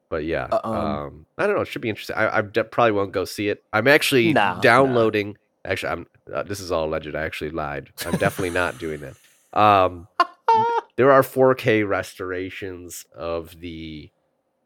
But 0.09 0.25
yeah, 0.25 0.45
um, 0.63 0.73
um, 0.75 1.27
I 1.39 1.47
don't 1.47 1.57
know. 1.57 1.63
It 1.63 1.69
should 1.69 1.83
be 1.83 1.89
interesting. 1.89 2.15
I, 2.17 2.39
I 2.39 2.43
de- 2.43 2.63
probably 2.65 2.93
won't 2.93 3.13
go 3.13 3.25
see 3.25 3.49
it. 3.49 3.65
I'm 3.73 3.89
actually 3.89 4.33
No, 4.33 4.55
no. 4.57 4.61
downloading. 4.61 5.37
Actually, 5.65 5.93
I'm. 5.93 6.07
Uh, 6.33 6.43
this 6.45 6.61
is 6.61 6.71
all 6.71 6.85
alleged. 6.85 7.15
I 7.17 7.23
actually 7.23 7.51
lied. 7.51 7.89
I'm 8.07 8.19
definitely 8.19 8.51
not 8.51 8.79
doing 8.79 9.01
that. 9.01 9.59
Um, 9.59 10.07
there 10.97 11.11
are 11.11 11.23
4K 11.23 11.89
restorations 11.89 13.05
of 13.17 13.59
the 13.59 14.11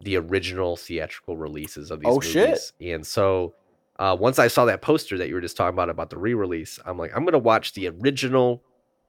the 0.01 0.17
original 0.17 0.77
theatrical 0.77 1.37
releases 1.37 1.91
of 1.91 2.01
these 2.01 2.09
Oh, 2.11 2.21
shit. 2.21 2.49
movies, 2.49 2.73
and 2.81 3.07
so 3.07 3.55
uh, 3.99 4.17
once 4.19 4.39
I 4.39 4.49
saw 4.49 4.67
that 4.67 4.83
poster 4.83 5.17
that 5.19 5.29
you 5.29 5.35
were 5.35 5.41
just 5.41 5.57
talking 5.57 5.75
about 5.75 5.89
about 5.89 6.11
the 6.11 6.19
re-release, 6.19 6.79
I'm 6.85 6.99
like, 6.99 7.13
I'm 7.17 7.25
gonna 7.25 7.39
watch 7.39 7.73
the 7.73 7.89
original 7.89 8.63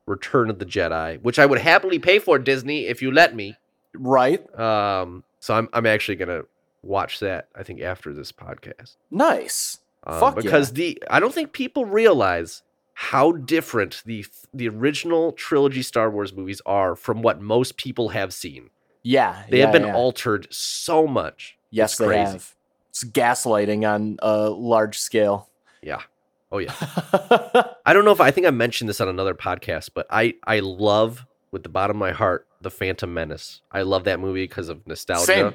Return 0.05 0.49
of 0.49 0.57
the 0.59 0.65
Jedi, 0.65 1.21
which 1.21 1.37
I 1.37 1.45
would 1.45 1.59
happily 1.59 1.99
pay 1.99 2.19
for 2.19 2.39
Disney 2.39 2.85
if 2.87 3.01
you 3.01 3.11
let 3.11 3.35
me. 3.35 3.55
Right? 3.93 4.39
Um, 4.57 5.23
so 5.41 5.53
I'm 5.53 5.67
I'm 5.73 5.85
actually 5.85 6.15
gonna 6.15 6.43
watch 6.83 7.19
that. 7.19 7.49
I 7.53 7.63
think 7.63 7.81
after 7.81 8.13
this 8.13 8.31
podcast, 8.31 8.95
Nice. 9.11 9.79
um, 10.05 10.19
Fuck 10.21 10.35
yeah. 10.37 10.41
because 10.43 10.71
the 10.73 11.03
I 11.09 11.19
don't 11.19 11.33
think 11.33 11.51
people 11.51 11.83
realize 11.83 12.63
how 12.93 13.33
different 13.33 14.01
the 14.05 14.25
the 14.53 14.69
original 14.69 15.33
trilogy 15.33 15.81
Star 15.81 16.09
Wars 16.09 16.31
movies 16.33 16.61
are 16.65 16.95
from 16.95 17.21
what 17.21 17.41
most 17.41 17.75
people 17.75 18.09
have 18.09 18.33
seen. 18.33 18.69
Yeah. 19.07 19.43
They 19.49 19.59
yeah, 19.59 19.65
have 19.65 19.73
been 19.73 19.83
yeah. 19.83 19.95
altered 19.95 20.47
so 20.51 21.07
much. 21.07 21.57
Yes, 21.71 21.91
It's 21.93 21.99
they 21.99 22.05
crazy. 22.07 22.31
have. 22.31 22.55
It's 22.89 23.03
gaslighting 23.05 23.87
on 23.89 24.17
a 24.21 24.49
large 24.49 24.97
scale. 24.97 25.49
Yeah. 25.81 26.01
Oh 26.51 26.57
yeah. 26.57 26.73
I 27.85 27.93
don't 27.93 28.03
know 28.03 28.11
if 28.11 28.19
I 28.19 28.31
think 28.31 28.47
I 28.47 28.51
mentioned 28.51 28.89
this 28.89 28.99
on 28.99 29.07
another 29.07 29.33
podcast, 29.33 29.91
but 29.93 30.07
I 30.09 30.33
I 30.45 30.59
love 30.59 31.25
with 31.51 31.63
the 31.63 31.69
bottom 31.69 31.95
of 31.97 31.99
my 31.99 32.11
heart 32.11 32.47
the 32.61 32.69
Phantom 32.69 33.13
Menace. 33.13 33.61
I 33.71 33.83
love 33.83 34.03
that 34.05 34.19
movie 34.19 34.43
because 34.43 34.67
of 34.67 34.85
nostalgia. 34.85 35.25
Same. 35.25 35.53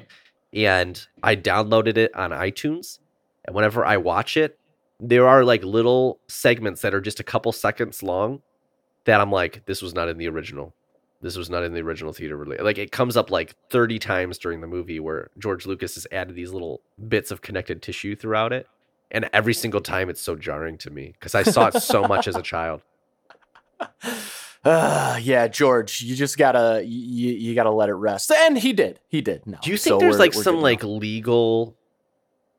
and 0.53 1.05
I 1.21 1.35
downloaded 1.35 1.97
it 1.97 2.15
on 2.15 2.31
iTunes. 2.31 2.99
And 3.45 3.55
whenever 3.55 3.85
I 3.85 3.97
watch 3.97 4.35
it, 4.37 4.57
there 4.99 5.27
are 5.27 5.43
like 5.43 5.63
little 5.63 6.19
segments 6.27 6.81
that 6.81 6.93
are 6.95 7.01
just 7.01 7.19
a 7.19 7.23
couple 7.23 7.51
seconds 7.51 8.01
long 8.01 8.41
that 9.05 9.19
I'm 9.19 9.31
like, 9.31 9.65
this 9.65 9.81
was 9.81 9.93
not 9.93 10.07
in 10.09 10.17
the 10.17 10.27
original. 10.29 10.73
This 11.23 11.37
was 11.37 11.49
not 11.49 11.63
in 11.63 11.73
the 11.73 11.79
original 11.81 12.11
theater 12.13 12.35
release. 12.37 12.59
Like 12.61 12.77
it 12.77 12.91
comes 12.91 13.15
up 13.17 13.31
like 13.31 13.55
30 13.69 13.97
times 13.97 14.37
during 14.37 14.61
the 14.61 14.67
movie 14.67 14.99
where 14.99 15.29
George 15.39 15.65
Lucas 15.65 15.95
has 15.95 16.05
added 16.11 16.35
these 16.35 16.51
little 16.51 16.81
bits 17.07 17.31
of 17.31 17.41
connected 17.41 17.81
tissue 17.81 18.15
throughout 18.15 18.51
it. 18.53 18.67
And 19.09 19.29
every 19.31 19.53
single 19.53 19.79
time 19.81 20.09
it's 20.09 20.21
so 20.21 20.35
jarring 20.35 20.77
to 20.79 20.89
me 20.89 21.13
because 21.17 21.33
I 21.33 21.43
saw 21.43 21.67
it 21.67 21.81
so 21.81 22.03
much 22.07 22.27
as 22.27 22.35
a 22.35 22.41
child. 22.41 22.81
Uh, 24.65 25.17
yeah, 25.21 25.47
George, 25.47 26.01
you 26.01 26.15
just 26.15 26.37
gotta 26.37 26.83
you, 26.85 27.31
you 27.31 27.55
gotta 27.55 27.71
let 27.71 27.89
it 27.89 27.93
rest, 27.93 28.31
and 28.31 28.57
he 28.57 28.73
did. 28.73 28.99
He 29.07 29.21
did. 29.21 29.45
No. 29.47 29.57
Do 29.61 29.71
you 29.71 29.77
think 29.77 29.93
So 29.93 29.99
there's 29.99 30.19
like 30.19 30.33
some 30.33 30.55
good 30.55 30.59
now. 30.59 30.63
like 30.63 30.83
legal 30.83 31.75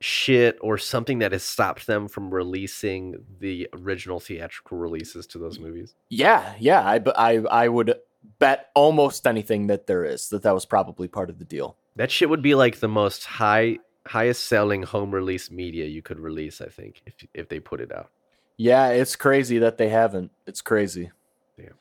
shit 0.01 0.59
or 0.61 0.77
something 0.77 1.19
that 1.21 1.33
has 1.33 1.43
stopped 1.43 1.87
them 1.87 2.09
from 2.09 2.33
releasing 2.33 3.25
the 3.41 3.69
original 3.73 4.21
theatrical 4.21 4.79
releases 4.79 5.27
to 5.29 5.39
those 5.39 5.59
movies? 5.59 5.95
Yeah, 6.09 6.55
yeah. 6.59 6.81
I 6.81 7.01
I 7.17 7.33
I 7.51 7.69
would 7.69 7.95
bet 8.39 8.71
almost 8.75 9.27
anything 9.27 9.67
that 9.69 9.87
there 9.87 10.05
is 10.05 10.29
that 10.29 10.43
that 10.43 10.55
was 10.55 10.65
probably 10.65 11.09
part 11.09 11.31
of 11.31 11.39
the 11.39 11.45
deal. 11.45 11.77
That 11.97 12.11
shit 12.11 12.29
would 12.29 12.43
be 12.43 12.55
like 12.55 12.81
the 12.81 12.89
most 12.89 13.25
high 13.25 13.79
highest 14.07 14.47
selling 14.47 14.83
home 14.83 15.11
release 15.11 15.51
media 15.51 15.87
you 15.87 16.03
could 16.03 16.21
release, 16.21 16.61
I 16.61 16.69
think, 16.69 17.03
if 17.07 17.15
if 17.35 17.49
they 17.49 17.61
put 17.61 17.81
it 17.81 17.93
out. 17.93 18.11
Yeah, 18.57 18.89
it's 18.89 19.17
crazy 19.17 19.59
that 19.59 19.79
they 19.79 19.89
haven't. 19.89 20.31
It's 20.47 20.61
crazy. 20.61 21.11
Damn. 21.57 21.75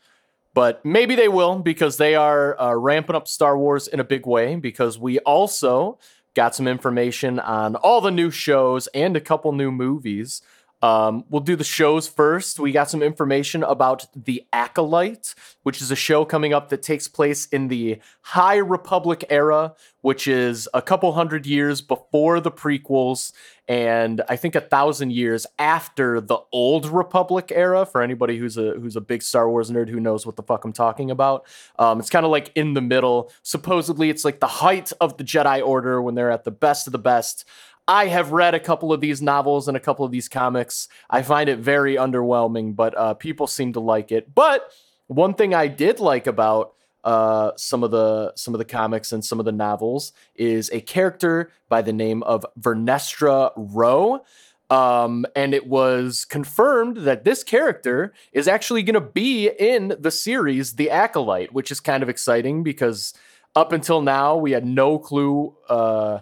But 0.54 0.84
maybe 0.86 1.16
they 1.16 1.28
will 1.28 1.60
because 1.60 1.98
they 1.98 2.16
are 2.16 2.60
uh, 2.60 2.74
ramping 2.74 3.16
up 3.16 3.28
Star 3.28 3.58
Wars 3.58 3.88
in 3.88 4.00
a 4.00 4.04
big 4.04 4.26
way. 4.26 4.56
Because 4.56 4.98
we 4.98 5.20
also 5.20 6.00
got 6.34 6.56
some 6.56 6.68
information 6.68 7.39
on 7.39 7.76
all 7.76 8.02
the 8.02 8.12
new 8.12 8.32
shows 8.32 8.88
and 8.88 9.16
a 9.16 9.22
couple 9.22 9.52
new 9.52 9.72
movies. 9.72 10.41
Um, 10.84 11.24
we'll 11.30 11.40
do 11.40 11.56
the 11.56 11.64
shows 11.64 12.10
first. 12.10 12.60
We 12.60 12.74
got 12.74 12.90
some 12.90 13.02
information 13.02 13.64
about 13.64 14.06
The 14.14 14.46
Acolyte, 14.52 15.34
which 15.64 15.82
is 15.82 15.92
a 15.92 15.96
show 15.96 16.26
coming 16.26 16.54
up 16.54 16.68
that 16.70 16.84
takes 16.84 17.08
place 17.08 17.46
in 17.46 17.70
the 17.70 18.00
High 18.22 18.58
Republic 18.58 19.24
era, 19.30 19.76
which 20.02 20.28
is 20.28 20.68
a 20.74 20.82
couple 20.82 21.14
hundred 21.14 21.46
years 21.46 21.80
before 21.80 22.42
the 22.42 22.52
prequels, 22.52 23.32
and 23.66 24.22
I 24.28 24.36
think 24.36 24.56
a 24.56 24.62
thousand 24.62 25.14
years 25.14 25.48
after 25.58 26.20
the 26.20 26.40
Old 26.52 26.86
Republic 26.88 27.54
era. 27.56 27.86
For 27.86 28.02
anybody 28.02 28.38
who's 28.38 28.58
a 28.58 28.72
who's 28.72 28.98
a 28.98 29.02
big 29.02 29.22
Star 29.22 29.50
Wars 29.50 29.72
nerd 29.72 29.88
who 29.88 30.02
knows 30.02 30.26
what 30.26 30.36
the 30.36 30.44
fuck 30.44 30.66
I'm 30.66 30.74
talking 30.74 31.10
about, 31.10 31.46
um, 31.80 32.02
it's 32.02 32.10
kind 32.10 32.26
of 32.26 32.32
like 32.32 32.52
in 32.56 32.74
the 32.74 32.82
middle. 32.82 33.32
Supposedly, 33.42 34.10
it's 34.10 34.26
like 34.26 34.42
the 34.42 34.48
height 34.48 34.92
of 35.00 35.16
the 35.16 35.24
Jedi 35.24 35.66
Order 35.66 36.02
when 36.02 36.16
they're 36.16 36.32
at 36.32 36.44
the 36.44 36.52
best 36.52 36.88
of 36.88 36.92
the 36.92 37.00
best. 37.00 37.46
I 37.88 38.08
have 38.08 38.32
read 38.32 38.56
a 38.56 38.60
couple 38.60 38.94
of 38.94 39.02
these 39.02 39.22
novels 39.22 39.68
and 39.68 39.76
a 39.76 39.80
couple 39.80 40.06
of 40.06 40.12
these 40.12 40.30
comics. 40.30 40.88
I 41.10 41.22
find 41.22 41.50
it 41.50 41.60
very 41.60 41.96
underwhelming, 41.96 42.76
but 42.76 42.98
uh, 42.98 43.14
people 43.14 43.48
seem 43.48 43.74
to 43.74 43.80
like 43.80 44.12
it. 44.12 44.34
But 44.34 44.72
one 45.08 45.34
thing 45.34 45.54
I 45.54 45.68
did 45.68 46.00
like 46.00 46.28
about 46.28 46.74
uh, 47.04 47.52
some 47.58 47.84
of 47.84 47.92
the 47.92 48.34
some 48.36 48.54
of 48.54 48.60
the 48.60 48.66
comics 48.66 49.12
and 49.12 49.26
some 49.26 49.40
of 49.40 49.46
the 49.46 49.52
novels 49.52 50.14
is 50.36 50.70
a 50.72 50.80
character 50.80 51.52
by 51.68 51.82
the 51.82 51.92
name 51.92 52.24
of 52.24 52.46
Vernestra 52.58 53.52
Rowe. 53.58 54.24
Um, 54.70 55.26
and 55.36 55.54
it 55.54 55.68
was 55.68 56.26
confirmed 56.26 56.98
that 56.98 57.26
this 57.26 57.44
character 57.44 58.14
is 58.32 58.48
actually 58.48 58.82
going 58.82 58.94
to 58.96 59.02
be 59.02 59.50
in 59.50 59.96
the 60.00 60.10
series 60.10 60.76
The 60.76 60.90
Acolyte, 60.90 61.54
which 61.54 61.70
is 61.70 61.80
kind 61.80 62.02
of 62.02 62.10
exciting 62.10 62.64
because 62.64 63.14
up 63.56 63.72
until 63.72 64.02
now 64.02 64.36
we 64.38 64.52
had 64.52 64.66
no 64.66 64.98
clue 64.98 65.56
uh, 65.70 66.20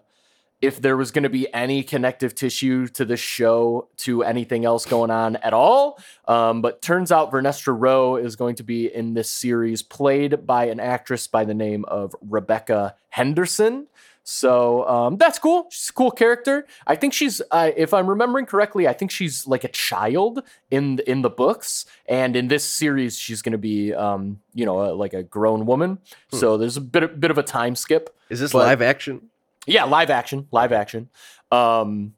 if 0.61 0.81
there 0.81 0.95
was 0.95 1.11
going 1.11 1.23
to 1.23 1.29
be 1.29 1.51
any 1.53 1.83
connective 1.83 2.35
tissue 2.35 2.87
to 2.87 3.03
this 3.03 3.19
show 3.19 3.87
to 3.97 4.23
anything 4.23 4.63
else 4.63 4.85
going 4.85 5.09
on 5.09 5.35
at 5.37 5.53
all. 5.53 5.99
Um, 6.27 6.61
but 6.61 6.81
turns 6.81 7.11
out 7.11 7.31
Vernestra 7.31 7.75
Rowe 7.77 8.15
is 8.15 8.35
going 8.35 8.55
to 8.55 8.63
be 8.63 8.93
in 8.93 9.13
this 9.15 9.29
series, 9.29 9.81
played 9.81 10.45
by 10.45 10.65
an 10.65 10.79
actress 10.79 11.27
by 11.27 11.45
the 11.45 11.53
name 11.53 11.83
of 11.85 12.15
Rebecca 12.21 12.95
Henderson. 13.09 13.87
So 14.23 14.87
um, 14.87 15.17
that's 15.17 15.39
cool. 15.39 15.67
She's 15.71 15.89
a 15.89 15.93
cool 15.93 16.11
character. 16.11 16.67
I 16.85 16.95
think 16.95 17.11
she's, 17.11 17.41
uh, 17.49 17.71
if 17.75 17.91
I'm 17.91 18.07
remembering 18.07 18.45
correctly, 18.45 18.87
I 18.87 18.93
think 18.93 19.09
she's 19.09 19.47
like 19.47 19.63
a 19.63 19.67
child 19.67 20.43
in 20.69 20.99
in 21.07 21.23
the 21.23 21.29
books, 21.29 21.85
and 22.05 22.35
in 22.35 22.47
this 22.47 22.63
series, 22.63 23.17
she's 23.17 23.41
going 23.41 23.53
to 23.53 23.57
be, 23.57 23.95
um, 23.95 24.39
you 24.53 24.63
know, 24.63 24.75
like 24.95 25.15
a 25.15 25.23
grown 25.23 25.65
woman. 25.65 25.97
Hmm. 26.29 26.37
So 26.37 26.57
there's 26.57 26.77
a 26.77 26.81
bit 26.81 27.19
bit 27.19 27.31
of 27.31 27.39
a 27.39 27.43
time 27.43 27.75
skip. 27.75 28.15
Is 28.29 28.39
this 28.39 28.53
live 28.53 28.81
action? 28.83 29.29
Yeah, 29.67 29.83
live 29.83 30.09
action, 30.09 30.47
live 30.51 30.71
action. 30.71 31.09
Um, 31.51 32.13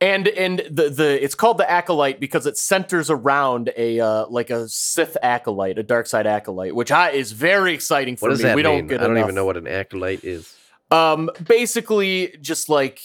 and 0.00 0.28
and 0.28 0.58
the 0.70 0.90
the 0.90 1.22
it's 1.22 1.34
called 1.34 1.58
the 1.58 1.70
acolyte 1.70 2.20
because 2.20 2.46
it 2.46 2.56
centers 2.56 3.10
around 3.10 3.72
a 3.76 4.00
uh, 4.00 4.26
like 4.28 4.50
a 4.50 4.68
Sith 4.68 5.16
acolyte, 5.22 5.78
a 5.78 5.82
dark 5.82 6.06
side 6.06 6.26
acolyte, 6.26 6.74
which 6.74 6.90
I, 6.90 7.10
is 7.10 7.32
very 7.32 7.72
exciting 7.72 8.16
for 8.16 8.26
what 8.26 8.30
does 8.30 8.40
me. 8.40 8.44
That 8.44 8.56
we 8.56 8.62
mean? 8.62 8.72
don't 8.72 8.86
get. 8.88 9.00
I 9.00 9.04
don't 9.04 9.16
enough. 9.16 9.26
even 9.26 9.34
know 9.34 9.44
what 9.44 9.56
an 9.56 9.66
acolyte 9.66 10.24
is. 10.24 10.54
Um, 10.90 11.30
basically, 11.46 12.36
just 12.40 12.68
like 12.68 13.00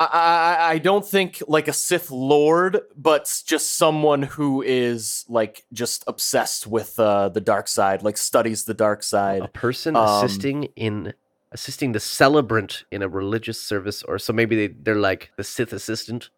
I, 0.00 0.06
I, 0.06 0.70
I 0.72 0.78
don't 0.78 1.06
think 1.06 1.42
like 1.46 1.68
a 1.68 1.72
Sith 1.72 2.10
Lord, 2.10 2.80
but 2.96 3.42
just 3.46 3.76
someone 3.76 4.22
who 4.22 4.62
is 4.62 5.24
like 5.28 5.64
just 5.72 6.04
obsessed 6.06 6.66
with 6.66 6.98
uh, 6.98 7.28
the 7.28 7.40
dark 7.40 7.68
side, 7.68 8.02
like 8.02 8.16
studies 8.16 8.64
the 8.64 8.74
dark 8.74 9.02
side. 9.02 9.42
A 9.42 9.48
person 9.48 9.96
um, 9.96 10.24
assisting 10.24 10.64
in 10.74 11.14
assisting 11.52 11.92
the 11.92 12.00
celebrant 12.00 12.84
in 12.90 13.02
a 13.02 13.08
religious 13.08 13.60
service, 13.60 14.02
or 14.02 14.18
so 14.18 14.32
maybe 14.32 14.56
they, 14.56 14.74
they're 14.74 14.94
like 14.94 15.30
the 15.36 15.44
Sith 15.44 15.72
assistant. 15.72 16.30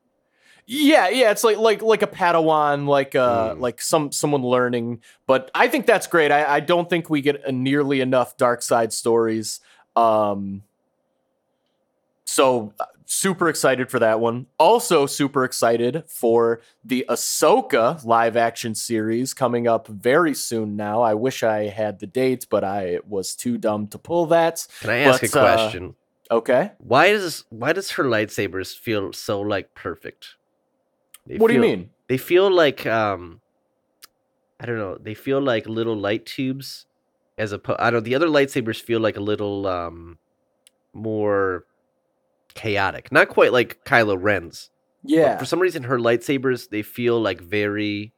Yeah, 0.66 1.08
yeah, 1.08 1.32
it's 1.32 1.42
like 1.42 1.58
like 1.58 1.82
like 1.82 2.02
a 2.02 2.06
Padawan, 2.06 2.86
like 2.86 3.14
uh, 3.16 3.54
mm. 3.54 3.60
like 3.60 3.80
some 3.80 4.12
someone 4.12 4.42
learning. 4.42 5.02
But 5.26 5.50
I 5.54 5.68
think 5.68 5.86
that's 5.86 6.06
great. 6.06 6.30
I, 6.30 6.44
I 6.44 6.60
don't 6.60 6.88
think 6.88 7.10
we 7.10 7.20
get 7.20 7.44
a 7.44 7.50
nearly 7.50 8.00
enough 8.00 8.36
dark 8.36 8.62
side 8.62 8.92
stories. 8.92 9.60
Um, 9.96 10.62
so 12.24 12.72
uh, 12.78 12.84
super 13.06 13.48
excited 13.48 13.90
for 13.90 13.98
that 13.98 14.20
one. 14.20 14.46
Also 14.58 15.06
super 15.06 15.44
excited 15.44 16.04
for 16.06 16.60
the 16.84 17.04
Ahsoka 17.08 18.02
live 18.04 18.36
action 18.36 18.74
series 18.74 19.34
coming 19.34 19.66
up 19.66 19.86
very 19.88 20.34
soon 20.34 20.76
now. 20.76 21.02
I 21.02 21.14
wish 21.14 21.42
I 21.42 21.64
had 21.64 21.98
the 21.98 22.06
date, 22.06 22.46
but 22.48 22.64
I 22.64 23.00
was 23.06 23.34
too 23.34 23.58
dumb 23.58 23.88
to 23.88 23.98
pull 23.98 24.26
that. 24.26 24.66
Can 24.80 24.90
I 24.90 24.98
ask 24.98 25.20
but, 25.20 25.28
a 25.28 25.32
question? 25.32 25.94
Uh, 26.30 26.36
okay. 26.36 26.72
Why 26.78 27.10
does 27.12 27.44
why 27.50 27.72
does 27.72 27.90
her 27.92 28.04
lightsabers 28.04 28.76
feel 28.76 29.12
so 29.12 29.40
like 29.40 29.74
perfect? 29.74 30.36
They 31.26 31.36
what 31.36 31.50
feel, 31.50 31.60
do 31.60 31.66
you 31.68 31.76
mean? 31.76 31.90
They 32.08 32.18
feel 32.18 32.50
like 32.50 32.86
um 32.86 33.40
I 34.58 34.66
don't 34.66 34.78
know, 34.78 34.96
they 34.96 35.14
feel 35.14 35.40
like 35.40 35.66
little 35.66 35.96
light 35.96 36.24
tubes 36.24 36.86
as 37.36 37.52
a 37.52 37.60
I 37.78 37.90
don't 37.90 37.94
know, 37.94 38.00
the 38.00 38.14
other 38.14 38.28
lightsabers 38.28 38.80
feel 38.80 39.00
like 39.00 39.16
a 39.16 39.20
little 39.20 39.66
um 39.66 40.18
more 40.94 41.64
chaotic. 42.54 43.10
Not 43.12 43.28
quite 43.28 43.52
like 43.52 43.84
Kylo 43.84 44.16
Ren's. 44.20 44.70
Yeah. 45.04 45.32
But 45.32 45.40
for 45.40 45.46
some 45.46 45.60
reason, 45.60 45.84
her 45.84 45.98
lightsabers 45.98 46.70
they 46.70 46.82
feel 46.82 47.20
like 47.20 47.40
very 47.40 48.12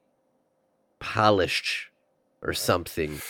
polished 0.99 1.89
or 2.43 2.53
something 2.53 3.21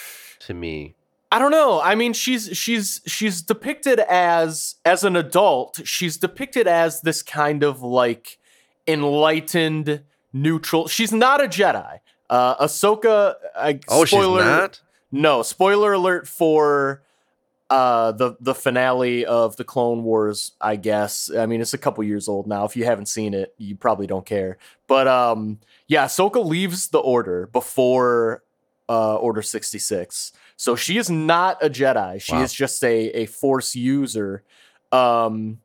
to 0.41 0.55
me. 0.55 0.97
I 1.31 1.39
don't 1.39 1.51
know. 1.51 1.81
I 1.81 1.95
mean, 1.95 2.13
she's 2.13 2.57
she's 2.57 3.01
she's 3.07 3.43
depicted 3.43 3.99
as 4.01 4.77
as 4.85 5.03
an 5.03 5.17
adult. 5.17 5.81
She's 5.85 6.17
depicted 6.17 6.69
as 6.69 7.01
this 7.01 7.23
kind 7.23 7.63
of 7.65 7.83
like 7.83 8.39
enlightened, 8.87 10.03
neutral. 10.33 10.87
She's 10.87 11.13
not 11.13 11.43
a 11.43 11.49
Jedi. 11.49 11.99
Uh, 12.31 12.65
Ahsoka. 12.65 13.35
Uh, 13.55 13.75
oh, 13.89 14.05
spoiler, 14.05 14.39
she's 14.39 14.47
not. 14.47 14.81
No, 15.11 15.43
spoiler 15.43 15.93
alert 15.93 16.29
for 16.29 17.03
uh 17.75 18.13
the 18.13 18.37
the 18.41 18.55
finale 18.55 19.27
of 19.27 19.57
the 19.57 19.65
clone 19.65 20.05
wars 20.05 20.53
i 20.61 20.77
guess. 20.77 21.29
I 21.37 21.47
mean 21.47 21.61
it's 21.61 21.75
a 21.75 21.79
couple 21.79 22.05
years 22.05 22.29
old 22.29 22.47
now. 22.47 22.65
If 22.65 22.77
you 22.77 22.85
haven't 22.85 23.07
seen 23.07 23.35
it 23.35 23.53
you 23.59 23.75
probably 23.75 24.07
don't 24.07 24.25
care. 24.25 24.59
But 24.87 25.09
um 25.09 25.59
yeah 25.89 26.05
Ahsoka 26.05 26.45
leaves 26.45 26.89
the 26.89 27.01
order 27.01 27.49
before 27.49 28.45
uh 28.89 29.17
order 29.17 29.43
66 29.43 30.33
so 30.57 30.77
she 30.77 30.99
is 30.99 31.11
not 31.11 31.63
a 31.65 31.69
jedi. 31.69 32.21
She 32.21 32.33
wow. 32.35 32.43
is 32.43 32.53
just 32.53 32.85
a 32.85 33.23
a 33.23 33.27
force 33.27 33.75
user. 33.75 34.45
Um 34.93 35.59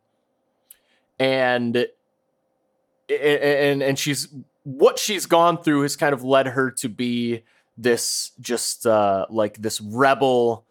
and 1.20 1.86
and 3.10 3.84
and 3.84 4.00
she's 4.00 4.34
what 4.64 4.98
she's 4.98 5.28
gone 5.28 5.62
through 5.62 5.84
has 5.84 5.96
kind 5.96 6.14
of 6.14 6.24
led 6.24 6.48
her 6.48 6.72
to 6.72 6.90
be 6.90 7.44
this 7.78 8.32
just 8.40 8.88
uh 8.88 9.28
like 9.30 9.62
this 9.62 9.80
rebel 9.80 10.66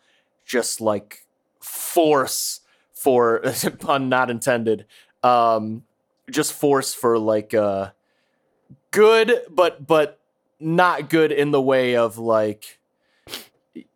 just 0.45 0.81
like 0.81 1.27
force 1.69 2.61
for 2.93 3.43
pun 3.79 4.09
not 4.09 4.31
intended 4.31 4.87
um 5.23 5.83
just 6.31 6.53
force 6.53 6.95
for 6.95 7.19
like 7.19 7.55
uh 7.55 7.91
good 8.91 9.43
but 9.51 9.87
but 9.87 10.19
not 10.61 11.09
good 11.09 11.31
in 11.31 11.51
the 11.51 11.61
way 11.61 11.97
of 11.97 12.19
like 12.19 12.79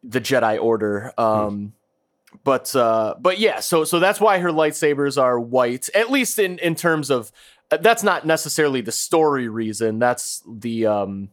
the 0.05 0.20
jedi 0.20 0.61
order 0.62 1.12
um 1.18 1.73
but 2.45 2.75
uh 2.77 3.14
but 3.20 3.39
yeah 3.39 3.61
so 3.61 3.85
so 3.85 3.99
that's 3.99 4.20
why 4.20 4.39
her 4.39 4.51
lightsabers 4.51 5.20
are 5.20 5.41
white 5.41 5.89
at 5.95 6.11
least 6.11 6.39
in 6.39 6.59
in 6.59 6.75
terms 6.75 7.11
of 7.11 7.33
uh, 7.70 7.77
that's 7.79 8.03
not 8.03 8.27
necessarily 8.27 8.81
the 8.81 8.93
story 8.93 9.49
reason 9.49 9.99
that's 9.99 10.43
the 10.47 10.87
um 10.87 11.31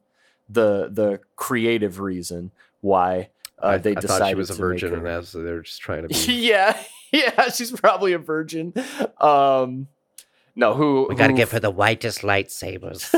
the 0.50 0.90
the 0.92 1.20
creative 1.36 2.00
reason 2.00 2.52
why 2.82 3.30
uh, 3.62 3.78
they 3.78 3.96
I, 3.96 4.00
decided 4.00 4.30
she 4.30 4.36
was 4.36 4.50
a 4.50 4.54
virgin, 4.54 4.94
and 4.94 5.08
as 5.08 5.32
they're 5.32 5.62
just 5.62 5.82
trying 5.82 6.08
to 6.08 6.08
be. 6.28 6.34
yeah, 6.34 6.78
yeah, 7.12 7.50
she's 7.50 7.72
probably 7.72 8.14
a 8.14 8.20
virgin. 8.20 8.74
Um, 9.20 9.88
no, 10.56 10.74
who 10.74 11.08
we 11.10 11.16
got 11.16 11.28
to 11.28 11.34
give 11.34 11.52
her 11.52 11.60
the 11.60 11.72
whitest 11.72 12.22
lightsabers. 12.22 13.14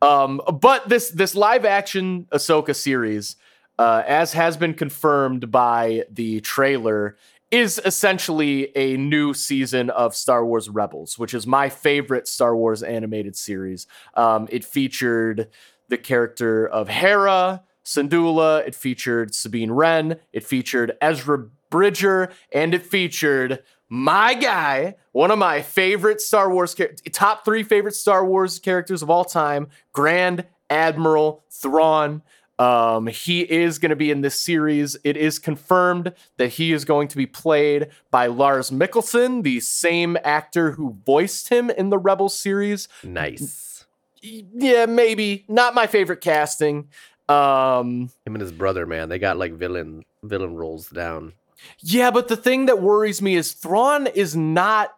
um, 0.02 0.40
but 0.60 0.88
this 0.88 1.10
this 1.10 1.34
live 1.34 1.64
action 1.64 2.26
Ahsoka 2.30 2.74
series, 2.74 3.36
uh, 3.78 4.02
as 4.06 4.32
has 4.34 4.56
been 4.56 4.74
confirmed 4.74 5.50
by 5.50 6.04
the 6.10 6.40
trailer, 6.40 7.16
is 7.50 7.80
essentially 7.84 8.76
a 8.76 8.96
new 8.96 9.32
season 9.32 9.90
of 9.90 10.14
Star 10.14 10.44
Wars 10.44 10.68
Rebels, 10.68 11.18
which 11.18 11.32
is 11.32 11.46
my 11.46 11.68
favorite 11.68 12.28
Star 12.28 12.54
Wars 12.54 12.82
animated 12.82 13.36
series. 13.36 13.86
Um, 14.14 14.48
it 14.50 14.64
featured 14.64 15.48
the 15.88 15.98
character 15.98 16.66
of 16.66 16.88
Hera, 16.88 17.62
Syndulla, 17.88 18.66
it 18.66 18.74
featured 18.74 19.34
Sabine 19.34 19.70
Wren, 19.70 20.20
it 20.30 20.44
featured 20.44 20.92
Ezra 21.00 21.46
Bridger, 21.70 22.30
and 22.52 22.74
it 22.74 22.84
featured 22.84 23.62
my 23.88 24.34
guy, 24.34 24.96
one 25.12 25.30
of 25.30 25.38
my 25.38 25.62
favorite 25.62 26.20
Star 26.20 26.52
Wars 26.52 26.76
top 27.12 27.46
three 27.46 27.62
favorite 27.62 27.94
Star 27.94 28.26
Wars 28.26 28.58
characters 28.58 29.00
of 29.00 29.08
all 29.08 29.24
time, 29.24 29.68
Grand 29.92 30.44
Admiral 30.68 31.44
Thrawn. 31.50 32.22
Um, 32.58 33.06
he 33.06 33.40
is 33.40 33.78
going 33.78 33.90
to 33.90 33.96
be 33.96 34.10
in 34.10 34.20
this 34.20 34.38
series. 34.38 34.98
It 35.02 35.16
is 35.16 35.38
confirmed 35.38 36.12
that 36.36 36.48
he 36.48 36.72
is 36.74 36.84
going 36.84 37.08
to 37.08 37.16
be 37.16 37.24
played 37.24 37.88
by 38.10 38.26
Lars 38.26 38.70
Mikkelsen, 38.70 39.44
the 39.44 39.60
same 39.60 40.18
actor 40.24 40.72
who 40.72 40.98
voiced 41.06 41.48
him 41.48 41.70
in 41.70 41.88
the 41.88 41.98
Rebels 41.98 42.38
series. 42.38 42.86
Nice. 43.02 43.86
Yeah, 44.20 44.86
maybe 44.86 45.46
not 45.48 45.74
my 45.74 45.86
favorite 45.86 46.20
casting. 46.20 46.88
Um, 47.28 48.10
Him 48.24 48.34
and 48.34 48.40
his 48.40 48.52
brother, 48.52 48.86
man, 48.86 49.08
they 49.08 49.18
got 49.18 49.36
like 49.36 49.52
villain 49.52 50.04
villain 50.22 50.56
roles 50.56 50.88
down. 50.88 51.34
yeah, 51.80 52.10
but 52.10 52.28
the 52.28 52.36
thing 52.36 52.66
that 52.66 52.80
worries 52.80 53.20
me 53.20 53.36
is 53.36 53.52
Thrawn 53.52 54.06
is 54.06 54.34
not 54.36 54.94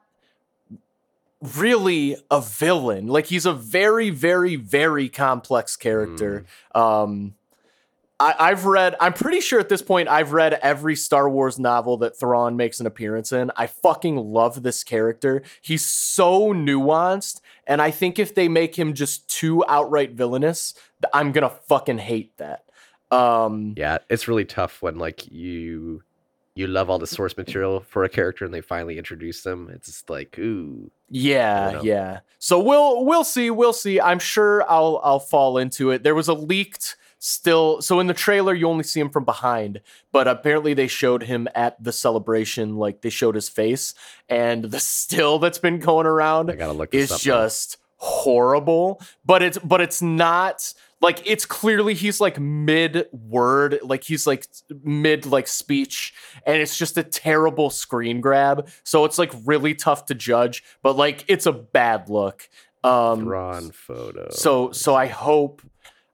really 1.56 2.16
a 2.30 2.40
villain. 2.40 3.06
Like 3.06 3.26
he's 3.26 3.46
a 3.46 3.52
very, 3.52 4.10
very, 4.10 4.56
very 4.56 5.08
complex 5.08 5.76
character. 5.76 6.44
Um, 6.74 7.34
I, 8.20 8.34
I've 8.38 8.66
read. 8.66 8.94
I'm 9.00 9.14
pretty 9.14 9.40
sure 9.40 9.58
at 9.58 9.70
this 9.70 9.80
point 9.80 10.08
I've 10.08 10.32
read 10.32 10.52
every 10.62 10.94
Star 10.94 11.28
Wars 11.28 11.58
novel 11.58 11.96
that 11.98 12.18
Thrawn 12.18 12.56
makes 12.56 12.78
an 12.78 12.86
appearance 12.86 13.32
in. 13.32 13.50
I 13.56 13.66
fucking 13.66 14.16
love 14.16 14.62
this 14.62 14.84
character. 14.84 15.42
He's 15.62 15.84
so 15.86 16.52
nuanced, 16.52 17.40
and 17.66 17.80
I 17.80 17.90
think 17.90 18.18
if 18.18 18.34
they 18.34 18.46
make 18.46 18.78
him 18.78 18.92
just 18.92 19.28
too 19.28 19.64
outright 19.66 20.12
villainous, 20.12 20.74
I'm 21.14 21.32
gonna 21.32 21.50
fucking 21.50 21.98
hate 21.98 22.36
that. 22.36 22.64
Um, 23.10 23.74
Yeah, 23.76 23.98
it's 24.08 24.28
really 24.28 24.44
tough 24.44 24.82
when 24.82 24.98
like 24.98 25.30
you 25.32 26.02
you 26.54 26.66
love 26.66 26.90
all 26.90 26.98
the 26.98 27.06
source 27.06 27.36
material 27.36 27.80
for 27.80 28.04
a 28.04 28.08
character 28.08 28.44
and 28.44 28.52
they 28.52 28.60
finally 28.60 28.98
introduce 28.98 29.42
them. 29.42 29.70
It's 29.72 29.86
just 29.86 30.10
like, 30.10 30.38
ooh, 30.38 30.90
Yeah, 31.08 31.80
yeah. 31.82 32.20
So 32.38 32.60
we'll 32.60 33.04
we'll 33.06 33.24
see, 33.24 33.50
we'll 33.50 33.72
see. 33.72 33.98
I'm 33.98 34.18
sure 34.18 34.68
I'll 34.70 35.00
I'll 35.02 35.20
fall 35.20 35.56
into 35.56 35.90
it. 35.90 36.02
There 36.02 36.14
was 36.14 36.28
a 36.28 36.34
leaked 36.34 36.96
still 37.20 37.80
so 37.80 38.00
in 38.00 38.08
the 38.08 38.14
trailer 38.14 38.52
you 38.52 38.66
only 38.66 38.82
see 38.82 38.98
him 38.98 39.10
from 39.10 39.24
behind, 39.24 39.80
but 40.10 40.26
apparently 40.26 40.74
they 40.74 40.88
showed 40.88 41.22
him 41.22 41.46
at 41.54 41.82
the 41.82 41.92
celebration 41.92 42.76
like 42.76 43.02
they 43.02 43.10
showed 43.10 43.36
his 43.36 43.48
face 43.48 43.94
and 44.28 44.64
the 44.64 44.80
still 44.80 45.38
that's 45.38 45.58
been 45.58 45.78
going 45.78 46.06
around 46.06 46.50
I 46.50 46.56
gotta 46.56 46.72
look 46.72 46.92
is 46.94 47.12
up 47.12 47.20
just 47.20 47.76
horrible, 48.00 49.00
but 49.24 49.42
it's 49.42 49.58
but 49.58 49.80
it's 49.80 50.02
not 50.02 50.72
like 51.00 51.22
it's 51.24 51.46
clearly 51.46 51.94
he's 51.94 52.20
like 52.20 52.38
mid 52.38 53.06
word, 53.12 53.78
like 53.82 54.04
he's 54.04 54.26
like 54.26 54.46
mid 54.82 55.26
like 55.26 55.46
speech, 55.46 56.14
and 56.46 56.60
it's 56.60 56.76
just 56.76 56.98
a 56.98 57.02
terrible 57.02 57.70
screen 57.70 58.20
grab. 58.20 58.68
So 58.84 59.04
it's 59.04 59.18
like 59.18 59.32
really 59.44 59.74
tough 59.74 60.06
to 60.06 60.14
judge, 60.14 60.64
but 60.82 60.96
like 60.96 61.24
it's 61.28 61.46
a 61.46 61.52
bad 61.52 62.08
look. 62.08 62.48
Um, 62.82 63.24
Thrawn 63.24 63.70
photo. 63.72 64.28
so 64.30 64.72
so 64.72 64.94
I 64.94 65.06
hope 65.06 65.60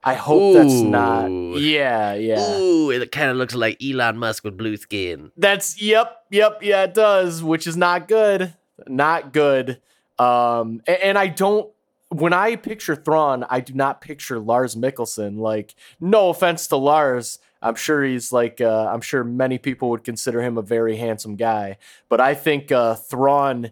I 0.07 0.15
hope 0.15 0.55
that's 0.55 0.81
not. 0.83 1.29
Yeah, 1.29 2.15
yeah. 2.15 2.59
Ooh, 2.59 2.91
it 2.91 3.11
kind 3.13 3.31
of 3.31 3.37
looks 3.37 3.55
like 3.55 3.77
Elon 3.83 4.17
Musk 4.19 4.45
with 4.45 4.57
blue 4.57 4.77
skin. 4.77 5.33
That's 5.37 5.83
yep, 5.83 6.23
yep, 6.31 6.61
yeah, 6.63 6.85
it 6.85 6.95
does, 6.95 7.43
which 7.43 7.67
is 7.67 7.77
not 7.77 8.07
good. 8.09 8.55
Not 8.87 9.33
good. 9.33 9.81
Um, 10.19 10.81
a- 10.87 11.05
and, 11.05 11.19
I 11.19 11.27
don't 11.27 11.69
when 12.11 12.33
I 12.33 12.55
picture 12.57 12.95
Thrawn, 12.95 13.45
I 13.51 13.59
do 13.61 13.75
not 13.75 14.01
picture 14.01 14.39
Lars 14.39 14.77
Mikkelsen. 14.77 15.39
Like, 15.39 15.75
no 16.01 16.29
offense 16.31 16.69
to 16.69 16.77
Lars. 16.77 17.41
I'm 17.61 17.75
sure 17.75 18.05
he's 18.05 18.31
like 18.33 18.61
uh, 18.61 18.87
I'm 18.93 19.01
sure 19.01 19.25
many 19.25 19.59
people 19.59 19.91
would 19.91 20.05
consider 20.05 20.41
him 20.41 20.57
a 20.57 20.63
very 20.63 20.97
handsome 20.99 21.35
guy. 21.35 21.79
But 22.09 22.21
I 22.21 22.35
think 22.35 22.71
uh 22.71 22.95
Thrawn 22.95 23.71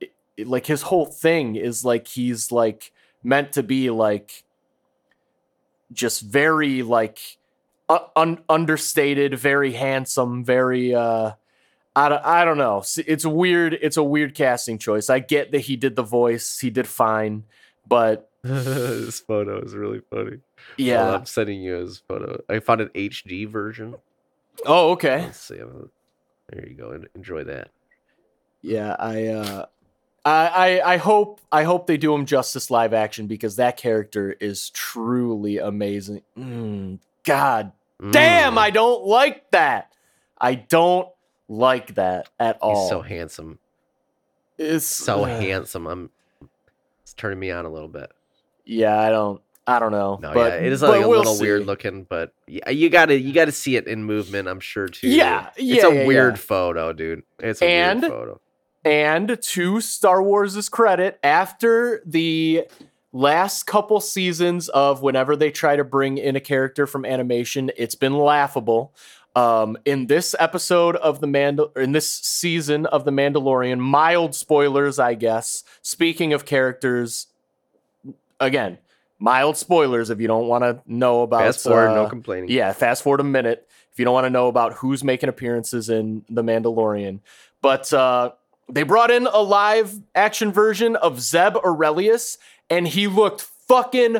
i- 0.00 0.08
i- 0.38 0.42
like 0.44 0.66
his 0.66 0.82
whole 0.82 1.06
thing 1.06 1.56
is 1.56 1.84
like 1.84 2.06
he's 2.06 2.52
like 2.52 2.92
meant 3.24 3.50
to 3.52 3.62
be 3.64 3.90
like 3.90 4.44
just 5.92 6.22
very 6.22 6.82
like 6.82 7.18
uh, 7.88 8.00
un- 8.16 8.42
understated, 8.48 9.38
very 9.38 9.72
handsome, 9.72 10.44
very 10.44 10.94
uh 10.94 11.32
I 11.94 12.08
don't, 12.08 12.24
I 12.24 12.44
don't 12.46 12.56
know. 12.58 12.82
It's 13.06 13.26
weird 13.26 13.74
it's 13.74 13.96
a 13.96 14.02
weird 14.02 14.34
casting 14.34 14.78
choice. 14.78 15.10
I 15.10 15.18
get 15.18 15.52
that 15.52 15.60
he 15.60 15.76
did 15.76 15.96
the 15.96 16.02
voice, 16.02 16.58
he 16.58 16.70
did 16.70 16.86
fine, 16.86 17.44
but 17.86 18.30
this 18.42 19.20
photo 19.20 19.60
is 19.60 19.74
really 19.74 20.00
funny. 20.10 20.38
yeah. 20.76 21.08
On, 21.08 21.14
I'm 21.14 21.26
sending 21.26 21.62
you 21.62 21.74
his 21.74 22.02
photo. 22.08 22.42
I 22.48 22.60
found 22.60 22.80
an 22.80 22.88
HD 22.94 23.48
version. 23.48 23.94
oh, 24.66 24.92
okay. 24.92 25.22
Let's 25.22 25.40
see. 25.40 25.56
There 25.56 26.68
you 26.68 26.74
go. 26.74 26.98
Enjoy 27.14 27.44
that. 27.44 27.70
Yeah, 28.62 28.96
I 28.98 29.26
uh 29.26 29.66
I, 30.24 30.46
I 30.80 30.92
I 30.94 30.96
hope 30.98 31.40
I 31.50 31.64
hope 31.64 31.86
they 31.86 31.96
do 31.96 32.14
him 32.14 32.26
justice 32.26 32.70
live 32.70 32.92
action 32.94 33.26
because 33.26 33.56
that 33.56 33.76
character 33.76 34.36
is 34.40 34.70
truly 34.70 35.58
amazing. 35.58 36.22
Mm, 36.38 37.00
God 37.24 37.72
damn, 38.10 38.54
Mm, 38.54 38.58
I 38.58 38.70
don't 38.70 39.04
like 39.04 39.50
that. 39.50 39.92
I 40.38 40.54
don't 40.54 41.08
like 41.48 41.94
that 41.96 42.28
at 42.38 42.58
all. 42.60 42.82
He's 42.82 42.90
so 42.90 43.02
handsome. 43.02 43.58
it's 44.58 44.86
So 44.86 45.24
uh, 45.24 45.26
handsome. 45.40 45.86
I'm. 45.86 46.10
It's 47.02 47.14
turning 47.14 47.38
me 47.40 47.50
on 47.50 47.64
a 47.64 47.70
little 47.70 47.88
bit. 47.88 48.12
Yeah, 48.64 48.98
I 48.98 49.10
don't 49.10 49.40
I 49.66 49.78
don't 49.78 49.92
know. 49.92 50.18
No, 50.20 50.32
but, 50.34 50.52
yeah, 50.52 50.66
it 50.66 50.72
is 50.72 50.82
like 50.82 51.02
a 51.02 51.08
we'll 51.08 51.18
little 51.18 51.38
weird 51.40 51.66
looking, 51.66 52.04
but 52.04 52.32
yeah, 52.46 52.70
you 52.70 52.90
gotta 52.90 53.18
you 53.18 53.32
gotta 53.32 53.52
see 53.52 53.76
it 53.76 53.86
in 53.86 54.04
movement. 54.04 54.48
I'm 54.48 54.60
sure 54.60 54.88
too. 54.88 55.08
Yeah, 55.08 55.50
yeah. 55.56 55.74
it's 55.76 55.84
a 55.84 55.94
yeah, 55.94 56.06
weird 56.06 56.34
yeah. 56.34 56.40
photo, 56.42 56.92
dude. 56.92 57.22
It's 57.38 57.60
a 57.62 57.66
And- 57.66 58.00
weird 58.02 58.12
photo. 58.12 58.40
And 58.84 59.38
to 59.40 59.80
Star 59.80 60.22
Wars' 60.22 60.68
credit, 60.68 61.18
after 61.22 62.02
the 62.04 62.66
last 63.12 63.64
couple 63.64 64.00
seasons 64.00 64.68
of 64.70 65.02
whenever 65.02 65.36
they 65.36 65.50
try 65.50 65.76
to 65.76 65.84
bring 65.84 66.18
in 66.18 66.34
a 66.34 66.40
character 66.40 66.86
from 66.86 67.04
animation, 67.04 67.70
it's 67.76 67.94
been 67.94 68.14
laughable. 68.14 68.92
Um, 69.34 69.78
in 69.84 70.08
this 70.08 70.34
episode 70.38 70.96
of 70.96 71.20
the 71.20 71.26
Mandal, 71.26 71.74
in 71.76 71.92
this 71.92 72.12
season 72.12 72.84
of 72.86 73.04
the 73.04 73.10
Mandalorian, 73.10 73.78
mild 73.78 74.34
spoilers, 74.34 74.98
I 74.98 75.14
guess. 75.14 75.64
Speaking 75.80 76.32
of 76.32 76.44
characters, 76.44 77.28
again, 78.40 78.78
mild 79.18 79.56
spoilers 79.56 80.10
if 80.10 80.20
you 80.20 80.26
don't 80.26 80.48
want 80.48 80.64
to 80.64 80.82
know 80.86 81.22
about. 81.22 81.42
Fast 81.42 81.62
forward, 81.64 81.94
no 81.94 82.04
uh, 82.04 82.08
complaining. 82.10 82.50
yeah, 82.50 82.72
fast 82.72 83.02
forward 83.02 83.20
a 83.20 83.24
minute 83.24 83.66
if 83.92 83.98
you 83.98 84.04
don't 84.04 84.14
want 84.14 84.26
to 84.26 84.30
know 84.30 84.48
about 84.48 84.74
who's 84.74 85.02
making 85.04 85.28
appearances 85.28 85.88
in 85.88 86.24
The 86.28 86.42
Mandalorian. 86.42 87.20
But 87.62 87.92
uh, 87.92 88.32
they 88.70 88.82
brought 88.82 89.10
in 89.10 89.26
a 89.26 89.40
live 89.40 90.00
action 90.14 90.52
version 90.52 90.96
of 90.96 91.20
Zeb 91.20 91.54
Orrelios, 91.54 92.38
and 92.70 92.88
he 92.88 93.06
looked 93.06 93.42
fucking 93.68 94.18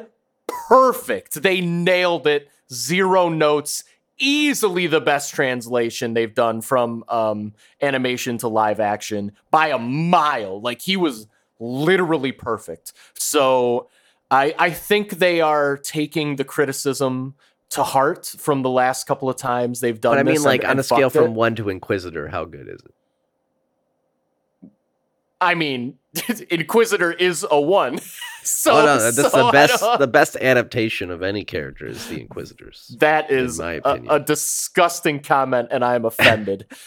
perfect. 0.69 1.43
They 1.43 1.61
nailed 1.61 2.27
it. 2.27 2.49
Zero 2.73 3.29
notes. 3.29 3.85
Easily 4.19 4.87
the 4.87 5.01
best 5.01 5.35
translation 5.35 6.15
they've 6.15 6.35
done 6.35 6.61
from 6.61 7.05
um, 7.09 7.55
animation 7.81 8.39
to 8.39 8.49
live 8.49 8.79
action 8.79 9.33
by 9.51 9.69
a 9.69 9.79
mile. 9.79 10.61
Like 10.61 10.83
he 10.83 10.97
was 10.97 11.27
literally 11.59 12.33
perfect. 12.33 12.93
So 13.15 13.89
I 14.31 14.55
I 14.59 14.71
think 14.71 15.19
they 15.19 15.41
are 15.41 15.77
taking 15.77 16.37
the 16.37 16.45
criticism 16.45 17.35
to 17.71 17.83
heart 17.83 18.27
from 18.39 18.63
the 18.63 18.71
last 18.71 19.07
couple 19.07 19.31
of 19.31 19.37
times 19.37 19.81
they've 19.81 20.01
done 20.01 20.13
but 20.13 20.19
I 20.21 20.23
mean, 20.25 20.35
this 20.35 20.45
like 20.45 20.61
and- 20.61 20.67
on 20.67 20.71
and 20.73 20.81
a 20.81 20.83
scale 20.83 21.09
fucked 21.09 21.17
it. 21.17 21.27
from 21.27 21.35
one 21.35 21.55
to 21.57 21.69
Inquisitor, 21.71 22.29
how 22.29 22.45
good 22.45 22.69
is 22.69 22.81
it? 22.85 22.95
I 25.43 25.55
mean, 25.55 25.99
Inquisitor 26.51 27.13
is 27.13 27.45
a 27.51 27.61
one. 27.61 27.99
so 28.45 28.73
oh 28.73 28.87
no, 28.87 28.99
that's 28.99 29.17
so 29.17 29.47
the 29.47 29.53
best. 29.53 29.85
The 29.99 30.07
best 30.07 30.37
adaptation 30.37 31.11
of 31.11 31.23
any 31.23 31.45
character 31.45 31.87
is 31.87 32.07
the 32.09 32.21
Inquisitors. 32.21 32.95
that 33.01 33.31
is 33.31 33.59
my 33.59 33.81
a, 33.85 34.01
a 34.09 34.21
disgusting 34.21 35.21
comment, 35.21 35.69
and 35.71 35.85
I 35.85 35.97
am 35.97 36.05
offended. 36.05 36.67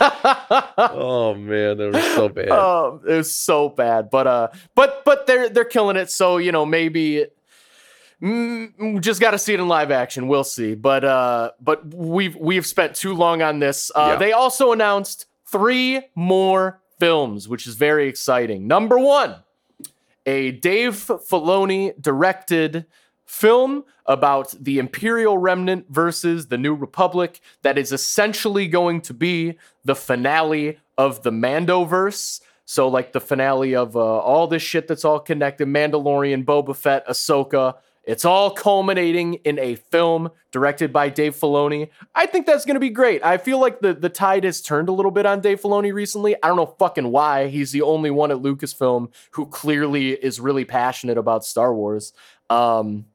oh 0.00 1.34
man, 1.38 1.76
that 1.78 1.90
was 1.92 2.04
so 2.14 2.28
bad. 2.28 2.48
Oh, 2.50 3.00
it 3.06 3.14
was 3.14 3.34
so 3.34 3.68
bad, 3.68 4.10
but 4.10 4.26
uh, 4.26 4.48
but 4.74 5.04
but 5.04 5.26
they're 5.26 5.48
they're 5.48 5.64
killing 5.64 5.96
it. 5.96 6.10
So 6.10 6.38
you 6.38 6.52
know 6.52 6.66
maybe. 6.66 7.26
Mm, 8.20 9.00
just 9.00 9.20
got 9.20 9.30
to 9.30 9.38
see 9.38 9.54
it 9.54 9.60
in 9.60 9.68
live 9.68 9.92
action. 9.92 10.26
We'll 10.26 10.42
see, 10.42 10.74
but 10.74 11.04
uh, 11.04 11.52
but 11.60 11.94
we've 11.94 12.34
we've 12.34 12.66
spent 12.66 12.96
too 12.96 13.14
long 13.14 13.42
on 13.42 13.60
this. 13.60 13.92
Uh, 13.94 14.08
Yeah. 14.14 14.16
They 14.18 14.32
also 14.32 14.72
announced 14.72 15.26
three 15.46 16.02
more 16.16 16.80
films, 16.98 17.48
which 17.48 17.66
is 17.66 17.74
very 17.74 18.08
exciting. 18.08 18.66
Number 18.66 18.98
one, 18.98 19.36
a 20.26 20.50
Dave 20.52 20.94
Filoni 20.94 22.00
directed 22.00 22.86
film 23.24 23.84
about 24.06 24.54
the 24.58 24.78
Imperial 24.78 25.38
Remnant 25.38 25.86
versus 25.90 26.48
the 26.48 26.58
New 26.58 26.74
Republic 26.74 27.40
that 27.62 27.76
is 27.78 27.92
essentially 27.92 28.66
going 28.66 29.00
to 29.02 29.14
be 29.14 29.58
the 29.84 29.94
finale 29.94 30.78
of 30.96 31.22
the 31.22 31.30
Mandoverse. 31.30 32.40
So, 32.64 32.88
like 32.88 33.12
the 33.12 33.20
finale 33.20 33.74
of 33.74 33.96
uh, 33.96 34.00
all 34.00 34.46
this 34.46 34.62
shit 34.62 34.88
that's 34.88 35.04
all 35.04 35.20
connected 35.20 35.68
Mandalorian, 35.68 36.44
Boba 36.44 36.76
Fett, 36.76 37.06
Ahsoka. 37.06 37.76
It's 38.04 38.24
all 38.24 38.50
culminating 38.50 39.34
in 39.34 39.58
a 39.58 39.74
film 39.74 40.30
directed 40.50 40.92
by 40.92 41.10
Dave 41.10 41.36
Filoni. 41.36 41.90
I 42.14 42.26
think 42.26 42.46
that's 42.46 42.64
going 42.64 42.74
to 42.74 42.80
be 42.80 42.88
great. 42.88 43.22
I 43.24 43.36
feel 43.36 43.60
like 43.60 43.80
the, 43.80 43.92
the 43.92 44.08
tide 44.08 44.44
has 44.44 44.62
turned 44.62 44.88
a 44.88 44.92
little 44.92 45.10
bit 45.10 45.26
on 45.26 45.40
Dave 45.40 45.60
Filoni 45.60 45.92
recently. 45.92 46.34
I 46.42 46.48
don't 46.48 46.56
know 46.56 46.74
fucking 46.78 47.10
why. 47.10 47.48
He's 47.48 47.72
the 47.72 47.82
only 47.82 48.10
one 48.10 48.30
at 48.30 48.38
Lucasfilm 48.38 49.12
who 49.32 49.46
clearly 49.46 50.12
is 50.12 50.40
really 50.40 50.64
passionate 50.64 51.18
about 51.18 51.44
Star 51.44 51.74
Wars. 51.74 52.12
Um, 52.48 53.06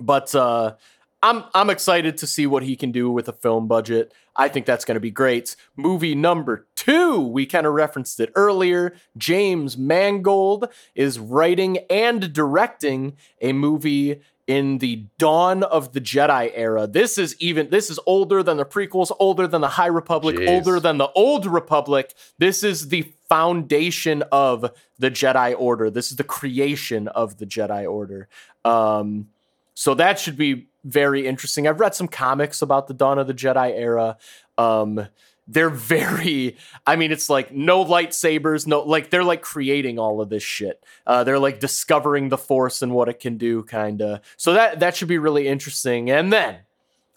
but 0.00 0.34
uh, 0.34 0.74
I'm 1.22 1.44
I'm 1.54 1.70
excited 1.70 2.18
to 2.18 2.26
see 2.26 2.46
what 2.46 2.62
he 2.62 2.76
can 2.76 2.92
do 2.92 3.10
with 3.10 3.28
a 3.28 3.32
film 3.32 3.66
budget. 3.66 4.12
I 4.36 4.48
think 4.48 4.66
that's 4.66 4.84
going 4.84 4.96
to 4.96 5.00
be 5.00 5.10
great. 5.10 5.56
Movie 5.76 6.14
number 6.14 6.66
two, 6.76 7.20
we 7.20 7.46
kind 7.46 7.66
of 7.66 7.72
referenced 7.72 8.20
it 8.20 8.30
earlier. 8.34 8.94
James 9.16 9.78
Mangold 9.78 10.68
is 10.94 11.18
writing 11.18 11.78
and 11.88 12.32
directing 12.32 13.16
a 13.40 13.52
movie 13.52 14.20
in 14.46 14.78
the 14.78 15.06
dawn 15.18 15.64
of 15.64 15.92
the 15.92 16.00
Jedi 16.00 16.52
era. 16.54 16.86
This 16.86 17.18
is 17.18 17.34
even 17.40 17.70
this 17.70 17.90
is 17.90 17.98
older 18.06 18.42
than 18.42 18.58
the 18.58 18.64
prequels, 18.64 19.10
older 19.18 19.46
than 19.46 19.60
the 19.60 19.68
High 19.68 19.86
Republic, 19.86 20.36
Jeez. 20.36 20.48
older 20.48 20.78
than 20.78 20.98
the 20.98 21.10
Old 21.12 21.46
Republic. 21.46 22.14
This 22.38 22.62
is 22.62 22.88
the 22.88 23.12
foundation 23.28 24.22
of 24.30 24.70
the 24.98 25.10
Jedi 25.10 25.54
Order. 25.58 25.90
This 25.90 26.10
is 26.10 26.16
the 26.16 26.24
creation 26.24 27.08
of 27.08 27.38
the 27.38 27.46
Jedi 27.46 27.90
Order. 27.90 28.28
Um, 28.64 29.28
so 29.74 29.94
that 29.94 30.18
should 30.18 30.36
be 30.36 30.68
very 30.86 31.26
interesting. 31.26 31.66
I've 31.66 31.80
read 31.80 31.94
some 31.94 32.08
comics 32.08 32.62
about 32.62 32.86
the 32.86 32.94
dawn 32.94 33.18
of 33.18 33.26
the 33.26 33.34
Jedi 33.34 33.72
era. 33.72 34.16
Um, 34.56 35.08
they're 35.48 35.70
very 35.70 36.56
i 36.86 36.96
mean 36.96 37.12
it's 37.12 37.30
like 37.30 37.52
no 37.52 37.84
lightsabers 37.84 38.66
no 38.66 38.82
like 38.82 39.10
they're 39.10 39.24
like 39.24 39.42
creating 39.42 39.98
all 39.98 40.20
of 40.20 40.28
this 40.28 40.42
shit 40.42 40.82
uh, 41.06 41.22
they're 41.22 41.38
like 41.38 41.60
discovering 41.60 42.28
the 42.28 42.38
force 42.38 42.82
and 42.82 42.92
what 42.92 43.08
it 43.08 43.20
can 43.20 43.38
do 43.38 43.62
kind 43.62 44.02
of 44.02 44.20
so 44.36 44.52
that 44.52 44.80
that 44.80 44.96
should 44.96 45.08
be 45.08 45.18
really 45.18 45.46
interesting 45.46 46.10
and 46.10 46.32
then 46.32 46.56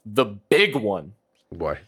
the 0.06 0.26
big 0.26 0.76
one 0.76 1.14
Boy. 1.52 1.80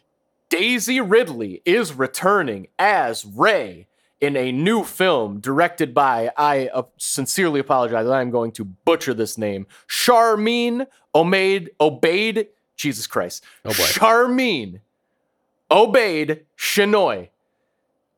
daisy 0.50 1.00
ridley 1.00 1.62
is 1.64 1.94
returning 1.94 2.68
as 2.80 3.24
Rey 3.24 3.88
in 4.22 4.38
a 4.38 4.52
new 4.52 4.84
film 4.84 5.40
directed 5.40 5.94
by 5.94 6.32
i 6.38 6.68
uh, 6.68 6.84
sincerely 6.98 7.60
apologize 7.60 8.06
that 8.06 8.14
i'm 8.14 8.30
going 8.32 8.52
to 8.52 8.64
butcher 8.64 9.14
this 9.14 9.38
name 9.38 9.66
charmin 9.88 10.86
omaid 11.14 11.70
obeyed 11.82 12.48
jesus 12.78 13.08
christ 13.08 13.44
Oh 13.66 13.70
boy. 13.70 13.84
charmin 13.84 14.82
obeyed 15.70 16.46
Shinoy. 16.58 17.30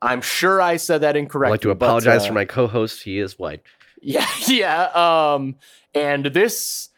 I'm 0.01 0.21
sure 0.21 0.59
I 0.61 0.77
said 0.77 1.01
that 1.01 1.15
incorrectly. 1.15 1.49
I'd 1.49 1.51
like 1.51 1.61
to 1.61 1.75
but, 1.75 1.85
apologize 1.85 2.23
uh, 2.23 2.27
for 2.27 2.33
my 2.33 2.45
co-host. 2.45 3.03
He 3.03 3.19
is 3.19 3.39
white. 3.39 3.61
Yeah, 4.05 4.27
yeah. 4.47 4.83
Um, 4.87 5.55
and 5.95 6.25
this 6.25 6.89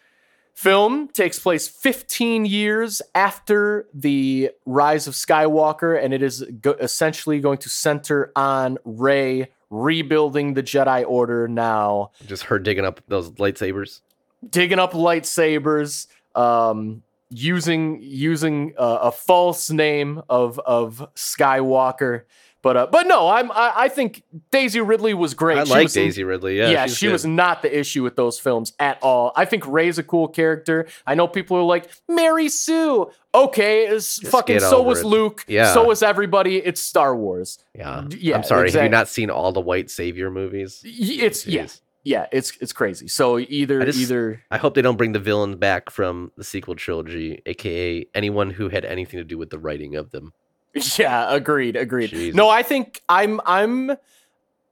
film 0.55 1.07
takes 1.09 1.37
place 1.37 1.67
15 1.67 2.45
years 2.45 3.01
after 3.13 3.85
the 3.93 4.49
rise 4.65 5.05
of 5.07 5.13
Skywalker, 5.13 6.01
and 6.01 6.13
it 6.13 6.23
is 6.23 6.43
go- 6.61 6.71
essentially 6.79 7.39
going 7.39 7.57
to 7.59 7.69
center 7.69 8.31
on 8.35 8.77
Rey 8.85 9.49
rebuilding 9.69 10.53
the 10.53 10.63
Jedi 10.63 11.03
Order 11.07 11.47
now, 11.47 12.11
Just 12.25 12.43
her 12.43 12.57
digging 12.57 12.85
up 12.85 13.01
those 13.07 13.31
lightsabers. 13.31 14.01
digging 14.49 14.79
up 14.79 14.93
lightsabers, 14.93 16.07
um, 16.35 17.03
using 17.29 17.99
using 18.01 18.73
uh, 18.77 18.99
a 19.01 19.11
false 19.11 19.69
name 19.69 20.21
of 20.29 20.59
of 20.59 21.05
Skywalker. 21.15 22.21
But 22.65 22.77
uh, 22.77 22.87
but 22.87 23.05
no, 23.05 23.27
I'm 23.29 23.51
I, 23.51 23.73
I 23.75 23.89
think 23.89 24.23
Daisy 24.49 24.81
Ridley 24.81 25.13
was 25.13 25.35
great. 25.35 25.59
I 25.59 25.65
She 25.65 25.69
like 25.69 25.91
Daisy 25.91 26.23
Ridley. 26.23 26.57
Yeah, 26.57 26.71
yeah, 26.71 26.87
she 26.87 27.05
good. 27.05 27.11
was 27.11 27.23
not 27.23 27.61
the 27.61 27.79
issue 27.79 28.01
with 28.01 28.15
those 28.15 28.39
films 28.39 28.73
at 28.79 28.97
all. 29.03 29.33
I 29.35 29.45
think 29.45 29.67
Rey's 29.67 29.99
a 29.99 30.03
cool 30.03 30.27
character. 30.27 30.87
I 31.05 31.13
know 31.13 31.27
people 31.27 31.57
are 31.57 31.61
like 31.61 31.91
Mary 32.09 32.49
Sue. 32.49 33.11
Okay, 33.35 33.85
it's 33.85 34.27
fucking 34.29 34.61
so 34.61 34.81
was 34.81 35.01
it. 35.01 35.05
Luke. 35.05 35.45
Yeah. 35.47 35.75
so 35.75 35.83
was 35.85 36.01
everybody. 36.01 36.57
It's 36.57 36.81
Star 36.81 37.15
Wars. 37.15 37.59
Yeah. 37.75 38.07
Yeah, 38.09 38.37
I'm 38.37 38.43
sorry. 38.43 38.71
Have 38.71 38.81
you 38.81 38.89
not 38.89 39.09
seen 39.09 39.29
all 39.29 39.51
the 39.51 39.61
white 39.61 39.91
savior 39.91 40.31
movies? 40.31 40.81
It's 40.83 41.45
yeah, 41.45 41.67
yeah. 42.03 42.25
It's 42.31 42.57
it's 42.61 42.73
crazy. 42.73 43.07
So 43.07 43.37
either 43.37 43.83
I 43.83 43.85
just- 43.85 43.99
either 43.99 44.41
I 44.49 44.57
hope 44.57 44.73
they 44.73 44.81
don't 44.81 44.97
bring 44.97 45.11
the 45.11 45.19
villain 45.19 45.57
back 45.57 45.91
from 45.91 46.31
the 46.35 46.43
sequel 46.43 46.73
trilogy, 46.73 47.43
aka 47.45 48.07
anyone 48.15 48.49
who 48.49 48.69
had 48.69 48.85
anything 48.85 49.19
to 49.19 49.23
do 49.23 49.37
with 49.37 49.51
the 49.51 49.59
writing 49.59 49.95
of 49.95 50.09
them. 50.09 50.33
Yeah, 50.97 51.33
agreed, 51.33 51.75
agreed. 51.75 52.09
Jesus. 52.09 52.35
No, 52.35 52.49
I 52.49 52.61
think 52.63 53.01
I'm 53.07 53.39
I'm 53.45 53.91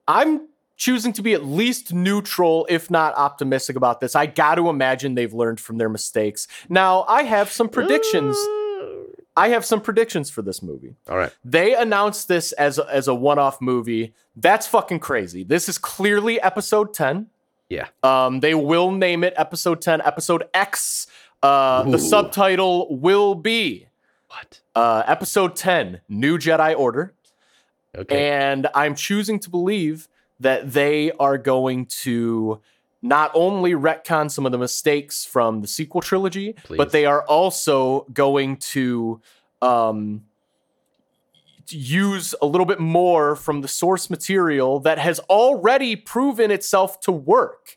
I'm 0.08 0.48
choosing 0.76 1.14
to 1.14 1.22
be 1.22 1.34
at 1.34 1.46
least 1.46 1.94
neutral, 1.94 2.66
if 2.70 2.92
not 2.92 3.16
optimistic 3.16 3.76
about 3.76 4.02
this. 4.02 4.16
I 4.16 4.26
got 4.26 4.56
to 4.56 4.68
imagine 4.70 5.16
they've 5.16 5.34
learned 5.34 5.60
from 5.60 5.78
their 5.78 5.88
mistakes. 5.90 6.48
Now, 6.68 7.04
I 7.08 7.24
have 7.24 7.50
some 7.52 7.70
predictions. 7.70 8.36
I 9.38 9.50
have 9.50 9.64
some 9.66 9.82
predictions 9.82 10.30
for 10.30 10.42
this 10.42 10.62
movie. 10.62 10.96
All 11.08 11.18
right. 11.18 11.34
They 11.46 11.74
announced 11.74 12.28
this 12.28 12.52
as 12.54 12.80
a, 12.80 12.86
as 12.94 13.08
a 13.08 13.16
one-off 13.16 13.62
movie. 13.62 14.14
That's 14.36 14.68
fucking 14.68 15.00
crazy. 15.00 15.44
This 15.44 15.70
is 15.70 15.78
clearly 15.78 16.40
episode 16.42 16.94
10. 16.94 17.28
Yeah. 17.70 17.88
Um, 18.04 18.42
they 18.42 18.54
will 18.54 18.92
name 18.92 19.24
it 19.24 19.34
episode 19.38 19.82
10, 19.82 20.02
episode 20.02 20.44
X. 20.54 21.08
Uh, 21.42 21.84
the 21.84 21.98
subtitle 21.98 22.96
will 22.96 23.36
be 23.36 23.88
What? 24.28 24.60
Uh, 24.76 25.04
episode 25.06 25.56
10, 25.56 26.02
New 26.10 26.38
Jedi 26.38 26.78
Order. 26.78 27.14
Okay. 27.96 28.30
And 28.32 28.68
I'm 28.74 28.96
choosing 28.96 29.40
to 29.40 29.50
believe 29.50 30.08
that 30.40 30.74
they 30.74 31.12
are 31.14 31.38
going 31.38 31.86
to 31.86 32.60
not 33.02 33.32
only 33.34 33.74
retcon 33.74 34.32
some 34.32 34.46
of 34.46 34.52
the 34.52 34.58
mistakes 34.58 35.26
from 35.26 35.62
the 35.62 35.68
sequel 35.68 36.02
trilogy, 36.02 36.54
Please. 36.64 36.78
but 36.78 36.92
they 36.92 37.06
are 37.06 37.24
also 37.24 38.08
going 38.14 38.58
to 38.58 39.22
um, 39.62 40.24
use 41.70 42.34
a 42.42 42.46
little 42.46 42.66
bit 42.66 42.80
more 42.80 43.36
from 43.36 43.62
the 43.62 43.68
source 43.68 44.10
material 44.10 44.80
that 44.80 44.98
has 44.98 45.20
already 45.22 45.96
proven 45.96 46.50
itself 46.50 47.00
to 47.02 47.12
work. 47.12 47.76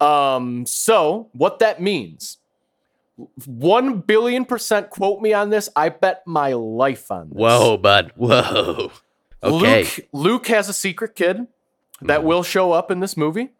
Um, 0.00 0.64
so, 0.66 1.28
what 1.32 1.58
that 1.58 1.82
means. 1.82 2.38
One 3.46 4.00
billion 4.00 4.44
percent 4.44 4.90
quote 4.90 5.20
me 5.20 5.32
on 5.32 5.50
this. 5.50 5.68
I 5.76 5.88
bet 5.88 6.22
my 6.26 6.52
life 6.52 7.10
on 7.10 7.28
this. 7.30 7.36
Whoa, 7.38 7.76
bud. 7.76 8.12
Whoa. 8.16 8.90
Okay. 9.42 9.82
Luke 9.84 10.08
Luke 10.12 10.46
has 10.48 10.68
a 10.68 10.72
secret 10.72 11.14
kid 11.14 11.46
that 12.02 12.20
Mhm. 12.20 12.24
will 12.24 12.42
show 12.42 12.72
up 12.72 12.90
in 12.90 13.00
this 13.00 13.16
movie, 13.16 13.50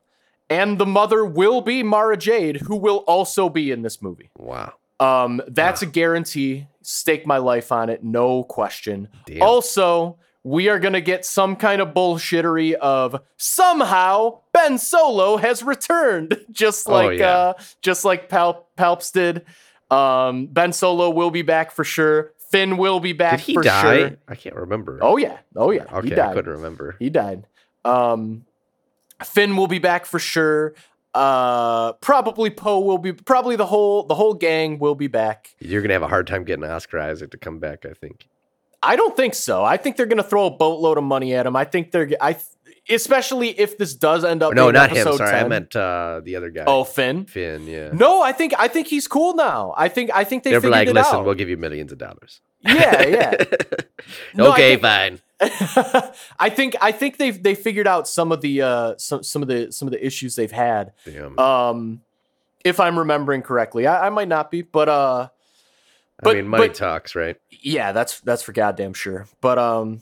and 0.48 0.78
the 0.78 0.86
mother 0.86 1.24
will 1.24 1.60
be 1.62 1.82
Mara 1.82 2.16
Jade, 2.16 2.62
who 2.62 2.76
will 2.76 2.98
also 3.06 3.48
be 3.48 3.70
in 3.70 3.82
this 3.82 4.02
movie. 4.02 4.30
Wow. 4.36 4.74
Um, 4.98 5.40
that's 5.48 5.80
a 5.82 5.86
guarantee. 5.86 6.66
Stake 6.82 7.26
my 7.26 7.38
life 7.38 7.72
on 7.72 7.88
it, 7.88 8.04
no 8.04 8.42
question. 8.42 9.08
Damn. 9.26 9.42
Also, 9.42 10.18
we 10.42 10.68
are 10.68 10.78
gonna 10.78 11.00
get 11.00 11.24
some 11.24 11.56
kind 11.56 11.80
of 11.82 11.88
bullshittery 11.94 12.72
of 12.74 13.20
somehow 13.36 14.40
Ben 14.52 14.78
Solo 14.78 15.36
has 15.36 15.62
returned, 15.62 16.38
just 16.50 16.88
Oh, 16.88 16.92
like 16.92 17.18
yeah. 17.18 17.26
uh, 17.38 17.52
just 17.82 18.04
like 18.04 18.28
Pal- 18.28 18.66
Palps 18.78 19.12
did. 19.12 19.44
Um, 19.90 20.46
ben 20.46 20.72
Solo 20.72 21.10
will 21.10 21.30
be 21.30 21.42
back 21.42 21.72
for 21.72 21.84
sure. 21.84 22.32
Finn 22.50 22.76
will 22.78 23.00
be 23.00 23.12
back 23.12 23.38
Did 23.38 23.40
he 23.46 23.54
for 23.54 23.62
die? 23.62 23.98
sure. 23.98 24.16
I 24.28 24.34
can't 24.34 24.56
remember. 24.56 24.98
Oh 25.02 25.16
yeah, 25.16 25.38
oh 25.56 25.70
yeah. 25.70 25.84
okay. 25.92 26.08
he 26.08 26.14
died. 26.14 26.30
I 26.30 26.34
couldn't 26.34 26.52
remember. 26.52 26.96
He 26.98 27.10
died. 27.10 27.46
Um, 27.84 28.44
Finn 29.22 29.56
will 29.56 29.66
be 29.68 29.78
back 29.78 30.04
for 30.06 30.18
sure. 30.18 30.74
Uh, 31.14 31.92
probably 31.94 32.50
Poe 32.50 32.80
will 32.80 32.98
be. 32.98 33.12
Probably 33.12 33.56
the 33.56 33.66
whole 33.66 34.04
the 34.04 34.14
whole 34.14 34.34
gang 34.34 34.78
will 34.78 34.94
be 34.94 35.06
back. 35.08 35.54
You're 35.58 35.82
gonna 35.82 35.94
have 35.94 36.02
a 36.02 36.08
hard 36.08 36.26
time 36.26 36.44
getting 36.44 36.64
Oscar 36.64 36.98
Isaac 36.98 37.30
to 37.32 37.36
come 37.36 37.58
back. 37.58 37.84
I 37.84 37.92
think. 37.92 38.26
I 38.82 38.96
don't 38.96 39.16
think 39.16 39.34
so. 39.34 39.64
I 39.64 39.76
think 39.76 39.96
they're 39.96 40.06
gonna 40.06 40.22
throw 40.22 40.46
a 40.46 40.50
boatload 40.50 40.98
of 40.98 41.04
money 41.04 41.34
at 41.34 41.46
him. 41.46 41.56
I 41.56 41.64
think 41.64 41.90
they're. 41.90 42.10
I 42.20 42.36
especially 42.88 43.48
if 43.58 43.78
this 43.78 43.94
does 43.94 44.24
end 44.24 44.42
up. 44.42 44.54
no, 44.54 44.70
not 44.70 44.90
him. 44.90 45.12
Sorry, 45.12 45.30
I 45.36 45.46
meant 45.46 45.76
uh, 45.76 46.20
the 46.24 46.36
other 46.36 46.50
guy. 46.50 46.64
Oh, 46.66 46.84
Finn. 46.84 47.26
Finn. 47.26 47.66
Yeah. 47.66 47.90
No, 47.92 48.22
I 48.22 48.32
think 48.32 48.54
I 48.58 48.68
think 48.68 48.86
he's 48.88 49.06
cool 49.06 49.34
now. 49.34 49.74
I 49.76 49.88
think 49.88 50.10
I 50.14 50.24
think 50.24 50.42
they 50.44 50.50
They're 50.50 50.60
figured 50.60 50.88
like, 50.88 50.94
listen, 50.94 51.16
out. 51.16 51.24
we'll 51.24 51.34
give 51.34 51.48
you 51.48 51.56
millions 51.56 51.92
of 51.92 51.98
dollars. 51.98 52.40
yeah, 52.62 53.06
yeah. 53.06 53.44
No, 54.34 54.52
okay, 54.52 54.76
think- 54.76 54.82
fine. 54.82 55.20
I 56.38 56.50
think 56.50 56.76
I 56.80 56.92
think 56.92 57.16
they've 57.16 57.42
they 57.42 57.54
figured 57.54 57.86
out 57.86 58.06
some 58.08 58.30
of 58.32 58.40
the 58.42 58.60
uh 58.62 58.94
some 58.98 59.22
some 59.22 59.40
of 59.42 59.48
the 59.48 59.70
some 59.72 59.88
of 59.88 59.92
the 59.92 60.04
issues 60.04 60.36
they've 60.36 60.50
had. 60.52 60.92
Damn. 61.06 61.38
Um, 61.38 62.02
if 62.64 62.78
I'm 62.78 62.98
remembering 62.98 63.40
correctly, 63.42 63.86
I, 63.86 64.06
I 64.06 64.10
might 64.10 64.28
not 64.28 64.50
be, 64.50 64.60
but 64.62 64.88
uh, 64.90 65.28
but- 66.22 66.30
I 66.36 66.40
mean, 66.40 66.48
money 66.48 66.68
but- 66.68 66.74
talks, 66.74 67.14
right? 67.14 67.36
yeah, 67.50 67.92
that's 67.92 68.20
that's 68.20 68.42
for 68.42 68.52
goddamn 68.52 68.92
sure. 68.94 69.26
But 69.40 69.58
um, 69.58 70.00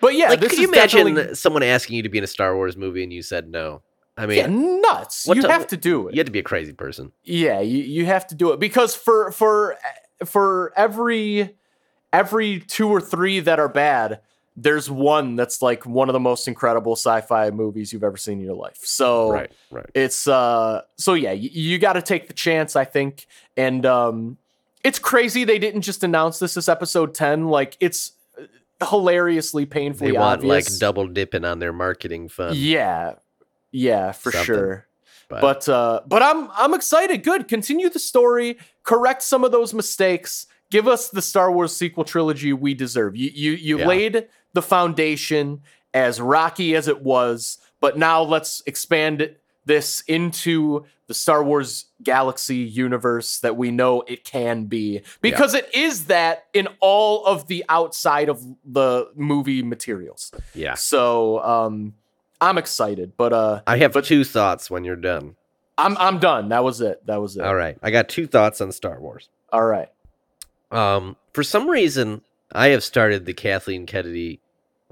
but 0.00 0.14
yeah, 0.14 0.30
like, 0.30 0.40
could 0.40 0.52
you 0.58 0.68
imagine 0.68 1.06
definitely- 1.14 1.34
someone 1.34 1.62
asking 1.62 1.96
you 1.96 2.02
to 2.02 2.08
be 2.08 2.18
in 2.18 2.24
a 2.24 2.28
Star 2.28 2.54
Wars 2.54 2.76
movie 2.76 3.02
and 3.02 3.12
you 3.12 3.22
said 3.22 3.48
no? 3.48 3.82
I 4.18 4.24
mean, 4.26 4.38
yeah, 4.38 4.46
nuts. 4.80 5.26
You 5.30 5.42
have 5.46 5.66
to 5.68 5.76
do 5.76 6.08
it. 6.08 6.14
you 6.14 6.20
had 6.20 6.26
to 6.26 6.32
be 6.32 6.38
a 6.38 6.42
crazy 6.42 6.72
person. 6.72 7.12
Yeah, 7.24 7.60
you, 7.60 7.82
you 7.82 8.06
have 8.06 8.26
to 8.28 8.34
do 8.34 8.52
it 8.52 8.58
because 8.60 8.94
for 8.94 9.30
for 9.30 9.76
for 10.24 10.72
every 10.74 11.54
every 12.12 12.60
two 12.60 12.88
or 12.88 13.00
three 13.00 13.40
that 13.40 13.58
are 13.58 13.68
bad, 13.68 14.20
there's 14.56 14.90
one 14.90 15.36
that's 15.36 15.60
like 15.60 15.84
one 15.84 16.08
of 16.08 16.14
the 16.14 16.20
most 16.20 16.48
incredible 16.48 16.92
sci-fi 16.96 17.50
movies 17.50 17.92
you've 17.92 18.04
ever 18.04 18.16
seen 18.16 18.38
in 18.38 18.44
your 18.46 18.54
life. 18.54 18.78
So 18.84 19.30
Right, 19.30 19.52
right. 19.70 19.84
it's 19.94 20.26
uh 20.26 20.80
so 20.96 21.12
yeah, 21.12 21.32
you, 21.32 21.50
you 21.52 21.78
got 21.78 21.92
to 21.94 22.02
take 22.02 22.26
the 22.28 22.32
chance, 22.34 22.74
I 22.74 22.86
think, 22.86 23.26
and 23.54 23.84
um, 23.84 24.38
it's 24.86 24.98
crazy 24.98 25.44
they 25.44 25.58
didn't 25.58 25.82
just 25.82 26.04
announce 26.04 26.38
this 26.38 26.56
as 26.56 26.68
episode 26.68 27.14
ten. 27.14 27.46
Like 27.48 27.76
it's 27.80 28.12
hilariously 28.88 29.66
painfully 29.66 30.10
They 30.12 30.16
want 30.18 30.38
obvious. 30.44 30.70
like 30.70 30.78
double 30.78 31.06
dipping 31.08 31.44
on 31.44 31.58
their 31.58 31.72
marketing 31.72 32.28
fund. 32.28 32.56
Yeah, 32.56 33.14
yeah, 33.72 34.12
for 34.12 34.30
Something. 34.32 34.44
sure. 34.46 34.86
But, 35.28 35.40
But 35.40 35.68
uh, 35.68 36.00
but 36.06 36.22
I'm 36.22 36.48
I'm 36.52 36.72
excited. 36.74 37.24
Good. 37.24 37.48
Continue 37.48 37.88
the 37.88 37.98
story. 37.98 38.58
Correct 38.84 39.22
some 39.22 39.42
of 39.44 39.50
those 39.52 39.74
mistakes. 39.74 40.46
Give 40.70 40.86
us 40.86 41.08
the 41.08 41.22
Star 41.22 41.50
Wars 41.50 41.74
sequel 41.76 42.04
trilogy 42.04 42.52
we 42.52 42.74
deserve. 42.74 43.16
You 43.16 43.30
you 43.34 43.52
you 43.52 43.78
Yeah. 43.80 43.86
laid 43.88 44.28
the 44.52 44.62
foundation 44.62 45.62
as 45.92 46.20
rocky 46.20 46.76
as 46.76 46.86
it 46.86 47.00
was, 47.02 47.58
but 47.80 47.98
now 47.98 48.22
let's 48.22 48.62
expand 48.66 49.34
this 49.66 50.00
into 50.08 50.84
the 51.08 51.14
Star 51.14 51.44
Wars 51.44 51.84
galaxy 52.02 52.56
universe 52.56 53.38
that 53.40 53.56
we 53.56 53.70
know 53.70 54.02
it 54.08 54.24
can 54.24 54.64
be 54.64 55.02
because 55.20 55.54
it 55.54 55.72
is 55.74 56.06
that 56.06 56.46
in 56.54 56.66
all 56.80 57.24
of 57.26 57.46
the 57.46 57.64
outside 57.68 58.28
of 58.28 58.42
the 58.64 59.10
movie 59.14 59.62
materials. 59.62 60.32
yeah. 60.54 60.74
So 60.74 61.40
um 61.44 61.94
I'm 62.40 62.58
excited, 62.58 63.12
but 63.16 63.32
uh 63.32 63.60
I 63.66 63.76
have 63.78 63.92
But- 63.92 64.04
two 64.04 64.24
thoughts 64.24 64.70
when 64.70 64.84
you're 64.84 64.96
done. 64.96 65.36
I'm 65.78 65.96
I'm 65.98 66.18
done. 66.18 66.48
That 66.48 66.64
was 66.64 66.80
it. 66.80 67.04
That 67.06 67.20
was 67.20 67.36
it. 67.36 67.42
All 67.44 67.54
right. 67.54 67.76
I 67.82 67.90
got 67.90 68.08
two 68.08 68.26
thoughts 68.26 68.60
on 68.62 68.72
Star 68.72 68.98
Wars. 68.98 69.28
All 69.52 69.64
right. 69.64 69.88
Um, 70.70 71.16
for 71.34 71.42
some 71.42 71.68
reason, 71.68 72.22
I 72.52 72.68
have 72.68 72.82
started 72.82 73.26
the 73.26 73.34
Kathleen 73.34 73.86
Kennedy 73.86 74.40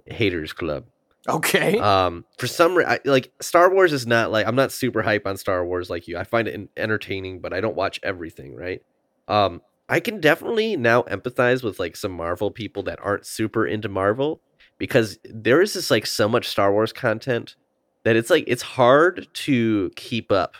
haters 0.06 0.52
club. 0.52 0.84
Okay. 1.28 1.78
Um, 1.78 2.24
for 2.38 2.46
some 2.46 2.74
re- 2.74 2.84
I, 2.84 3.00
like 3.04 3.32
Star 3.40 3.72
Wars 3.72 3.92
is 3.92 4.06
not 4.06 4.30
like 4.30 4.46
I'm 4.46 4.56
not 4.56 4.72
super 4.72 5.02
hype 5.02 5.26
on 5.26 5.36
Star 5.36 5.64
Wars 5.64 5.88
like 5.88 6.06
you. 6.06 6.18
I 6.18 6.24
find 6.24 6.48
it 6.48 6.68
entertaining, 6.76 7.40
but 7.40 7.52
I 7.52 7.60
don't 7.60 7.76
watch 7.76 7.98
everything. 8.02 8.54
Right. 8.54 8.82
Um, 9.28 9.62
I 9.88 10.00
can 10.00 10.20
definitely 10.20 10.76
now 10.76 11.02
empathize 11.02 11.62
with 11.62 11.78
like 11.78 11.96
some 11.96 12.12
Marvel 12.12 12.50
people 12.50 12.82
that 12.84 12.98
aren't 13.02 13.26
super 13.26 13.66
into 13.66 13.88
Marvel 13.88 14.40
because 14.78 15.18
there 15.24 15.62
is 15.62 15.72
just 15.74 15.90
like 15.90 16.06
so 16.06 16.28
much 16.28 16.48
Star 16.48 16.72
Wars 16.72 16.92
content 16.92 17.56
that 18.02 18.16
it's 18.16 18.30
like 18.30 18.44
it's 18.46 18.62
hard 18.62 19.26
to 19.32 19.90
keep 19.96 20.30
up 20.30 20.56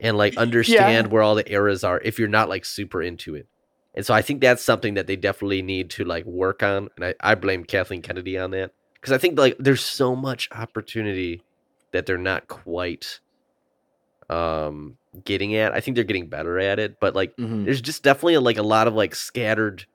and 0.00 0.16
like 0.16 0.36
understand 0.36 1.06
yeah. 1.06 1.12
where 1.12 1.22
all 1.22 1.34
the 1.34 1.50
eras 1.50 1.84
are 1.84 2.00
if 2.02 2.18
you're 2.18 2.28
not 2.28 2.48
like 2.48 2.64
super 2.64 3.02
into 3.02 3.34
it. 3.34 3.46
And 3.94 4.04
so 4.04 4.12
I 4.12 4.20
think 4.20 4.40
that's 4.42 4.62
something 4.62 4.94
that 4.94 5.06
they 5.06 5.16
definitely 5.16 5.62
need 5.62 5.88
to 5.90 6.04
like 6.04 6.26
work 6.26 6.62
on. 6.62 6.88
And 6.96 7.04
I, 7.06 7.14
I 7.20 7.34
blame 7.34 7.64
Kathleen 7.64 8.02
Kennedy 8.02 8.38
on 8.38 8.50
that 8.50 8.72
because 9.06 9.14
I 9.14 9.18
think 9.18 9.38
like 9.38 9.54
there's 9.60 9.84
so 9.84 10.16
much 10.16 10.48
opportunity 10.50 11.40
that 11.92 12.06
they're 12.06 12.18
not 12.18 12.48
quite 12.48 13.20
um 14.28 14.96
getting 15.24 15.54
at. 15.54 15.72
I 15.72 15.80
think 15.80 15.94
they're 15.94 16.02
getting 16.04 16.26
better 16.26 16.58
at 16.58 16.80
it, 16.80 16.98
but 17.00 17.14
like 17.14 17.36
Mhm. 17.36 17.64
there's 17.64 17.80
just 17.80 18.02
definitely 18.02 18.36
like 18.38 18.58
a 18.58 18.62
lot 18.62 18.88
of 18.88 18.94
like 18.94 19.14
scattered 19.14 19.86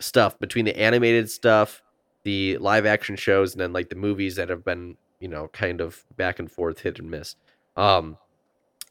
stuff 0.00 0.38
between 0.38 0.64
the 0.64 0.76
animated 0.78 1.30
stuff, 1.30 1.82
the 2.24 2.56
live 2.58 2.86
action 2.86 3.14
shows, 3.16 3.52
and 3.52 3.60
then 3.60 3.72
like 3.74 3.90
the 3.90 3.96
movies 3.96 4.36
that 4.36 4.48
have 4.48 4.64
been 4.64 4.96
you 5.20 5.28
know 5.28 5.48
kind 5.48 5.82
of 5.82 6.04
back 6.16 6.38
and 6.38 6.50
forth, 6.50 6.80
hit 6.80 6.98
and 6.98 7.10
miss. 7.10 7.36
Um, 7.76 8.16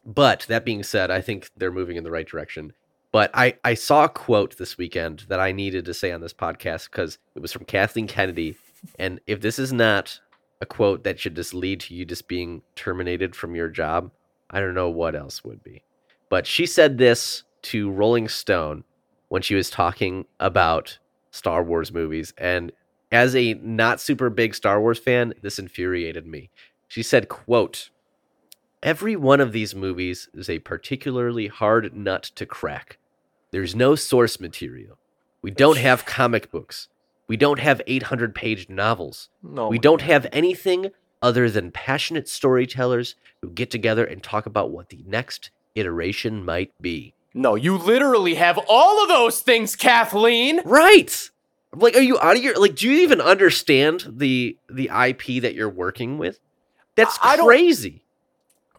but 0.06 0.46
that 0.48 0.64
being 0.64 0.84
said, 0.84 1.10
I 1.10 1.22
think 1.22 1.50
they're 1.58 1.72
moving 1.72 1.98
in 1.98 2.04
the 2.04 2.12
right 2.12 2.28
direction. 2.28 2.74
But 3.12 3.32
I 3.34 3.56
I 3.64 3.74
saw 3.74 4.04
a 4.04 4.10
quote 4.10 4.58
this 4.58 4.78
weekend 4.78 5.26
that 5.28 5.40
I 5.40 5.52
needed 5.52 5.86
to 5.86 5.94
say 5.96 6.12
on 6.12 6.22
this 6.22 6.34
podcast 6.34 6.92
because 6.92 7.18
it 7.36 7.42
was 7.42 7.52
from 7.52 7.66
Kathleen 7.66 8.06
Kennedy, 8.08 8.56
and 9.00 9.20
if 9.28 9.42
this 9.42 9.60
is 9.60 9.74
not 9.74 10.20
a 10.62 10.66
quote 10.66 11.04
that 11.04 11.20
should 11.20 11.36
just 11.36 11.54
lead 11.54 11.80
to 11.82 11.94
you 11.94 12.06
just 12.06 12.28
being 12.28 12.62
terminated 12.76 13.36
from 13.36 13.56
your 13.56 13.70
job, 13.70 14.12
I 14.50 14.60
don't 14.60 14.74
know 14.74 14.90
what 14.90 15.16
else 15.16 15.44
would 15.44 15.64
be. 15.64 15.84
But 16.30 16.48
she 16.48 16.66
said 16.66 16.98
this 16.98 17.44
to 17.64 17.92
Rolling 17.92 18.28
Stone 18.28 18.84
when 19.30 19.42
she 19.42 19.56
was 19.56 19.70
talking 19.70 20.26
about 20.40 20.98
Star 21.32 21.64
Wars 21.64 21.92
movies. 21.92 22.34
And 22.38 22.72
as 23.12 23.36
a 23.36 23.56
not 23.56 24.02
super 24.02 24.30
big 24.30 24.56
Star 24.56 24.80
Wars 24.82 25.00
fan, 25.00 25.34
this 25.42 25.60
infuriated 25.60 26.26
me. 26.26 26.50
She 26.88 27.04
said, 27.04 27.30
quote, 27.30 27.90
Every 28.84 29.16
one 29.16 29.42
of 29.42 29.54
these 29.54 29.74
movies 29.74 30.30
is 30.34 30.50
a 30.50 30.60
particularly 30.60 31.48
hard 31.48 31.96
nut 31.96 32.24
to 32.36 32.46
crack. 32.46 33.00
There's 33.52 33.76
no 33.76 33.96
source 33.96 34.40
material. 34.40 34.98
We 35.42 35.52
don't 35.52 35.78
have 35.78 36.06
comic 36.06 36.52
books. 36.52 36.88
We 37.28 37.38
don't 37.38 37.60
have 37.60 37.82
800 37.88 38.34
page 38.34 38.70
novels. 38.70 39.30
No. 39.44 39.68
We 39.68 39.80
don't 39.80 40.02
have 40.02 40.28
anything 40.32 40.92
other 41.22 41.50
than 41.50 41.72
passionate 41.72 42.30
storytellers 42.30 43.16
who 43.42 43.50
get 43.50 43.70
together 43.70 44.06
and 44.06 44.24
talk 44.24 44.46
about 44.46 44.72
what 44.72 44.90
the 44.90 45.04
next 45.06 45.52
iteration 45.76 46.44
might 46.46 46.72
be. 46.82 47.14
No, 47.34 47.56
you 47.56 47.78
literally 47.78 48.36
have 48.36 48.60
all 48.68 49.02
of 49.04 49.10
those 49.10 49.42
things, 49.42 49.76
Kathleen. 49.76 50.62
Right. 50.66 51.30
Like 51.76 51.96
are 51.96 52.02
you 52.02 52.18
out 52.20 52.38
of 52.38 52.44
your 52.44 52.60
like 52.60 52.76
do 52.76 52.90
you 52.90 53.02
even 53.02 53.22
understand 53.22 54.06
the 54.10 54.58
the 54.70 54.86
IP 54.86 55.42
that 55.42 55.54
you're 55.54 55.70
working 55.70 56.18
with? 56.18 56.40
That's 56.96 57.20
I 57.22 57.38
crazy. 57.38 58.04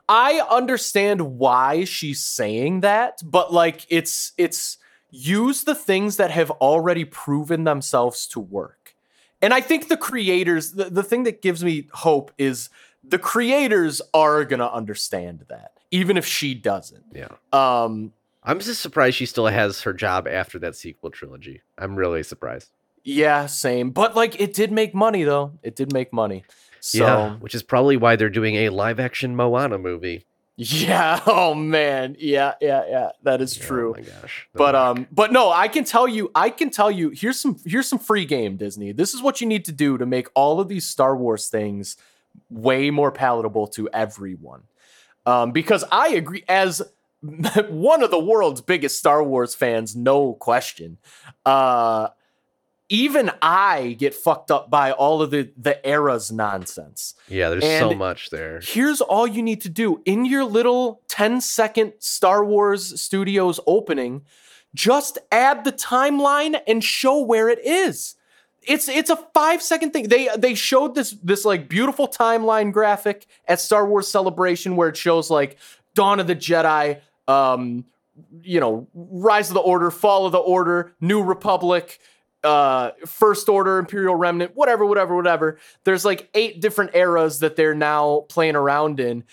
I 0.09 0.41
understand 0.51 1.39
why 1.39 1.85
she's 1.85 2.25
saying 2.25 2.81
that, 2.81 3.21
but 3.23 3.53
like 3.53 3.87
it's 3.91 4.33
it's 4.39 4.79
use 5.11 5.65
the 5.65 5.75
things 5.75 6.17
that 6.17 6.31
have 6.31 6.51
already 6.53 7.05
proven 7.05 7.65
themselves 7.65 8.27
to 8.29 8.41
work. 8.41 8.95
And 9.41 9.55
I 9.55 9.61
think 9.61 9.89
the 9.89 9.97
creators, 9.97 10.73
the, 10.73 10.85
the 10.85 11.03
thing 11.03 11.23
that 11.25 11.43
gives 11.43 11.63
me 11.63 11.89
hope 11.93 12.33
is 12.39 12.71
the 13.05 13.19
creators 13.19 14.03
are 14.13 14.45
gonna 14.45 14.69
understand 14.69 15.45
that, 15.49 15.73
even 15.91 16.17
if 16.17 16.27
she 16.27 16.55
doesn't. 16.55 17.05
Yeah. 17.15 17.29
Um, 17.53 18.13
I'm 18.43 18.59
just 18.61 18.81
surprised 18.81 19.17
she 19.17 19.27
still 19.27 19.47
has 19.47 19.83
her 19.83 19.93
job 19.93 20.27
after 20.27 20.59
that 20.61 20.75
sequel 20.75 21.11
trilogy. 21.11 21.63
I'm 21.77 21.97
really 21.97 22.23
surprised. 22.23 22.71
yeah, 23.05 23.47
same. 23.47 23.91
But 23.91 24.17
like 24.17 24.41
it 24.41 24.55
did 24.55 24.73
make 24.73 24.95
money 24.95 25.23
though. 25.25 25.53
It 25.63 25.77
did 25.77 25.93
make 25.93 26.13
money. 26.13 26.45
So 26.81 27.05
yeah, 27.05 27.35
which 27.37 27.55
is 27.55 27.63
probably 27.63 27.97
why 27.97 28.17
they're 28.17 28.29
doing 28.31 28.55
a 28.57 28.69
live 28.71 29.01
action 29.01 29.35
Moana 29.37 29.79
movie. 29.79 30.25
Yeah. 30.61 31.21
Oh 31.27 31.55
man. 31.55 32.17
Yeah. 32.19 32.55
Yeah. 32.61 32.83
Yeah. 32.89 33.11
That 33.23 33.41
is 33.41 33.57
true. 33.57 33.95
Oh 33.97 34.01
my 34.01 34.05
gosh. 34.05 34.49
The 34.53 34.59
But 34.59 34.75
Rock. 34.75 34.97
um. 34.99 35.07
But 35.13 35.33
no, 35.33 35.51
I 35.53 35.69
can 35.69 35.85
tell 35.85 36.09
you. 36.09 36.31
I 36.35 36.51
can 36.51 36.71
tell 36.71 36.91
you. 36.91 37.11
Here's 37.11 37.39
some. 37.39 37.57
Here's 37.65 37.87
some 37.89 38.01
free 38.01 38.25
game, 38.25 38.57
Disney. 38.57 38.91
This 38.93 39.15
is 39.15 39.23
what 39.23 39.41
you 39.41 39.47
need 39.47 39.65
to 39.67 39.73
do 39.73 39.97
to 39.99 40.05
make 40.05 40.27
all 40.35 40.59
of 40.61 40.67
these 40.69 40.85
Star 40.85 41.17
Wars 41.17 41.49
things 41.49 41.97
way 42.51 42.91
more 42.91 43.13
palatable 43.13 43.69
to 43.69 43.89
everyone. 43.93 44.63
Um. 45.25 45.53
Because 45.53 45.85
I 45.93 46.09
agree. 46.09 46.43
As 46.49 46.83
one 47.69 48.03
of 48.03 48.11
the 48.11 48.19
world's 48.19 48.61
biggest 48.61 48.99
Star 48.99 49.23
Wars 49.23 49.55
fans, 49.55 49.95
no 49.95 50.33
question. 50.35 50.99
Uh. 51.47 52.09
Even 52.91 53.31
I 53.43 53.97
get 53.99 54.15
fucked 54.15 54.51
up 54.51 54.71
by 54.71 54.93
all 54.93 55.21
of 55.21 55.31
the 55.31 55.51
the 55.57 55.85
era's 55.87 56.33
nonsense. 56.33 57.15
yeah, 57.29 57.51
there's 57.51 57.65
so 57.65 57.95
much 57.95 58.31
there. 58.31 58.61
Here's 58.63 59.01
all 59.01 59.27
you 59.27 59.43
need 59.43 59.61
to 59.63 59.69
do 59.69 60.01
in 60.07 60.25
your 60.25 60.45
little 60.45 61.03
10 61.09 61.41
second 61.43 61.93
Star 61.99 62.45
Wars 62.45 62.99
Studios 63.01 63.61
opening. 63.67 64.23
Just 64.75 65.19
add 65.31 65.65
the 65.65 65.73
timeline 65.73 66.61
and 66.67 66.83
show 66.83 67.21
where 67.21 67.49
it 67.49 67.59
is. 67.65 68.15
It's 68.63 68.89
it's 68.89 69.11
a 69.11 69.17
five 69.35 69.63
second 69.63 69.93
thing. 69.93 70.09
They 70.09 70.29
they 70.37 70.55
showed 70.55 70.95
this 70.95 71.11
this 71.23 71.45
like 71.45 71.69
beautiful 71.69 72.09
timeline 72.09 72.73
graphic 72.73 73.27
at 73.47 73.61
Star 73.61 73.87
Wars 73.87 74.09
Celebration 74.09 74.77
where 74.77 74.89
it 74.89 74.97
shows 74.97 75.31
like 75.31 75.59
Dawn 75.95 76.21
of 76.21 76.27
the 76.27 76.37
Jedi, 76.37 77.01
um, 77.27 77.85
you 78.43 78.61
know, 78.61 78.87
Rise 78.95 79.49
of 79.49 79.55
the 79.55 79.61
Order, 79.61 79.91
Fall 79.91 80.27
of 80.27 80.33
the 80.33 80.39
Order, 80.39 80.95
New 81.01 81.23
Republic, 81.23 81.99
uh 82.45 82.91
first 83.07 83.49
order 83.49 83.79
imperial 83.79 84.15
remnant 84.15 84.53
whatever 84.55 84.87
whatever 84.87 85.17
whatever 85.17 85.59
there's 85.85 86.05
like 86.05 86.29
eight 86.35 86.61
different 86.61 86.95
eras 86.95 87.41
that 87.41 87.57
they're 87.57 87.75
now 87.75 88.21
playing 88.29 88.55
around 88.55 89.01
in 89.01 89.25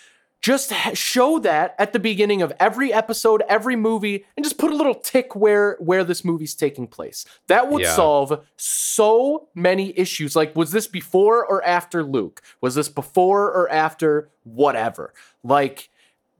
just 0.41 0.71
show 0.95 1.39
that 1.39 1.73
at 1.79 1.91
the 1.93 1.99
beginning 1.99 2.41
of 2.41 2.51
every 2.59 2.91
episode 2.91 3.43
every 3.47 3.75
movie 3.75 4.25
and 4.35 4.43
just 4.43 4.57
put 4.57 4.71
a 4.71 4.75
little 4.75 4.95
tick 4.95 5.35
where 5.35 5.75
where 5.79 6.03
this 6.03 6.25
movie's 6.25 6.55
taking 6.55 6.87
place 6.87 7.25
that 7.47 7.69
would 7.69 7.83
Yeah. 7.83 7.93
solve 7.95 8.43
so 8.57 9.49
many 9.53 9.97
issues 9.97 10.35
like 10.35 10.55
was 10.55 10.71
this 10.71 10.87
before 10.87 11.45
or 11.45 11.63
after 11.63 12.03
luke 12.03 12.41
was 12.59 12.73
this 12.73 12.89
before 12.89 13.51
or 13.51 13.69
after 13.71 14.29
whatever 14.43 15.13
like 15.43 15.89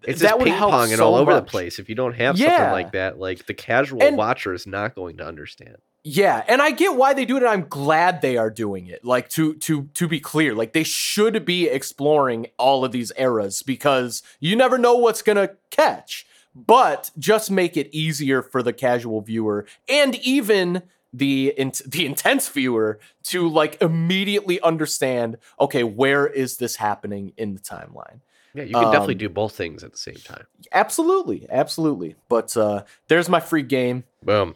It's 0.03 0.21
that 0.21 0.39
ping 0.39 0.53
ponging 0.53 0.97
so 0.97 1.05
all 1.05 1.15
over 1.15 1.33
the 1.33 1.41
place. 1.41 1.79
If 1.79 1.89
you 1.89 1.95
don't 1.95 2.13
have 2.13 2.37
Yeah. 2.37 2.57
something 2.57 2.71
like 2.73 2.91
that, 2.91 3.17
like 3.19 3.45
the 3.47 3.55
casual 3.55 4.03
And- 4.03 4.17
watcher 4.17 4.53
is 4.53 4.67
not 4.67 4.93
going 4.93 5.17
to 5.17 5.25
understand. 5.25 5.77
Yeah, 6.07 6.43
and 6.47 6.61
I 6.61 6.69
get 6.69 6.95
why 6.95 7.15
they 7.15 7.25
do 7.25 7.35
it. 7.35 7.41
and 7.41 7.49
I'm 7.49 7.67
glad 7.67 8.21
they 8.21 8.37
are 8.37 8.51
doing 8.51 8.85
it. 8.85 9.03
Like 9.03 9.27
to 9.29 9.55
to 9.55 9.89
to 9.95 10.07
be 10.07 10.19
clear, 10.19 10.53
like 10.53 10.73
they 10.73 10.83
should 10.83 11.45
be 11.45 11.67
exploring 11.67 12.45
all 12.59 12.85
of 12.85 12.91
these 12.91 13.11
eras 13.17 13.63
because 13.63 14.21
you 14.39 14.55
never 14.55 14.77
know 14.77 14.95
what's 14.95 15.23
gonna 15.23 15.49
catch. 15.71 16.27
But 16.53 17.09
just 17.17 17.49
make 17.49 17.75
it 17.75 17.89
easier 17.91 18.43
for 18.43 18.61
the 18.61 18.71
casual 18.71 19.21
viewer 19.21 19.65
and 19.89 20.13
even 20.17 20.83
the 21.11 21.53
in, 21.57 21.71
the 21.87 22.05
intense 22.05 22.47
viewer 22.49 22.99
to 23.23 23.49
like 23.49 23.81
immediately 23.81 24.61
understand. 24.61 25.37
Okay, 25.59 25.83
where 25.83 26.27
is 26.27 26.57
this 26.57 26.75
happening 26.75 27.33
in 27.35 27.55
the 27.55 27.59
timeline? 27.59 28.19
Yeah, 28.53 28.63
you 28.63 28.73
can 28.73 28.83
definitely 28.91 29.15
Um, 29.15 29.19
do 29.19 29.29
both 29.29 29.53
things 29.55 29.83
at 29.83 29.91
the 29.91 29.97
same 29.97 30.15
time. 30.15 30.45
Absolutely, 30.71 31.47
absolutely. 31.49 32.15
But 32.29 32.55
uh, 32.55 32.83
there's 33.07 33.27
my 33.27 33.39
free 33.39 33.63
game, 33.63 34.03
Boom. 34.23 34.55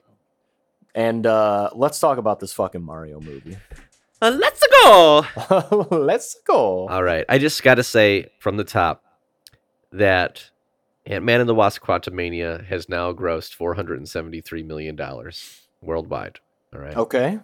And 1.00 1.26
uh, 1.26 1.70
let's 1.76 1.98
talk 1.98 2.18
about 2.18 2.42
this 2.42 2.52
fucking 2.52 2.84
Mario 2.84 3.22
movie. 3.22 3.56
Uh, 4.22 4.38
let's 4.38 4.62
go. 4.84 5.26
Let's 5.92 6.36
go. 6.46 6.90
All 6.90 7.02
right. 7.02 7.24
I 7.30 7.38
just 7.38 7.64
got 7.64 7.76
to 7.76 7.84
say 7.84 8.28
from 8.40 8.58
the 8.58 8.66
top, 8.66 9.02
that 9.94 10.50
Ant 11.06 11.24
Man 11.24 11.40
and 11.40 11.48
the 11.48 11.56
Wasp 11.56 11.82
Quantumania 11.82 12.66
has 12.66 12.90
now 12.90 13.14
grossed 13.14 13.56
$473 13.58 14.66
million 14.66 15.00
worldwide. 15.82 16.42
All 16.74 16.82
right. 16.82 16.98
Okay. 16.98 17.40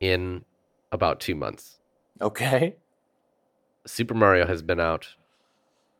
In 0.00 0.44
about 0.92 1.18
two 1.18 1.34
months. 1.34 1.78
Okay. 2.20 2.76
Super 3.86 4.12
Mario 4.12 4.46
has 4.46 4.60
been 4.60 4.80
out 4.80 5.08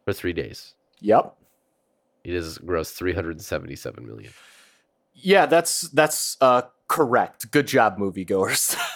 for 0.04 0.12
three 0.12 0.34
days. 0.34 0.74
Yep. 1.00 1.34
It 2.24 2.34
has 2.34 2.58
grossed 2.58 2.96
377 2.96 4.06
million. 4.06 4.32
Yeah, 5.14 5.46
that's 5.46 5.80
that's 5.80 6.36
uh 6.42 6.62
correct. 6.88 7.50
Good 7.50 7.66
job, 7.66 7.98
moviegoers. 7.98 8.76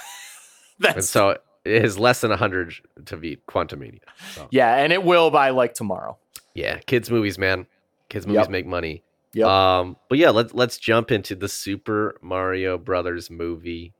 And 0.85 1.05
so 1.05 1.31
it 1.31 1.41
is 1.85 1.97
less 1.97 2.23
than 2.23 2.31
100 2.31 2.75
to 3.07 3.17
beat 3.17 3.47
Quantumania. 3.47 4.01
So, 4.35 4.49
yeah, 4.51 4.75
and 4.79 4.93
it 4.93 5.05
will 5.05 5.31
by 5.31 5.51
like 5.51 5.75
tomorrow. 5.75 6.19
yeah, 6.55 6.79
kids' 6.79 7.09
movies, 7.09 7.39
man. 7.39 7.67
Kids' 8.09 8.27
movies 8.27 8.41
Yep. 8.43 8.51
make 8.51 8.67
money. 8.67 9.05
Yep. 9.35 9.47
Um, 9.47 9.97
but 10.09 10.19
yeah, 10.19 10.31
let's 10.31 10.53
let's 10.55 10.79
jump 10.79 11.13
into 11.13 11.37
the 11.37 11.47
Super 11.49 12.19
Mario 12.21 12.79
Brothers 12.79 13.31
movie. 13.31 13.93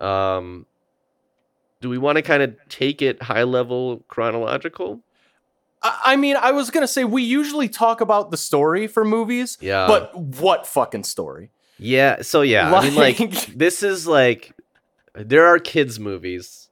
Um, 0.00 0.64
do 1.82 1.90
we 1.90 1.98
want 1.98 2.16
to 2.16 2.22
kind 2.22 2.42
of 2.42 2.56
take 2.70 3.02
it 3.02 3.22
high 3.22 3.42
level 3.44 4.02
chronological? 4.08 5.00
I, 5.82 6.00
I 6.04 6.16
mean, 6.16 6.36
I 6.36 6.52
was 6.52 6.70
gonna 6.70 6.88
say 6.88 7.04
we 7.04 7.22
usually 7.22 7.68
talk 7.68 8.00
about 8.00 8.30
the 8.30 8.36
story 8.38 8.86
for 8.86 9.04
movies, 9.04 9.58
Yeah, 9.60 9.86
but 9.86 10.16
what 10.16 10.66
fucking 10.66 11.04
story? 11.04 11.50
Yeah. 11.84 12.22
So 12.22 12.40
yeah, 12.42 12.72
I 12.74 12.84
mean, 12.84 12.94
like 12.94 13.20
Like- 13.20 13.46
this 13.56 13.82
is 13.82 14.06
like 14.06 14.52
there 15.14 15.46
are 15.46 15.58
kids 15.58 16.00
movies 16.00 16.68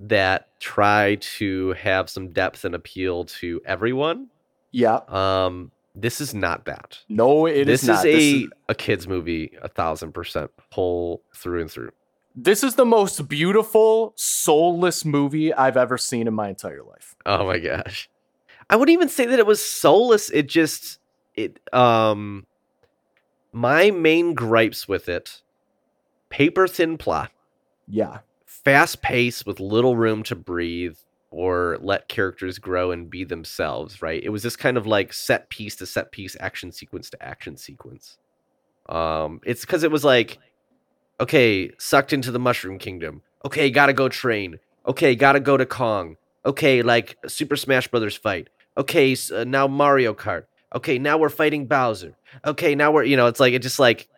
that 0.00 0.48
try 0.60 1.16
to 1.16 1.72
have 1.72 2.10
some 2.10 2.30
depth 2.30 2.64
and 2.64 2.74
appeal 2.74 3.24
to 3.24 3.60
everyone. 3.64 4.28
Yeah. 4.70 5.00
Um, 5.08 5.70
this 5.94 6.20
is 6.20 6.34
not 6.34 6.66
that. 6.66 6.98
No, 7.08 7.46
it 7.46 7.64
this 7.64 7.82
is 7.82 7.88
not. 7.88 8.04
is 8.04 8.04
a 8.04 8.12
this, 8.12 8.22
is, 8.44 8.50
a 8.68 8.74
kids 8.74 9.08
movie, 9.08 9.56
a 9.62 9.68
thousand 9.68 10.12
percent 10.12 10.50
pull 10.70 11.22
through 11.34 11.62
and 11.62 11.70
through. 11.70 11.90
this 12.36 12.62
is 12.62 12.74
the 12.76 12.84
most 12.84 13.26
beautiful, 13.28 14.12
soulless 14.16 15.04
movie 15.04 15.52
I've 15.52 15.76
ever 15.76 15.98
seen 15.98 16.28
in 16.28 16.34
my 16.34 16.48
entire 16.48 16.82
life. 16.84 17.16
Oh 17.26 17.46
my 17.46 17.58
gosh. 17.58 18.08
I 18.70 18.76
wouldn't 18.76 18.92
even 18.92 19.08
say 19.08 19.26
that 19.26 19.38
it 19.38 19.46
was 19.46 19.64
soulless. 19.64 20.30
It 20.30 20.46
just 20.48 20.98
it 21.34 21.58
um 21.72 22.46
my 23.52 23.90
main 23.90 24.34
gripes 24.34 24.86
with 24.88 25.08
it 25.08 25.42
paper 26.30 26.66
thin 26.68 26.98
plot, 26.98 27.30
Yeah. 27.86 28.18
fast 28.44 29.00
pace 29.02 29.46
with 29.46 29.60
little 29.60 29.96
room 29.96 30.22
to 30.24 30.34
breathe 30.36 30.96
or 31.30 31.78
let 31.80 32.08
characters 32.08 32.58
grow 32.58 32.90
and 32.90 33.08
be 33.10 33.24
themselves, 33.24 34.02
right? 34.02 34.22
It 34.22 34.28
was 34.30 34.42
this 34.42 34.56
kind 34.56 34.76
of 34.76 34.86
like 34.86 35.12
set 35.12 35.48
piece 35.50 35.76
to 35.76 35.86
set 35.86 36.10
piece, 36.12 36.36
action 36.40 36.70
sequence 36.72 37.08
to 37.10 37.22
action 37.22 37.56
sequence. 37.56 38.18
Um 38.88 39.40
it's 39.44 39.64
cuz 39.64 39.82
it 39.82 39.90
was 39.90 40.04
like 40.04 40.38
okay, 41.20 41.70
sucked 41.78 42.12
into 42.12 42.30
the 42.30 42.38
mushroom 42.38 42.78
kingdom. 42.78 43.22
Okay, 43.44 43.70
got 43.70 43.86
to 43.86 43.92
go 43.92 44.08
train. 44.08 44.58
Okay, 44.86 45.14
got 45.16 45.32
to 45.32 45.40
go 45.40 45.56
to 45.56 45.66
Kong. 45.66 46.16
Okay, 46.46 46.80
like 46.82 47.16
Super 47.26 47.56
Smash 47.56 47.88
Brothers 47.88 48.16
fight. 48.16 48.48
Okay, 48.76 49.12
s- 49.12 49.30
uh, 49.30 49.44
now 49.44 49.66
Mario 49.66 50.14
Kart. 50.14 50.44
Okay, 50.74 50.98
now 50.98 51.16
we're 51.18 51.28
fighting 51.30 51.66
Bowser. 51.66 52.16
Okay, 52.44 52.74
now 52.74 52.90
we're 52.92 53.04
you 53.04 53.16
know, 53.16 53.26
it's 53.26 53.40
like 53.40 53.54
it 53.54 53.62
just 53.62 53.78
like 53.78 54.08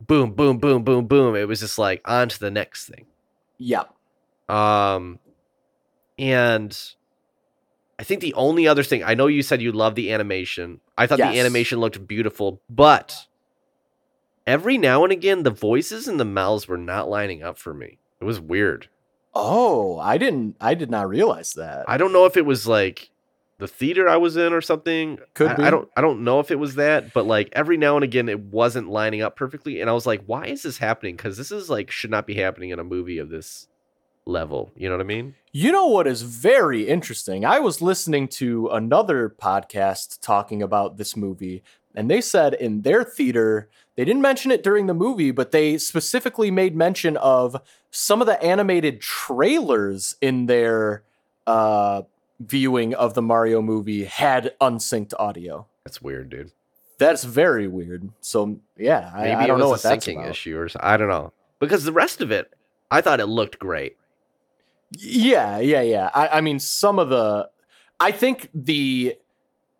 boom, 0.00 0.32
boom, 0.32 0.58
boom, 0.58 0.82
boom, 0.82 1.06
boom. 1.06 1.36
It 1.36 1.46
was 1.46 1.60
just 1.60 1.78
like 1.78 2.00
on 2.04 2.28
to 2.28 2.38
the 2.40 2.50
next 2.50 2.86
thing. 2.88 3.06
Yeah. 3.58 3.84
Um, 4.48 5.20
and 6.18 6.76
I 7.98 8.04
think 8.04 8.20
the 8.20 8.34
only 8.34 8.66
other 8.66 8.82
thing 8.82 9.04
I 9.04 9.14
know 9.14 9.28
you 9.28 9.42
said 9.42 9.62
you 9.62 9.70
love 9.72 9.94
the 9.94 10.12
animation. 10.12 10.80
I 10.98 11.06
thought 11.06 11.18
Yes. 11.18 11.32
the 11.34 11.40
animation 11.40 11.78
looked 11.78 12.06
beautiful, 12.06 12.60
but 12.68 13.26
every 14.46 14.76
now 14.76 15.04
and 15.04 15.12
again 15.12 15.44
the 15.44 15.50
voices 15.50 16.08
and 16.08 16.18
the 16.18 16.24
mouths 16.24 16.66
were 16.66 16.76
not 16.76 17.08
lining 17.08 17.42
up 17.42 17.58
for 17.58 17.72
me. 17.72 17.98
It 18.20 18.24
was 18.24 18.40
weird. 18.40 18.88
Oh, 19.34 19.98
I 19.98 20.18
didn't. 20.18 20.56
I 20.60 20.74
did 20.74 20.90
not 20.90 21.08
realize 21.08 21.52
that. 21.54 21.84
I 21.88 21.96
don't 21.96 22.12
know 22.12 22.26
if 22.26 22.36
it 22.36 22.44
was 22.44 22.66
like 22.66 23.08
the 23.62 23.68
theater 23.68 24.08
I 24.08 24.16
was 24.16 24.36
in 24.36 24.52
or 24.52 24.60
something. 24.60 25.20
Could 25.34 25.52
I, 25.52 25.54
be. 25.54 25.62
I 25.62 25.70
don't 25.70 25.88
I 25.96 26.00
don't 26.00 26.24
know 26.24 26.40
if 26.40 26.50
it 26.50 26.58
was 26.58 26.74
that, 26.74 27.14
but 27.14 27.26
like 27.26 27.48
every 27.52 27.76
now 27.76 27.94
and 27.94 28.02
again 28.02 28.28
it 28.28 28.40
wasn't 28.40 28.88
lining 28.88 29.22
up 29.22 29.36
perfectly 29.36 29.80
and 29.80 29.88
I 29.88 29.92
was 29.92 30.04
like, 30.04 30.24
why 30.26 30.46
is 30.46 30.64
this 30.64 30.78
happening? 30.78 31.16
Cuz 31.16 31.36
this 31.36 31.52
is 31.52 31.70
like 31.70 31.88
should 31.88 32.10
not 32.10 32.26
be 32.26 32.34
happening 32.34 32.70
in 32.70 32.80
a 32.80 32.84
movie 32.84 33.18
of 33.18 33.28
this 33.28 33.68
level. 34.26 34.72
You 34.74 34.88
know 34.88 34.96
what 34.96 35.04
I 35.04 35.06
mean? 35.06 35.36
You 35.52 35.70
know 35.70 35.86
what 35.86 36.08
is 36.08 36.22
very 36.22 36.88
interesting? 36.88 37.44
I 37.44 37.60
was 37.60 37.80
listening 37.80 38.26
to 38.28 38.66
another 38.66 39.28
podcast 39.30 40.20
talking 40.20 40.60
about 40.60 40.96
this 40.96 41.16
movie, 41.16 41.62
and 41.94 42.10
they 42.10 42.20
said 42.20 42.54
in 42.54 42.82
their 42.82 43.04
theater, 43.04 43.68
they 43.94 44.04
didn't 44.04 44.22
mention 44.22 44.50
it 44.50 44.64
during 44.64 44.88
the 44.88 44.94
movie, 44.94 45.30
but 45.30 45.52
they 45.52 45.78
specifically 45.78 46.50
made 46.50 46.74
mention 46.74 47.16
of 47.16 47.62
some 47.92 48.20
of 48.20 48.26
the 48.26 48.42
animated 48.42 49.00
trailers 49.00 50.16
in 50.20 50.46
their 50.46 51.04
uh, 51.46 52.02
viewing 52.46 52.94
of 52.94 53.14
the 53.14 53.22
Mario 53.22 53.60
movie 53.62 54.04
had 54.04 54.54
unsynced 54.60 55.14
audio. 55.18 55.66
That's 55.84 56.00
weird, 56.02 56.30
dude. 56.30 56.52
That's 56.98 57.24
very 57.24 57.66
weird. 57.66 58.10
So 58.20 58.60
yeah, 58.76 59.10
I, 59.14 59.22
Maybe 59.22 59.32
I 59.34 59.46
don't 59.46 59.56
it 59.58 59.62
know 59.62 59.70
was 59.70 59.82
what 59.84 59.90
a 59.92 59.94
that's 59.94 60.06
syncing 60.06 60.18
about. 60.18 60.30
issue 60.30 60.58
or 60.58 60.68
so- 60.68 60.80
I 60.82 60.96
don't 60.96 61.08
know. 61.08 61.32
Because 61.58 61.84
the 61.84 61.92
rest 61.92 62.20
of 62.20 62.30
it, 62.30 62.52
I 62.90 63.00
thought 63.00 63.20
it 63.20 63.26
looked 63.26 63.58
great. 63.58 63.96
Yeah, 64.98 65.58
yeah, 65.58 65.80
yeah. 65.82 66.10
I, 66.14 66.28
I 66.28 66.40
mean, 66.42 66.58
some 66.58 66.98
of 66.98 67.08
the, 67.08 67.48
I 67.98 68.10
think 68.12 68.50
the 68.54 69.16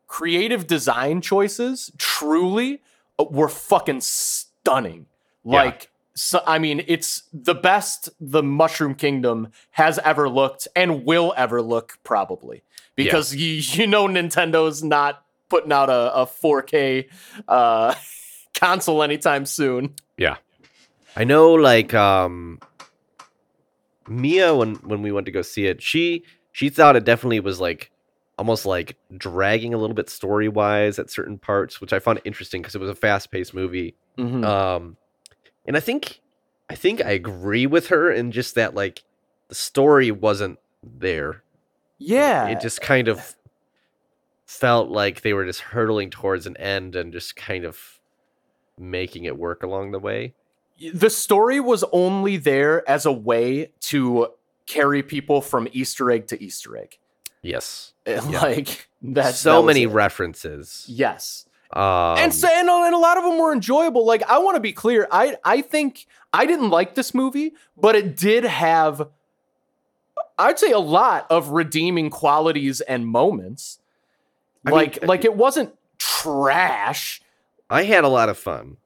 creative 0.06 0.66
design 0.66 1.20
choices 1.20 1.92
truly 1.98 2.80
uh, 3.18 3.24
were 3.24 3.48
fucking 3.48 4.00
stunning. 4.00 5.06
Like, 5.44 5.90
so, 6.14 6.42
I 6.46 6.58
mean, 6.58 6.84
it's 6.88 7.22
the 7.32 7.54
best 7.54 8.10
the 8.20 8.42
Mushroom 8.42 8.94
Kingdom 8.94 9.48
has 9.70 9.98
ever 10.00 10.28
looked 10.28 10.68
and 10.76 11.04
will 11.04 11.32
ever 11.36 11.62
look, 11.62 11.98
probably, 12.04 12.62
because 12.94 13.34
you, 13.34 13.46
you 13.46 13.86
know 13.86 14.06
Nintendo's 14.06 14.82
not 14.82 15.24
putting 15.48 15.72
out 15.72 15.88
a, 15.90 16.14
a 16.14 16.26
4K 16.26 17.08
uh, 17.48 17.94
console 18.54 19.02
anytime 19.02 19.46
soon. 19.46 19.94
Yeah, 20.16 20.36
I 21.16 21.24
know, 21.24 21.52
like 21.52 21.94
um, 21.94 22.58
Mia 24.08 24.54
when 24.54 24.74
when 24.76 25.02
we 25.02 25.12
went 25.12 25.26
to 25.26 25.32
go 25.32 25.42
see 25.42 25.66
it, 25.66 25.82
she 25.82 26.24
she 26.52 26.68
thought 26.68 26.96
it 26.96 27.04
definitely 27.04 27.40
was 27.40 27.60
like 27.60 27.90
almost 28.38 28.66
like 28.66 28.96
dragging 29.16 29.74
a 29.74 29.78
little 29.78 29.94
bit 29.94 30.08
story 30.10 30.48
wise 30.48 30.98
at 30.98 31.10
certain 31.10 31.38
parts, 31.38 31.80
which 31.80 31.92
I 31.92 31.98
found 31.98 32.20
interesting 32.24 32.60
because 32.62 32.74
it 32.74 32.80
was 32.80 32.90
a 32.90 32.94
fast 32.94 33.30
paced 33.30 33.54
movie. 33.54 33.94
Mhm. 34.18 34.44
Um, 34.44 34.96
and 35.66 35.76
I 35.76 35.80
think 35.80 36.20
I 36.68 36.74
think 36.74 37.04
I 37.04 37.10
agree 37.10 37.66
with 37.66 37.88
her 37.88 38.10
in 38.10 38.32
just 38.32 38.54
that 38.54 38.74
like 38.74 39.02
the 39.48 39.54
story 39.54 40.10
wasn't 40.10 40.58
there. 40.82 41.42
yeah, 41.98 42.48
it 42.48 42.60
just 42.60 42.80
kind 42.80 43.08
of 43.08 43.36
felt 44.46 44.88
like 44.90 45.22
they 45.22 45.32
were 45.32 45.44
just 45.46 45.60
hurtling 45.60 46.10
towards 46.10 46.46
an 46.46 46.56
end 46.58 46.94
and 46.96 47.12
just 47.12 47.36
kind 47.36 47.64
of 47.64 48.00
making 48.78 49.24
it 49.24 49.38
work 49.38 49.62
along 49.62 49.92
the 49.92 49.98
way. 49.98 50.34
the 50.94 51.10
story 51.10 51.60
was 51.60 51.84
only 51.92 52.36
there 52.36 52.88
as 52.88 53.06
a 53.06 53.12
way 53.12 53.70
to 53.80 54.28
carry 54.66 55.02
people 55.02 55.40
from 55.40 55.68
Easter 55.72 56.10
egg 56.10 56.26
to 56.28 56.42
Easter 56.42 56.76
egg. 56.76 56.98
Yes. 57.42 57.92
Like 58.06 58.88
that's 59.00 59.38
so 59.38 59.60
that 59.60 59.66
many 59.66 59.82
it. 59.84 59.88
references. 59.88 60.84
yes, 60.88 61.46
Um, 61.72 62.18
and 62.18 62.34
so 62.34 62.48
and, 62.50 62.68
a- 62.68 62.84
and 62.86 62.94
a 62.94 62.98
lot 62.98 63.16
of 63.18 63.24
them 63.24 63.38
were 63.38 63.52
enjoyable. 63.52 64.04
Like 64.06 64.22
I 64.28 64.38
want 64.38 64.56
to 64.56 64.60
be 64.60 64.72
clear, 64.72 65.08
I 65.10 65.36
I 65.44 65.62
think 65.62 66.06
I 66.32 66.46
didn't 66.46 66.70
like 66.70 66.94
this 66.94 67.14
movie, 67.14 67.54
but 67.76 67.94
it 67.94 68.16
did 68.16 68.44
have, 68.44 69.08
I'd 70.38 70.58
say, 70.58 70.70
a 70.72 70.78
lot 70.78 71.26
of 71.30 71.48
redeeming 71.50 72.10
qualities 72.10 72.80
and 72.82 73.06
moments. 73.06 73.78
I 74.66 74.70
mean, 74.70 74.76
like 74.76 75.02
uh, 75.02 75.06
like 75.06 75.24
it 75.24 75.34
wasn't 75.34 75.74
trash. 75.98 77.20
I 77.70 77.84
had 77.84 78.04
a 78.04 78.08
lot 78.08 78.28
of 78.28 78.36
fun. 78.38 78.76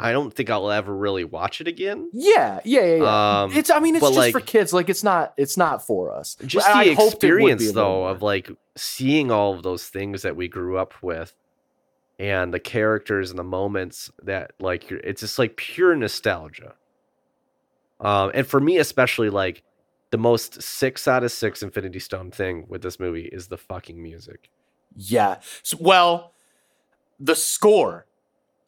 I 0.00 0.10
don't 0.10 0.34
think 0.34 0.50
I'll 0.50 0.70
ever 0.72 0.92
really 0.92 1.22
watch 1.22 1.60
it 1.60 1.68
again. 1.68 2.10
Yeah, 2.12 2.58
yeah, 2.64 2.84
yeah. 2.84 2.94
yeah. 2.96 3.42
Um, 3.42 3.52
it's 3.52 3.70
I 3.70 3.78
mean 3.78 3.94
it's 3.94 4.10
just 4.10 4.32
for 4.32 4.40
kids. 4.40 4.72
Like 4.72 4.90
it's 4.90 5.04
not 5.04 5.32
it's 5.36 5.56
not 5.56 5.86
for 5.86 6.12
us. 6.12 6.36
just 6.44 6.68
I 6.68 6.86
the 6.88 6.94
hoped 6.94 7.22
it 7.22 7.30
would 7.34 7.38
be 7.38 7.44
experience 7.52 7.72
though 7.72 8.06
of 8.06 8.20
like 8.20 8.50
seeing 8.74 9.30
all 9.30 9.54
of 9.54 9.62
those 9.62 9.86
things 9.86 10.22
that 10.22 10.34
we 10.34 10.48
grew 10.48 10.76
up 10.76 10.94
with 11.02 11.32
and 12.22 12.54
the 12.54 12.60
characters 12.60 13.30
and 13.30 13.38
the 13.38 13.42
moments 13.44 14.10
that 14.22 14.52
like 14.60 14.88
you're, 14.90 15.00
it's 15.00 15.20
just 15.22 15.38
like 15.38 15.56
pure 15.56 15.96
nostalgia 15.96 16.74
um 18.00 18.30
and 18.34 18.46
for 18.46 18.60
me 18.60 18.78
especially 18.78 19.30
like 19.30 19.62
the 20.10 20.18
most 20.18 20.60
six 20.62 21.08
out 21.08 21.24
of 21.24 21.32
six 21.32 21.62
infinity 21.62 21.98
stone 21.98 22.30
thing 22.30 22.64
with 22.68 22.82
this 22.82 23.00
movie 23.00 23.24
is 23.32 23.48
the 23.48 23.56
fucking 23.58 24.00
music 24.02 24.50
Yeah. 24.94 25.36
S- 25.64 25.74
well, 25.78 26.34
the 27.18 27.34
score, 27.34 28.04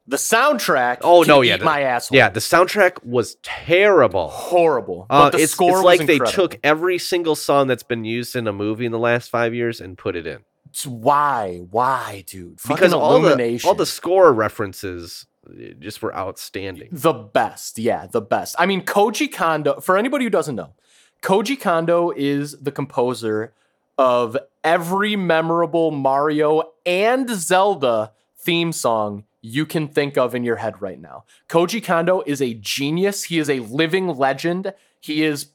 the 0.07 0.17
soundtrack. 0.17 0.99
Oh, 1.03 1.23
no, 1.23 1.43
yeah, 1.43 1.59
the- 1.59 1.65
my 1.67 1.83
asshole. 1.83 2.17
yeah 2.17 2.31
the 2.31 2.41
soundtrack 2.41 3.05
was 3.05 3.37
terrible 3.43 4.29
horrible. 4.29 5.07
uh, 5.11 5.25
But 5.27 5.37
the 5.37 5.43
it's, 5.45 5.53
score 5.53 5.71
it's 5.71 5.77
was 5.85 5.99
like 5.99 6.07
they 6.07 6.19
took 6.19 6.59
every 6.65 6.97
single 6.99 7.35
song 7.37 7.67
that's 7.67 7.83
been 7.83 8.05
used 8.05 8.35
in 8.37 8.47
a 8.49 8.53
movie 8.53 8.87
in 8.87 8.93
the 8.93 8.99
last 8.99 9.29
five 9.31 9.53
years 9.55 9.81
and 9.83 9.99
put 9.99 10.17
it 10.17 10.27
in 10.27 10.41
why? 10.83 11.61
Why, 11.71 12.25
dude? 12.27 12.59
because 12.67 12.93
all 12.93 13.21
the 13.21 13.61
all 13.65 13.75
the 13.75 13.87
score 13.87 14.33
references 14.33 15.27
uh, 15.49 15.75
just 15.79 16.03
were 16.03 16.15
outstanding. 16.15 16.89
the 16.93 17.13
best. 17.13 17.79
Yeah, 17.79 18.07
the 18.07 18.21
best. 18.21 18.57
I 18.59 18.67
mean, 18.67 18.85
Koji 18.85 19.33
Kondo, 19.33 19.81
for 19.81 19.97
anybody 19.97 20.25
who 20.25 20.31
doesn't 20.31 20.57
know, 20.57 20.75
Koji 21.23 21.61
Kondo 21.61 22.11
is 22.11 22.53
the 22.61 22.73
composer 22.73 23.53
of 23.97 24.37
every 24.63 25.17
memorable 25.17 25.91
Mario 25.91 26.73
and 26.85 27.31
Zelda 27.31 28.13
theme 28.37 28.73
song 28.73 29.25
you 29.41 29.67
can 29.67 29.89
think 29.89 30.17
of 30.17 30.35
in 30.35 30.43
your 30.43 30.57
head 30.57 30.81
right 30.81 30.99
now. 30.99 31.25
Koji 31.49 31.85
Kondo 31.85 32.23
is 32.27 32.41
a 32.41 32.55
genius. 32.55 33.25
He 33.25 33.39
is 33.39 33.51
a 33.51 33.61
living 33.61 34.09
legend. 34.09 34.73
He 35.01 35.23
is 35.23 35.49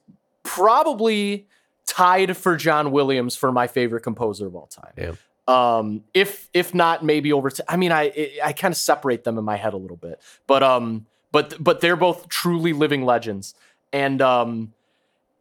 probably 0.44 1.48
tied 1.90 2.38
for 2.38 2.56
John 2.56 2.91
Williams 2.91 3.36
for 3.36 3.52
my 3.52 3.68
favorite 3.68 4.02
composer 4.02 4.48
of 4.48 4.56
all 4.56 4.68
time. 4.68 4.94
Yeah. 4.98 5.11
Um, 5.48 6.03
if 6.14 6.49
if 6.53 6.74
not, 6.76 7.03
maybe 7.03 7.34
over. 7.34 7.52
I 7.68 7.76
mean, 7.76 7.91
I 7.91 8.03
I, 8.16 8.40
I 8.45 8.53
kind 8.53 8.72
of 8.72 8.78
separate 8.78 9.24
them 9.24 9.38
in 9.38 9.44
my 9.44 9.57
head 9.57 9.74
a 9.74 9.78
little 9.78 9.98
bit, 9.98 10.22
but 10.45 10.61
um, 10.61 11.07
but 11.32 11.56
but 11.60 11.82
they're 11.82 11.95
both 11.95 12.30
truly 12.30 12.72
living 12.72 13.03
legends, 13.03 13.56
and 13.91 14.22
um, 14.22 14.74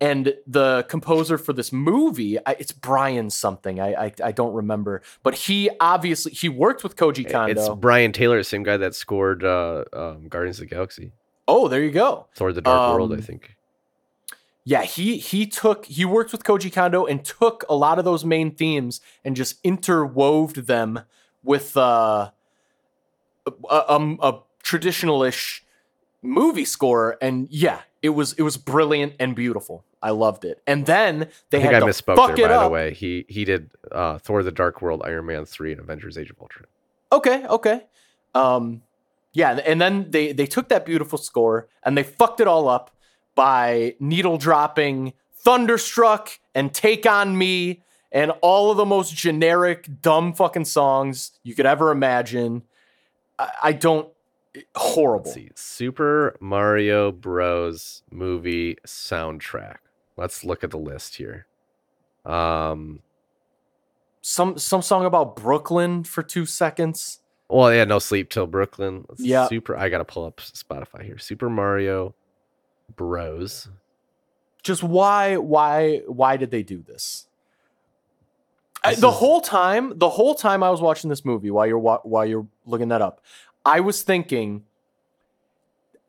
and 0.01 0.33
the 0.47 0.87
composer 0.89 1.37
for 1.37 1.53
this 1.53 1.73
movie, 1.73 2.39
I, 2.47 2.53
it's 2.59 2.73
Brian 2.73 3.29
something. 3.29 3.81
I, 3.81 4.07
I 4.07 4.13
I 4.25 4.33
don't 4.33 4.55
remember, 4.55 5.03
but 5.23 5.35
he 5.35 5.69
obviously 5.79 6.33
he 6.33 6.49
worked 6.49 6.83
with 6.83 6.97
Koji 6.97 7.31
Kondo. 7.31 7.53
It's 7.53 7.69
Brian 7.79 8.13
Tyler, 8.13 8.43
same 8.43 8.63
guy 8.63 8.79
that 8.79 8.95
scored 8.95 9.45
uh, 9.45 9.85
um, 9.93 10.29
Guardians 10.29 10.59
of 10.59 10.69
the 10.71 10.75
Galaxy, 10.75 11.13
oh, 11.47 11.69
there 11.69 11.83
you 11.83 11.91
go. 11.91 12.29
Thor: 12.35 12.55
The 12.55 12.63
Dark 12.63 12.95
World, 12.95 13.13
I 13.13 13.17
Um, 13.17 13.21
think. 13.23 13.57
Yeah, 14.69 14.83
he 14.83 15.17
he 15.17 15.47
took 15.47 15.87
he 15.87 16.05
worked 16.05 16.31
with 16.31 16.45
Koji 16.45 16.71
Kondo 16.71 17.07
and 17.07 17.25
took 17.25 17.65
a 17.71 17.75
lot 17.75 17.99
of 17.99 18.05
those 18.05 18.23
main 18.23 18.51
themes 18.51 19.01
and 19.25 19.35
just 19.35 19.63
interwoved 19.63 20.67
them 20.67 21.01
with 21.43 21.75
uh, 21.75 22.33
a, 23.47 23.93
um, 23.95 24.19
a 24.21 24.41
traditional-ish 24.63 25.65
movie 26.21 26.67
score, 26.67 27.17
and 27.23 27.49
yeah, 27.51 27.81
it 28.03 28.11
was 28.11 28.35
it 28.35 28.43
was 28.43 28.59
brilliant 28.59 29.15
and 29.19 29.35
beautiful. 29.35 29.87
I 30.03 30.11
loved 30.11 30.45
it. 30.45 30.61
And 30.67 30.85
then 30.85 31.31
they 31.49 31.61
I 31.61 31.63
think 31.63 31.73
had 31.73 31.75
I 31.77 31.81
to 31.81 31.87
misspoke 31.87 32.17
fuck 32.17 32.37
there. 32.37 32.45
it 32.45 32.49
By 32.51 32.57
up. 32.57 32.65
the 32.65 32.69
way, 32.69 32.93
he 32.93 33.25
he 33.27 33.47
did 33.47 33.71
uh, 33.91 34.19
Thor: 34.19 34.43
The 34.43 34.53
Dark 34.53 34.83
World, 34.83 35.01
Iron 35.03 35.25
Man 35.25 35.47
three, 35.47 35.73
and 35.73 35.81
Avengers: 35.81 36.19
Age 36.19 36.29
of 36.29 36.37
Ultron. 36.43 36.67
Okay, 37.11 37.47
okay. 37.47 37.87
Um 38.35 38.83
yeah, 39.33 39.53
and 39.65 39.81
then 39.81 40.11
they 40.11 40.33
they 40.33 40.47
took 40.47 40.69
that 40.69 40.85
beautiful 40.85 41.17
score 41.17 41.69
and 41.83 41.97
they 41.97 42.03
fucked 42.03 42.41
it 42.41 42.47
all 42.47 42.69
up 42.69 42.91
by 43.39 43.95
needle 44.01 44.37
dropping 44.37 45.13
Thunderstruck 45.37 46.41
and 46.57 46.75
Take 46.75 47.07
on 47.07 47.39
Me 47.39 47.85
and 48.11 48.33
all 48.43 48.73
of 48.73 48.77
the 48.77 48.85
most 48.85 49.15
generic 49.15 49.89
dumb 50.03 50.33
fucking 50.35 50.65
songs 50.65 51.39
you 51.45 51.55
could 51.55 51.65
ever 51.65 51.93
imagine. 51.93 52.65
I, 53.39 53.51
I 53.63 53.73
don't 53.75 54.09
horrible. 54.75 55.31
See, 55.31 55.51
Super 55.55 56.37
Mario 56.41 57.13
Bros. 57.13 58.03
movie 58.11 58.77
soundtrack. 58.85 59.77
Let's 60.17 60.43
look 60.43 60.65
at 60.65 60.73
the 60.73 60.79
list 60.79 61.15
here. 61.15 61.47
Um, 62.27 63.03
Some 64.21 64.59
some 64.59 64.83
song 64.83 65.05
about 65.07 65.37
Brooklyn 65.37 66.03
for 66.03 66.25
2 66.25 66.45
seconds. 66.45 67.21
well, 67.49 67.73
yeah, 67.73 67.85
no 67.85 68.01
sleep 68.01 68.31
till 68.31 68.49
Brooklyn. 68.49 69.07
Yeah. 69.17 69.47
Super. 69.47 69.77
I 69.77 69.89
gotta 69.91 70.05
pull 70.05 70.25
up 70.25 70.39
Spotify 70.39 71.05
here. 71.05 71.19
Super 71.19 71.49
Mario 71.49 72.17
Bros. 72.97 73.69
just 74.63 74.83
why 74.83 75.37
why 75.37 75.99
why 76.07 76.37
did 76.37 76.51
they 76.51 76.63
do 76.63 76.83
this? 76.83 77.27
I- 78.85 78.95
the 78.95 79.11
whole 79.11 79.41
time, 79.41 79.99
the 79.99 80.09
whole 80.11 80.35
time 80.35 80.63
I 80.63 80.71
was 80.71 80.81
watching 80.81 81.11
this 81.11 81.25
movie, 81.25 81.51
while 81.51 81.67
you're 81.67 81.79
wa- 81.79 82.01
while 82.03 82.25
you're 82.27 82.47
looking 82.67 82.89
that 82.89 83.03
up, 83.03 83.21
I 83.65 83.81
was 83.81 84.03
thinking, 84.03 84.65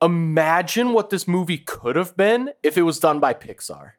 imagine 0.01 0.93
what 0.93 1.09
this 1.09 1.27
movie 1.27 1.57
could 1.57 1.95
have 1.95 2.15
been 2.15 2.51
if 2.63 2.77
it 2.77 2.83
was 2.83 2.99
done 2.99 3.19
by 3.19 3.33
Pixar, 3.33 3.91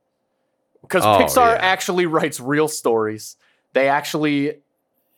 because 0.83 1.05
Oh, 1.05 1.19
Pixar 1.21 1.55
yeah. 1.55 1.59
actually 1.61 2.07
writes 2.07 2.41
real 2.41 2.69
stories. 2.69 3.37
They 3.73 3.89
actually 3.89 4.59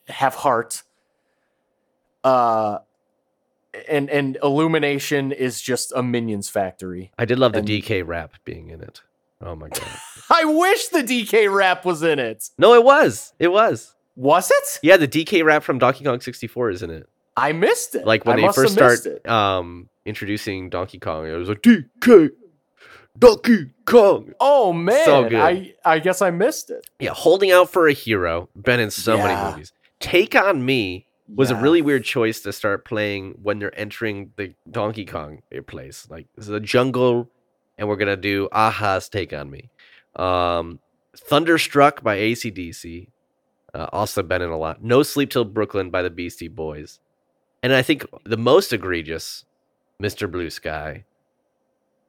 have 0.09 0.35
heart. 0.35 0.83
Uh, 2.25 2.79
and 3.89 4.11
and 4.11 4.39
Illumination 4.43 5.33
is 5.33 5.61
just 5.61 5.93
a 5.95 6.03
minions 6.03 6.49
factory. 6.49 7.13
I 7.19 7.25
did 7.25 7.39
love 7.39 7.53
the 7.53 7.63
DK 7.63 8.07
rap 8.07 8.35
being 8.45 8.71
in 8.71 8.81
it. 8.81 9.03
Oh 9.41 9.57
my 9.57 9.69
god. 9.69 9.83
I 10.31 10.45
wish 10.45 10.89
the 10.89 11.03
DK 11.03 11.53
rap 11.53 11.85
was 11.85 12.03
in 12.03 12.19
it. 12.19 12.49
no, 12.59 12.75
it 12.75 12.85
was. 12.85 13.33
It 13.39 13.49
was. 13.49 13.95
Was 14.15 14.51
it? 14.51 14.79
Yeah, 14.83 14.99
the 14.99 15.09
DK 15.09 15.43
rap 15.45 15.63
from 15.63 15.79
Donkey 15.79 16.05
Kong 16.05 16.21
64 16.21 16.71
is 16.71 16.83
in 16.83 16.91
it. 16.91 17.09
I 17.37 17.53
missed 17.53 17.95
it. 17.95 18.07
Like 18.07 18.27
when 18.27 18.39
I 18.39 18.47
they 18.47 18.53
first 18.53 18.75
start 18.75 19.27
um 19.27 19.89
introducing 20.05 20.69
Donkey 20.69 20.99
Kong, 20.99 21.27
it 21.27 21.33
was 21.33 21.49
like 21.49 21.63
DK 21.63 22.31
Donkey 23.19 23.71
Kong. 23.85 24.33
Oh 24.41 24.73
man, 24.73 25.05
so 25.05 25.29
good. 25.29 25.41
I 25.41 25.75
I 25.85 25.99
guess 25.99 26.23
I 26.23 26.31
missed 26.31 26.71
it. 26.71 26.87
Yeah, 26.99 27.13
holding 27.15 27.51
out 27.51 27.71
for 27.71 27.89
a 27.89 27.93
hero. 27.93 28.49
Been 28.57 28.81
in 28.81 28.91
so 28.91 29.17
Yeah. 29.17 29.25
many 29.27 29.51
movies. 29.51 29.73
Take 30.01 30.35
on 30.35 30.65
Me 30.65 31.07
was 31.29 31.51
a 31.51 31.57
really 31.57 31.83
weird 31.83 32.05
choice 32.05 32.41
to 32.41 32.53
start 32.53 32.85
playing 32.85 33.39
when 33.43 33.59
they're 33.59 33.79
entering 33.79 34.33
the 34.37 34.55
Donkey 34.71 35.05
Kong 35.05 35.43
place. 35.67 36.07
Like 36.11 36.27
this 36.37 36.47
is 36.47 36.55
a 36.55 36.61
jungle, 36.61 37.31
and 37.79 37.89
we're 37.89 37.97
gonna 37.97 38.17
do 38.17 38.49
a-ha's 38.53 39.09
Take 39.09 39.33
on 39.33 39.51
Me. 39.51 39.71
Um, 40.17 40.79
Thunderstruck 41.17 42.03
by 42.03 42.19
ACDC. 42.19 43.09
Uh, 43.75 43.87
also 43.93 44.23
been 44.23 44.43
in 44.43 44.51
a 44.51 44.59
lot. 44.59 44.83
No 44.83 45.03
Sleep 45.03 45.31
Till 45.31 45.45
Brooklyn 45.45 45.91
by 45.91 46.03
the 46.03 46.11
Beastie 46.11 46.49
Boys. 46.49 47.01
And 47.63 47.73
I 47.73 47.81
think 47.81 48.05
the 48.25 48.37
most 48.37 48.73
egregious, 48.73 49.45
Mr. 50.03 50.31
Blue 50.31 50.51
Sky 50.51 51.05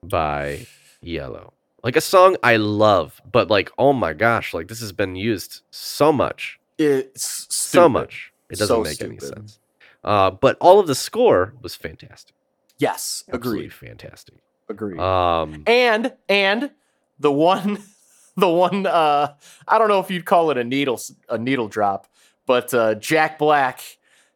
by 0.01 0.65
ELO. 1.05 1.53
Like 1.83 1.95
a 1.95 2.01
song 2.01 2.37
I 2.43 2.57
love, 2.57 3.21
but 3.29 3.49
like, 3.49 3.71
oh 3.77 3.93
my 3.93 4.13
gosh, 4.13 4.53
like 4.53 4.67
this 4.67 4.81
has 4.81 4.91
been 4.91 5.15
used 5.15 5.61
so 5.69 6.11
much 6.11 6.59
It's 6.77 7.47
so 7.49 7.87
much. 7.87 8.32
It 8.53 8.59
doesn't 8.59 8.67
So 8.67 8.83
make 8.83 9.01
any 9.01 9.19
sense. 9.19 9.59
Uh, 10.03 10.31
but 10.31 10.57
all 10.59 10.79
of 10.79 10.87
the 10.87 10.95
score 10.95 11.53
was 11.61 11.75
fantastic. 11.75 12.35
Yes, 12.77 13.23
Absolutely 13.31 13.65
agreed. 13.65 13.73
fantastic. 13.73 14.35
Agreed. 14.69 14.99
Um, 14.99 15.63
and 15.67 16.13
and 16.27 16.71
the 17.19 17.31
one, 17.31 17.79
the 18.37 18.49
one. 18.49 18.85
Uh, 18.85 19.33
I 19.67 19.77
don't 19.77 19.87
know 19.89 19.99
if 19.99 20.09
you'd 20.11 20.25
call 20.25 20.49
it 20.51 20.57
a 20.57 20.63
needle 20.63 20.99
a 21.29 21.37
needle 21.37 21.67
drop, 21.67 22.07
but 22.45 22.73
uh, 22.73 22.95
Jack 22.95 23.37
Black 23.39 23.81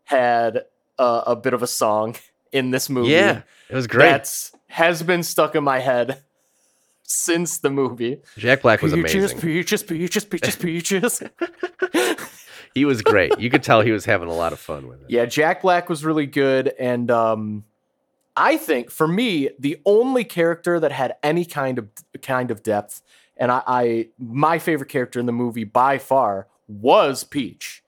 had 0.05 0.63
a, 0.99 1.23
a 1.27 1.35
bit 1.35 1.53
of 1.53 1.63
a 1.63 1.67
song 1.67 2.15
in 2.51 2.71
this 2.71 2.89
movie. 2.89 3.09
yeah, 3.09 3.41
it 3.69 3.75
was 3.75 3.87
great. 3.87 4.09
That's 4.09 4.51
has 4.67 5.01
been 5.03 5.23
stuck 5.23 5.55
in 5.55 5.63
my 5.63 5.79
head 5.79 6.21
since 7.03 7.57
the 7.57 7.69
movie. 7.69 8.21
Jack 8.37 8.61
Black 8.61 8.81
was 8.81 8.93
peaches, 8.93 9.31
amazing. 9.31 9.39
peaches, 9.39 9.83
peaches, 9.83 10.25
peaches, 10.25 10.55
peaches. 10.55 11.23
He 12.77 12.85
was 12.85 13.01
great. 13.01 13.37
You 13.39 13.49
could 13.49 13.63
tell 13.63 13.81
he 13.81 13.91
was 13.91 14.05
having 14.05 14.29
a 14.29 14.33
lot 14.33 14.53
of 14.53 14.59
fun 14.59 14.87
with 14.87 15.01
it. 15.01 15.07
yeah, 15.09 15.25
Jack 15.25 15.61
Black 15.63 15.89
was 15.89 16.05
really 16.05 16.27
good, 16.27 16.73
and 16.79 17.09
um, 17.09 17.63
I 18.35 18.57
think 18.57 18.91
for 18.91 19.07
me, 19.07 19.49
the 19.57 19.79
only 19.85 20.23
character 20.23 20.79
that 20.79 20.91
had 20.91 21.15
any 21.23 21.43
kind 21.45 21.79
of 21.79 21.87
kind 22.21 22.51
of 22.51 22.61
depth, 22.63 23.01
and 23.35 23.51
I, 23.51 23.61
I 23.65 24.07
my 24.19 24.59
favorite 24.59 24.89
character 24.89 25.19
in 25.19 25.25
the 25.25 25.31
movie 25.31 25.63
by 25.63 25.97
far 25.97 26.47
was 26.67 27.23
Peach. 27.23 27.83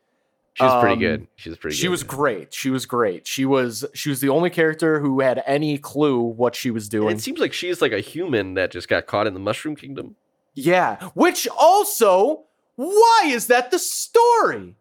She 0.56 0.64
was 0.64 0.82
pretty 0.82 0.94
Um, 0.96 1.00
good. 1.00 1.28
She 1.38 1.50
was 1.50 1.58
pretty 1.58 1.76
good. 1.76 1.80
She 1.82 1.88
was 1.88 2.04
great. 2.04 2.54
She 2.54 2.70
was 2.70 2.86
great. 2.86 3.26
She 3.28 3.46
was 3.46 3.86
she 3.94 4.10
was 4.10 4.20
the 4.22 4.28
only 4.30 4.50
character 4.50 5.00
who 5.00 5.22
had 5.22 5.42
any 5.46 5.78
clue 5.78 6.20
what 6.20 6.54
she 6.56 6.70
was 6.72 6.86
And 6.86 6.92
doing. 6.92 7.16
it 7.16 7.22
seems 7.22 7.40
like 7.40 7.54
she's 7.54 7.82
like 7.82 7.94
a 7.94 8.02
human 8.02 8.56
that 8.56 8.72
just 8.72 8.90
got 8.90 9.06
caught 9.08 9.28
in 9.28 9.34
the 9.34 9.40
Mushroom 9.40 9.76
Kingdom. 9.78 10.16
Yeah, 10.56 10.98
which 11.14 11.48
also, 11.48 12.44
why 12.76 13.24
is 13.28 13.48
that 13.48 13.72
the 13.72 13.80
story? 13.80 14.76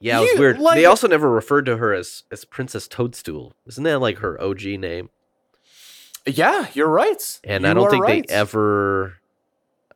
Yeah, 0.00 0.18
it 0.18 0.22
was 0.22 0.30
You- 0.32 0.38
weird. 0.38 0.58
like- 0.60 0.76
they 0.76 0.84
also 0.84 1.08
never 1.08 1.28
referred 1.30 1.66
to 1.66 1.76
her 1.78 1.92
as 1.92 2.24
as 2.30 2.44
Princess 2.44 2.86
Toadstool. 2.88 3.54
Isn't 3.66 3.84
that 3.84 3.98
like 4.00 4.18
her 4.18 4.40
OG 4.40 4.76
name? 4.78 5.10
Yeah, 6.26 6.66
you're 6.74 6.88
right. 6.88 7.40
And 7.44 7.64
You 7.64 7.70
I 7.70 7.74
don't 7.74 7.90
think 7.90 8.04
right. 8.04 8.26
they 8.28 8.34
ever 8.34 9.14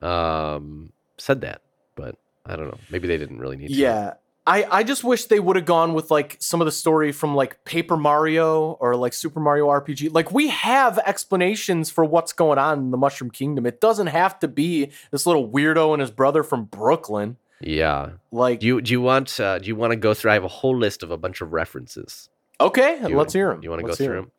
um 0.00 0.92
said 1.18 1.42
that. 1.42 1.62
But 1.94 2.16
I 2.46 2.56
don't 2.56 2.68
know. 2.68 2.78
Maybe 2.90 3.06
they 3.08 3.18
didn't 3.18 3.38
really 3.38 3.56
need 3.56 3.68
to. 3.68 3.74
Yeah. 3.74 4.14
I, 4.44 4.64
I 4.78 4.82
just 4.82 5.04
wish 5.04 5.26
they 5.26 5.38
would 5.38 5.54
have 5.54 5.66
gone 5.66 5.94
with 5.94 6.10
like 6.10 6.36
some 6.40 6.60
of 6.60 6.64
the 6.64 6.72
story 6.72 7.12
from 7.12 7.36
like 7.36 7.64
Paper 7.64 7.96
Mario 7.96 8.72
or 8.80 8.96
like 8.96 9.12
Super 9.12 9.38
Mario 9.38 9.68
RPG. 9.68 10.12
Like 10.12 10.32
we 10.32 10.48
have 10.48 10.98
explanations 10.98 11.90
for 11.90 12.04
what's 12.04 12.32
going 12.32 12.58
on 12.58 12.78
in 12.80 12.90
the 12.90 12.96
Mushroom 12.96 13.30
Kingdom. 13.30 13.66
It 13.66 13.80
doesn't 13.80 14.08
have 14.08 14.40
to 14.40 14.48
be 14.48 14.90
this 15.12 15.26
little 15.26 15.48
weirdo 15.48 15.92
and 15.92 16.00
his 16.00 16.10
brother 16.10 16.42
from 16.42 16.64
Brooklyn. 16.64 17.36
Yeah. 17.62 18.10
Like 18.30 18.60
Do 18.60 18.66
you 18.66 18.80
do 18.80 18.92
you 18.92 19.00
want 19.00 19.38
uh, 19.40 19.58
do 19.58 19.66
you 19.68 19.76
want 19.76 19.92
to 19.92 19.96
go 19.96 20.14
through? 20.14 20.30
I 20.30 20.34
have 20.34 20.44
a 20.44 20.48
whole 20.48 20.76
list 20.76 21.02
of 21.02 21.10
a 21.10 21.16
bunch 21.16 21.40
of 21.40 21.52
references. 21.52 22.28
okay, 22.60 22.98
you- 23.08 23.16
let's 23.16 23.32
hear 23.32 23.50
him. 23.50 23.62
You 23.62 23.70
want 23.70 23.80
to 23.82 23.86
go 23.86 23.94
through 23.94 24.06
'em. 24.18 24.24
them? 24.24 24.32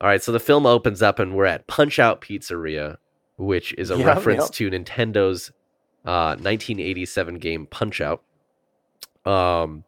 All 0.00 0.08
right. 0.08 0.22
So 0.22 0.32
the 0.32 0.40
film 0.40 0.64
opens 0.66 1.02
up 1.02 1.18
and 1.18 1.34
we're 1.34 1.44
at 1.46 1.66
Punch 1.66 1.98
Out 1.98 2.20
Pizzeria, 2.20 2.96
which 3.36 3.74
is 3.78 3.90
a 3.90 3.96
Yep, 3.96 4.06
reference 4.06 4.44
yep. 4.44 4.50
to 4.52 4.70
Nintendo's 4.70 5.50
uh, 6.04 6.36
1987 6.40 7.34
game 7.38 7.66
Punch 7.66 8.00
Out. 8.00 8.22
Um, 9.24 9.84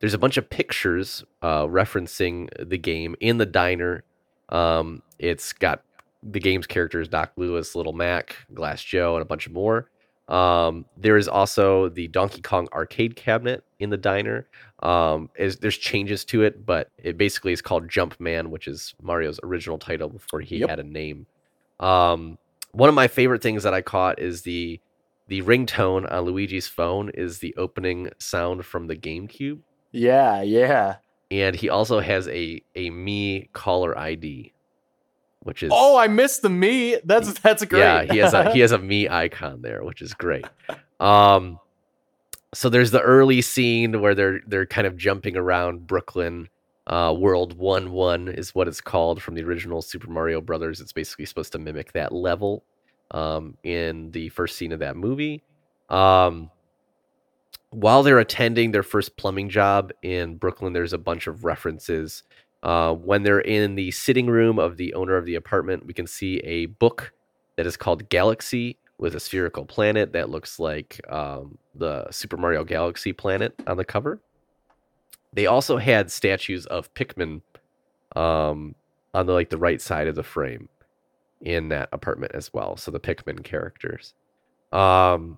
there's 0.00 0.14
a 0.14 0.18
bunch 0.18 0.36
of 0.36 0.48
pictures 0.50 1.24
uh, 1.42 1.64
referencing 1.64 2.48
the 2.68 2.78
game 2.78 3.16
in 3.20 3.38
the 3.38 3.46
diner. 3.46 4.04
Um, 4.50 5.02
it's 5.18 5.52
got 5.52 5.82
the 6.22 6.40
game's 6.40 6.66
characters 6.66 7.08
Doc 7.08 7.32
Louis, 7.36 7.74
Little 7.74 7.92
Mac, 7.92 8.36
Glass 8.52 8.82
Joe, 8.82 9.14
and 9.14 9.22
a 9.22 9.24
bunch 9.24 9.46
of 9.46 9.52
more. 9.52 9.90
Um, 10.28 10.86
there 10.96 11.16
is 11.18 11.28
also 11.28 11.88
the 11.90 12.08
Donkey 12.08 12.40
Kong 12.40 12.68
arcade 12.72 13.14
cabinet 13.16 13.62
in 13.78 13.90
the 13.90 13.96
diner. 13.98 14.46
Um, 14.82 15.30
is 15.36 15.56
there's 15.58 15.76
changes 15.78 16.24
to 16.26 16.42
it, 16.42 16.64
but 16.66 16.90
it 16.98 17.16
basically 17.18 17.52
is 17.52 17.62
called 17.62 17.88
Jumpman, 17.88 18.48
which 18.48 18.66
is 18.68 18.94
Mario's 19.02 19.38
original 19.42 19.78
title 19.78 20.08
before 20.08 20.40
he 20.40 20.58
Yep. 20.58 20.68
had 20.70 20.80
a 20.80 20.84
name. 20.84 21.26
Um, 21.80 22.38
one 22.72 22.88
of 22.88 22.94
my 22.94 23.08
favorite 23.08 23.42
things 23.42 23.62
that 23.64 23.74
I 23.74 23.82
caught 23.82 24.18
is 24.18 24.42
the 24.42 24.80
the 25.28 25.42
ringtone 25.42 26.10
on 26.12 26.24
Luigi's 26.24 26.68
phone 26.68 27.10
is 27.10 27.38
the 27.38 27.54
opening 27.56 28.10
sound 28.18 28.64
from 28.66 28.86
the 28.88 28.96
GameCube, 28.96 29.60
Yeah, 29.92 30.42
yeah. 30.42 30.96
and 31.30 31.54
he 31.56 31.68
also 31.68 32.00
has 32.00 32.28
a 32.28 32.62
a 32.74 32.90
Me 32.90 33.48
caller 33.52 33.96
ID, 33.98 34.52
which 35.44 35.62
is 35.62 35.70
Oh, 35.72 35.96
I 35.96 36.08
missed 36.08 36.42
the 36.42 36.50
me. 36.50 36.96
That's 37.04 37.38
that's 37.40 37.64
great. 37.64 37.80
yeah, 37.80 38.04
he 38.12 38.18
has 38.18 38.34
a 38.34 38.52
he 38.52 38.60
has 38.60 38.72
a 38.72 38.78
me 38.92 39.08
icon 39.08 39.62
there, 39.62 39.82
which 39.84 40.02
is 40.02 40.12
great. 40.14 40.44
Um, 41.00 41.58
so 42.52 42.68
there's 42.68 42.90
the 42.90 43.00
early 43.00 43.40
scene 43.40 44.00
where 44.00 44.14
they're 44.14 44.40
they're 44.46 44.66
kind 44.66 44.86
of 44.86 44.96
jumping 44.96 45.36
around 45.36 45.86
Brooklyn. 45.86 46.48
Uh, 46.86 47.14
World 47.16 47.56
One 47.56 47.92
One 47.92 48.28
is 48.28 48.54
what 48.54 48.68
it's 48.68 48.80
called 48.82 49.22
from 49.22 49.34
the 49.36 49.42
original 49.42 49.80
Super 49.80 50.10
Mario 50.10 50.40
Brothers. 50.42 50.80
It's 50.82 50.92
basically 50.92 51.24
supposed 51.24 51.52
to 51.52 51.58
mimic 51.58 51.92
that 51.92 52.12
level 52.12 52.62
um, 53.10 53.56
in 53.62 54.10
the 54.10 54.28
first 54.28 54.56
scene 54.56 54.70
of 54.72 54.80
that 54.80 54.94
movie. 54.94 55.42
Um, 55.88 56.50
while 57.70 58.02
they're 58.02 58.18
attending 58.18 58.70
their 58.70 58.82
first 58.82 59.16
plumbing 59.16 59.48
job 59.48 59.92
in 60.02 60.36
Brooklyn, 60.36 60.74
there's 60.74 60.92
a 60.92 60.98
bunch 60.98 61.26
of 61.26 61.44
references. 61.44 62.22
Uh, 62.64 62.94
when 62.94 63.22
they're 63.22 63.40
in 63.40 63.74
the 63.74 63.90
sitting 63.90 64.26
room 64.26 64.58
of 64.58 64.78
the 64.78 64.94
owner 64.94 65.16
of 65.16 65.26
the 65.26 65.34
apartment, 65.34 65.84
we 65.84 65.92
can 65.92 66.06
see 66.06 66.38
a 66.38 66.64
book 66.66 67.12
that 67.56 67.66
is 67.66 67.76
called 67.76 68.08
Galaxy 68.08 68.78
with 68.96 69.14
a 69.14 69.20
spherical 69.20 69.66
planet 69.66 70.14
that 70.14 70.30
looks 70.30 70.58
like 70.58 70.98
um, 71.12 71.58
the 71.74 72.10
Super 72.10 72.38
Mario 72.38 72.64
Galaxy 72.64 73.12
planet 73.12 73.54
on 73.66 73.76
the 73.76 73.84
cover. 73.84 74.18
They 75.34 75.46
also 75.46 75.76
had 75.76 76.10
statues 76.10 76.64
of 76.66 76.92
Pikmin 76.94 77.42
um, 78.16 78.74
on 79.12 79.26
the 79.26 79.34
like 79.34 79.50
the 79.50 79.58
right 79.58 79.80
side 79.80 80.08
of 80.08 80.14
the 80.14 80.22
frame 80.22 80.68
in 81.42 81.68
that 81.68 81.90
apartment 81.92 82.32
as 82.34 82.52
well. 82.54 82.78
So 82.78 82.90
the 82.90 83.00
Pikmin 83.00 83.44
characters. 83.44 84.14
Um, 84.72 85.36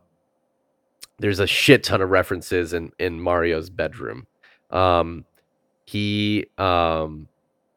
there's 1.19 1.40
a 1.40 1.47
shit 1.47 1.82
ton 1.82 2.03
of 2.03 2.11
references 2.11 2.73
in 2.73 2.93
in 3.01 3.20
Mario's 3.20 3.69
bedroom. 3.69 4.28
Um, 4.70 5.24
he 5.86 6.46
um 6.58 7.28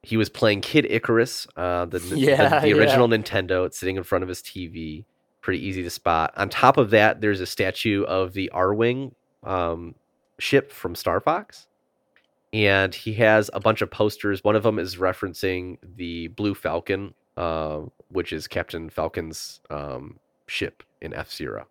he 0.02 0.18
was 0.18 0.30
playing 0.30 0.62
Kid 0.62 0.86
Icarus, 0.90 1.48
uh, 1.56 1.86
the, 1.86 2.00
the- 2.00 2.18
Yeah, 2.18 2.60
the, 2.60 2.70
yeah. 2.70 2.76
original 2.76 3.08
Nintendo. 3.08 3.66
It's 3.66 3.78
sitting 3.78 3.96
in 3.98 4.04
front 4.04 4.24
of 4.24 4.30
his 4.30 4.42
TV. 4.42 5.04
Pretty 5.42 5.66
easy 5.66 5.84
to 5.84 5.90
spot. 5.90 6.34
On 6.38 6.50
top 6.50 6.78
of 6.78 6.90
that, 6.92 7.22
there's 7.22 7.40
a 7.42 7.46
statue 7.46 8.04
of 8.04 8.34
the 8.34 8.50
Arwing 8.54 9.14
um, 9.44 9.96
ship 10.38 10.72
from 10.72 10.96
Star 10.96 11.20
Fox, 11.22 11.68
and 12.54 12.94
he 12.96 13.14
has 13.14 13.50
a 13.54 13.60
bunch 13.60 13.82
of 13.82 13.90
posters. 13.92 14.44
One 14.44 14.56
of 14.56 14.64
them 14.64 14.80
is 14.80 14.96
referencing 14.98 15.78
the 15.96 16.28
Blue 16.28 16.56
Falcon, 16.56 17.14
uh, 17.38 17.82
which 18.10 18.34
is 18.34 18.48
Captain 18.48 18.90
Falcon's 18.90 19.62
um, 19.70 20.20
ship 20.48 20.84
in 21.02 21.14
F 21.14 21.32
Zero. 21.32 21.68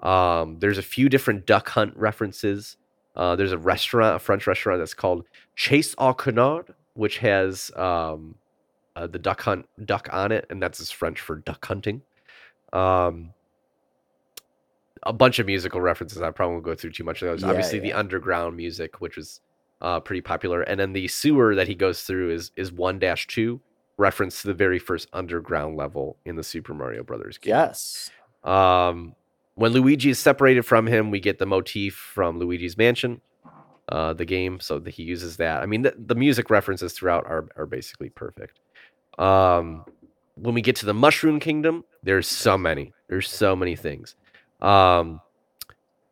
Um, 0.00 0.58
there's 0.60 0.78
a 0.78 0.82
few 0.82 1.08
different 1.08 1.46
Duck 1.46 1.68
Hunt 1.70 1.94
references. 1.96 2.76
Uh, 3.16 3.36
there's 3.36 3.52
a 3.52 3.58
restaurant, 3.58 4.16
a 4.16 4.18
French 4.18 4.46
restaurant 4.46 4.78
that's 4.78 4.94
called 4.94 5.24
Chasse 5.56 5.94
au 5.98 6.14
Canard, 6.14 6.74
which 6.94 7.18
has 7.18 7.70
um, 7.76 8.34
uh, 8.96 9.06
the 9.06 9.18
duck 9.18 9.40
hunt 9.40 9.66
duck 9.84 10.08
on 10.12 10.32
it, 10.32 10.46
and 10.50 10.62
that's 10.62 10.90
French 10.90 11.20
for 11.20 11.36
duck 11.36 11.64
hunting. 11.64 12.02
Um, 12.72 13.32
a 15.02 15.12
bunch 15.12 15.38
of 15.38 15.46
musical 15.46 15.80
references. 15.80 16.20
I 16.20 16.30
probably 16.30 16.54
won't 16.54 16.64
go 16.64 16.74
through 16.74 16.92
too 16.92 17.04
much 17.04 17.22
of 17.22 17.28
those. 17.28 17.42
Yeah, 17.42 17.48
Obviously, 17.48 17.78
the 17.78 17.92
underground 17.92 18.56
music, 18.56 19.00
which 19.00 19.18
is 19.18 19.40
uh, 19.80 20.00
pretty 20.00 20.20
popular, 20.20 20.62
and 20.62 20.78
then 20.78 20.92
the 20.92 21.08
sewer 21.08 21.54
that 21.54 21.66
he 21.66 21.74
goes 21.74 22.02
through 22.02 22.30
is 22.30 22.52
is 22.56 22.72
one 22.72 22.98
dash 22.98 23.26
two, 23.26 23.60
reference 23.96 24.42
to 24.42 24.48
the 24.48 24.54
very 24.54 24.78
first 24.78 25.08
underground 25.12 25.76
level 25.76 26.16
in 26.26 26.36
the 26.36 26.42
Super 26.44 26.74
Mario 26.74 27.02
Brothers 27.02 27.38
game. 27.38 27.50
Yes. 27.50 28.10
Um, 28.44 29.14
when 29.60 29.72
Luigi 29.72 30.08
is 30.08 30.18
separated 30.18 30.62
from 30.62 30.86
him, 30.86 31.10
we 31.10 31.20
get 31.20 31.38
the 31.38 31.44
motif 31.44 31.94
from 31.94 32.38
Luigi's 32.38 32.78
Mansion, 32.78 33.20
uh, 33.90 34.14
the 34.14 34.24
game. 34.24 34.58
So 34.58 34.78
that 34.78 34.94
he 34.94 35.02
uses 35.02 35.36
that. 35.36 35.62
I 35.62 35.66
mean, 35.66 35.82
the, 35.82 35.94
the 35.98 36.14
music 36.14 36.48
references 36.48 36.94
throughout 36.94 37.26
are 37.26 37.46
are 37.58 37.66
basically 37.66 38.08
perfect. 38.08 38.58
Um, 39.18 39.84
when 40.36 40.54
we 40.54 40.62
get 40.62 40.76
to 40.76 40.86
the 40.86 40.94
Mushroom 40.94 41.40
Kingdom, 41.40 41.84
there's 42.02 42.26
so 42.26 42.56
many. 42.56 42.94
There's 43.08 43.28
so 43.28 43.54
many 43.54 43.76
things. 43.76 44.16
Um, 44.62 45.20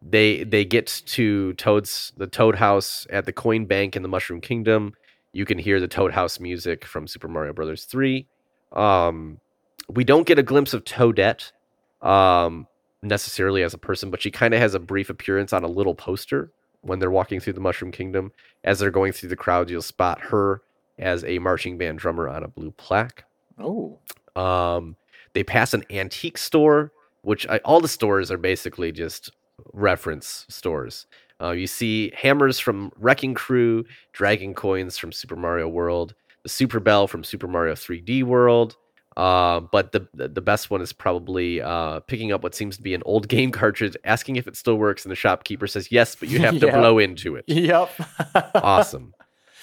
they 0.03 0.45
they 0.45 0.67
get 0.67 1.03
to 1.07 1.55
Toad's 1.55 2.13
the 2.19 2.27
Toad 2.27 2.55
House 2.55 3.07
at 3.09 3.25
the 3.25 3.33
Coin 3.33 3.65
Bank 3.65 3.97
in 3.97 4.03
the 4.03 4.11
Mushroom 4.11 4.43
Kingdom. 4.43 4.93
You 5.33 5.47
can 5.47 5.57
hear 5.57 5.81
the 5.81 5.89
Toad 5.89 6.13
House 6.13 6.39
music 6.39 6.85
from 6.85 7.07
Super 7.07 7.29
Mario 7.29 7.55
Brothers 7.55 7.85
three. 7.85 8.27
Um, 8.73 9.41
we 9.89 10.05
don't 10.05 10.27
get 10.27 10.39
a 10.39 10.43
glimpse 10.43 10.75
of 10.75 10.85
Toadette 10.85 11.51
um, 12.03 12.67
necessarily 13.03 13.63
as 13.63 13.75
a 13.75 13.79
person, 13.79 14.11
but 14.11 14.23
she 14.23 14.31
kind 14.31 14.55
of 14.55 14.61
has 14.61 14.75
a 14.75 14.81
brief 14.81 15.11
appearance 15.11 15.53
on 15.53 15.65
a 15.65 15.69
little 15.69 15.95
poster 15.95 16.51
when 16.83 16.99
they're 16.99 17.11
walking 17.11 17.41
through 17.41 17.53
the 17.53 17.61
Mushroom 17.61 17.93
Kingdom. 17.93 18.33
As 18.65 18.79
they're 18.79 18.91
going 18.91 19.13
through 19.13 19.29
the 19.29 19.37
crowd, 19.37 19.71
you'll 19.71 19.83
spot 19.83 20.21
her 20.21 20.63
as 20.99 21.25
a 21.25 21.39
marching 21.39 21.79
band 21.79 21.99
drummer 21.99 22.29
on 22.29 22.43
a 22.43 22.49
blue 22.49 22.73
plaque. 22.73 23.25
Oh. 23.59 23.99
Um, 24.37 24.97
they 25.33 25.45
pass 25.45 25.75
an 25.75 25.85
antique 25.91 26.39
store, 26.39 26.93
which 27.23 27.47
I, 27.49 27.59
all 27.59 27.81
the 27.81 27.89
stores 27.89 28.31
are 28.31 28.39
basically 28.39 28.93
just 28.93 29.31
reference 29.73 30.47
stores. 30.49 31.07
Uh, 31.41 31.51
you 31.51 31.67
see 31.67 32.13
hammers 32.17 32.59
from 32.59 32.91
Wrecking 32.97 33.35
Crew, 33.35 33.85
Dragon 34.13 34.55
Coins 34.55 34.99
from 34.99 35.13
Super 35.13 35.37
Mario 35.37 35.69
World, 35.69 36.15
the 36.43 36.49
Super 36.49 36.81
Bell 36.81 37.07
from 37.07 37.23
Super 37.23 37.47
Mario 37.47 37.75
3D 37.75 38.25
World. 38.25 38.77
Uh, 39.19 39.59
but 39.59 39.91
the 39.91 40.07
the 40.15 40.41
best 40.41 40.71
one 40.71 40.81
is 40.81 40.93
probably 40.93 41.61
uh, 41.61 41.99
picking 42.01 42.31
up 42.31 42.45
what 42.45 42.55
seems 42.55 42.77
to 42.77 42.83
be 42.83 42.95
an 42.95 43.03
old 43.05 43.27
game 43.35 43.51
cartridge, 43.51 43.97
asking 44.05 44.37
if 44.37 44.47
it 44.47 44.55
still 44.55 44.77
works, 44.77 45.05
and 45.05 45.11
the 45.11 45.17
shopkeeper 45.17 45.67
says 45.67 45.91
yes, 45.91 46.15
but 46.15 46.29
you 46.29 46.39
have 46.47 46.61
to 46.61 46.71
blow 46.71 46.99
into 47.01 47.35
it. 47.35 47.45
Yep. 47.49 47.91
Awesome. 48.55 49.13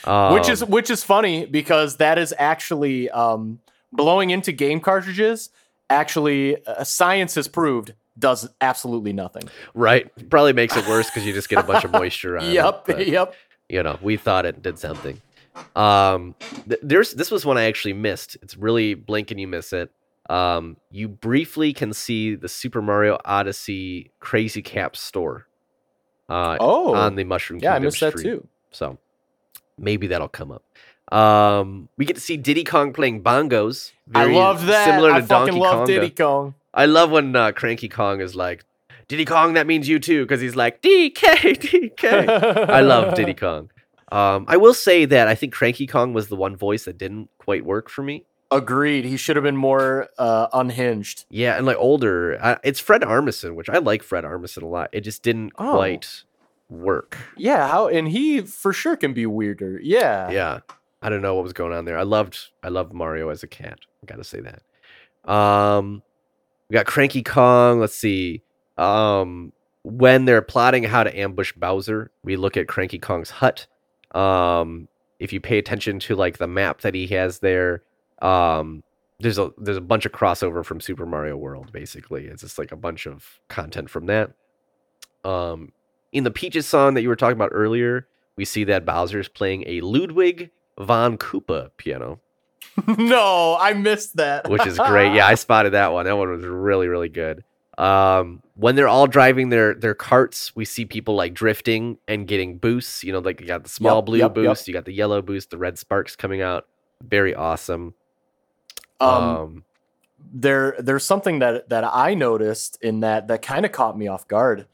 which 0.33 0.49
is 0.49 0.61
Um, 0.61 0.69
which 0.69 0.89
is 0.89 1.03
funny 1.05 1.45
because 1.45 1.97
that 1.97 2.19
is 2.19 2.33
actually 2.37 3.09
um, 3.11 3.59
blowing 3.93 4.29
into 4.29 4.51
game 4.51 4.81
cartridges. 4.81 5.49
Actually, 5.89 6.63
uh, 6.65 6.83
science 6.83 7.35
has 7.35 7.47
proved 7.47 7.93
does 8.19 8.49
absolutely 8.59 9.13
nothing. 9.13 9.43
right. 9.73 10.09
Probably 10.29 10.53
makes 10.53 10.75
it 10.75 10.85
worse 10.87 11.09
because 11.09 11.25
you 11.25 11.33
just 11.33 11.47
get 11.49 11.59
a 11.59 11.63
bunch 11.63 11.85
of 11.85 11.91
moisture 11.91 12.37
on 12.37 12.45
it. 12.45 12.53
Yep. 12.53 12.89
Yep. 13.07 13.35
you 13.69 13.83
know, 13.83 13.97
we 14.01 14.17
thought 14.17 14.45
it 14.45 14.61
did 14.61 14.77
something. 14.79 15.21
Um, 15.75 16.35
th- 16.67 16.79
there's 16.83 17.13
this 17.13 17.31
was 17.31 17.45
one 17.45 17.57
I 17.57 17.65
actually 17.65 17.93
missed. 17.93 18.37
It's 18.41 18.57
really 18.57 18.93
blink 18.93 19.31
and 19.31 19.39
you 19.39 19.47
miss 19.47 19.73
it. 19.73 19.91
Um, 20.29 20.77
you 20.91 21.07
briefly 21.07 21.71
can 21.73 21.93
see 21.93 22.35
the 22.35 22.47
Super 22.49 22.81
Mario 22.81 23.17
Odyssey 23.25 24.11
Crazy 24.19 24.61
Cap 24.61 24.95
store. 24.95 25.47
Uh, 26.27 26.57
Oh. 26.59 26.95
on 26.95 27.13
the 27.15 27.23
Mushroom 27.23 27.59
yeah, 27.61 27.75
I 27.75 27.79
missed 27.79 27.99
that 27.99 28.17
too. 28.17 28.47
So 28.71 28.97
maybe 29.77 30.07
that'll 30.07 30.27
come 30.27 30.51
up. 30.51 30.63
Um, 31.13 31.87
we 31.97 32.05
get 32.05 32.15
to 32.15 32.21
see 32.21 32.35
Diddy 32.35 32.63
Kong 32.63 32.91
playing 32.93 33.21
bongos. 33.21 33.91
I 34.15 34.25
love 34.25 34.65
that. 34.65 34.85
Similar 34.85 35.09
to 35.11 35.15
I 35.17 35.21
fucking 35.21 35.53
Donkey 35.53 35.59
love 35.59 35.75
Konga. 35.83 35.85
Diddy 35.87 36.09
Kong. 36.09 36.55
I 36.73 36.85
love 36.87 37.11
when 37.11 37.35
uh, 37.35 37.51
Cranky 37.51 37.87
Kong 37.87 38.21
is 38.21 38.35
like, 38.35 38.65
Diddy 39.07 39.23
Kong, 39.23 39.53
that 39.53 39.67
means 39.67 39.87
you 39.87 39.99
too, 39.99 40.23
because 40.23 40.41
he's 40.41 40.55
like, 40.55 40.81
DK, 40.81 41.13
DK. 41.93 42.69
I 42.69 42.81
love 42.81 43.13
Diddy 43.13 43.33
Kong. 43.45 43.69
Um, 44.11 44.45
I 44.47 44.57
will 44.57 44.73
say 44.73 45.05
that 45.05 45.27
I 45.27 45.35
think 45.35 45.53
Cranky 45.53 45.87
Kong 45.87 46.13
was 46.13 46.27
the 46.27 46.35
one 46.35 46.55
voice 46.55 46.85
that 46.85 46.97
didn't 46.97 47.29
quite 47.39 47.65
work 47.65 47.89
for 47.89 48.03
me. 48.03 48.25
Agreed. 48.51 49.05
He 49.05 49.17
should 49.17 49.35
have 49.35 49.43
been 49.43 49.57
more 49.57 50.07
uh, 50.19 50.47
unhinged. 50.53 51.25
Yeah, 51.29 51.57
and 51.57 51.65
like 51.65 51.77
older, 51.77 52.37
I, 52.41 52.57
it's 52.63 52.79
Fred 52.79 53.01
Armisen, 53.01 53.55
which 53.55 53.69
I 53.69 53.79
like 53.79 54.03
Fred 54.03 54.23
Armisen 54.23 54.61
a 54.61 54.67
lot. 54.67 54.89
It 54.93 55.01
just 55.01 55.23
didn't 55.23 55.53
Oh. 55.57 55.73
quite 55.73 56.23
work. 56.69 57.17
Yeah, 57.35 57.67
how 57.67 57.87
and 57.87 58.07
he 58.07 58.41
for 58.41 58.71
sure 58.71 58.95
can 58.95 59.13
be 59.13 59.25
weirder. 59.25 59.79
Yeah. 59.81 60.29
Yeah, 60.29 60.59
I 61.01 61.09
don't 61.09 61.21
know 61.23 61.33
what 61.35 61.43
was 61.43 61.53
going 61.53 61.73
on 61.73 61.85
there. 61.85 61.97
I 61.97 62.03
loved, 62.03 62.37
I 62.63 62.69
loved 62.69 62.93
Mario 62.93 63.29
as 63.29 63.41
a 63.41 63.47
cat. 63.47 63.79
I 64.03 64.05
gotta 64.05 64.23
say 64.23 64.41
that. 64.41 64.61
Um, 65.29 66.03
we 66.69 66.75
got 66.75 66.85
Cranky 66.85 67.23
Kong. 67.23 67.79
Let's 67.79 67.95
see. 67.95 68.43
Um, 68.77 69.51
when 69.83 70.25
they're 70.25 70.41
plotting 70.43 70.83
how 70.83 71.03
to 71.03 71.17
ambush 71.17 71.53
Bowser, 71.53 72.11
we 72.23 72.35
look 72.37 72.57
at 72.57 72.67
Cranky 72.67 72.99
Kong's 72.99 73.29
hut. 73.31 73.65
Um, 74.15 74.87
if 75.19 75.31
you 75.31 75.39
pay 75.39 75.57
attention 75.57 75.99
to 75.99 76.15
like 76.15 76.37
the 76.37 76.47
map 76.47 76.81
that 76.81 76.93
he 76.93 77.07
has 77.07 77.39
there, 77.39 77.83
um, 78.21 78.83
there's 79.19 79.37
a 79.37 79.51
there's 79.57 79.77
a 79.77 79.81
bunch 79.81 80.05
of 80.05 80.11
crossover 80.11 80.63
from 80.63 80.81
Super 80.81 81.05
Mario 81.05 81.37
World. 81.37 81.71
Basically, 81.71 82.25
it's 82.25 82.41
just 82.41 82.57
like 82.57 82.71
a 82.71 82.77
bunch 82.77 83.05
of 83.05 83.39
content 83.47 83.89
from 83.89 84.07
that. 84.07 84.31
Um, 85.23 85.71
in 86.11 86.23
the 86.23 86.31
Peaches 86.31 86.67
song 86.67 86.93
that 86.93 87.01
you 87.01 87.09
were 87.09 87.15
talking 87.15 87.35
about 87.35 87.51
earlier, 87.51 88.07
we 88.35 88.45
see 88.45 88.63
that 88.65 88.85
Bowser's 88.85 89.27
playing 89.27 89.63
a 89.67 89.81
Ludwig 89.81 90.51
von 90.77 91.17
Koopa 91.17 91.71
piano, 91.77 92.19
no, 92.97 93.57
I 93.59 93.73
missed 93.73 94.17
that. 94.17 94.49
which 94.49 94.65
is 94.67 94.77
great. 94.77 95.13
Yeah, 95.13 95.27
I 95.27 95.35
spotted 95.35 95.73
that 95.73 95.93
one. 95.93 96.05
That 96.05 96.17
one 96.17 96.29
was 96.29 96.43
really, 96.43 96.87
really 96.87 97.09
good. 97.09 97.43
Um, 97.77 98.41
when 98.55 98.75
they're 98.75 98.87
all 98.87 99.07
driving 99.07 99.49
their 99.49 99.73
their 99.73 99.93
carts, 99.95 100.55
we 100.55 100.65
see 100.65 100.85
people 100.85 101.15
like 101.15 101.33
drifting 101.33 101.97
and 102.07 102.27
getting 102.27 102.57
boosts. 102.57 103.03
You 103.03 103.11
know, 103.13 103.19
like 103.19 103.41
you 103.41 103.47
got 103.47 103.63
the 103.63 103.69
small 103.69 103.97
Yep, 103.97 104.05
blue 104.05 104.17
yep, 104.19 104.29
yep. 104.29 104.33
boost, 104.35 104.67
you 104.67 104.73
got 104.73 104.85
the 104.85 104.93
yellow 104.93 105.21
boost, 105.21 105.49
the 105.49 105.57
red 105.57 105.77
sparks 105.77 106.15
coming 106.15 106.41
out. 106.41 106.67
Very 107.03 107.35
awesome. 107.35 107.93
um, 108.99 109.09
um 109.09 109.63
there 110.33 110.75
there's 110.79 111.05
something 111.05 111.39
that 111.39 111.69
that 111.69 111.83
I 111.83 112.13
noticed 112.13 112.77
in 112.81 113.01
that 113.01 113.27
that 113.27 113.41
kind 113.41 113.65
of 113.65 113.71
caught 113.71 113.97
me 113.97 114.07
off 114.07 114.27
guard. 114.27 114.67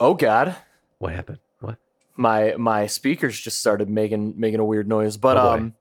Oh 0.00 0.14
god, 0.14 0.56
what 0.98 1.12
happened? 1.12 1.38
What? 1.60 1.78
my 2.16 2.54
my 2.56 2.86
speakers 2.86 3.38
just 3.38 3.60
started 3.60 3.88
making 3.88 4.34
making 4.38 4.60
a 4.60 4.64
weird 4.64 4.88
noise, 4.88 5.16
but 5.16 5.36
Oh, 5.36 5.50
um 5.52 5.74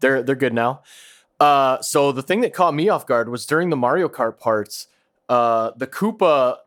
they're 0.00 0.22
they're 0.22 0.34
good 0.36 0.54
now. 0.54 0.82
Uh 1.40 1.80
so 1.80 2.12
the 2.12 2.22
thing 2.22 2.42
that 2.42 2.52
caught 2.52 2.74
me 2.74 2.88
off 2.88 3.06
guard 3.06 3.28
was 3.28 3.46
during 3.46 3.70
the 3.70 3.76
Mario 3.76 4.08
Kart 4.08 4.38
parts, 4.38 4.86
uh 5.28 5.70
the 5.76 5.86
Koopa 5.86 6.58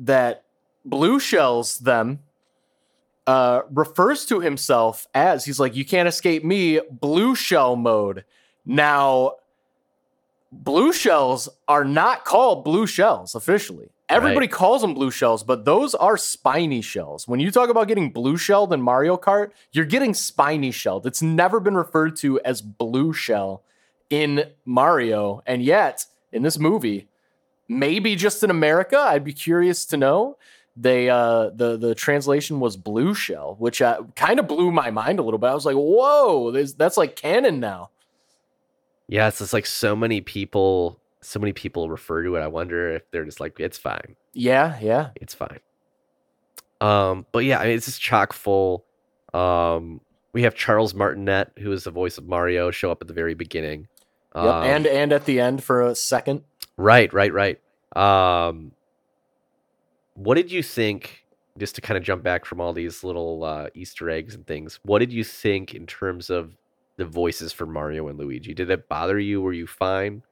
that 0.00 0.44
blue 0.84 1.20
shells 1.20 1.78
them 1.78 2.18
uh 3.26 3.62
refers 3.70 4.26
to 4.26 4.40
himself 4.40 5.06
as 5.14 5.44
he's 5.44 5.60
like 5.60 5.76
you 5.76 5.84
can't 5.84 6.08
escape 6.08 6.44
me 6.44 6.80
blue 6.90 7.34
shell 7.36 7.76
mode. 7.76 8.24
Now 8.66 9.36
blue 10.50 10.92
shells 10.92 11.48
are 11.68 11.84
not 11.84 12.24
called 12.24 12.64
blue 12.64 12.86
shells 12.86 13.34
officially. 13.34 13.90
Everybody 14.08 14.48
calls 14.48 14.82
them 14.82 14.92
blue 14.92 15.10
shells, 15.10 15.42
but 15.42 15.64
those 15.64 15.94
are 15.94 16.16
spiny 16.18 16.82
shells. 16.82 17.26
When 17.26 17.40
you 17.40 17.50
talk 17.50 17.70
about 17.70 17.88
getting 17.88 18.10
blue 18.10 18.36
shelled 18.36 18.72
in 18.72 18.82
Mario 18.82 19.16
Kart, 19.16 19.50
you're 19.72 19.86
getting 19.86 20.12
spiny 20.12 20.70
shelled. 20.72 21.06
It's 21.06 21.22
never 21.22 21.58
been 21.58 21.74
referred 21.74 22.16
to 22.16 22.38
as 22.40 22.60
blue 22.60 23.12
shell 23.14 23.62
in 24.22 24.44
Mario. 24.64 25.42
And 25.46 25.62
yet, 25.62 26.06
in 26.32 26.42
this 26.42 26.58
movie, 26.58 27.08
maybe 27.68 28.16
just 28.16 28.42
in 28.42 28.50
America, 28.50 28.98
I'd 28.98 29.24
be 29.24 29.32
curious 29.32 29.84
to 29.86 29.96
know. 29.96 30.36
They 30.76 31.08
uh 31.08 31.50
the 31.54 31.76
the 31.76 31.94
translation 31.94 32.58
was 32.58 32.76
blue 32.76 33.14
shell, 33.14 33.54
which 33.60 33.80
uh, 33.80 34.02
kind 34.16 34.40
of 34.40 34.48
blew 34.48 34.72
my 34.72 34.90
mind 34.90 35.20
a 35.20 35.22
little 35.22 35.38
bit. 35.38 35.46
I 35.46 35.54
was 35.54 35.64
like, 35.64 35.76
"Whoa, 35.76 36.50
that's 36.50 36.96
like 36.96 37.14
canon 37.14 37.60
now." 37.60 37.90
Yeah, 39.06 39.28
it's 39.28 39.38
just 39.38 39.52
like 39.52 39.66
so 39.66 39.94
many 39.94 40.20
people 40.20 41.00
so 41.24 41.40
many 41.40 41.52
people 41.52 41.88
refer 41.88 42.22
to 42.22 42.36
it. 42.36 42.40
I 42.40 42.48
wonder 42.48 42.94
if 42.94 43.10
they're 43.10 43.24
just 43.24 43.40
like, 43.40 43.58
it's 43.58 43.78
fine. 43.78 44.16
Yeah, 44.34 44.78
yeah. 44.80 45.10
It's 45.16 45.34
fine. 45.34 45.60
Um, 46.80 47.26
but 47.32 47.44
yeah, 47.44 47.60
I 47.60 47.66
mean, 47.66 47.76
it's 47.76 47.86
just 47.86 48.00
chock 48.00 48.32
full. 48.32 48.84
Um, 49.32 50.00
we 50.32 50.42
have 50.42 50.54
Charles 50.54 50.94
Martinet, 50.94 51.52
who 51.58 51.72
is 51.72 51.84
the 51.84 51.90
voice 51.90 52.18
of 52.18 52.26
Mario, 52.26 52.70
show 52.70 52.90
up 52.90 53.00
at 53.00 53.08
the 53.08 53.14
very 53.14 53.34
beginning. 53.34 53.88
Yep. 54.34 54.44
Um, 54.44 54.62
and 54.64 54.86
and 54.86 55.12
at 55.12 55.24
the 55.26 55.40
end 55.40 55.62
for 55.62 55.82
a 55.82 55.94
second. 55.94 56.42
Right, 56.76 57.12
right, 57.12 57.32
right. 57.32 57.60
Um, 57.94 58.72
what 60.14 60.34
did 60.34 60.50
you 60.50 60.62
think? 60.62 61.20
Just 61.56 61.76
to 61.76 61.80
kind 61.80 61.96
of 61.96 62.02
jump 62.02 62.24
back 62.24 62.44
from 62.44 62.60
all 62.60 62.72
these 62.72 63.04
little 63.04 63.44
uh, 63.44 63.68
Easter 63.74 64.10
eggs 64.10 64.34
and 64.34 64.44
things, 64.44 64.80
what 64.82 64.98
did 64.98 65.12
you 65.12 65.22
think 65.22 65.72
in 65.72 65.86
terms 65.86 66.28
of 66.28 66.56
the 66.96 67.04
voices 67.04 67.52
for 67.52 67.64
Mario 67.64 68.08
and 68.08 68.18
Luigi? 68.18 68.54
Did 68.54 68.70
it 68.70 68.88
bother 68.88 69.20
you? 69.20 69.40
Were 69.40 69.52
you 69.52 69.68
fine? 69.68 70.24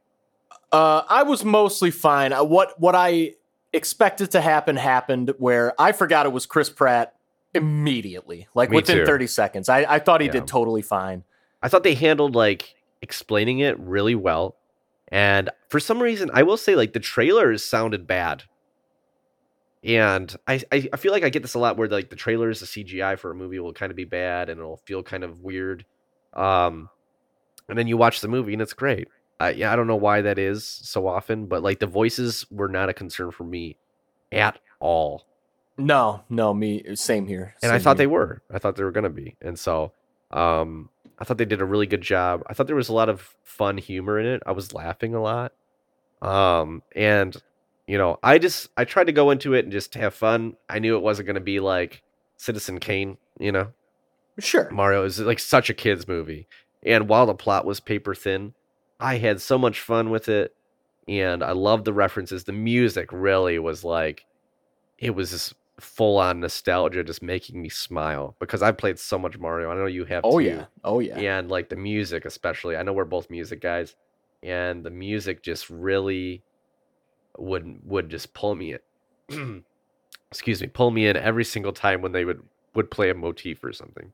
Uh, 0.72 1.02
I 1.08 1.22
was 1.22 1.44
mostly 1.44 1.92
fine. 1.92 2.32
Uh, 2.32 2.42
What 2.42 2.74
what 2.80 2.96
I 2.96 3.34
expected 3.72 4.32
to 4.32 4.40
happen 4.40 4.74
happened. 4.74 5.32
Where 5.38 5.80
I 5.80 5.92
forgot 5.92 6.26
it 6.26 6.32
was 6.32 6.44
Chris 6.44 6.68
Pratt 6.68 7.14
immediately, 7.54 8.48
like 8.54 8.70
Me 8.70 8.76
within 8.76 8.98
too. 8.98 9.06
thirty 9.06 9.28
seconds. 9.28 9.68
I, 9.68 9.84
I 9.88 9.98
thought 10.00 10.20
he 10.22 10.26
Yeah. 10.26 10.32
did 10.32 10.48
totally 10.48 10.82
fine. 10.82 11.22
I 11.62 11.68
thought 11.68 11.84
they 11.84 11.94
handled 11.94 12.34
like 12.34 12.74
explaining 13.02 13.58
it 13.58 13.78
really 13.78 14.14
well. 14.14 14.56
And 15.08 15.50
for 15.68 15.78
some 15.78 16.02
reason, 16.02 16.30
I 16.32 16.42
will 16.42 16.56
say 16.56 16.74
like 16.74 16.94
the 16.94 17.00
trailers 17.00 17.64
sounded 17.64 18.06
bad. 18.06 18.44
And 19.84 20.34
I, 20.46 20.62
I, 20.70 20.88
I 20.92 20.96
feel 20.96 21.12
like 21.12 21.24
I 21.24 21.28
get 21.28 21.42
this 21.42 21.54
a 21.54 21.58
lot 21.58 21.76
where 21.76 21.88
like 21.88 22.08
the 22.08 22.16
trailers, 22.16 22.60
the 22.60 22.66
CGI 22.66 23.18
for 23.18 23.32
a 23.32 23.34
movie 23.34 23.58
will 23.58 23.72
kind 23.72 23.90
of 23.90 23.96
be 23.96 24.04
bad 24.04 24.48
and 24.48 24.58
it'll 24.58 24.80
feel 24.86 25.02
kind 25.02 25.24
of 25.24 25.40
weird. 25.40 25.84
Um, 26.32 26.88
and 27.68 27.76
then 27.76 27.88
you 27.88 27.96
watch 27.96 28.20
the 28.20 28.28
movie 28.28 28.52
and 28.52 28.62
it's 28.62 28.72
great. 28.72 29.08
I, 29.40 29.50
yeah, 29.50 29.72
I 29.72 29.76
don't 29.76 29.88
know 29.88 29.96
why 29.96 30.22
that 30.22 30.38
is 30.38 30.64
so 30.64 31.06
often, 31.08 31.46
but 31.46 31.62
like 31.62 31.80
the 31.80 31.86
voices 31.86 32.46
were 32.50 32.68
not 32.68 32.88
a 32.88 32.94
concern 32.94 33.32
for 33.32 33.44
me 33.44 33.76
at 34.30 34.60
all. 34.78 35.26
No, 35.76 36.22
no, 36.28 36.54
me 36.54 36.94
same 36.94 37.26
here. 37.26 37.54
and 37.62 37.72
I 37.72 37.76
same 37.76 37.82
thought 37.82 37.96
they 37.96 38.06
were. 38.06 38.42
I 38.52 38.58
thought 38.58 38.76
they 38.76 38.84
were 38.84 38.92
gonna 38.92 39.10
be, 39.10 39.36
and 39.40 39.58
so 39.58 39.92
um, 40.30 40.90
I 41.18 41.24
thought 41.24 41.38
they 41.38 41.44
did 41.44 41.60
a 41.60 41.66
really 41.66 41.86
good 41.86 42.00
job. 42.00 42.42
I 42.46 42.54
thought 42.54 42.66
there 42.66 42.76
was 42.76 42.88
a 42.88 42.94
lot 42.94 43.08
of 43.08 43.34
fun 43.44 43.78
humor 43.78 44.18
in 44.18 44.26
it. 44.26 44.42
I 44.46 44.52
was 44.52 44.72
laughing 44.72 45.14
a 45.14 45.22
lot, 45.22 45.52
um, 46.20 46.82
and 46.94 47.36
you 47.86 47.98
know, 47.98 48.18
I 48.22 48.38
just 48.38 48.68
I 48.76 48.84
tried 48.84 49.06
to 49.06 49.12
go 49.12 49.30
into 49.30 49.54
it 49.54 49.64
and 49.64 49.72
just 49.72 49.94
have 49.94 50.14
fun. 50.14 50.56
I 50.68 50.78
knew 50.78 50.96
it 50.96 51.02
wasn't 51.02 51.26
gonna 51.26 51.40
be 51.40 51.60
like 51.60 52.02
Citizen 52.36 52.78
Kane, 52.80 53.18
you 53.38 53.52
know. 53.52 53.72
sure. 54.38 54.70
Mario 54.70 55.04
is 55.04 55.18
like 55.20 55.38
such 55.38 55.70
a 55.70 55.74
kids 55.74 56.08
movie, 56.08 56.46
and 56.84 57.08
while 57.08 57.26
the 57.26 57.34
plot 57.34 57.64
was 57.64 57.80
paper 57.80 58.14
thin, 58.14 58.54
I 58.98 59.18
had 59.18 59.40
so 59.40 59.58
much 59.58 59.80
fun 59.80 60.10
with 60.10 60.28
it, 60.28 60.54
and 61.08 61.42
I 61.42 61.52
loved 61.52 61.84
the 61.84 61.92
references. 61.92 62.44
The 62.44 62.52
music 62.52 63.08
really 63.12 63.58
was 63.58 63.84
like, 63.84 64.24
it 64.98 65.10
was 65.10 65.30
just 65.30 65.54
full 65.82 66.18
on 66.18 66.40
nostalgia, 66.40 67.04
just 67.04 67.22
making 67.22 67.60
me 67.60 67.68
smile 67.68 68.36
because 68.38 68.62
I've 68.62 68.78
played 68.78 68.98
so 68.98 69.18
much 69.18 69.38
Mario. 69.38 69.70
I 69.70 69.74
know 69.74 69.86
you 69.86 70.04
have. 70.06 70.24
Oh 70.24 70.38
too. 70.38 70.46
yeah. 70.46 70.64
Oh 70.84 71.00
yeah. 71.00 71.18
and 71.18 71.50
like 71.50 71.68
the 71.68 71.76
music 71.76 72.24
especially. 72.24 72.76
I 72.76 72.82
know 72.82 72.92
we're 72.92 73.04
both 73.04 73.30
music 73.30 73.60
guys, 73.60 73.96
and 74.42 74.84
the 74.84 74.90
music 74.90 75.42
just 75.42 75.68
really 75.70 76.42
would 77.38 77.80
would 77.84 78.08
just 78.08 78.32
pull 78.34 78.54
me 78.54 78.74
in. 79.28 79.64
excuse 80.30 80.60
me, 80.60 80.66
pull 80.68 80.90
me 80.90 81.06
in 81.06 81.16
every 81.16 81.44
single 81.44 81.72
time 81.72 82.00
when 82.02 82.12
they 82.12 82.24
would 82.24 82.42
would 82.74 82.90
play 82.90 83.10
a 83.10 83.14
motif 83.14 83.62
or 83.62 83.72
something. 83.72 84.12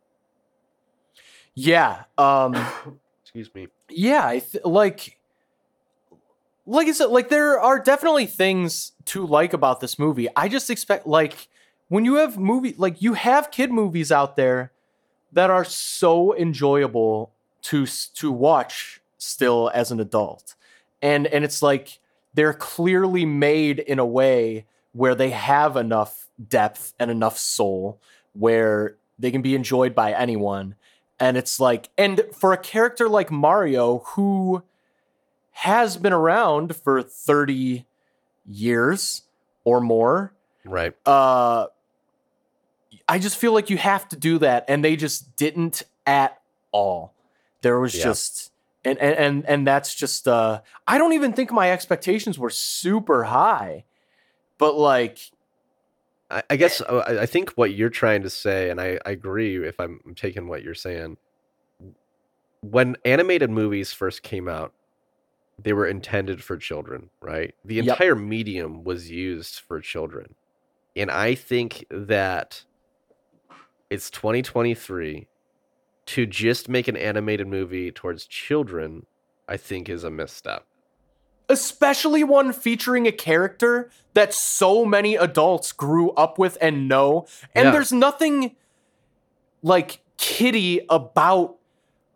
Yeah. 1.55 2.05
Um. 2.17 2.55
Excuse 3.25 3.55
me. 3.55 3.69
yeah. 3.91 4.27
I 4.27 4.39
th- 4.39 4.65
like. 4.65 5.19
Like 6.65 6.87
I 6.87 6.93
said, 6.93 7.07
like 7.07 7.31
there 7.31 7.59
are 7.59 7.79
definitely 7.83 8.27
things 8.27 8.93
to 9.07 9.27
like 9.27 9.55
about 9.55 9.81
this 9.81 9.99
movie. 9.99 10.29
I 10.37 10.49
just 10.49 10.69
expect 10.69 11.07
like 11.07 11.49
when 11.89 12.05
you 12.05 12.17
have 12.17 12.39
movie 12.39 12.75
like 12.79 13.01
you 13.03 13.15
have 13.15 13.51
kid 13.51 13.71
movies 13.73 14.13
out 14.13 14.37
there 14.37 14.73
that 15.33 15.51
are 15.51 15.65
so 15.65 16.35
enjoyable 16.37 17.33
to 17.63 17.87
to 17.87 18.31
watch 18.33 19.01
still 19.19 19.71
as 19.75 19.91
an 19.91 20.01
adult. 20.01 20.55
And 21.03 21.27
and 21.27 21.45
it's 21.45 21.63
like 21.63 21.99
they're 22.35 22.55
clearly 22.55 23.25
made 23.25 23.79
in 23.79 23.99
a 23.99 24.07
way 24.07 24.67
where 24.93 25.15
they 25.15 25.31
have 25.31 25.77
enough 25.77 26.29
depth 26.49 26.95
and 26.99 27.11
enough 27.11 27.39
soul 27.39 28.01
where 28.33 28.97
they 29.19 29.31
can 29.31 29.43
be 29.43 29.55
enjoyed 29.55 29.95
by 29.95 30.13
anyone. 30.13 30.75
And 31.21 31.37
it's 31.37 31.59
like 31.59 31.89
and 31.99 32.23
for 32.33 32.53
a 32.53 32.59
character 32.59 33.09
like 33.09 33.31
Mario 33.31 33.99
who 34.15 34.63
has 35.51 35.97
been 35.97 36.13
around 36.13 36.77
for 36.77 37.03
30 37.03 37.85
years 38.47 39.23
or 39.65 39.81
more, 39.81 40.33
Right. 40.65 40.95
uh 41.05 41.67
I 43.09 43.19
just 43.19 43.37
feel 43.37 43.53
like 43.53 43.71
you 43.71 43.79
have 43.79 44.09
to 44.09 44.17
do 44.17 44.39
that 44.39 44.65
and 44.69 44.85
they 44.85 44.97
just 44.97 45.37
didn't 45.37 45.83
at 46.07 46.41
all. 46.73 47.15
There 47.63 47.81
was 47.81 47.95
Yeah. 47.95 48.05
just 48.05 48.53
and, 48.85 48.99
and 48.99 49.17
and 49.19 49.47
and 49.47 49.67
that's 49.67 49.95
just 49.95 50.29
uh 50.29 50.61
I 50.87 50.99
don't 50.99 51.15
even 51.15 51.33
think 51.33 51.51
my 51.51 51.71
expectations 51.71 52.39
were 52.39 52.51
super 52.51 53.25
high. 53.25 53.85
But 54.59 54.77
like 54.77 55.19
I, 56.31 56.43
I 56.51 56.57
guess 56.57 56.81
uh, 56.81 57.05
I 57.07 57.23
I 57.23 57.27
think 57.27 57.51
what 57.53 57.73
you're 57.75 57.89
trying 57.91 58.23
to 58.23 58.31
say, 58.31 58.71
and 58.71 58.81
I, 58.81 58.99
I 59.07 59.11
agree 59.11 59.57
if 59.67 59.81
I'm 59.81 60.01
taking 60.15 60.49
what 60.49 60.63
you're 60.63 60.75
saying. 60.75 61.17
When 62.61 62.97
animated 63.05 63.51
movies 63.51 63.93
first 63.93 64.23
came 64.23 64.49
out, 64.49 64.75
they 65.63 65.73
were 65.73 65.87
intended 65.87 66.43
for 66.43 66.57
children, 66.57 67.11
right? 67.23 67.55
The 67.65 67.79
Yep. 67.79 67.89
entire 67.89 68.15
medium 68.15 68.85
was 68.85 69.11
used 69.11 69.61
for 69.61 69.81
children. 69.81 70.35
And 70.97 71.11
I 71.11 71.35
think 71.35 71.87
that 71.91 72.65
it's 73.91 74.11
2023 74.11 75.29
to 76.07 76.27
just 76.27 76.69
make 76.69 76.89
an 76.89 76.97
animated 76.97 77.47
movie 77.47 77.91
towards 77.91 78.27
children, 78.27 79.07
I 79.49 79.57
think 79.57 79.89
is 79.89 80.05
a 80.05 80.11
misstep. 80.11 80.65
especially 81.51 82.23
one 82.23 82.53
featuring 82.53 83.07
a 83.07 83.13
character 83.13 83.89
that 84.13 84.35
so 84.35 84.85
many 84.85 85.17
adults 85.17 85.73
grew 85.73 86.11
up 86.11 86.39
with 86.39 86.59
and 86.61 86.87
know. 86.87 87.27
And 87.55 87.65
Yeah. 87.67 87.71
there's 87.71 87.91
nothing 87.91 88.55
like 89.63 90.03
kiddie 90.19 90.85
about 90.91 91.57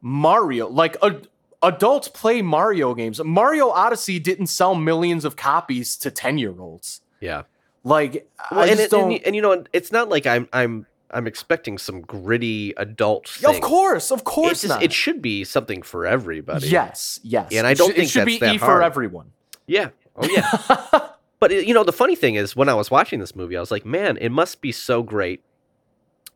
Mario. 0.02 0.68
Like 0.68 0.96
ad- 1.02 1.28
adults 1.62 2.08
play 2.08 2.42
Mario 2.42 2.94
games. 2.94 3.24
Mario 3.24 3.70
Odyssey 3.70 4.18
didn't 4.18 4.48
sell 4.48 4.74
millions 4.74 5.24
of 5.24 5.34
copies 5.36 5.96
to 5.96 6.10
10 6.10 6.36
year 6.36 6.54
olds. 6.58 7.00
Yeah. 7.18 7.44
Like 7.84 8.28
Well, 8.50 8.60
I 8.60 8.66
and, 8.66 8.70
just 8.72 8.82
it- 8.82 8.90
don't. 8.90 9.12
and, 9.12 9.22
and 9.28 9.34
you 9.34 9.40
know, 9.40 9.64
it's 9.72 9.90
not 9.90 10.10
like 10.10 10.26
I'm 10.26 10.46
I'm 10.52 10.84
I'm 11.12 11.26
expecting 11.26 11.76
some 11.78 12.00
gritty 12.00 12.72
adult 12.76 13.28
of 13.44 13.60
course, 13.60 14.10
of 14.10 14.24
course 14.24 14.62
just- 14.62 14.82
it 14.82 14.92
should 14.92 15.20
be 15.20 15.44
something 15.44 15.82
for 15.82 16.06
everybody. 16.06 16.68
Yes, 16.68 17.20
yes. 17.22 17.52
And 17.52 17.66
I 17.66 17.74
don't 17.74 17.88
should- 17.88 17.96
think 17.96 18.06
it 18.06 18.10
should 18.10 18.20
that's 18.20 18.26
be 18.26 18.38
that 18.38 18.54
E 18.54 18.58
for 18.58 18.64
hard. 18.66 18.82
everyone. 18.84 19.32
Yeah. 19.66 19.90
Oh 20.16 20.26
yeah. 20.28 21.08
But 21.38 21.50
it- 21.50 21.66
you 21.66 21.74
know, 21.74 21.82
the 21.82 21.92
funny 21.92 22.14
thing 22.14 22.36
is, 22.36 22.54
when 22.54 22.68
I 22.68 22.74
was 22.74 22.88
watching 22.90 23.18
this 23.18 23.34
movie, 23.34 23.56
I 23.56 23.60
was 23.60 23.72
like, 23.72 23.84
man, 23.84 24.16
it 24.18 24.28
must 24.30 24.60
be 24.60 24.70
so 24.70 25.02
great 25.02 25.42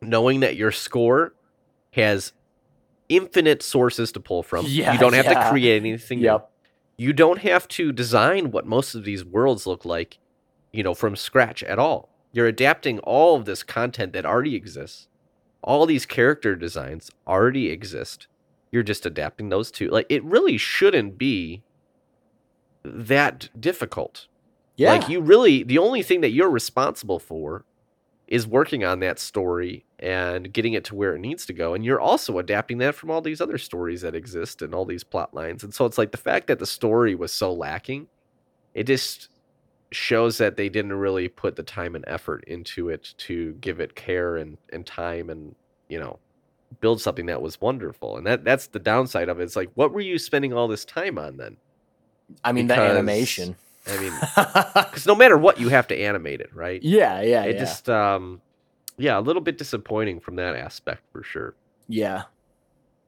knowing 0.01 0.41
that 0.41 0.57
your 0.57 0.71
score 0.71 1.33
has 1.91 2.33
infinite 3.09 3.63
sources 3.63 4.11
to 4.11 4.19
pull 4.19 4.43
from. 4.43 4.65
Yeah, 4.67 4.91
you 4.93 4.99
don't 4.99 5.13
have 5.13 5.25
yeah. 5.25 5.43
to 5.45 5.49
create 5.49 5.77
anything. 5.81 6.19
new. 6.19 6.25
yep. 6.25 6.51
You 6.97 7.13
don't 7.13 7.39
have 7.39 7.67
to 7.69 7.91
design 7.93 8.51
what 8.51 8.65
most 8.65 8.95
of 8.95 9.05
these 9.05 9.23
worlds 9.23 9.65
look 9.65 9.85
like, 9.85 10.17
you 10.73 10.83
know, 10.83 10.93
from 10.93 11.15
scratch 11.15 11.63
at 11.63 11.79
all. 11.79 12.09
You're 12.31 12.47
adapting 12.47 12.99
all 12.99 13.35
of 13.35 13.45
this 13.45 13.63
content 13.63 14.13
that 14.13 14.25
already 14.25 14.55
exists. 14.55 15.07
All 15.63 15.85
these 15.85 16.05
character 16.05 16.55
designs 16.55 17.11
already 17.27 17.69
exist. 17.69 18.27
You're 18.71 18.83
just 18.83 19.05
adapting 19.05 19.49
those 19.49 19.71
to 19.71 19.89
like 19.89 20.05
it 20.09 20.23
really 20.23 20.57
shouldn't 20.57 21.17
be 21.17 21.63
that 22.83 23.49
difficult. 23.59 24.27
Yeah. 24.75 24.93
Like 24.93 25.09
you 25.09 25.21
really 25.21 25.63
the 25.63 25.77
only 25.77 26.03
thing 26.03 26.21
that 26.21 26.31
you're 26.31 26.49
responsible 26.49 27.19
for 27.19 27.65
is 28.27 28.45
working 28.45 28.83
on 28.83 28.99
that 28.99 29.19
story 29.19 29.85
and 29.99 30.51
getting 30.51 30.73
it 30.73 30.83
to 30.83 30.95
where 30.95 31.15
it 31.15 31.19
needs 31.19 31.45
to 31.45 31.53
go. 31.53 31.73
And 31.73 31.83
you're 31.83 31.99
also 31.99 32.37
adapting 32.39 32.77
that 32.79 32.93
from 32.93 33.09
all 33.09 33.21
these 33.21 33.41
other 33.41 33.57
stories 33.57 34.01
that 34.01 34.15
exist 34.15 34.61
and 34.61 34.75
all 34.75 34.85
these 34.85 35.03
plot 35.03 35.33
lines. 35.33 35.63
And 35.63 35.73
so 35.73 35.85
it's 35.85 35.97
like 35.97 36.11
the 36.11 36.17
fact 36.17 36.47
that 36.47 36.59
the 36.59 36.65
story 36.65 37.15
was 37.15 37.31
so 37.31 37.53
lacking, 37.53 38.07
it 38.73 38.83
just 38.83 39.29
shows 39.91 40.37
that 40.37 40.57
they 40.57 40.69
didn't 40.69 40.93
really 40.93 41.27
put 41.27 41.55
the 41.55 41.63
time 41.63 41.95
and 41.95 42.03
effort 42.07 42.43
into 42.45 42.89
it 42.89 43.13
to 43.17 43.53
give 43.53 43.79
it 43.79 43.95
care 43.95 44.37
and, 44.37 44.57
and 44.71 44.85
time 44.85 45.29
and, 45.29 45.55
you 45.87 45.99
know, 45.99 46.19
build 46.81 46.99
something 47.01 47.27
that 47.27 47.41
was 47.41 47.61
wonderful. 47.61 48.17
And 48.17 48.27
that 48.27 48.43
that's 48.43 48.67
the 48.67 48.79
downside 48.79 49.29
of 49.29 49.39
it. 49.39 49.43
It's 49.43 49.55
like, 49.55 49.71
what 49.75 49.93
were 49.93 50.01
you 50.01 50.17
spending 50.19 50.53
all 50.53 50.67
this 50.67 50.83
time 50.85 51.17
on 51.17 51.37
then? 51.37 51.57
I 52.43 52.51
mean, 52.51 52.67
the 52.67 52.75
because- 52.75 52.91
animation. 52.91 53.55
I 53.89 53.97
mean, 54.01 54.11
because 54.75 55.05
no 55.05 55.15
matter 55.15 55.37
what, 55.37 55.61
you 55.61 55.69
have 55.69 55.87
to 55.87 55.97
animate 55.97 56.41
it, 56.41 56.53
right? 56.53 56.83
yeah, 56.83 57.21
yeah, 57.21 57.43
it 57.43 57.55
yeah. 57.55 57.59
just 57.59 57.87
um 57.87 58.41
yeah 58.97 59.17
a 59.17 59.21
little 59.21 59.41
bit 59.41 59.57
disappointing 59.57 60.19
from 60.19 60.35
that 60.35 60.55
aspect 60.55 61.03
for 61.11 61.23
sure 61.23 61.55
yeah. 61.87 62.23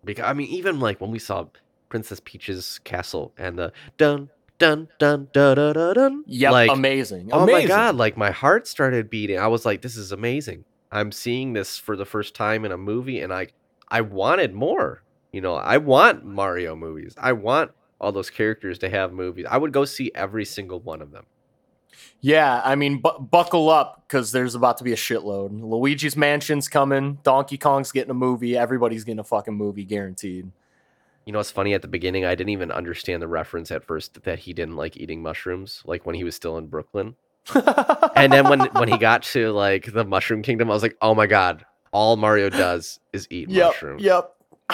because 0.06 0.26
i 0.26 0.34
mean 0.34 0.48
even 0.48 0.80
like 0.80 1.02
when 1.02 1.12
we 1.12 1.20
saw 1.20 1.46
princess 1.90 2.22
peach's 2.24 2.80
castle 2.80 3.34
and 3.38 3.58
the 3.58 3.72
dun 3.98 4.30
dun 4.60 4.88
dun 5.00 5.28
dun 5.34 5.56
dun 5.56 5.74
dun, 5.74 5.94
dun 5.96 6.24
Yep. 6.28 6.52
like 6.52 6.72
amazing. 6.72 7.30
oh 7.32 7.44
amazing. 7.44 7.62
my 7.70 7.76
god 7.76 7.96
like 7.96 8.16
my 8.18 8.32
heart 8.32 8.68
started 8.68 9.10
beating 9.10 9.40
i 9.40 9.48
was 9.48 9.66
like 9.66 9.82
this 9.82 9.96
is 9.96 10.12
amazing 10.12 10.66
i'm 10.92 11.12
seeing 11.12 11.54
this 11.54 11.78
for 11.78 11.96
the 11.96 12.06
first 12.06 12.36
time 12.36 12.66
in 12.66 12.72
a 12.72 12.78
movie 12.78 13.20
and 13.22 13.34
i 13.34 13.48
i 13.88 14.02
wanted 14.02 14.54
more 14.54 15.02
you 15.32 15.42
know 15.42 15.56
i 15.56 15.78
want 15.78 16.26
mario 16.26 16.76
movies 16.76 17.16
i 17.18 17.32
want 17.32 17.72
all 18.02 18.12
those 18.12 18.30
characters 18.30 18.78
to 18.80 18.90
have 18.90 19.12
movies 19.14 19.46
i 19.50 19.58
would 19.58 19.72
go 19.74 19.86
see 19.86 20.12
every 20.14 20.46
single 20.46 20.80
one 20.80 21.02
of 21.02 21.12
them 21.12 21.26
Yeah, 22.22 22.62
I 22.64 22.76
mean, 22.76 23.02
bu- 23.02 23.20
buckle 23.20 23.70
up 23.70 24.04
because 24.08 24.32
there's 24.32 24.56
about 24.56 24.78
to 24.78 24.84
be 24.84 24.94
a 24.94 24.96
shitload. 24.96 25.50
Luigi's 25.62 26.16
Mansion's 26.16 26.68
coming. 26.68 27.18
Donkey 27.24 27.58
Kong's 27.58 27.92
getting 27.92 28.12
a 28.12 28.14
movie. 28.14 28.56
Everybody's 28.58 29.04
getting 29.04 29.20
a 29.20 29.24
fucking 29.24 29.54
movie, 29.54 29.84
guaranteed. 29.86 30.52
You 31.30 31.34
know, 31.34 31.40
it's 31.40 31.52
funny 31.52 31.76
at 31.76 31.84
the 31.84 31.88
beginning, 31.88 32.26
I 32.26 32.34
didn't 32.34 32.50
even 32.50 32.72
understand 32.72 33.22
the 33.22 33.28
reference 33.28 33.70
at 33.70 33.84
first 33.84 34.24
that 34.24 34.40
he 34.40 34.52
didn't 34.52 34.78
like 34.78 34.98
eating 34.98 35.22
mushrooms, 35.22 35.84
like 35.86 36.04
when 36.04 36.16
he 36.16 36.24
was 36.24 36.34
still 36.34 36.58
in 36.58 36.66
Brooklyn. 36.66 37.16
And 38.16 38.34
then 38.34 38.50
when 38.50 38.62
when 38.62 38.88
he 38.90 38.98
got 38.98 39.22
to 39.36 39.52
like 39.52 39.94
the 39.94 40.04
Mushroom 40.04 40.42
Kingdom, 40.42 40.72
I 40.72 40.74
was 40.74 40.82
like, 40.82 40.98
oh 41.04 41.14
my 41.14 41.28
god, 41.28 41.66
all 41.92 42.16
Mario 42.18 42.50
does 42.50 43.00
is 43.14 43.28
eat 43.30 43.48
yep, 43.52 43.68
mushrooms. 43.74 44.02
yep. 44.02 44.32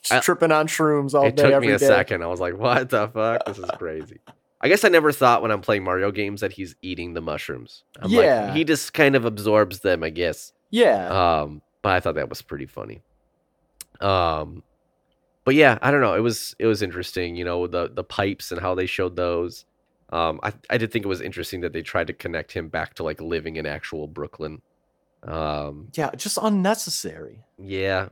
Just 0.00 0.12
I- 0.12 0.20
tripping 0.20 0.50
on 0.50 0.66
shrooms 0.66 1.12
all 1.12 1.26
it 1.26 1.36
day, 1.36 1.42
took 1.42 1.52
every 1.52 1.66
me 1.68 1.74
a 1.74 1.78
day. 1.78 1.86
second. 1.86 2.22
I 2.22 2.26
was 2.26 2.40
like, 2.40 2.56
what 2.56 2.88
the 2.88 3.08
fuck? 3.08 3.44
This 3.44 3.58
is 3.58 3.70
crazy. 3.76 4.18
I 4.62 4.68
guess 4.68 4.84
I 4.84 4.88
never 4.88 5.12
thought 5.12 5.42
when 5.42 5.50
I'm 5.50 5.60
playing 5.60 5.84
Mario 5.84 6.10
games 6.10 6.40
that 6.40 6.52
he's 6.54 6.74
eating 6.80 7.12
the 7.12 7.20
mushrooms. 7.20 7.84
I'm 8.00 8.10
Yeah. 8.10 8.46
like, 8.46 8.54
he 8.56 8.64
just 8.64 8.94
kind 8.94 9.14
of 9.14 9.26
absorbs 9.26 9.80
them, 9.80 10.02
I 10.02 10.08
guess. 10.08 10.52
Yeah, 10.70 11.08
Um, 11.42 11.60
but 11.82 11.92
I 11.92 12.00
thought 12.00 12.14
that 12.14 12.30
was 12.30 12.40
pretty 12.40 12.64
funny. 12.66 13.02
Um, 14.00 14.62
but 15.44 15.54
yeah, 15.54 15.78
I 15.82 15.90
don't 15.90 16.00
know. 16.00 16.14
It 16.14 16.20
was 16.20 16.54
it 16.58 16.66
was 16.66 16.82
interesting, 16.82 17.36
you 17.36 17.44
know, 17.44 17.66
the 17.66 17.90
the 17.92 18.04
pipes 18.04 18.52
and 18.52 18.60
how 18.60 18.74
they 18.74 18.86
showed 18.86 19.16
those. 19.16 19.64
Um, 20.10 20.40
I 20.42 20.52
I 20.70 20.78
did 20.78 20.92
think 20.92 21.04
it 21.04 21.08
was 21.08 21.20
interesting 21.20 21.60
that 21.62 21.72
they 21.72 21.82
tried 21.82 22.06
to 22.08 22.12
connect 22.12 22.52
him 22.52 22.68
back 22.68 22.94
to 22.94 23.02
like 23.02 23.20
living 23.20 23.56
in 23.56 23.66
actual 23.66 24.06
Brooklyn. 24.06 24.62
Um, 25.24 25.88
yeah, 25.94 26.10
just 26.16 26.38
unnecessary. 26.40 27.44
yeah, 27.58 28.08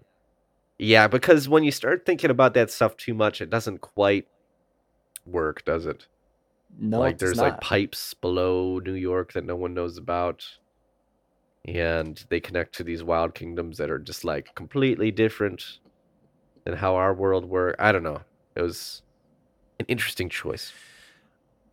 yeah, 0.78 1.08
because 1.08 1.48
when 1.48 1.64
you 1.64 1.72
start 1.72 2.06
thinking 2.06 2.30
about 2.30 2.54
that 2.54 2.70
stuff 2.70 2.96
too 2.96 3.14
much, 3.14 3.40
it 3.40 3.50
doesn't 3.50 3.80
quite 3.80 4.26
work, 5.26 5.64
does 5.64 5.86
it? 5.86 6.06
No, 6.78 7.00
like 7.00 7.18
there's 7.18 7.36
like 7.36 7.60
pipes 7.60 8.14
below 8.14 8.78
New 8.78 8.94
York 8.94 9.32
that 9.32 9.44
no 9.44 9.56
one 9.56 9.74
knows 9.74 9.98
about. 9.98 10.44
And 11.66 12.24
they 12.30 12.40
connect 12.40 12.74
to 12.76 12.84
these 12.84 13.02
wild 13.02 13.34
kingdoms 13.34 13.76
that 13.76 13.90
are 13.90 13.98
just 13.98 14.24
like 14.24 14.54
completely 14.54 15.10
different 15.10 15.80
than 16.64 16.74
how 16.76 16.96
our 16.96 17.14
world 17.14 17.44
works. 17.44 17.76
I 17.78 17.92
don't 17.92 18.02
know. 18.02 18.20
It 18.54 18.62
was 18.62 19.02
an 19.78 19.86
interesting 19.88 20.28
choice. 20.28 20.72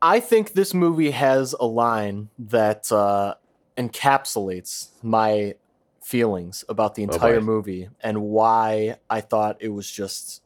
I 0.01 0.19
think 0.19 0.53
this 0.53 0.73
movie 0.73 1.11
has 1.11 1.53
a 1.59 1.65
line 1.65 2.29
that 2.37 2.91
uh, 2.91 3.35
encapsulates 3.77 4.89
my 5.03 5.55
feelings 6.03 6.63
about 6.69 6.95
the 6.95 7.01
Oh, 7.05 7.11
entire 7.13 7.39
boy. 7.39 7.45
movie 7.45 7.89
and 8.01 8.21
why 8.21 8.97
I 9.09 9.21
thought 9.21 9.57
it 9.59 9.69
was 9.69 9.89
just 9.89 10.41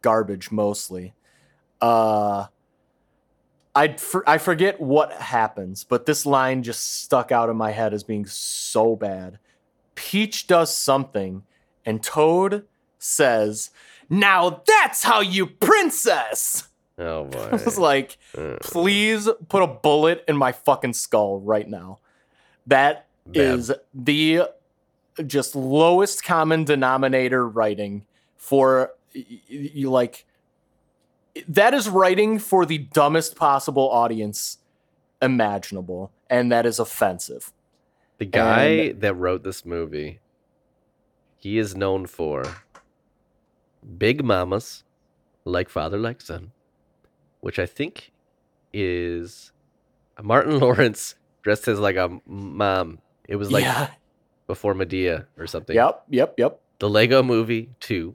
garbage 0.00 0.50
mostly. 0.50 1.14
Uh, 1.80 2.46
I 3.74 3.96
for, 3.96 4.28
I 4.28 4.38
forget 4.38 4.80
what 4.80 5.12
happens, 5.12 5.84
but 5.84 6.06
this 6.06 6.26
line 6.26 6.62
just 6.62 7.02
stuck 7.02 7.30
out 7.32 7.48
in 7.48 7.56
my 7.56 7.70
head 7.70 7.94
as 7.94 8.02
being 8.04 8.26
so 8.26 8.96
bad. 8.96 9.38
Peach 9.94 10.46
does 10.46 10.74
something, 10.76 11.42
and 11.84 12.02
Toad 12.02 12.66
says, 13.02 13.70
"Now 14.08 14.62
that's 14.66 15.02
how 15.02 15.20
you 15.20 15.46
princess." 15.46 16.68
Oh 16.98 17.24
boy. 17.30 17.48
I 17.52 17.56
was 17.64 17.78
like, 17.78 18.18
Uh, 18.36 18.56
please 18.60 19.28
put 19.48 19.62
a 19.62 19.66
bullet 19.66 20.24
in 20.28 20.36
my 20.36 20.52
fucking 20.52 20.92
skull 20.92 21.40
right 21.40 21.68
now. 21.68 21.98
That 22.66 23.06
bad. 23.26 23.36
is 23.36 23.72
the 23.92 24.42
just 25.26 25.54
lowest 25.54 26.24
common 26.24 26.64
denominator 26.64 27.46
writing 27.48 28.04
for 28.36 28.92
you 29.14 29.90
like 29.90 30.24
that 31.48 31.74
is 31.74 31.88
writing 31.88 32.38
for 32.38 32.64
the 32.64 32.78
dumbest 32.78 33.36
possible 33.36 33.90
audience 33.90 34.58
imaginable 35.20 36.10
and 36.30 36.50
that 36.50 36.64
is 36.66 36.78
offensive. 36.78 37.52
the 38.18 38.24
guy 38.24 38.92
that 38.92 39.14
wrote 39.14 39.42
this 39.42 39.64
movie. 39.66 40.20
He 41.38 41.58
is 41.58 41.76
known 41.76 42.06
for 42.06 42.44
Big 43.98 44.24
Momma's, 44.24 44.84
like 45.44 45.68
father, 45.68 45.98
like 45.98 46.20
son, 46.20 46.52
which 47.40 47.58
I 47.58 47.66
think 47.66 48.12
is 48.72 49.52
Martin 50.22 50.58
Lawrence 50.60 51.14
dressed 51.42 51.68
as 51.68 51.78
like 51.78 51.96
a 51.96 52.20
mom. 52.26 52.98
It 53.28 53.36
was 53.36 53.50
like 53.50 53.64
yeah. 53.64 53.90
before 54.46 54.74
Madea 54.74 55.26
or 55.38 55.46
something. 55.46 55.74
Yep, 55.74 56.04
yep, 56.10 56.34
yep. 56.38 56.60
The 56.78 56.88
Lego 56.88 57.22
Movie 57.22 57.70
2, 57.80 58.14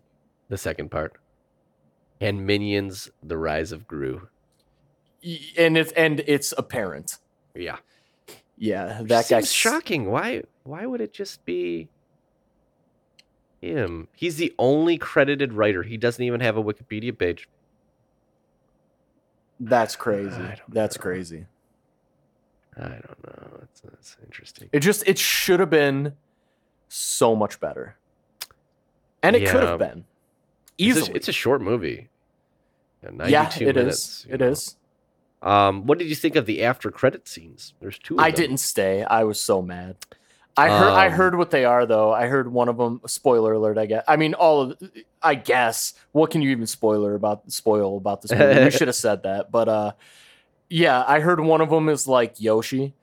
the 0.50 0.58
second 0.58 0.92
part, 0.92 1.14
and 2.20 2.46
Minions: 2.46 3.10
The 3.24 3.38
Rise 3.38 3.72
of 3.72 3.88
Gru. 3.88 4.28
And 5.58 5.78
it's 5.78 5.92
and 5.94 6.22
it's 6.22 6.54
apparent. 6.58 7.18
Yeah, 7.56 7.78
Yeah, 8.58 9.02
that 9.04 9.30
guy 9.30 9.42
seems 9.42 9.52
shocking. 9.52 10.10
Why? 10.10 10.44
Why 10.64 10.86
would 10.86 11.02
it 11.02 11.14
just 11.14 11.46
be 11.46 11.90
him? 13.62 14.08
He's 14.16 14.38
the 14.38 14.54
only 14.60 14.98
credited 14.98 15.54
writer. 15.54 15.84
He 15.84 15.98
doesn't 15.98 16.24
even 16.24 16.42
have 16.42 16.58
a 16.58 16.64
Wikipedia 16.64 17.18
page. 17.18 17.48
That's 19.60 19.96
crazy. 19.96 20.38
That's 20.70 20.98
know. 20.98 21.02
crazy. 21.02 21.46
I 22.78 22.90
don't 22.90 23.24
know. 23.26 23.60
It's, 23.64 23.82
it's 23.92 24.18
interesting. 24.24 24.70
It 24.72 24.82
just 24.82 25.08
it 25.08 25.18
should 25.18 25.60
have 25.60 25.70
been 25.72 26.14
so 26.90 27.36
much 27.36 27.60
better. 27.60 27.96
And 29.24 29.36
it 29.36 29.50
could 29.50 29.64
have 29.64 29.80
been. 29.80 30.06
It's 30.78 30.98
Easily. 31.00 31.12
a, 31.12 31.16
it's 31.16 31.28
a 31.28 31.32
short 31.34 31.62
movie. 31.62 32.10
Yeah, 33.04 33.10
92 33.14 33.32
yeah, 33.64 33.70
it 33.70 33.78
is. 33.78 33.84
minutes. 33.84 34.26
you 34.28 34.34
It 34.36 34.40
know. 34.42 34.48
is. 34.50 34.76
Um, 35.42 35.86
what 35.88 35.98
did 35.98 36.08
you 36.08 36.16
think 36.16 36.36
of 36.36 36.46
the 36.46 36.64
after 36.64 36.92
credit 36.92 37.28
scenes? 37.28 37.74
There's 37.80 37.98
two. 37.98 38.16
Of 38.16 38.20
I 38.20 38.30
them. 38.32 38.42
didn't 38.42 38.58
stay. 38.58 39.04
I 39.04 39.24
was 39.24 39.42
so 39.42 39.62
mad. 39.62 39.98
I 40.58 40.70
heard 40.70 40.90
I 40.94 41.06
Um, 41.08 41.12
heard 41.14 41.36
what 41.38 41.52
they 41.52 41.66
are 41.66 41.86
though. 41.86 42.12
I 42.12 42.28
heard 42.28 42.52
one 42.52 42.68
of 42.70 42.78
them 42.78 43.02
spoiler 43.06 43.54
alert, 43.54 43.78
I 43.78 43.86
guess. 43.86 44.04
I 44.08 44.16
mean 44.18 44.34
all 44.34 44.62
of 44.62 44.78
I 45.22 45.36
guess. 45.36 45.94
What 46.12 46.32
can 46.32 46.42
you 46.42 46.50
even 46.52 46.68
spoiler 46.68 47.14
about 47.16 47.52
spoil 47.52 47.98
about 47.98 48.22
this 48.22 48.32
movie? 48.32 48.64
we 48.64 48.72
should 48.78 48.88
have 48.88 48.96
said 48.96 49.24
that. 49.24 49.52
But 49.52 49.70
uh 49.70 49.92
yeah, 50.70 51.04
I 51.08 51.20
heard 51.22 51.40
one 51.40 51.62
of 51.62 51.70
them 51.70 51.88
is 51.90 52.08
like 52.08 52.42
Yoshi. 52.42 52.94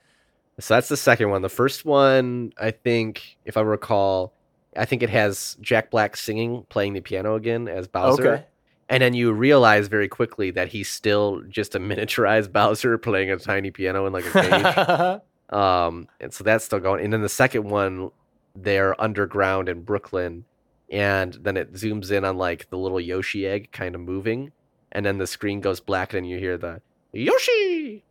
So 0.60 0.74
that's 0.74 0.88
the 0.88 0.96
second 0.96 1.30
one. 1.30 1.42
The 1.42 1.48
first 1.48 1.84
one, 1.84 2.52
I 2.58 2.70
think, 2.70 3.38
if 3.44 3.56
I 3.56 3.60
recall, 3.62 4.32
I 4.76 4.84
think 4.84 5.02
it 5.02 5.10
has 5.10 5.56
Jack 5.60 5.90
Black 5.90 6.16
singing, 6.16 6.64
playing 6.68 6.92
the 6.92 7.00
piano 7.00 7.34
again 7.34 7.66
as 7.66 7.88
Bowser. 7.88 8.28
Okay. 8.34 8.44
And 8.88 9.02
then 9.02 9.14
you 9.14 9.32
realize 9.32 9.88
very 9.88 10.08
quickly 10.08 10.50
that 10.52 10.68
he's 10.68 10.88
still 10.90 11.42
just 11.48 11.74
a 11.74 11.80
miniaturized 11.80 12.52
Bowser 12.52 12.98
playing 12.98 13.30
a 13.30 13.36
tiny 13.38 13.70
piano 13.70 14.06
in 14.06 14.12
like 14.12 14.26
a 14.26 14.30
cage. 14.30 15.20
um, 15.50 16.08
and 16.20 16.32
so 16.32 16.44
that's 16.44 16.64
still 16.64 16.80
going. 16.80 17.04
And 17.04 17.12
then 17.12 17.22
the 17.22 17.28
second 17.28 17.64
one, 17.64 18.10
they're 18.54 19.00
underground 19.00 19.68
in 19.68 19.82
Brooklyn, 19.82 20.44
and 20.90 21.34
then 21.34 21.56
it 21.56 21.74
zooms 21.74 22.10
in 22.10 22.24
on 22.24 22.36
like 22.36 22.70
the 22.70 22.78
little 22.78 23.00
Yoshi 23.00 23.46
egg 23.46 23.72
kind 23.72 23.94
of 23.94 24.00
moving, 24.00 24.52
and 24.92 25.04
then 25.04 25.18
the 25.18 25.26
screen 25.26 25.60
goes 25.60 25.80
black, 25.80 26.14
and 26.14 26.28
you 26.28 26.38
hear 26.38 26.56
the 26.56 26.80
Yoshi. 27.12 28.04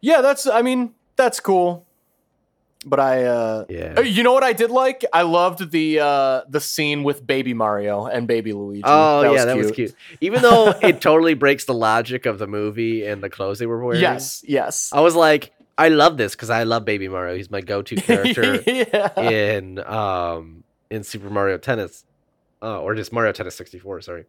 yeah, 0.00 0.20
that's. 0.20 0.46
I 0.46 0.62
mean, 0.62 0.94
that's 1.16 1.40
cool. 1.40 1.86
But 2.86 3.00
I, 3.00 3.24
uh, 3.24 3.64
Yeah. 3.68 3.94
uh, 3.96 4.00
you 4.02 4.22
know 4.22 4.32
what 4.34 4.44
I 4.44 4.52
did 4.52 4.70
like? 4.70 5.04
I 5.12 5.22
loved 5.22 5.70
the 5.70 6.00
uh 6.00 6.42
the 6.48 6.60
scene 6.60 7.02
with 7.02 7.26
Baby 7.26 7.54
Mario 7.54 8.04
and 8.06 8.26
Baby 8.28 8.52
Luigi. 8.52 8.82
Oh 8.84 9.32
yeah, 9.32 9.44
that 9.46 9.56
was 9.56 9.70
cute. 9.70 9.94
Even 10.20 10.42
though 10.42 10.68
it 10.82 11.00
totally 11.00 11.34
breaks 11.34 11.64
the 11.64 11.74
logic 11.74 12.26
of 12.26 12.38
the 12.38 12.46
movie 12.46 13.06
and 13.06 13.22
the 13.22 13.30
clothes 13.30 13.58
they 13.58 13.66
were 13.66 13.82
wearing. 13.82 14.02
Yes, 14.02 14.44
yes. 14.46 14.90
I 14.92 15.00
was 15.00 15.14
like, 15.14 15.52
I 15.78 15.88
love 15.88 16.16
this 16.18 16.34
because 16.34 16.50
I 16.50 16.64
love 16.64 16.84
Baby 16.84 17.08
Mario. 17.08 17.34
He's 17.34 17.50
my 17.50 17.60
go-to 17.62 17.96
character 18.10 18.62
yeah. 18.66 19.18
in 19.20 19.78
um 19.80 20.64
in 20.90 21.02
Super 21.04 21.30
Mario 21.30 21.56
Tennis, 21.58 22.04
uh, 22.62 22.80
or 22.80 22.94
just 22.94 23.12
Mario 23.12 23.32
Tennis 23.32 23.56
64. 23.56 24.02
Sorry. 24.02 24.24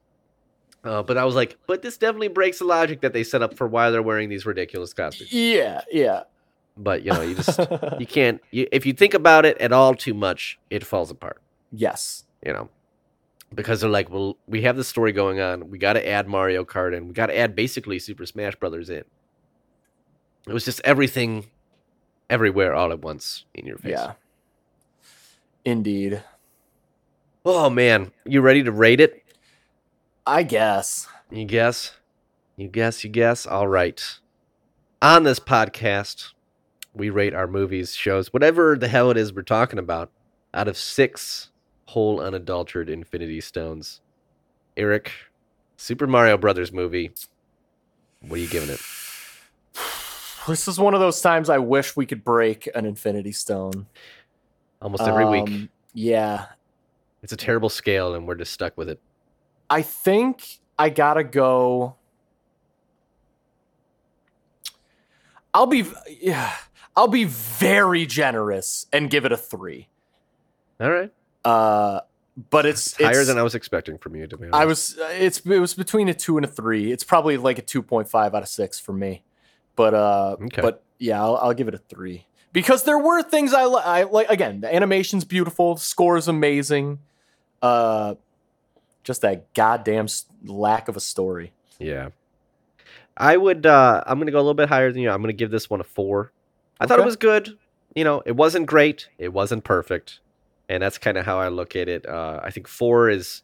Uh, 0.84 1.02
but 1.04 1.18
I 1.18 1.26
was 1.26 1.34
like, 1.36 1.58
but 1.68 1.82
this 1.82 1.98
definitely 1.98 2.28
breaks 2.28 2.60
the 2.60 2.66
logic 2.66 3.02
that 3.02 3.12
they 3.12 3.24
set 3.24 3.42
up 3.42 3.56
for 3.58 3.68
why 3.68 3.90
they're 3.90 4.04
wearing 4.04 4.30
these 4.30 4.46
ridiculous 4.46 4.94
costumes. 4.94 5.34
yeah, 5.34 5.82
yeah. 5.92 6.24
But 6.78 7.04
you 7.04 7.14
know, 7.14 7.22
you 7.22 7.36
just 7.36 7.60
you 8.00 8.06
can't. 8.06 8.42
You, 8.52 8.68
if 8.72 8.86
you 8.86 8.94
think 8.94 9.14
about 9.14 9.46
it 9.46 9.58
at 9.60 9.72
all 9.72 9.96
too 9.96 10.14
much, 10.14 10.60
it 10.70 10.86
falls 10.86 11.10
apart. 11.12 11.42
yes. 11.72 12.24
you 12.46 12.52
know, 12.54 12.70
because 13.54 13.82
they're 13.82 13.90
like, 13.90 14.10
well, 14.10 14.38
we 14.48 14.62
have 14.64 14.76
this 14.76 14.88
story 14.88 15.12
going 15.12 15.40
on. 15.40 15.70
We 15.70 15.78
got 15.78 15.94
to 15.94 16.08
add 16.08 16.28
Mario 16.28 16.66
Kart 16.66 16.96
in 16.96 17.08
we 17.08 17.14
got 17.14 17.28
to 17.28 17.38
add 17.38 17.56
basically 17.56 18.00
Super 18.00 18.26
Smash 18.26 18.56
Brothers 18.56 18.90
in. 18.90 19.04
It 20.48 20.54
was 20.54 20.66
just 20.66 20.82
everything, 20.84 21.46
everywhere, 22.30 22.76
all 22.76 22.92
at 22.92 23.00
once 23.02 23.46
in 23.54 23.66
your 23.66 23.78
face. 23.78 23.92
Yeah. 23.92 24.14
Indeed. 25.64 26.24
Oh 27.44 27.70
man, 27.70 28.12
you 28.26 28.42
ready 28.42 28.64
to 28.64 28.72
rate 28.72 29.00
it? 29.00 29.24
I 30.28 30.44
guess. 30.44 31.08
You 31.32 31.46
guess? 31.46 31.94
You 32.58 32.68
guess? 32.68 33.04
You 33.04 33.10
guess? 33.10 33.46
All 33.46 33.68
right. 33.68 34.04
On 35.02 35.24
this 35.24 35.40
podcast, 35.40 36.34
we 36.96 37.10
rate 37.10 37.34
our 37.34 37.48
movies, 37.48 37.94
shows, 37.94 38.32
whatever 38.32 38.78
the 38.78 38.88
hell 38.88 39.12
it 39.12 39.18
is 39.18 39.34
we're 39.34 39.42
talking 39.42 39.80
about, 39.80 40.12
out 40.54 40.68
of 40.68 40.78
six 40.78 41.50
whole 41.86 42.22
unadulterated 42.22 42.94
Infinity 42.94 43.42
Stones. 43.42 44.02
Erik, 44.78 45.12
Super 45.78 46.08
Mario 46.08 46.38
Brothers 46.38 46.72
movie. 46.72 47.12
What 48.22 48.38
are 48.38 48.42
you 48.42 48.48
giving 48.48 48.70
it? 48.70 48.82
This 50.48 50.68
is 50.68 50.80
one 50.80 50.94
of 50.94 51.00
those 51.00 51.20
times 51.22 51.50
I 51.50 51.58
wish 51.58 51.96
we 51.96 52.06
could 52.06 52.24
break 52.24 52.70
an 52.76 52.86
Infinity 52.86 53.32
Stone. 53.32 53.88
Almost 54.80 55.02
every 55.02 55.26
week. 55.26 55.48
Um, 55.48 55.70
Yeah. 55.96 56.46
It's 57.24 57.34
a 57.34 57.38
terrible 57.38 57.70
scale, 57.70 58.14
and 58.14 58.28
we're 58.28 58.36
just 58.36 58.52
stuck 58.52 58.78
with 58.78 58.88
it. 58.88 59.00
I 59.72 59.82
think 59.82 60.60
I 60.78 60.92
gotta 60.92 61.24
go. 61.24 61.96
I'll 65.52 65.66
be 65.66 65.86
yeah, 66.22 66.54
I'll 66.96 67.08
be 67.08 67.26
very 67.26 68.06
generous 68.06 68.86
and 68.94 69.10
give 69.10 69.26
it 69.26 69.32
a 69.32 69.38
three. 69.38 69.88
All 70.80 70.90
right. 70.92 71.12
Uh, 71.44 72.02
but 72.50 72.66
it's, 72.66 72.88
It's 72.94 72.98
higher 73.02 73.10
it's- 73.12 73.28
than 73.28 73.38
I 73.38 73.44
was 73.44 73.56
expecting 73.56 73.98
from 73.98 74.16
you, 74.16 74.28
to 74.28 74.38
be 74.38 74.46
honest. 74.48 74.56
I 74.62 74.66
was. 74.66 74.98
It's 75.22 75.40
it 75.40 75.60
was 75.60 75.74
between 75.74 76.10
a 76.10 76.14
two 76.14 76.38
and 76.38 76.46
a 76.46 76.50
three. 76.50 76.92
It's 76.92 77.04
probably 77.04 77.38
like 77.38 77.58
a 77.58 77.62
two 77.62 77.82
point 77.82 78.10
five 78.10 78.34
out 78.36 78.42
of 78.44 78.50
six 78.50 78.80
for 78.80 78.94
me. 78.94 79.24
But 79.76 79.94
uh, 79.94 80.38
Okay. 80.42 80.62
but 80.62 80.84
yeah, 81.00 81.22
I'll, 81.22 81.36
I'll 81.38 81.54
give 81.54 81.68
it 81.68 81.74
a 81.76 81.78
three 81.78 82.26
because 82.54 82.84
there 82.84 82.98
were 82.98 83.22
things 83.24 83.54
I, 83.54 83.66
li- 83.66 83.82
I 83.84 84.04
like. 84.04 84.30
Again, 84.30 84.62
the 84.62 84.74
animation's 84.74 85.24
beautiful, 85.26 85.76
the 85.76 85.82
score 85.82 86.18
is 86.18 86.28
amazing. 86.28 87.00
Uh, 87.62 88.16
just 89.04 89.22
that 89.22 89.54
goddamn 89.54 90.08
lack 90.46 90.88
of 90.88 90.96
a 90.98 91.02
story. 91.02 91.52
Yeah. 91.80 92.10
I 93.18 93.38
would 93.38 93.66
uh 93.66 94.04
I'm 94.06 94.20
gonna 94.20 94.32
go 94.32 94.38
a 94.40 94.42
little 94.42 94.54
bit 94.56 94.68
higher 94.70 94.92
than 94.92 95.02
you. 95.02 95.10
I'm 95.10 95.22
gonna 95.22 95.34
give 95.34 95.52
this 95.52 95.70
one 95.70 95.80
a 95.80 95.86
four. 95.86 96.32
I 96.80 96.88
thought 96.88 97.00
it 97.00 97.06
was 97.06 97.16
good. 97.16 97.58
You 97.96 98.04
know, 98.04 98.22
it 98.26 98.36
wasn't 98.36 98.66
great. 98.66 99.08
It 99.18 99.32
wasn't 99.34 99.64
perfect. 99.64 100.20
And 100.68 100.82
that's 100.84 100.98
kind 100.98 101.18
of 101.18 101.26
how 101.26 101.40
I 101.40 101.48
look 101.48 101.76
at 101.76 101.88
it. 101.88 102.06
Uh 102.08 102.40
I 102.44 102.52
think 102.52 102.68
four 102.68 103.10
is 103.10 103.44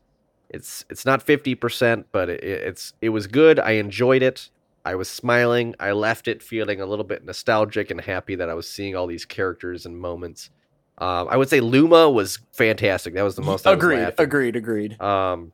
it's 0.49 0.85
it's 0.89 1.05
not 1.05 1.23
fifty 1.23 1.55
percent, 1.55 2.07
but 2.11 2.29
it, 2.29 2.43
it's 2.43 2.93
it 3.01 3.09
was 3.09 3.27
good. 3.27 3.59
I 3.59 3.71
enjoyed 3.71 4.21
it. 4.21 4.49
I 4.83 4.95
was 4.95 5.07
smiling. 5.09 5.75
I 5.79 5.91
left 5.91 6.27
it 6.27 6.41
feeling 6.41 6.81
a 6.81 6.85
little 6.85 7.05
bit 7.05 7.23
nostalgic 7.23 7.91
and 7.91 8.01
happy 8.01 8.35
that 8.35 8.49
I 8.49 8.53
was 8.53 8.67
seeing 8.67 8.95
all 8.95 9.07
these 9.07 9.25
characters 9.25 9.85
and 9.85 9.97
moments. 9.97 10.49
Um, 10.97 11.27
I 11.29 11.37
would 11.37 11.49
say 11.49 11.61
Luma 11.61 12.09
was 12.09 12.39
fantastic. 12.51 13.13
That 13.13 13.23
was 13.23 13.35
the 13.35 13.41
most. 13.41 13.65
I 13.65 13.73
agreed, 13.73 14.13
agreed, 14.17 14.55
agreed. 14.55 15.01
Um, 15.01 15.51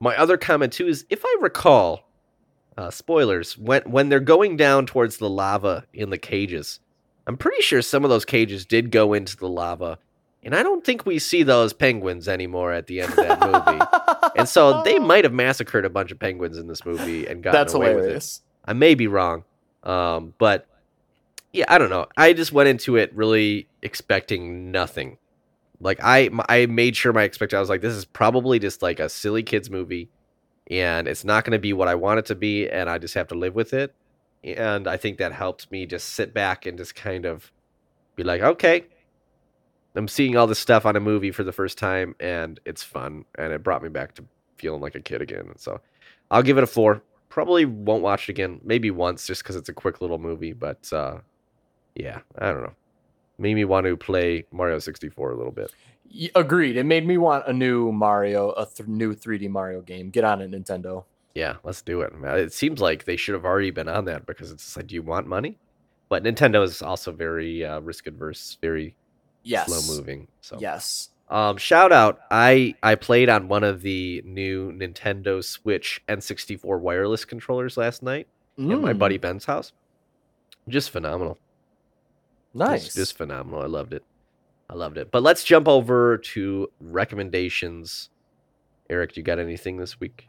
my 0.00 0.16
other 0.16 0.36
comment 0.36 0.72
too 0.72 0.86
is 0.86 1.04
if 1.10 1.22
I 1.24 1.36
recall, 1.40 2.08
uh, 2.76 2.90
spoilers 2.90 3.58
when 3.58 3.82
when 3.82 4.08
they're 4.08 4.20
going 4.20 4.56
down 4.56 4.86
towards 4.86 5.18
the 5.18 5.28
lava 5.28 5.84
in 5.92 6.10
the 6.10 6.18
cages, 6.18 6.80
I'm 7.28 7.36
pretty 7.36 7.60
sure 7.60 7.82
some 7.82 8.04
of 8.04 8.10
those 8.10 8.24
cages 8.24 8.64
did 8.64 8.90
go 8.90 9.12
into 9.12 9.36
the 9.36 9.48
lava, 9.48 9.98
and 10.42 10.56
I 10.56 10.62
don't 10.62 10.82
think 10.82 11.04
we 11.04 11.18
see 11.18 11.42
those 11.42 11.74
penguins 11.74 12.26
anymore 12.26 12.72
at 12.72 12.86
the 12.86 13.02
end 13.02 13.10
of 13.10 13.16
that 13.16 13.40
movie. 13.40 14.32
And 14.34 14.48
so 14.48 14.82
they 14.84 14.98
might 14.98 15.24
have 15.24 15.32
massacred 15.34 15.84
a 15.84 15.90
bunch 15.90 16.10
of 16.10 16.18
penguins 16.18 16.56
in 16.56 16.68
this 16.68 16.86
movie 16.86 17.26
and 17.26 17.42
gotten 17.42 17.60
That's 17.60 17.74
away 17.74 17.94
with 17.94 18.06
it. 18.06 18.40
I 18.64 18.72
may 18.72 18.94
be 18.94 19.08
wrong, 19.08 19.44
um, 19.82 20.32
but 20.38 20.66
yeah, 21.52 21.66
I 21.68 21.76
don't 21.76 21.90
know. 21.90 22.06
I 22.16 22.32
just 22.32 22.50
went 22.50 22.70
into 22.70 22.96
it 22.96 23.14
really 23.14 23.68
expecting 23.82 24.72
nothing. 24.72 25.18
Like 25.80 26.00
I 26.02 26.30
I 26.48 26.64
made 26.64 26.96
sure 26.96 27.12
my 27.12 27.24
expectation. 27.24 27.58
I 27.58 27.60
was 27.60 27.68
like, 27.68 27.82
this 27.82 27.94
is 27.94 28.06
probably 28.06 28.58
just 28.58 28.80
like 28.80 29.00
a 29.00 29.08
silly 29.10 29.42
kids 29.42 29.68
movie, 29.68 30.08
and 30.70 31.06
it's 31.06 31.24
not 31.24 31.44
going 31.44 31.52
to 31.52 31.58
be 31.58 31.74
what 31.74 31.88
I 31.88 31.94
want 31.94 32.20
it 32.20 32.26
to 32.26 32.34
be, 32.34 32.70
and 32.70 32.88
I 32.88 32.96
just 32.96 33.14
have 33.14 33.28
to 33.28 33.34
live 33.34 33.54
with 33.54 33.74
it. 33.74 33.94
And 34.56 34.86
I 34.86 34.96
think 34.96 35.18
that 35.18 35.32
helped 35.32 35.70
me 35.70 35.86
just 35.86 36.10
sit 36.10 36.32
back 36.34 36.66
and 36.66 36.78
just 36.78 36.94
kind 36.94 37.24
of 37.24 37.52
be 38.16 38.24
like, 38.24 38.42
okay, 38.42 38.84
I'm 39.94 40.08
seeing 40.08 40.36
all 40.36 40.46
this 40.46 40.58
stuff 40.58 40.86
on 40.86 40.96
a 40.96 41.00
movie 41.00 41.30
for 41.30 41.44
the 41.44 41.52
first 41.52 41.78
time, 41.78 42.14
and 42.20 42.60
it's 42.64 42.82
fun, 42.82 43.24
and 43.36 43.52
it 43.52 43.62
brought 43.62 43.82
me 43.82 43.88
back 43.88 44.14
to 44.14 44.24
feeling 44.56 44.80
like 44.80 44.94
a 44.94 45.00
kid 45.00 45.22
again. 45.22 45.52
So 45.56 45.80
I'll 46.30 46.42
give 46.42 46.58
it 46.58 46.64
a 46.64 46.68
four. 46.68 47.02
Probably 47.28 47.64
won't 47.64 48.02
watch 48.02 48.28
it 48.28 48.32
again. 48.32 48.60
Maybe 48.62 48.90
once, 48.90 49.26
just 49.26 49.42
because 49.42 49.56
it's 49.56 49.68
a 49.68 49.72
quick 49.72 50.00
little 50.00 50.18
movie. 50.18 50.52
But 50.52 50.92
uh, 50.92 51.18
yeah, 51.94 52.20
I 52.38 52.52
don't 52.52 52.62
know. 52.62 52.74
Made 53.38 53.54
me 53.54 53.64
want 53.64 53.86
to 53.86 53.96
play 53.96 54.46
Mario 54.50 54.78
64 54.78 55.30
a 55.30 55.36
little 55.36 55.52
bit. 55.52 55.72
Agreed. 56.34 56.76
It 56.76 56.84
made 56.84 57.06
me 57.06 57.18
want 57.18 57.46
a 57.46 57.52
new 57.52 57.92
Mario, 57.92 58.50
a 58.52 58.66
th- 58.66 58.88
new 58.88 59.14
3D 59.14 59.48
Mario 59.50 59.80
game. 59.80 60.10
Get 60.10 60.24
on 60.24 60.40
it, 60.40 60.50
Nintendo. 60.50 61.04
Yeah, 61.38 61.54
let's 61.62 61.82
do 61.82 62.00
it. 62.00 62.12
It 62.20 62.52
seems 62.52 62.80
like 62.80 63.04
they 63.04 63.14
should 63.14 63.34
have 63.34 63.44
already 63.44 63.70
been 63.70 63.88
on 63.88 64.06
that 64.06 64.26
because 64.26 64.50
it's 64.50 64.76
like, 64.76 64.88
do 64.88 64.96
you 64.96 65.02
want 65.02 65.28
money? 65.28 65.56
But 66.08 66.24
Nintendo 66.24 66.64
is 66.64 66.82
also 66.82 67.12
very 67.12 67.64
uh, 67.64 67.78
risk 67.78 68.08
adverse, 68.08 68.58
very 68.60 68.96
Yes. 69.44 69.68
slow 69.68 69.96
moving. 69.96 70.26
So 70.40 70.58
Yes. 70.60 71.10
Um, 71.28 71.56
shout 71.58 71.92
out! 71.92 72.18
I 72.30 72.74
I 72.82 72.96
played 72.96 73.28
on 73.28 73.46
one 73.46 73.62
of 73.62 73.82
the 73.82 74.20
new 74.24 74.72
Nintendo 74.72 75.44
Switch 75.44 76.02
N64 76.08 76.80
wireless 76.80 77.24
controllers 77.24 77.76
last 77.76 78.02
night 78.02 78.26
at 78.58 78.64
my 78.64 78.92
Mm, 78.92 78.98
buddy 78.98 79.18
Ben's 79.18 79.44
house. 79.44 79.72
Just 80.68 80.90
phenomenal. 80.90 81.38
Nice. 82.52 82.84
Just, 82.86 82.96
just 82.96 83.16
phenomenal. 83.16 83.62
I 83.62 83.66
loved 83.66 83.92
it. 83.92 84.02
I 84.68 84.74
loved 84.74 84.96
it. 84.98 85.10
But 85.12 85.22
let's 85.22 85.44
jump 85.44 85.68
over 85.68 86.18
to 86.18 86.68
recommendations. 86.80 88.08
Erik, 88.90 89.16
you 89.16 89.22
got 89.22 89.38
anything 89.38 89.76
this 89.76 90.00
week? 90.00 90.27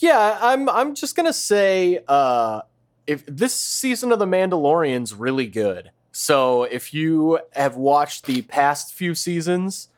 Yeah, 0.00 0.38
I'm 0.40 0.68
I'm 0.68 0.94
just 0.94 1.14
gonna 1.14 1.32
say 1.32 2.00
uh 2.08 2.62
if 3.06 3.24
this 3.26 3.54
season 3.54 4.12
of 4.12 4.18
The 4.18 4.26
Mandalorian's 4.26 5.14
really 5.14 5.46
good. 5.46 5.90
So 6.10 6.64
if 6.64 6.94
you 6.94 7.38
have 7.52 7.76
watched 7.76 8.24
the 8.24 8.42
past 8.42 8.94
few 8.94 9.14
seasons, 9.14 9.88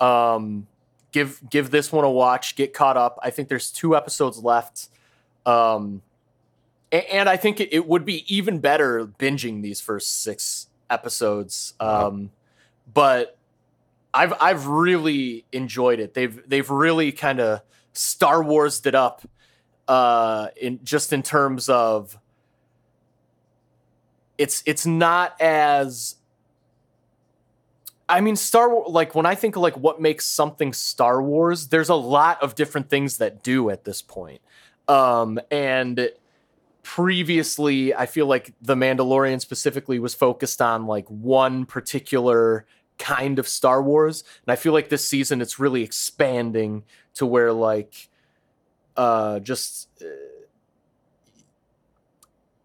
um 0.00 0.66
give 1.12 1.40
give 1.48 1.70
this 1.70 1.92
one 1.92 2.04
a 2.04 2.10
watch, 2.10 2.56
get 2.56 2.74
caught 2.74 2.96
up. 2.96 3.20
I 3.22 3.30
think 3.30 3.48
there's 3.48 3.70
two 3.70 3.96
episodes 3.96 4.42
left. 4.42 4.88
Um 5.46 6.02
and 6.90 7.28
I 7.28 7.36
think 7.36 7.60
it, 7.60 7.72
it 7.72 7.86
would 7.86 8.04
be 8.04 8.24
even 8.34 8.58
better 8.58 9.06
binging 9.06 9.62
these 9.62 9.80
first 9.80 10.22
six 10.22 10.66
episodes. 10.90 11.74
Um 11.78 12.32
but 12.92 13.38
I've 14.12 14.34
I've 14.40 14.66
really 14.66 15.44
enjoyed 15.52 16.00
it. 16.00 16.14
They've 16.14 16.42
they've 16.48 16.68
really 16.68 17.12
kind 17.12 17.38
of 17.38 17.60
Star 17.92 18.42
Warsed 18.42 18.86
it 18.86 18.96
up 18.96 19.22
uh 19.88 20.48
in 20.60 20.80
just 20.84 21.12
in 21.12 21.22
terms 21.22 21.68
of 21.68 22.18
it's 24.38 24.62
it's 24.66 24.86
not 24.86 25.40
as 25.40 26.16
I 28.08 28.20
mean, 28.20 28.36
Star 28.36 28.68
Wars, 28.68 28.90
like 28.90 29.14
when 29.14 29.24
I 29.24 29.34
think 29.34 29.56
of 29.56 29.62
like 29.62 29.76
what 29.76 30.00
makes 30.00 30.26
something 30.26 30.74
Star 30.74 31.22
Wars, 31.22 31.68
there's 31.68 31.88
a 31.88 31.94
lot 31.94 32.42
of 32.42 32.54
different 32.54 32.90
things 32.90 33.16
that 33.18 33.42
do 33.42 33.70
at 33.70 33.84
this 33.84 34.02
point. 34.02 34.42
Um, 34.86 35.40
and 35.50 36.10
previously, 36.82 37.94
I 37.94 38.04
feel 38.04 38.26
like 38.26 38.52
The 38.60 38.74
Mandalorian 38.74 39.40
specifically 39.40 39.98
was 39.98 40.14
focused 40.14 40.60
on 40.60 40.86
like 40.86 41.08
one 41.08 41.64
particular 41.64 42.66
kind 42.98 43.38
of 43.38 43.48
Star 43.48 43.82
Wars. 43.82 44.24
And 44.44 44.52
I 44.52 44.56
feel 44.56 44.74
like 44.74 44.90
this 44.90 45.08
season 45.08 45.40
it's 45.40 45.58
really 45.58 45.82
expanding 45.82 46.84
to 47.14 47.24
where 47.24 47.52
like 47.52 48.10
uh 48.96 49.38
just 49.40 49.88
uh, 50.00 50.06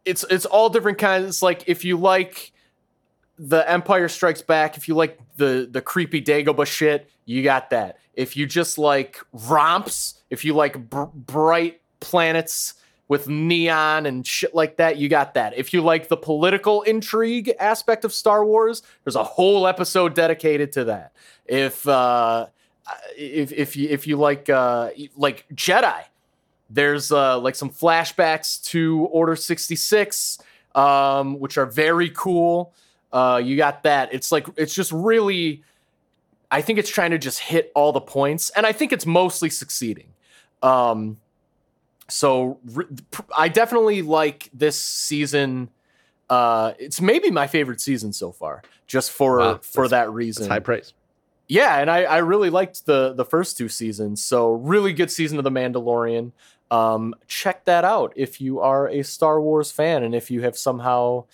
it's 0.06 0.26
it's 0.30 0.46
all 0.46 0.70
different 0.70 0.98
kinds 0.98 1.42
like 1.42 1.64
if 1.68 1.86
you 1.86 1.98
like 1.98 2.52
the 3.40 3.70
Empire 3.70 4.08
Strikes 4.08 4.42
Back, 4.42 4.78
if 4.78 4.88
you 4.88 4.96
like 4.96 5.20
the 5.38 5.68
the 5.70 5.82
creepy 5.82 6.22
Dagobah 6.22 6.66
shit, 6.66 7.10
you 7.26 7.44
got 7.44 7.70
that. 7.70 8.00
If 8.14 8.36
you 8.36 8.46
just 8.46 8.78
like 8.78 9.20
romps, 9.32 10.16
if 10.30 10.44
you 10.44 10.54
like 10.56 10.90
br- 10.90 11.04
bright 11.14 11.82
planets 12.00 12.74
with 13.08 13.28
neon 13.30 14.06
and 14.06 14.26
shit 14.26 14.56
like 14.56 14.78
that, 14.78 14.98
you 14.98 15.08
got 15.08 15.36
that. 15.36 15.56
If 15.58 15.74
you 15.74 15.82
like 15.82 16.08
the 16.08 16.18
political 16.18 16.82
intrigue 16.82 17.54
aspect 17.60 18.04
of 18.04 18.12
Star 18.12 18.44
Wars, 18.44 18.82
there's 19.04 19.16
a 19.16 19.24
whole 19.24 19.68
episode 19.68 20.16
dedicated 20.16 20.72
to 20.74 20.86
that. 20.86 21.14
If 21.46 21.88
uh, 21.88 22.48
if 23.16 23.52
if 23.52 23.76
you 23.76 23.90
if 23.90 24.08
you 24.08 24.18
like 24.18 24.50
uh, 24.50 24.90
like 25.16 25.46
Jedi, 25.54 26.04
there's 26.70 27.12
uh, 27.12 27.40
like 27.40 27.56
some 27.56 27.70
flashbacks 27.70 28.64
to 28.66 29.06
Order 29.12 29.36
66, 29.36 30.40
um, 30.76 31.40
which 31.40 31.58
are 31.58 31.66
very 31.66 32.10
cool. 32.10 32.74
Uh, 33.12 33.42
you 33.44 33.56
got 33.58 33.84
that. 33.84 34.14
It's 34.14 34.32
like 34.32 34.48
it's 34.58 34.74
just 34.74 34.92
really. 34.92 35.64
I 36.50 36.62
think 36.62 36.80
it's 36.80 36.90
trying 36.90 37.12
to 37.12 37.18
just 37.18 37.40
hit 37.40 37.72
all 37.76 37.92
the 37.92 38.02
points, 38.02 38.50
and 38.52 38.66
I 38.66 38.72
think 38.72 38.94
it's 38.94 39.06
mostly 39.06 39.50
succeeding. 39.50 40.14
Um, 40.64 41.18
so 42.10 42.60
re- 42.66 42.86
I 43.38 43.50
definitely 43.50 44.02
like 44.02 44.50
this 44.54 44.80
season. 44.80 45.70
Uh, 46.30 46.74
it's 46.80 47.00
maybe 47.02 47.32
my 47.32 47.48
favorite 47.48 47.82
season 47.82 48.14
so 48.14 48.32
far, 48.32 48.62
just 48.86 49.12
for 49.12 49.40
Wow, 49.40 49.60
for 49.62 49.88
that 49.88 50.12
reason. 50.12 50.50
High 50.50 50.60
praise. 50.60 50.94
Yeah, 51.50 51.80
and 51.80 51.90
I, 51.90 52.04
I 52.04 52.18
really 52.18 52.50
liked 52.50 52.86
the 52.86 53.14
the 53.14 53.26
first 53.26 53.58
two 53.58 53.70
seasons. 53.70 54.24
So 54.24 54.54
really 54.54 54.94
good 54.94 55.12
season 55.12 55.38
of 55.38 55.44
The 55.44 55.52
Mandalorian. 55.52 56.32
Um, 56.70 57.16
check 57.28 57.66
that 57.66 57.86
out 57.86 58.14
if 58.16 58.42
you 58.42 58.60
are 58.60 58.88
a 58.90 59.04
Star 59.04 59.42
Wars 59.42 59.72
fan 59.72 60.04
and 60.04 60.14
if 60.14 60.30
you 60.30 60.42
have 60.42 60.58
somehow 60.58 61.26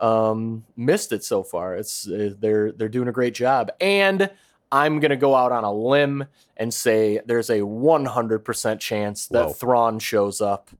um, 0.00 0.64
missed 0.76 1.12
it 1.12 1.22
so 1.22 1.42
far. 1.42 1.76
It's 1.76 2.08
uh, 2.08 2.34
they're 2.38 2.72
they're 2.72 2.88
doing 2.88 3.08
a 3.08 3.12
great 3.12 3.34
job. 3.34 3.70
And 3.80 4.30
I'm 4.72 5.00
gonna 5.00 5.16
go 5.16 5.34
out 5.34 5.52
on 5.52 5.64
a 5.64 5.72
limb 5.72 6.26
and 6.56 6.72
say 6.72 7.20
there's 7.24 7.50
a 7.50 7.60
100% 7.60 8.80
chance 8.80 9.26
that 9.28 9.46
Whoa. 9.46 9.52
Thrawn 9.52 9.98
shows 9.98 10.40
up, 10.40 10.70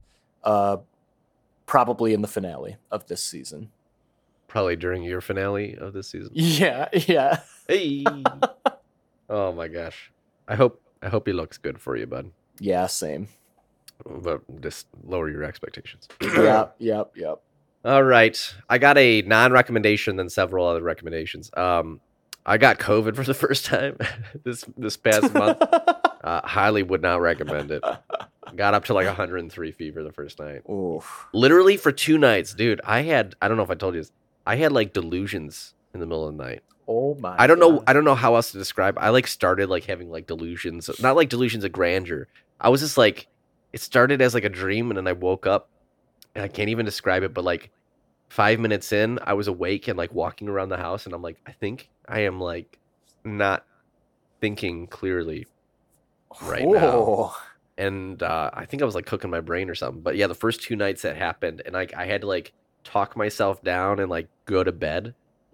uh, 0.43 0.77
probably 1.65 2.13
in 2.13 2.21
the 2.21 2.27
finale 2.27 2.77
of 2.89 3.07
this 3.07 3.23
season. 3.23 3.71
Probably 4.47 4.75
during 4.75 5.03
your 5.03 5.21
finale 5.21 5.77
of 5.77 5.93
this 5.93 6.09
season. 6.09 6.31
Yeah, 6.35 6.89
yeah. 6.93 7.41
Hey. 7.67 8.03
oh 9.29 9.51
my 9.53 9.67
gosh. 9.67 10.11
I 10.47 10.55
hope 10.55 10.81
I 11.01 11.09
hope 11.09 11.27
he 11.27 11.33
looks 11.33 11.57
good 11.57 11.79
for 11.79 11.95
you, 11.95 12.07
bud. 12.07 12.31
Yeah, 12.59 12.87
same. 12.87 13.27
But 14.05 14.61
just 14.61 14.87
lower 15.03 15.29
your 15.29 15.43
expectations. 15.43 16.07
yep, 16.21 16.75
yep, 16.79 17.11
yep. 17.15 17.41
All 17.83 18.03
right. 18.03 18.55
I 18.69 18.77
got 18.77 18.97
a 18.97 19.21
non-recommendation 19.23 20.15
than 20.15 20.29
several 20.29 20.67
other 20.67 20.81
recommendations. 20.81 21.51
Um 21.55 22.01
I 22.45 22.57
got 22.57 22.79
COVID 22.79 23.15
for 23.15 23.23
the 23.23 23.33
first 23.45 23.65
time 23.65 23.97
this 24.43 24.65
this 24.77 24.97
past 24.97 25.33
month. 25.33 25.61
Uh, 26.23 26.41
highly 26.43 26.83
would 26.83 27.01
not 27.01 27.21
recommend 27.21 27.71
it. 27.71 27.83
Got 28.55 28.73
up 28.73 28.85
to 28.85 28.93
like 28.93 29.07
103 29.07 29.71
fever 29.71 30.03
the 30.03 30.11
first 30.11 30.39
night. 30.39 30.61
Oof. 30.69 31.27
Literally 31.33 31.77
for 31.77 31.91
two 31.91 32.17
nights, 32.17 32.53
dude. 32.53 32.81
I 32.83 33.01
had 33.01 33.35
I 33.41 33.47
don't 33.47 33.57
know 33.57 33.63
if 33.63 33.71
I 33.71 33.75
told 33.75 33.95
you 33.95 34.01
this. 34.01 34.11
I 34.45 34.55
had 34.55 34.71
like 34.71 34.93
delusions 34.93 35.73
in 35.93 35.99
the 35.99 36.05
middle 36.05 36.27
of 36.27 36.35
the 36.37 36.43
night. 36.43 36.63
Oh 36.87 37.15
my. 37.15 37.35
I 37.37 37.47
don't 37.47 37.59
know. 37.59 37.83
I 37.87 37.93
don't 37.93 38.03
know 38.03 38.15
how 38.15 38.35
else 38.35 38.51
to 38.51 38.57
describe. 38.57 38.97
I 38.99 39.09
like 39.09 39.27
started 39.27 39.69
like 39.69 39.85
having 39.85 40.09
like 40.09 40.27
delusions, 40.27 40.89
not 40.99 41.15
like 41.15 41.29
delusions 41.29 41.63
of 41.63 41.71
grandeur. 41.71 42.27
I 42.59 42.69
was 42.69 42.81
just 42.81 42.97
like, 42.97 43.27
it 43.73 43.81
started 43.81 44.21
as 44.21 44.33
like 44.33 44.43
a 44.43 44.49
dream, 44.49 44.89
and 44.91 44.97
then 44.97 45.07
I 45.07 45.13
woke 45.13 45.47
up, 45.47 45.69
and 46.35 46.43
I 46.43 46.47
can't 46.47 46.69
even 46.69 46.85
describe 46.85 47.23
it. 47.23 47.33
But 47.33 47.43
like 47.43 47.71
five 48.29 48.59
minutes 48.59 48.91
in, 48.91 49.19
I 49.23 49.33
was 49.33 49.47
awake 49.47 49.87
and 49.87 49.97
like 49.97 50.13
walking 50.13 50.47
around 50.49 50.69
the 50.69 50.77
house, 50.77 51.05
and 51.05 51.13
I'm 51.13 51.21
like, 51.21 51.37
I 51.47 51.51
think 51.51 51.89
I 52.07 52.21
am 52.21 52.39
like 52.39 52.79
not 53.23 53.65
thinking 54.39 54.87
clearly 54.87 55.47
right 56.43 56.67
now. 56.67 57.35
And 57.77 58.21
uh, 58.21 58.51
I 58.53 58.65
think 58.65 58.81
I 58.81 58.85
was 58.85 58.95
like 58.95 59.05
cooking 59.05 59.29
my 59.31 59.39
brain 59.41 59.69
or 59.69 59.75
something. 59.75 60.01
But 60.01 60.15
yeah, 60.15 60.27
the 60.27 60.35
first 60.35 60.61
two 60.61 60.75
nights 60.75 61.01
that 61.01 61.17
happened, 61.17 61.61
and 61.65 61.73
like 61.73 61.93
I 61.95 62.05
had 62.05 62.21
to 62.21 62.27
like 62.27 62.53
talk 62.83 63.15
myself 63.15 63.63
down 63.63 63.99
and 63.99 64.09
like 64.09 64.27
go 64.45 64.63
to 64.63 64.71
bed 64.71 65.13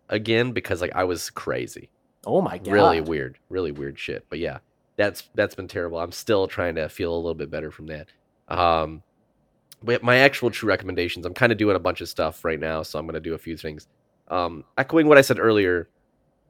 again 0.09 0.51
because 0.51 0.81
like 0.81 0.95
I 0.95 1.03
was 1.03 1.29
crazy, 1.29 1.89
Oh 2.25 2.41
my 2.41 2.57
god. 2.57 2.71
really 2.71 3.01
weird, 3.01 3.37
really 3.49 3.71
weird 3.71 3.97
shit. 3.99 4.25
But 4.29 4.39
yeah, 4.39 4.59
that's 4.97 5.23
that's 5.35 5.55
been 5.55 5.67
terrible. 5.67 5.99
I'm 5.99 6.11
still 6.11 6.47
trying 6.47 6.75
to 6.75 6.89
feel 6.89 7.13
a 7.13 7.17
little 7.17 7.33
bit 7.35 7.49
better 7.49 7.71
from 7.71 7.87
that. 7.87 8.07
Um, 8.47 9.03
but 9.83 10.01
my 10.03 10.17
actual 10.17 10.49
true 10.49 10.67
recommendations, 10.67 11.25
I'm 11.25 11.33
kind 11.33 11.51
of 11.51 11.57
doing 11.57 11.75
a 11.75 11.79
bunch 11.79 12.01
of 12.01 12.09
stuff 12.09 12.43
right 12.43 12.59
now, 12.59 12.81
so 12.83 12.97
I'm 12.99 13.05
gonna 13.05 13.19
do 13.19 13.33
a 13.35 13.37
few 13.37 13.55
things. 13.57 13.87
Um, 14.27 14.63
echoing 14.77 15.07
what 15.07 15.17
I 15.17 15.21
said 15.21 15.39
earlier, 15.39 15.87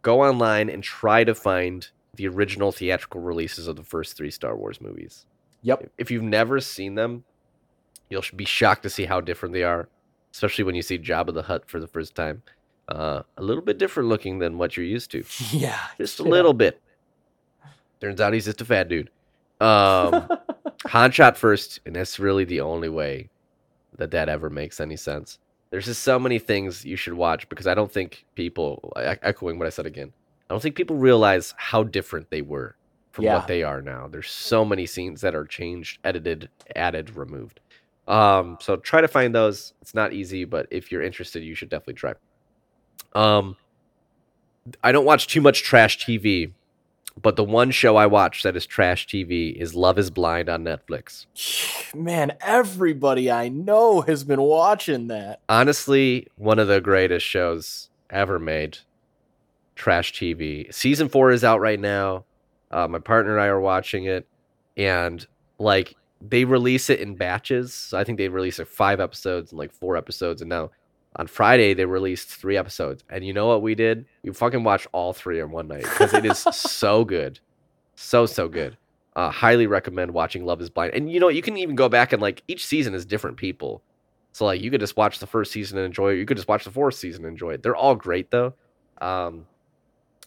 go 0.02 0.22
online 0.24 0.70
and 0.70 0.82
try 0.84 1.24
to 1.24 1.36
find 1.36 1.88
the 2.16 2.28
original 2.28 2.72
theatrical 2.72 3.22
releases 3.22 3.68
of 3.68 3.76
the 3.76 3.84
first 3.84 4.18
three 4.18 4.32
Star 4.32 4.56
Wars 4.58 4.82
movies 4.82 5.26
Yep. 5.62 5.92
if 5.98 6.10
you've 6.10 6.24
never 6.24 6.60
seen 6.62 6.96
them, 6.96 7.24
you'll 8.10 8.24
be 8.36 8.46
shocked 8.46 8.84
to 8.84 8.90
see 8.90 9.06
how 9.06 9.20
different 9.22 9.54
they 9.54 9.64
are, 9.64 9.90
especially 10.34 10.64
when 10.64 10.74
you 10.76 10.82
see 10.82 10.98
Jabba 10.98 11.34
the 11.34 11.44
Hutt 11.44 11.70
for 11.70 11.80
the 11.80 11.88
first 11.88 12.16
time. 12.16 12.42
Uh, 12.88 13.22
a 13.36 13.44
little 13.44 13.62
bit 13.62 13.78
different 13.78 14.08
looking 14.08 14.40
than 14.40 14.58
what 14.58 14.78
you're 14.78 14.86
used 14.86 15.12
to, 15.12 15.24
Yeah. 15.52 15.78
just 15.98 16.20
a 16.20 16.24
Yeah. 16.26 16.30
little 16.30 16.54
bit. 16.54 16.82
Turns 18.02 18.22
out 18.22 18.34
he's 18.34 18.46
just 18.46 18.62
a 18.62 18.66
fat 18.66 18.88
dude. 18.90 19.10
Um, 19.60 20.28
Han 20.88 21.12
shot 21.12 21.38
first, 21.38 21.80
and 21.86 21.96
that's 21.96 22.20
really 22.20 22.44
the 22.44 22.62
only 22.62 22.90
way 22.90 23.30
that 23.98 24.12
that 24.12 24.30
ever 24.30 24.50
makes 24.50 24.80
any 24.80 24.96
sense. 24.96 25.40
There's 25.72 25.86
just 25.86 26.04
so 26.04 26.20
many 26.20 26.40
things 26.40 26.86
you 26.86 26.96
should 26.96 27.14
watch 27.16 27.50
because 27.50 27.68
I 27.68 27.74
don't 27.74 27.92
think 27.92 28.26
people, 28.36 28.94
echoing 28.98 29.58
what 29.58 29.66
I 29.68 29.70
said 29.72 29.86
again, 29.86 30.14
I 30.50 30.54
don't 30.54 30.62
think 30.62 30.76
people 30.76 30.96
realize 30.96 31.54
how 31.58 31.84
different 31.84 32.30
they 32.30 32.42
were 32.42 32.76
from 33.12 33.26
Yeah. 33.26 33.36
what 33.36 33.48
they 33.48 33.64
are 33.64 33.82
now. 33.82 34.08
There's 34.08 34.30
so 34.30 34.64
many 34.64 34.86
scenes 34.86 35.22
that 35.22 35.36
are 35.36 35.44
changed, 35.46 36.00
edited, 36.04 36.50
added, 36.76 37.16
removed. 37.18 37.60
Um, 38.08 38.58
so 38.62 38.78
try 38.78 39.02
to 39.02 39.08
find 39.10 39.36
those. 39.36 39.74
It's 39.82 39.94
not 39.94 40.14
easy, 40.14 40.46
but 40.46 40.68
if 40.72 40.92
you're 40.92 41.02
interested, 41.02 41.44
you 41.44 41.56
should 41.56 41.70
definitely 41.70 41.96
try. 41.96 42.14
Um, 43.14 43.58
I 44.84 44.92
don't 44.94 45.04
watch 45.06 45.28
too 45.28 45.42
much 45.42 45.64
trash 45.64 45.98
TV, 46.00 46.54
but 47.22 47.36
the 47.36 47.44
one 47.44 47.72
show 47.72 47.96
I 47.96 48.06
watch 48.06 48.44
that 48.44 48.56
is 48.56 48.66
trash 48.66 49.08
TV 49.08 49.56
is 49.56 49.74
Love 49.74 49.98
Is 49.98 50.10
Blind 50.10 50.50
on 50.50 50.64
Netflix. 50.64 51.26
Man, 51.96 52.38
everybody 52.42 53.32
I 53.32 53.50
know 53.50 54.02
has 54.02 54.24
been 54.24 54.42
watching 54.42 55.08
that. 55.08 55.42
honestly 55.50 56.28
one 56.36 56.60
of 56.60 56.68
the 56.68 56.82
greatest 56.82 57.26
shows 57.26 57.90
ever 58.10 58.40
made 58.40 58.80
trash 59.76 60.14
tv 60.14 60.74
season 60.74 61.08
four 61.10 61.32
is 61.32 61.44
out 61.44 61.60
right 61.60 61.80
now. 61.80 62.26
Uh, 62.72 62.88
my 62.88 63.00
partner 63.00 63.34
and 63.34 63.42
i 63.42 63.48
are 63.48 63.60
watching 63.60 64.06
it. 64.06 64.28
And 64.76 65.26
like 65.60 65.96
they 66.22 66.46
release 66.46 66.90
it 66.90 67.00
in 67.00 67.16
batches. 67.16 67.74
So 67.74 67.98
i 67.98 68.04
think 68.04 68.18
they 68.18 68.28
release 68.30 68.60
like 68.60 68.68
five 68.68 69.00
episodes 69.00 69.52
and 69.52 69.60
like 69.60 69.72
four 69.72 69.96
episodes. 69.98 70.42
And 70.42 70.50
now 70.50 70.72
on 71.18 71.28
friday 71.28 71.74
they 71.74 71.86
released 71.86 72.30
three 72.30 72.56
episodes 72.56 73.04
and 73.10 73.26
you 73.26 73.34
know 73.34 73.48
what 73.48 73.62
we 73.62 73.76
did 73.76 74.06
we 74.24 74.32
fucking 74.32 74.64
watched 74.64 74.88
all 74.94 75.12
three 75.14 75.40
in 75.42 75.52
one 75.52 75.68
night 75.68 75.84
because 75.84 76.14
it 76.14 76.26
is 76.26 76.38
so 76.40 77.04
good 77.16 77.40
so 77.96 78.26
so 78.26 78.48
good 78.48 78.78
uh, 79.16 79.30
highly 79.32 79.66
recommend 79.68 80.12
watching 80.14 80.46
love 80.46 80.62
is 80.62 80.70
blind 80.70 80.94
and 80.94 81.12
you 81.12 81.20
know 81.20 81.28
you 81.28 81.42
can 81.42 81.58
even 81.58 81.76
go 81.76 81.90
back 81.90 82.14
and 82.14 82.22
like 82.22 82.44
each 82.48 82.66
season 82.66 82.94
is 82.94 83.06
different 83.06 83.36
people 83.36 83.82
so 84.32 84.46
like 84.46 84.62
you 84.62 84.70
could 84.70 84.80
just 84.80 84.96
watch 84.96 85.18
the 85.18 85.26
first 85.26 85.52
season 85.52 85.80
and 85.80 85.86
enjoy 85.88 86.14
it. 86.14 86.18
You 86.20 86.26
could 86.28 86.38
just 86.38 86.48
watch 86.48 86.64
the 86.64 86.70
fourth 86.70 86.94
season 86.94 87.26
and 87.26 87.32
enjoy 87.32 87.54
it. 87.54 87.64
They're 87.64 87.76
all 87.76 87.96
great 87.96 88.30
though. 88.30 88.54
Um, 89.02 89.48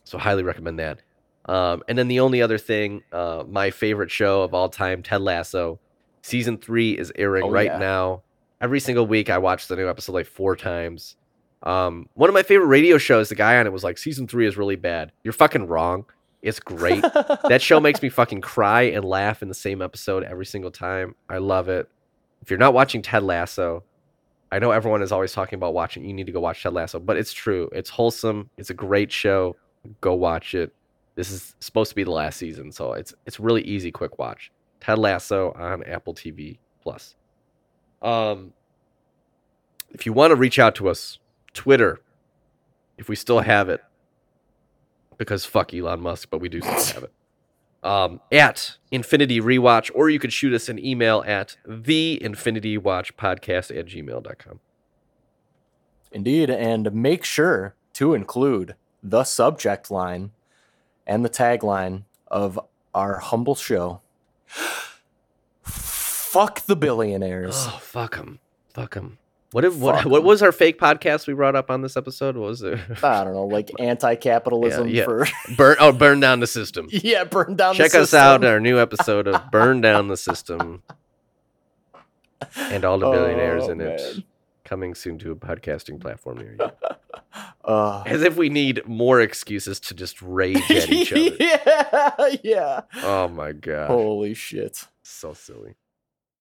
so 0.02 0.18
highly 0.18 0.42
recommend 0.42 0.80
that. 0.80 1.00
Um, 1.44 1.84
and 1.86 1.96
then 1.96 2.08
the 2.08 2.18
only 2.18 2.42
other 2.42 2.58
thing, 2.58 3.04
uh, 3.12 3.44
my 3.48 3.70
favorite 3.70 4.10
show 4.10 4.42
of 4.42 4.52
all 4.52 4.68
time, 4.68 5.04
Ted 5.04 5.20
Lasso, 5.20 5.78
season 6.22 6.58
three 6.58 6.98
is 6.98 7.12
airing 7.14 7.44
Oh, 7.44 7.50
right 7.50 7.66
yeah. 7.66 7.78
now. 7.78 8.22
Every 8.61 8.81
single 8.81 9.07
week 9.07 9.31
I 9.31 9.39
watch 9.39 9.69
the 9.69 9.77
new 9.77 9.89
episode 9.89 10.12
like 10.12 10.27
four 10.27 10.57
times. 10.57 11.16
Um, 11.62 12.09
one 12.15 12.28
of 12.28 12.35
my 12.35 12.43
favorite 12.43 12.66
radio 12.66 12.99
shows, 12.99 13.28
the 13.28 13.35
guy 13.35 13.59
on 13.59 13.66
it 13.66 13.73
was 13.73 13.85
like, 13.85 13.99
season 13.99 14.27
three 14.27 14.47
is 14.47 14.57
really 14.57 14.77
bad. 14.77 15.12
You're 15.24 15.32
fucking 15.32 15.66
wrong. 15.66 16.05
It's 16.43 16.61
great. 16.61 17.03
that 17.49 17.61
show 17.61 17.81
makes 17.81 18.01
me 18.03 18.09
fucking 18.09 18.41
cry 18.41 18.82
and 18.82 19.05
laugh 19.05 19.43
in 19.43 19.49
the 19.49 19.55
same 19.55 19.82
episode 19.82 20.24
every 20.24 20.47
single 20.47 20.70
time. 20.70 21.15
I 21.28 21.39
love 21.39 21.69
it. 21.69 21.89
If 22.43 22.51
you're 22.51 22.59
not 22.59 22.73
watching 22.73 23.03
Ted 23.03 23.23
Lasso, 23.23 23.85
I 24.53 24.59
know 24.59 24.70
everyone 24.70 25.03
is 25.03 25.12
always 25.12 25.32
talking 25.32 25.57
about 25.57 25.74
watching. 25.74 26.05
You 26.05 26.15
need 26.15 26.27
to 26.27 26.32
go 26.32 26.41
watch 26.41 26.62
Ted 26.62 26.73
Lasso, 26.73 26.99
but 26.99 27.16
it's 27.16 27.32
true. 27.32 27.69
It's 27.73 27.91
wholesome. 27.91 28.49
It's 28.57 28.70
a 28.70 28.74
great 28.74 29.12
show. 29.12 29.57
Go 30.01 30.15
watch 30.15 30.55
it. 30.55 30.74
This 31.15 31.31
is 31.31 31.55
supposed 31.61 31.91
to 31.91 31.95
be 31.95 32.05
the 32.05 32.11
last 32.11 32.39
season, 32.39 32.73
so 32.73 32.95
it's 32.95 33.12
it's 33.27 33.39
really 33.39 33.62
easy, 33.62 33.91
quick 33.91 34.19
watch. 34.19 34.51
Ted 34.81 34.99
Lasso 34.99 35.53
on 35.53 35.85
Apple 35.85 36.15
TV 36.15 36.59
Plus. 36.82 37.15
Um, 38.02 38.52
if 39.90 40.06
you 40.06 40.12
want 40.12 40.31
to 40.31 40.36
reach 40.36 40.59
out 40.59 40.74
to 40.77 40.89
us, 40.89 41.18
Twitter, 41.52 42.01
if 42.97 43.09
we 43.09 43.16
still 43.16 43.40
have 43.40 43.68
it, 43.68 43.82
because 45.18 45.44
fuck 45.44 45.74
Elon 45.74 46.01
Musk, 46.01 46.28
but 46.31 46.40
we 46.40 46.48
do 46.48 46.60
still 46.60 46.94
have 46.94 47.05
it. 47.05 47.12
Um, 47.82 48.20
at 48.31 48.77
Infinity 48.90 49.40
Rewatch, 49.40 49.90
or 49.94 50.10
you 50.10 50.18
could 50.18 50.32
shoot 50.32 50.52
us 50.52 50.68
an 50.68 50.78
email 50.78 51.24
at 51.27 51.56
the 51.66 52.22
Infinity 52.22 52.77
Watch 52.77 53.16
Podcast 53.16 53.77
at 53.77 53.86
gmail.com. 53.86 54.60
Indeed, 56.12 56.51
and 56.51 56.93
make 56.93 57.24
sure 57.24 57.74
to 57.94 58.14
include 58.14 58.74
the 59.02 59.24
subject 59.24 59.90
line 59.90 60.32
and 61.06 61.24
the 61.24 61.31
tagline 61.31 62.05
of 62.28 62.59
our 62.94 63.18
humble 63.18 63.55
show. 63.55 64.01
Fuck 66.31 66.61
the 66.66 66.77
billionaires. 66.77 67.55
Oh, 67.57 67.78
fuck 67.82 68.16
them. 68.16 68.39
Fuck 68.73 68.94
them. 68.94 69.19
What, 69.51 69.65
if, 69.65 69.77
what, 69.77 70.07
what 70.07 70.23
was 70.23 70.43
our 70.43 70.52
fake 70.52 70.78
podcast 70.78 71.27
we 71.27 71.35
brought 71.35 71.57
up 71.57 71.73
on 71.73 71.82
this 71.82 71.97
episode? 71.97 72.36
What 72.36 72.47
was 72.51 72.62
it? 72.62 72.78
I 73.02 73.24
don't 73.24 73.35
know, 73.35 73.47
like 73.47 73.69
anti-capitalism 73.81 74.86
Yeah, 74.86 74.94
yeah. 74.94 75.05
for 75.05 75.27
burn, 75.57 75.77
oh, 75.81 75.90
burn 75.90 76.20
down 76.20 76.39
the 76.39 76.47
system. 76.47 76.86
yeah, 76.90 77.24
burn 77.24 77.57
down. 77.57 77.77
the 77.77 77.82
system. 77.82 77.90
Check 77.98 78.01
us 78.01 78.15
out 78.15 78.35
system. 78.35 78.44
in 78.44 78.48
our 78.52 78.61
new 78.61 78.78
episode 78.78 79.27
of 79.27 79.51
Burn 79.51 79.81
Down 79.81 80.07
the 80.07 80.16
System 80.16 80.85
and 82.57 82.85
all 82.85 82.98
the 83.01 83.11
billionaires 83.11 83.65
Oh, 83.65 83.70
in 83.73 83.81
it. 83.81 84.24
Coming 84.65 84.94
soon 84.94 85.19
to 85.19 85.32
a 85.32 85.35
podcasting 85.36 86.01
platform 86.01 86.39
near 86.39 86.57
you. 86.61 86.70
Uh, 87.65 88.05
As 88.07 88.23
if 88.23 88.36
we 88.36 88.48
need 88.51 88.86
more 88.86 89.20
excuses 89.20 89.81
to 89.81 89.94
just 89.94 90.23
rage 90.23 90.70
at 90.70 90.89
each 90.90 91.12
other. 91.12 91.36
yeah, 91.40 92.36
yeah. 92.44 92.81
Oh 93.02 93.27
my 93.27 93.51
god. 93.51 93.89
Holy 93.89 94.35
shit. 94.35 94.85
So 95.02 95.32
silly. 95.32 95.74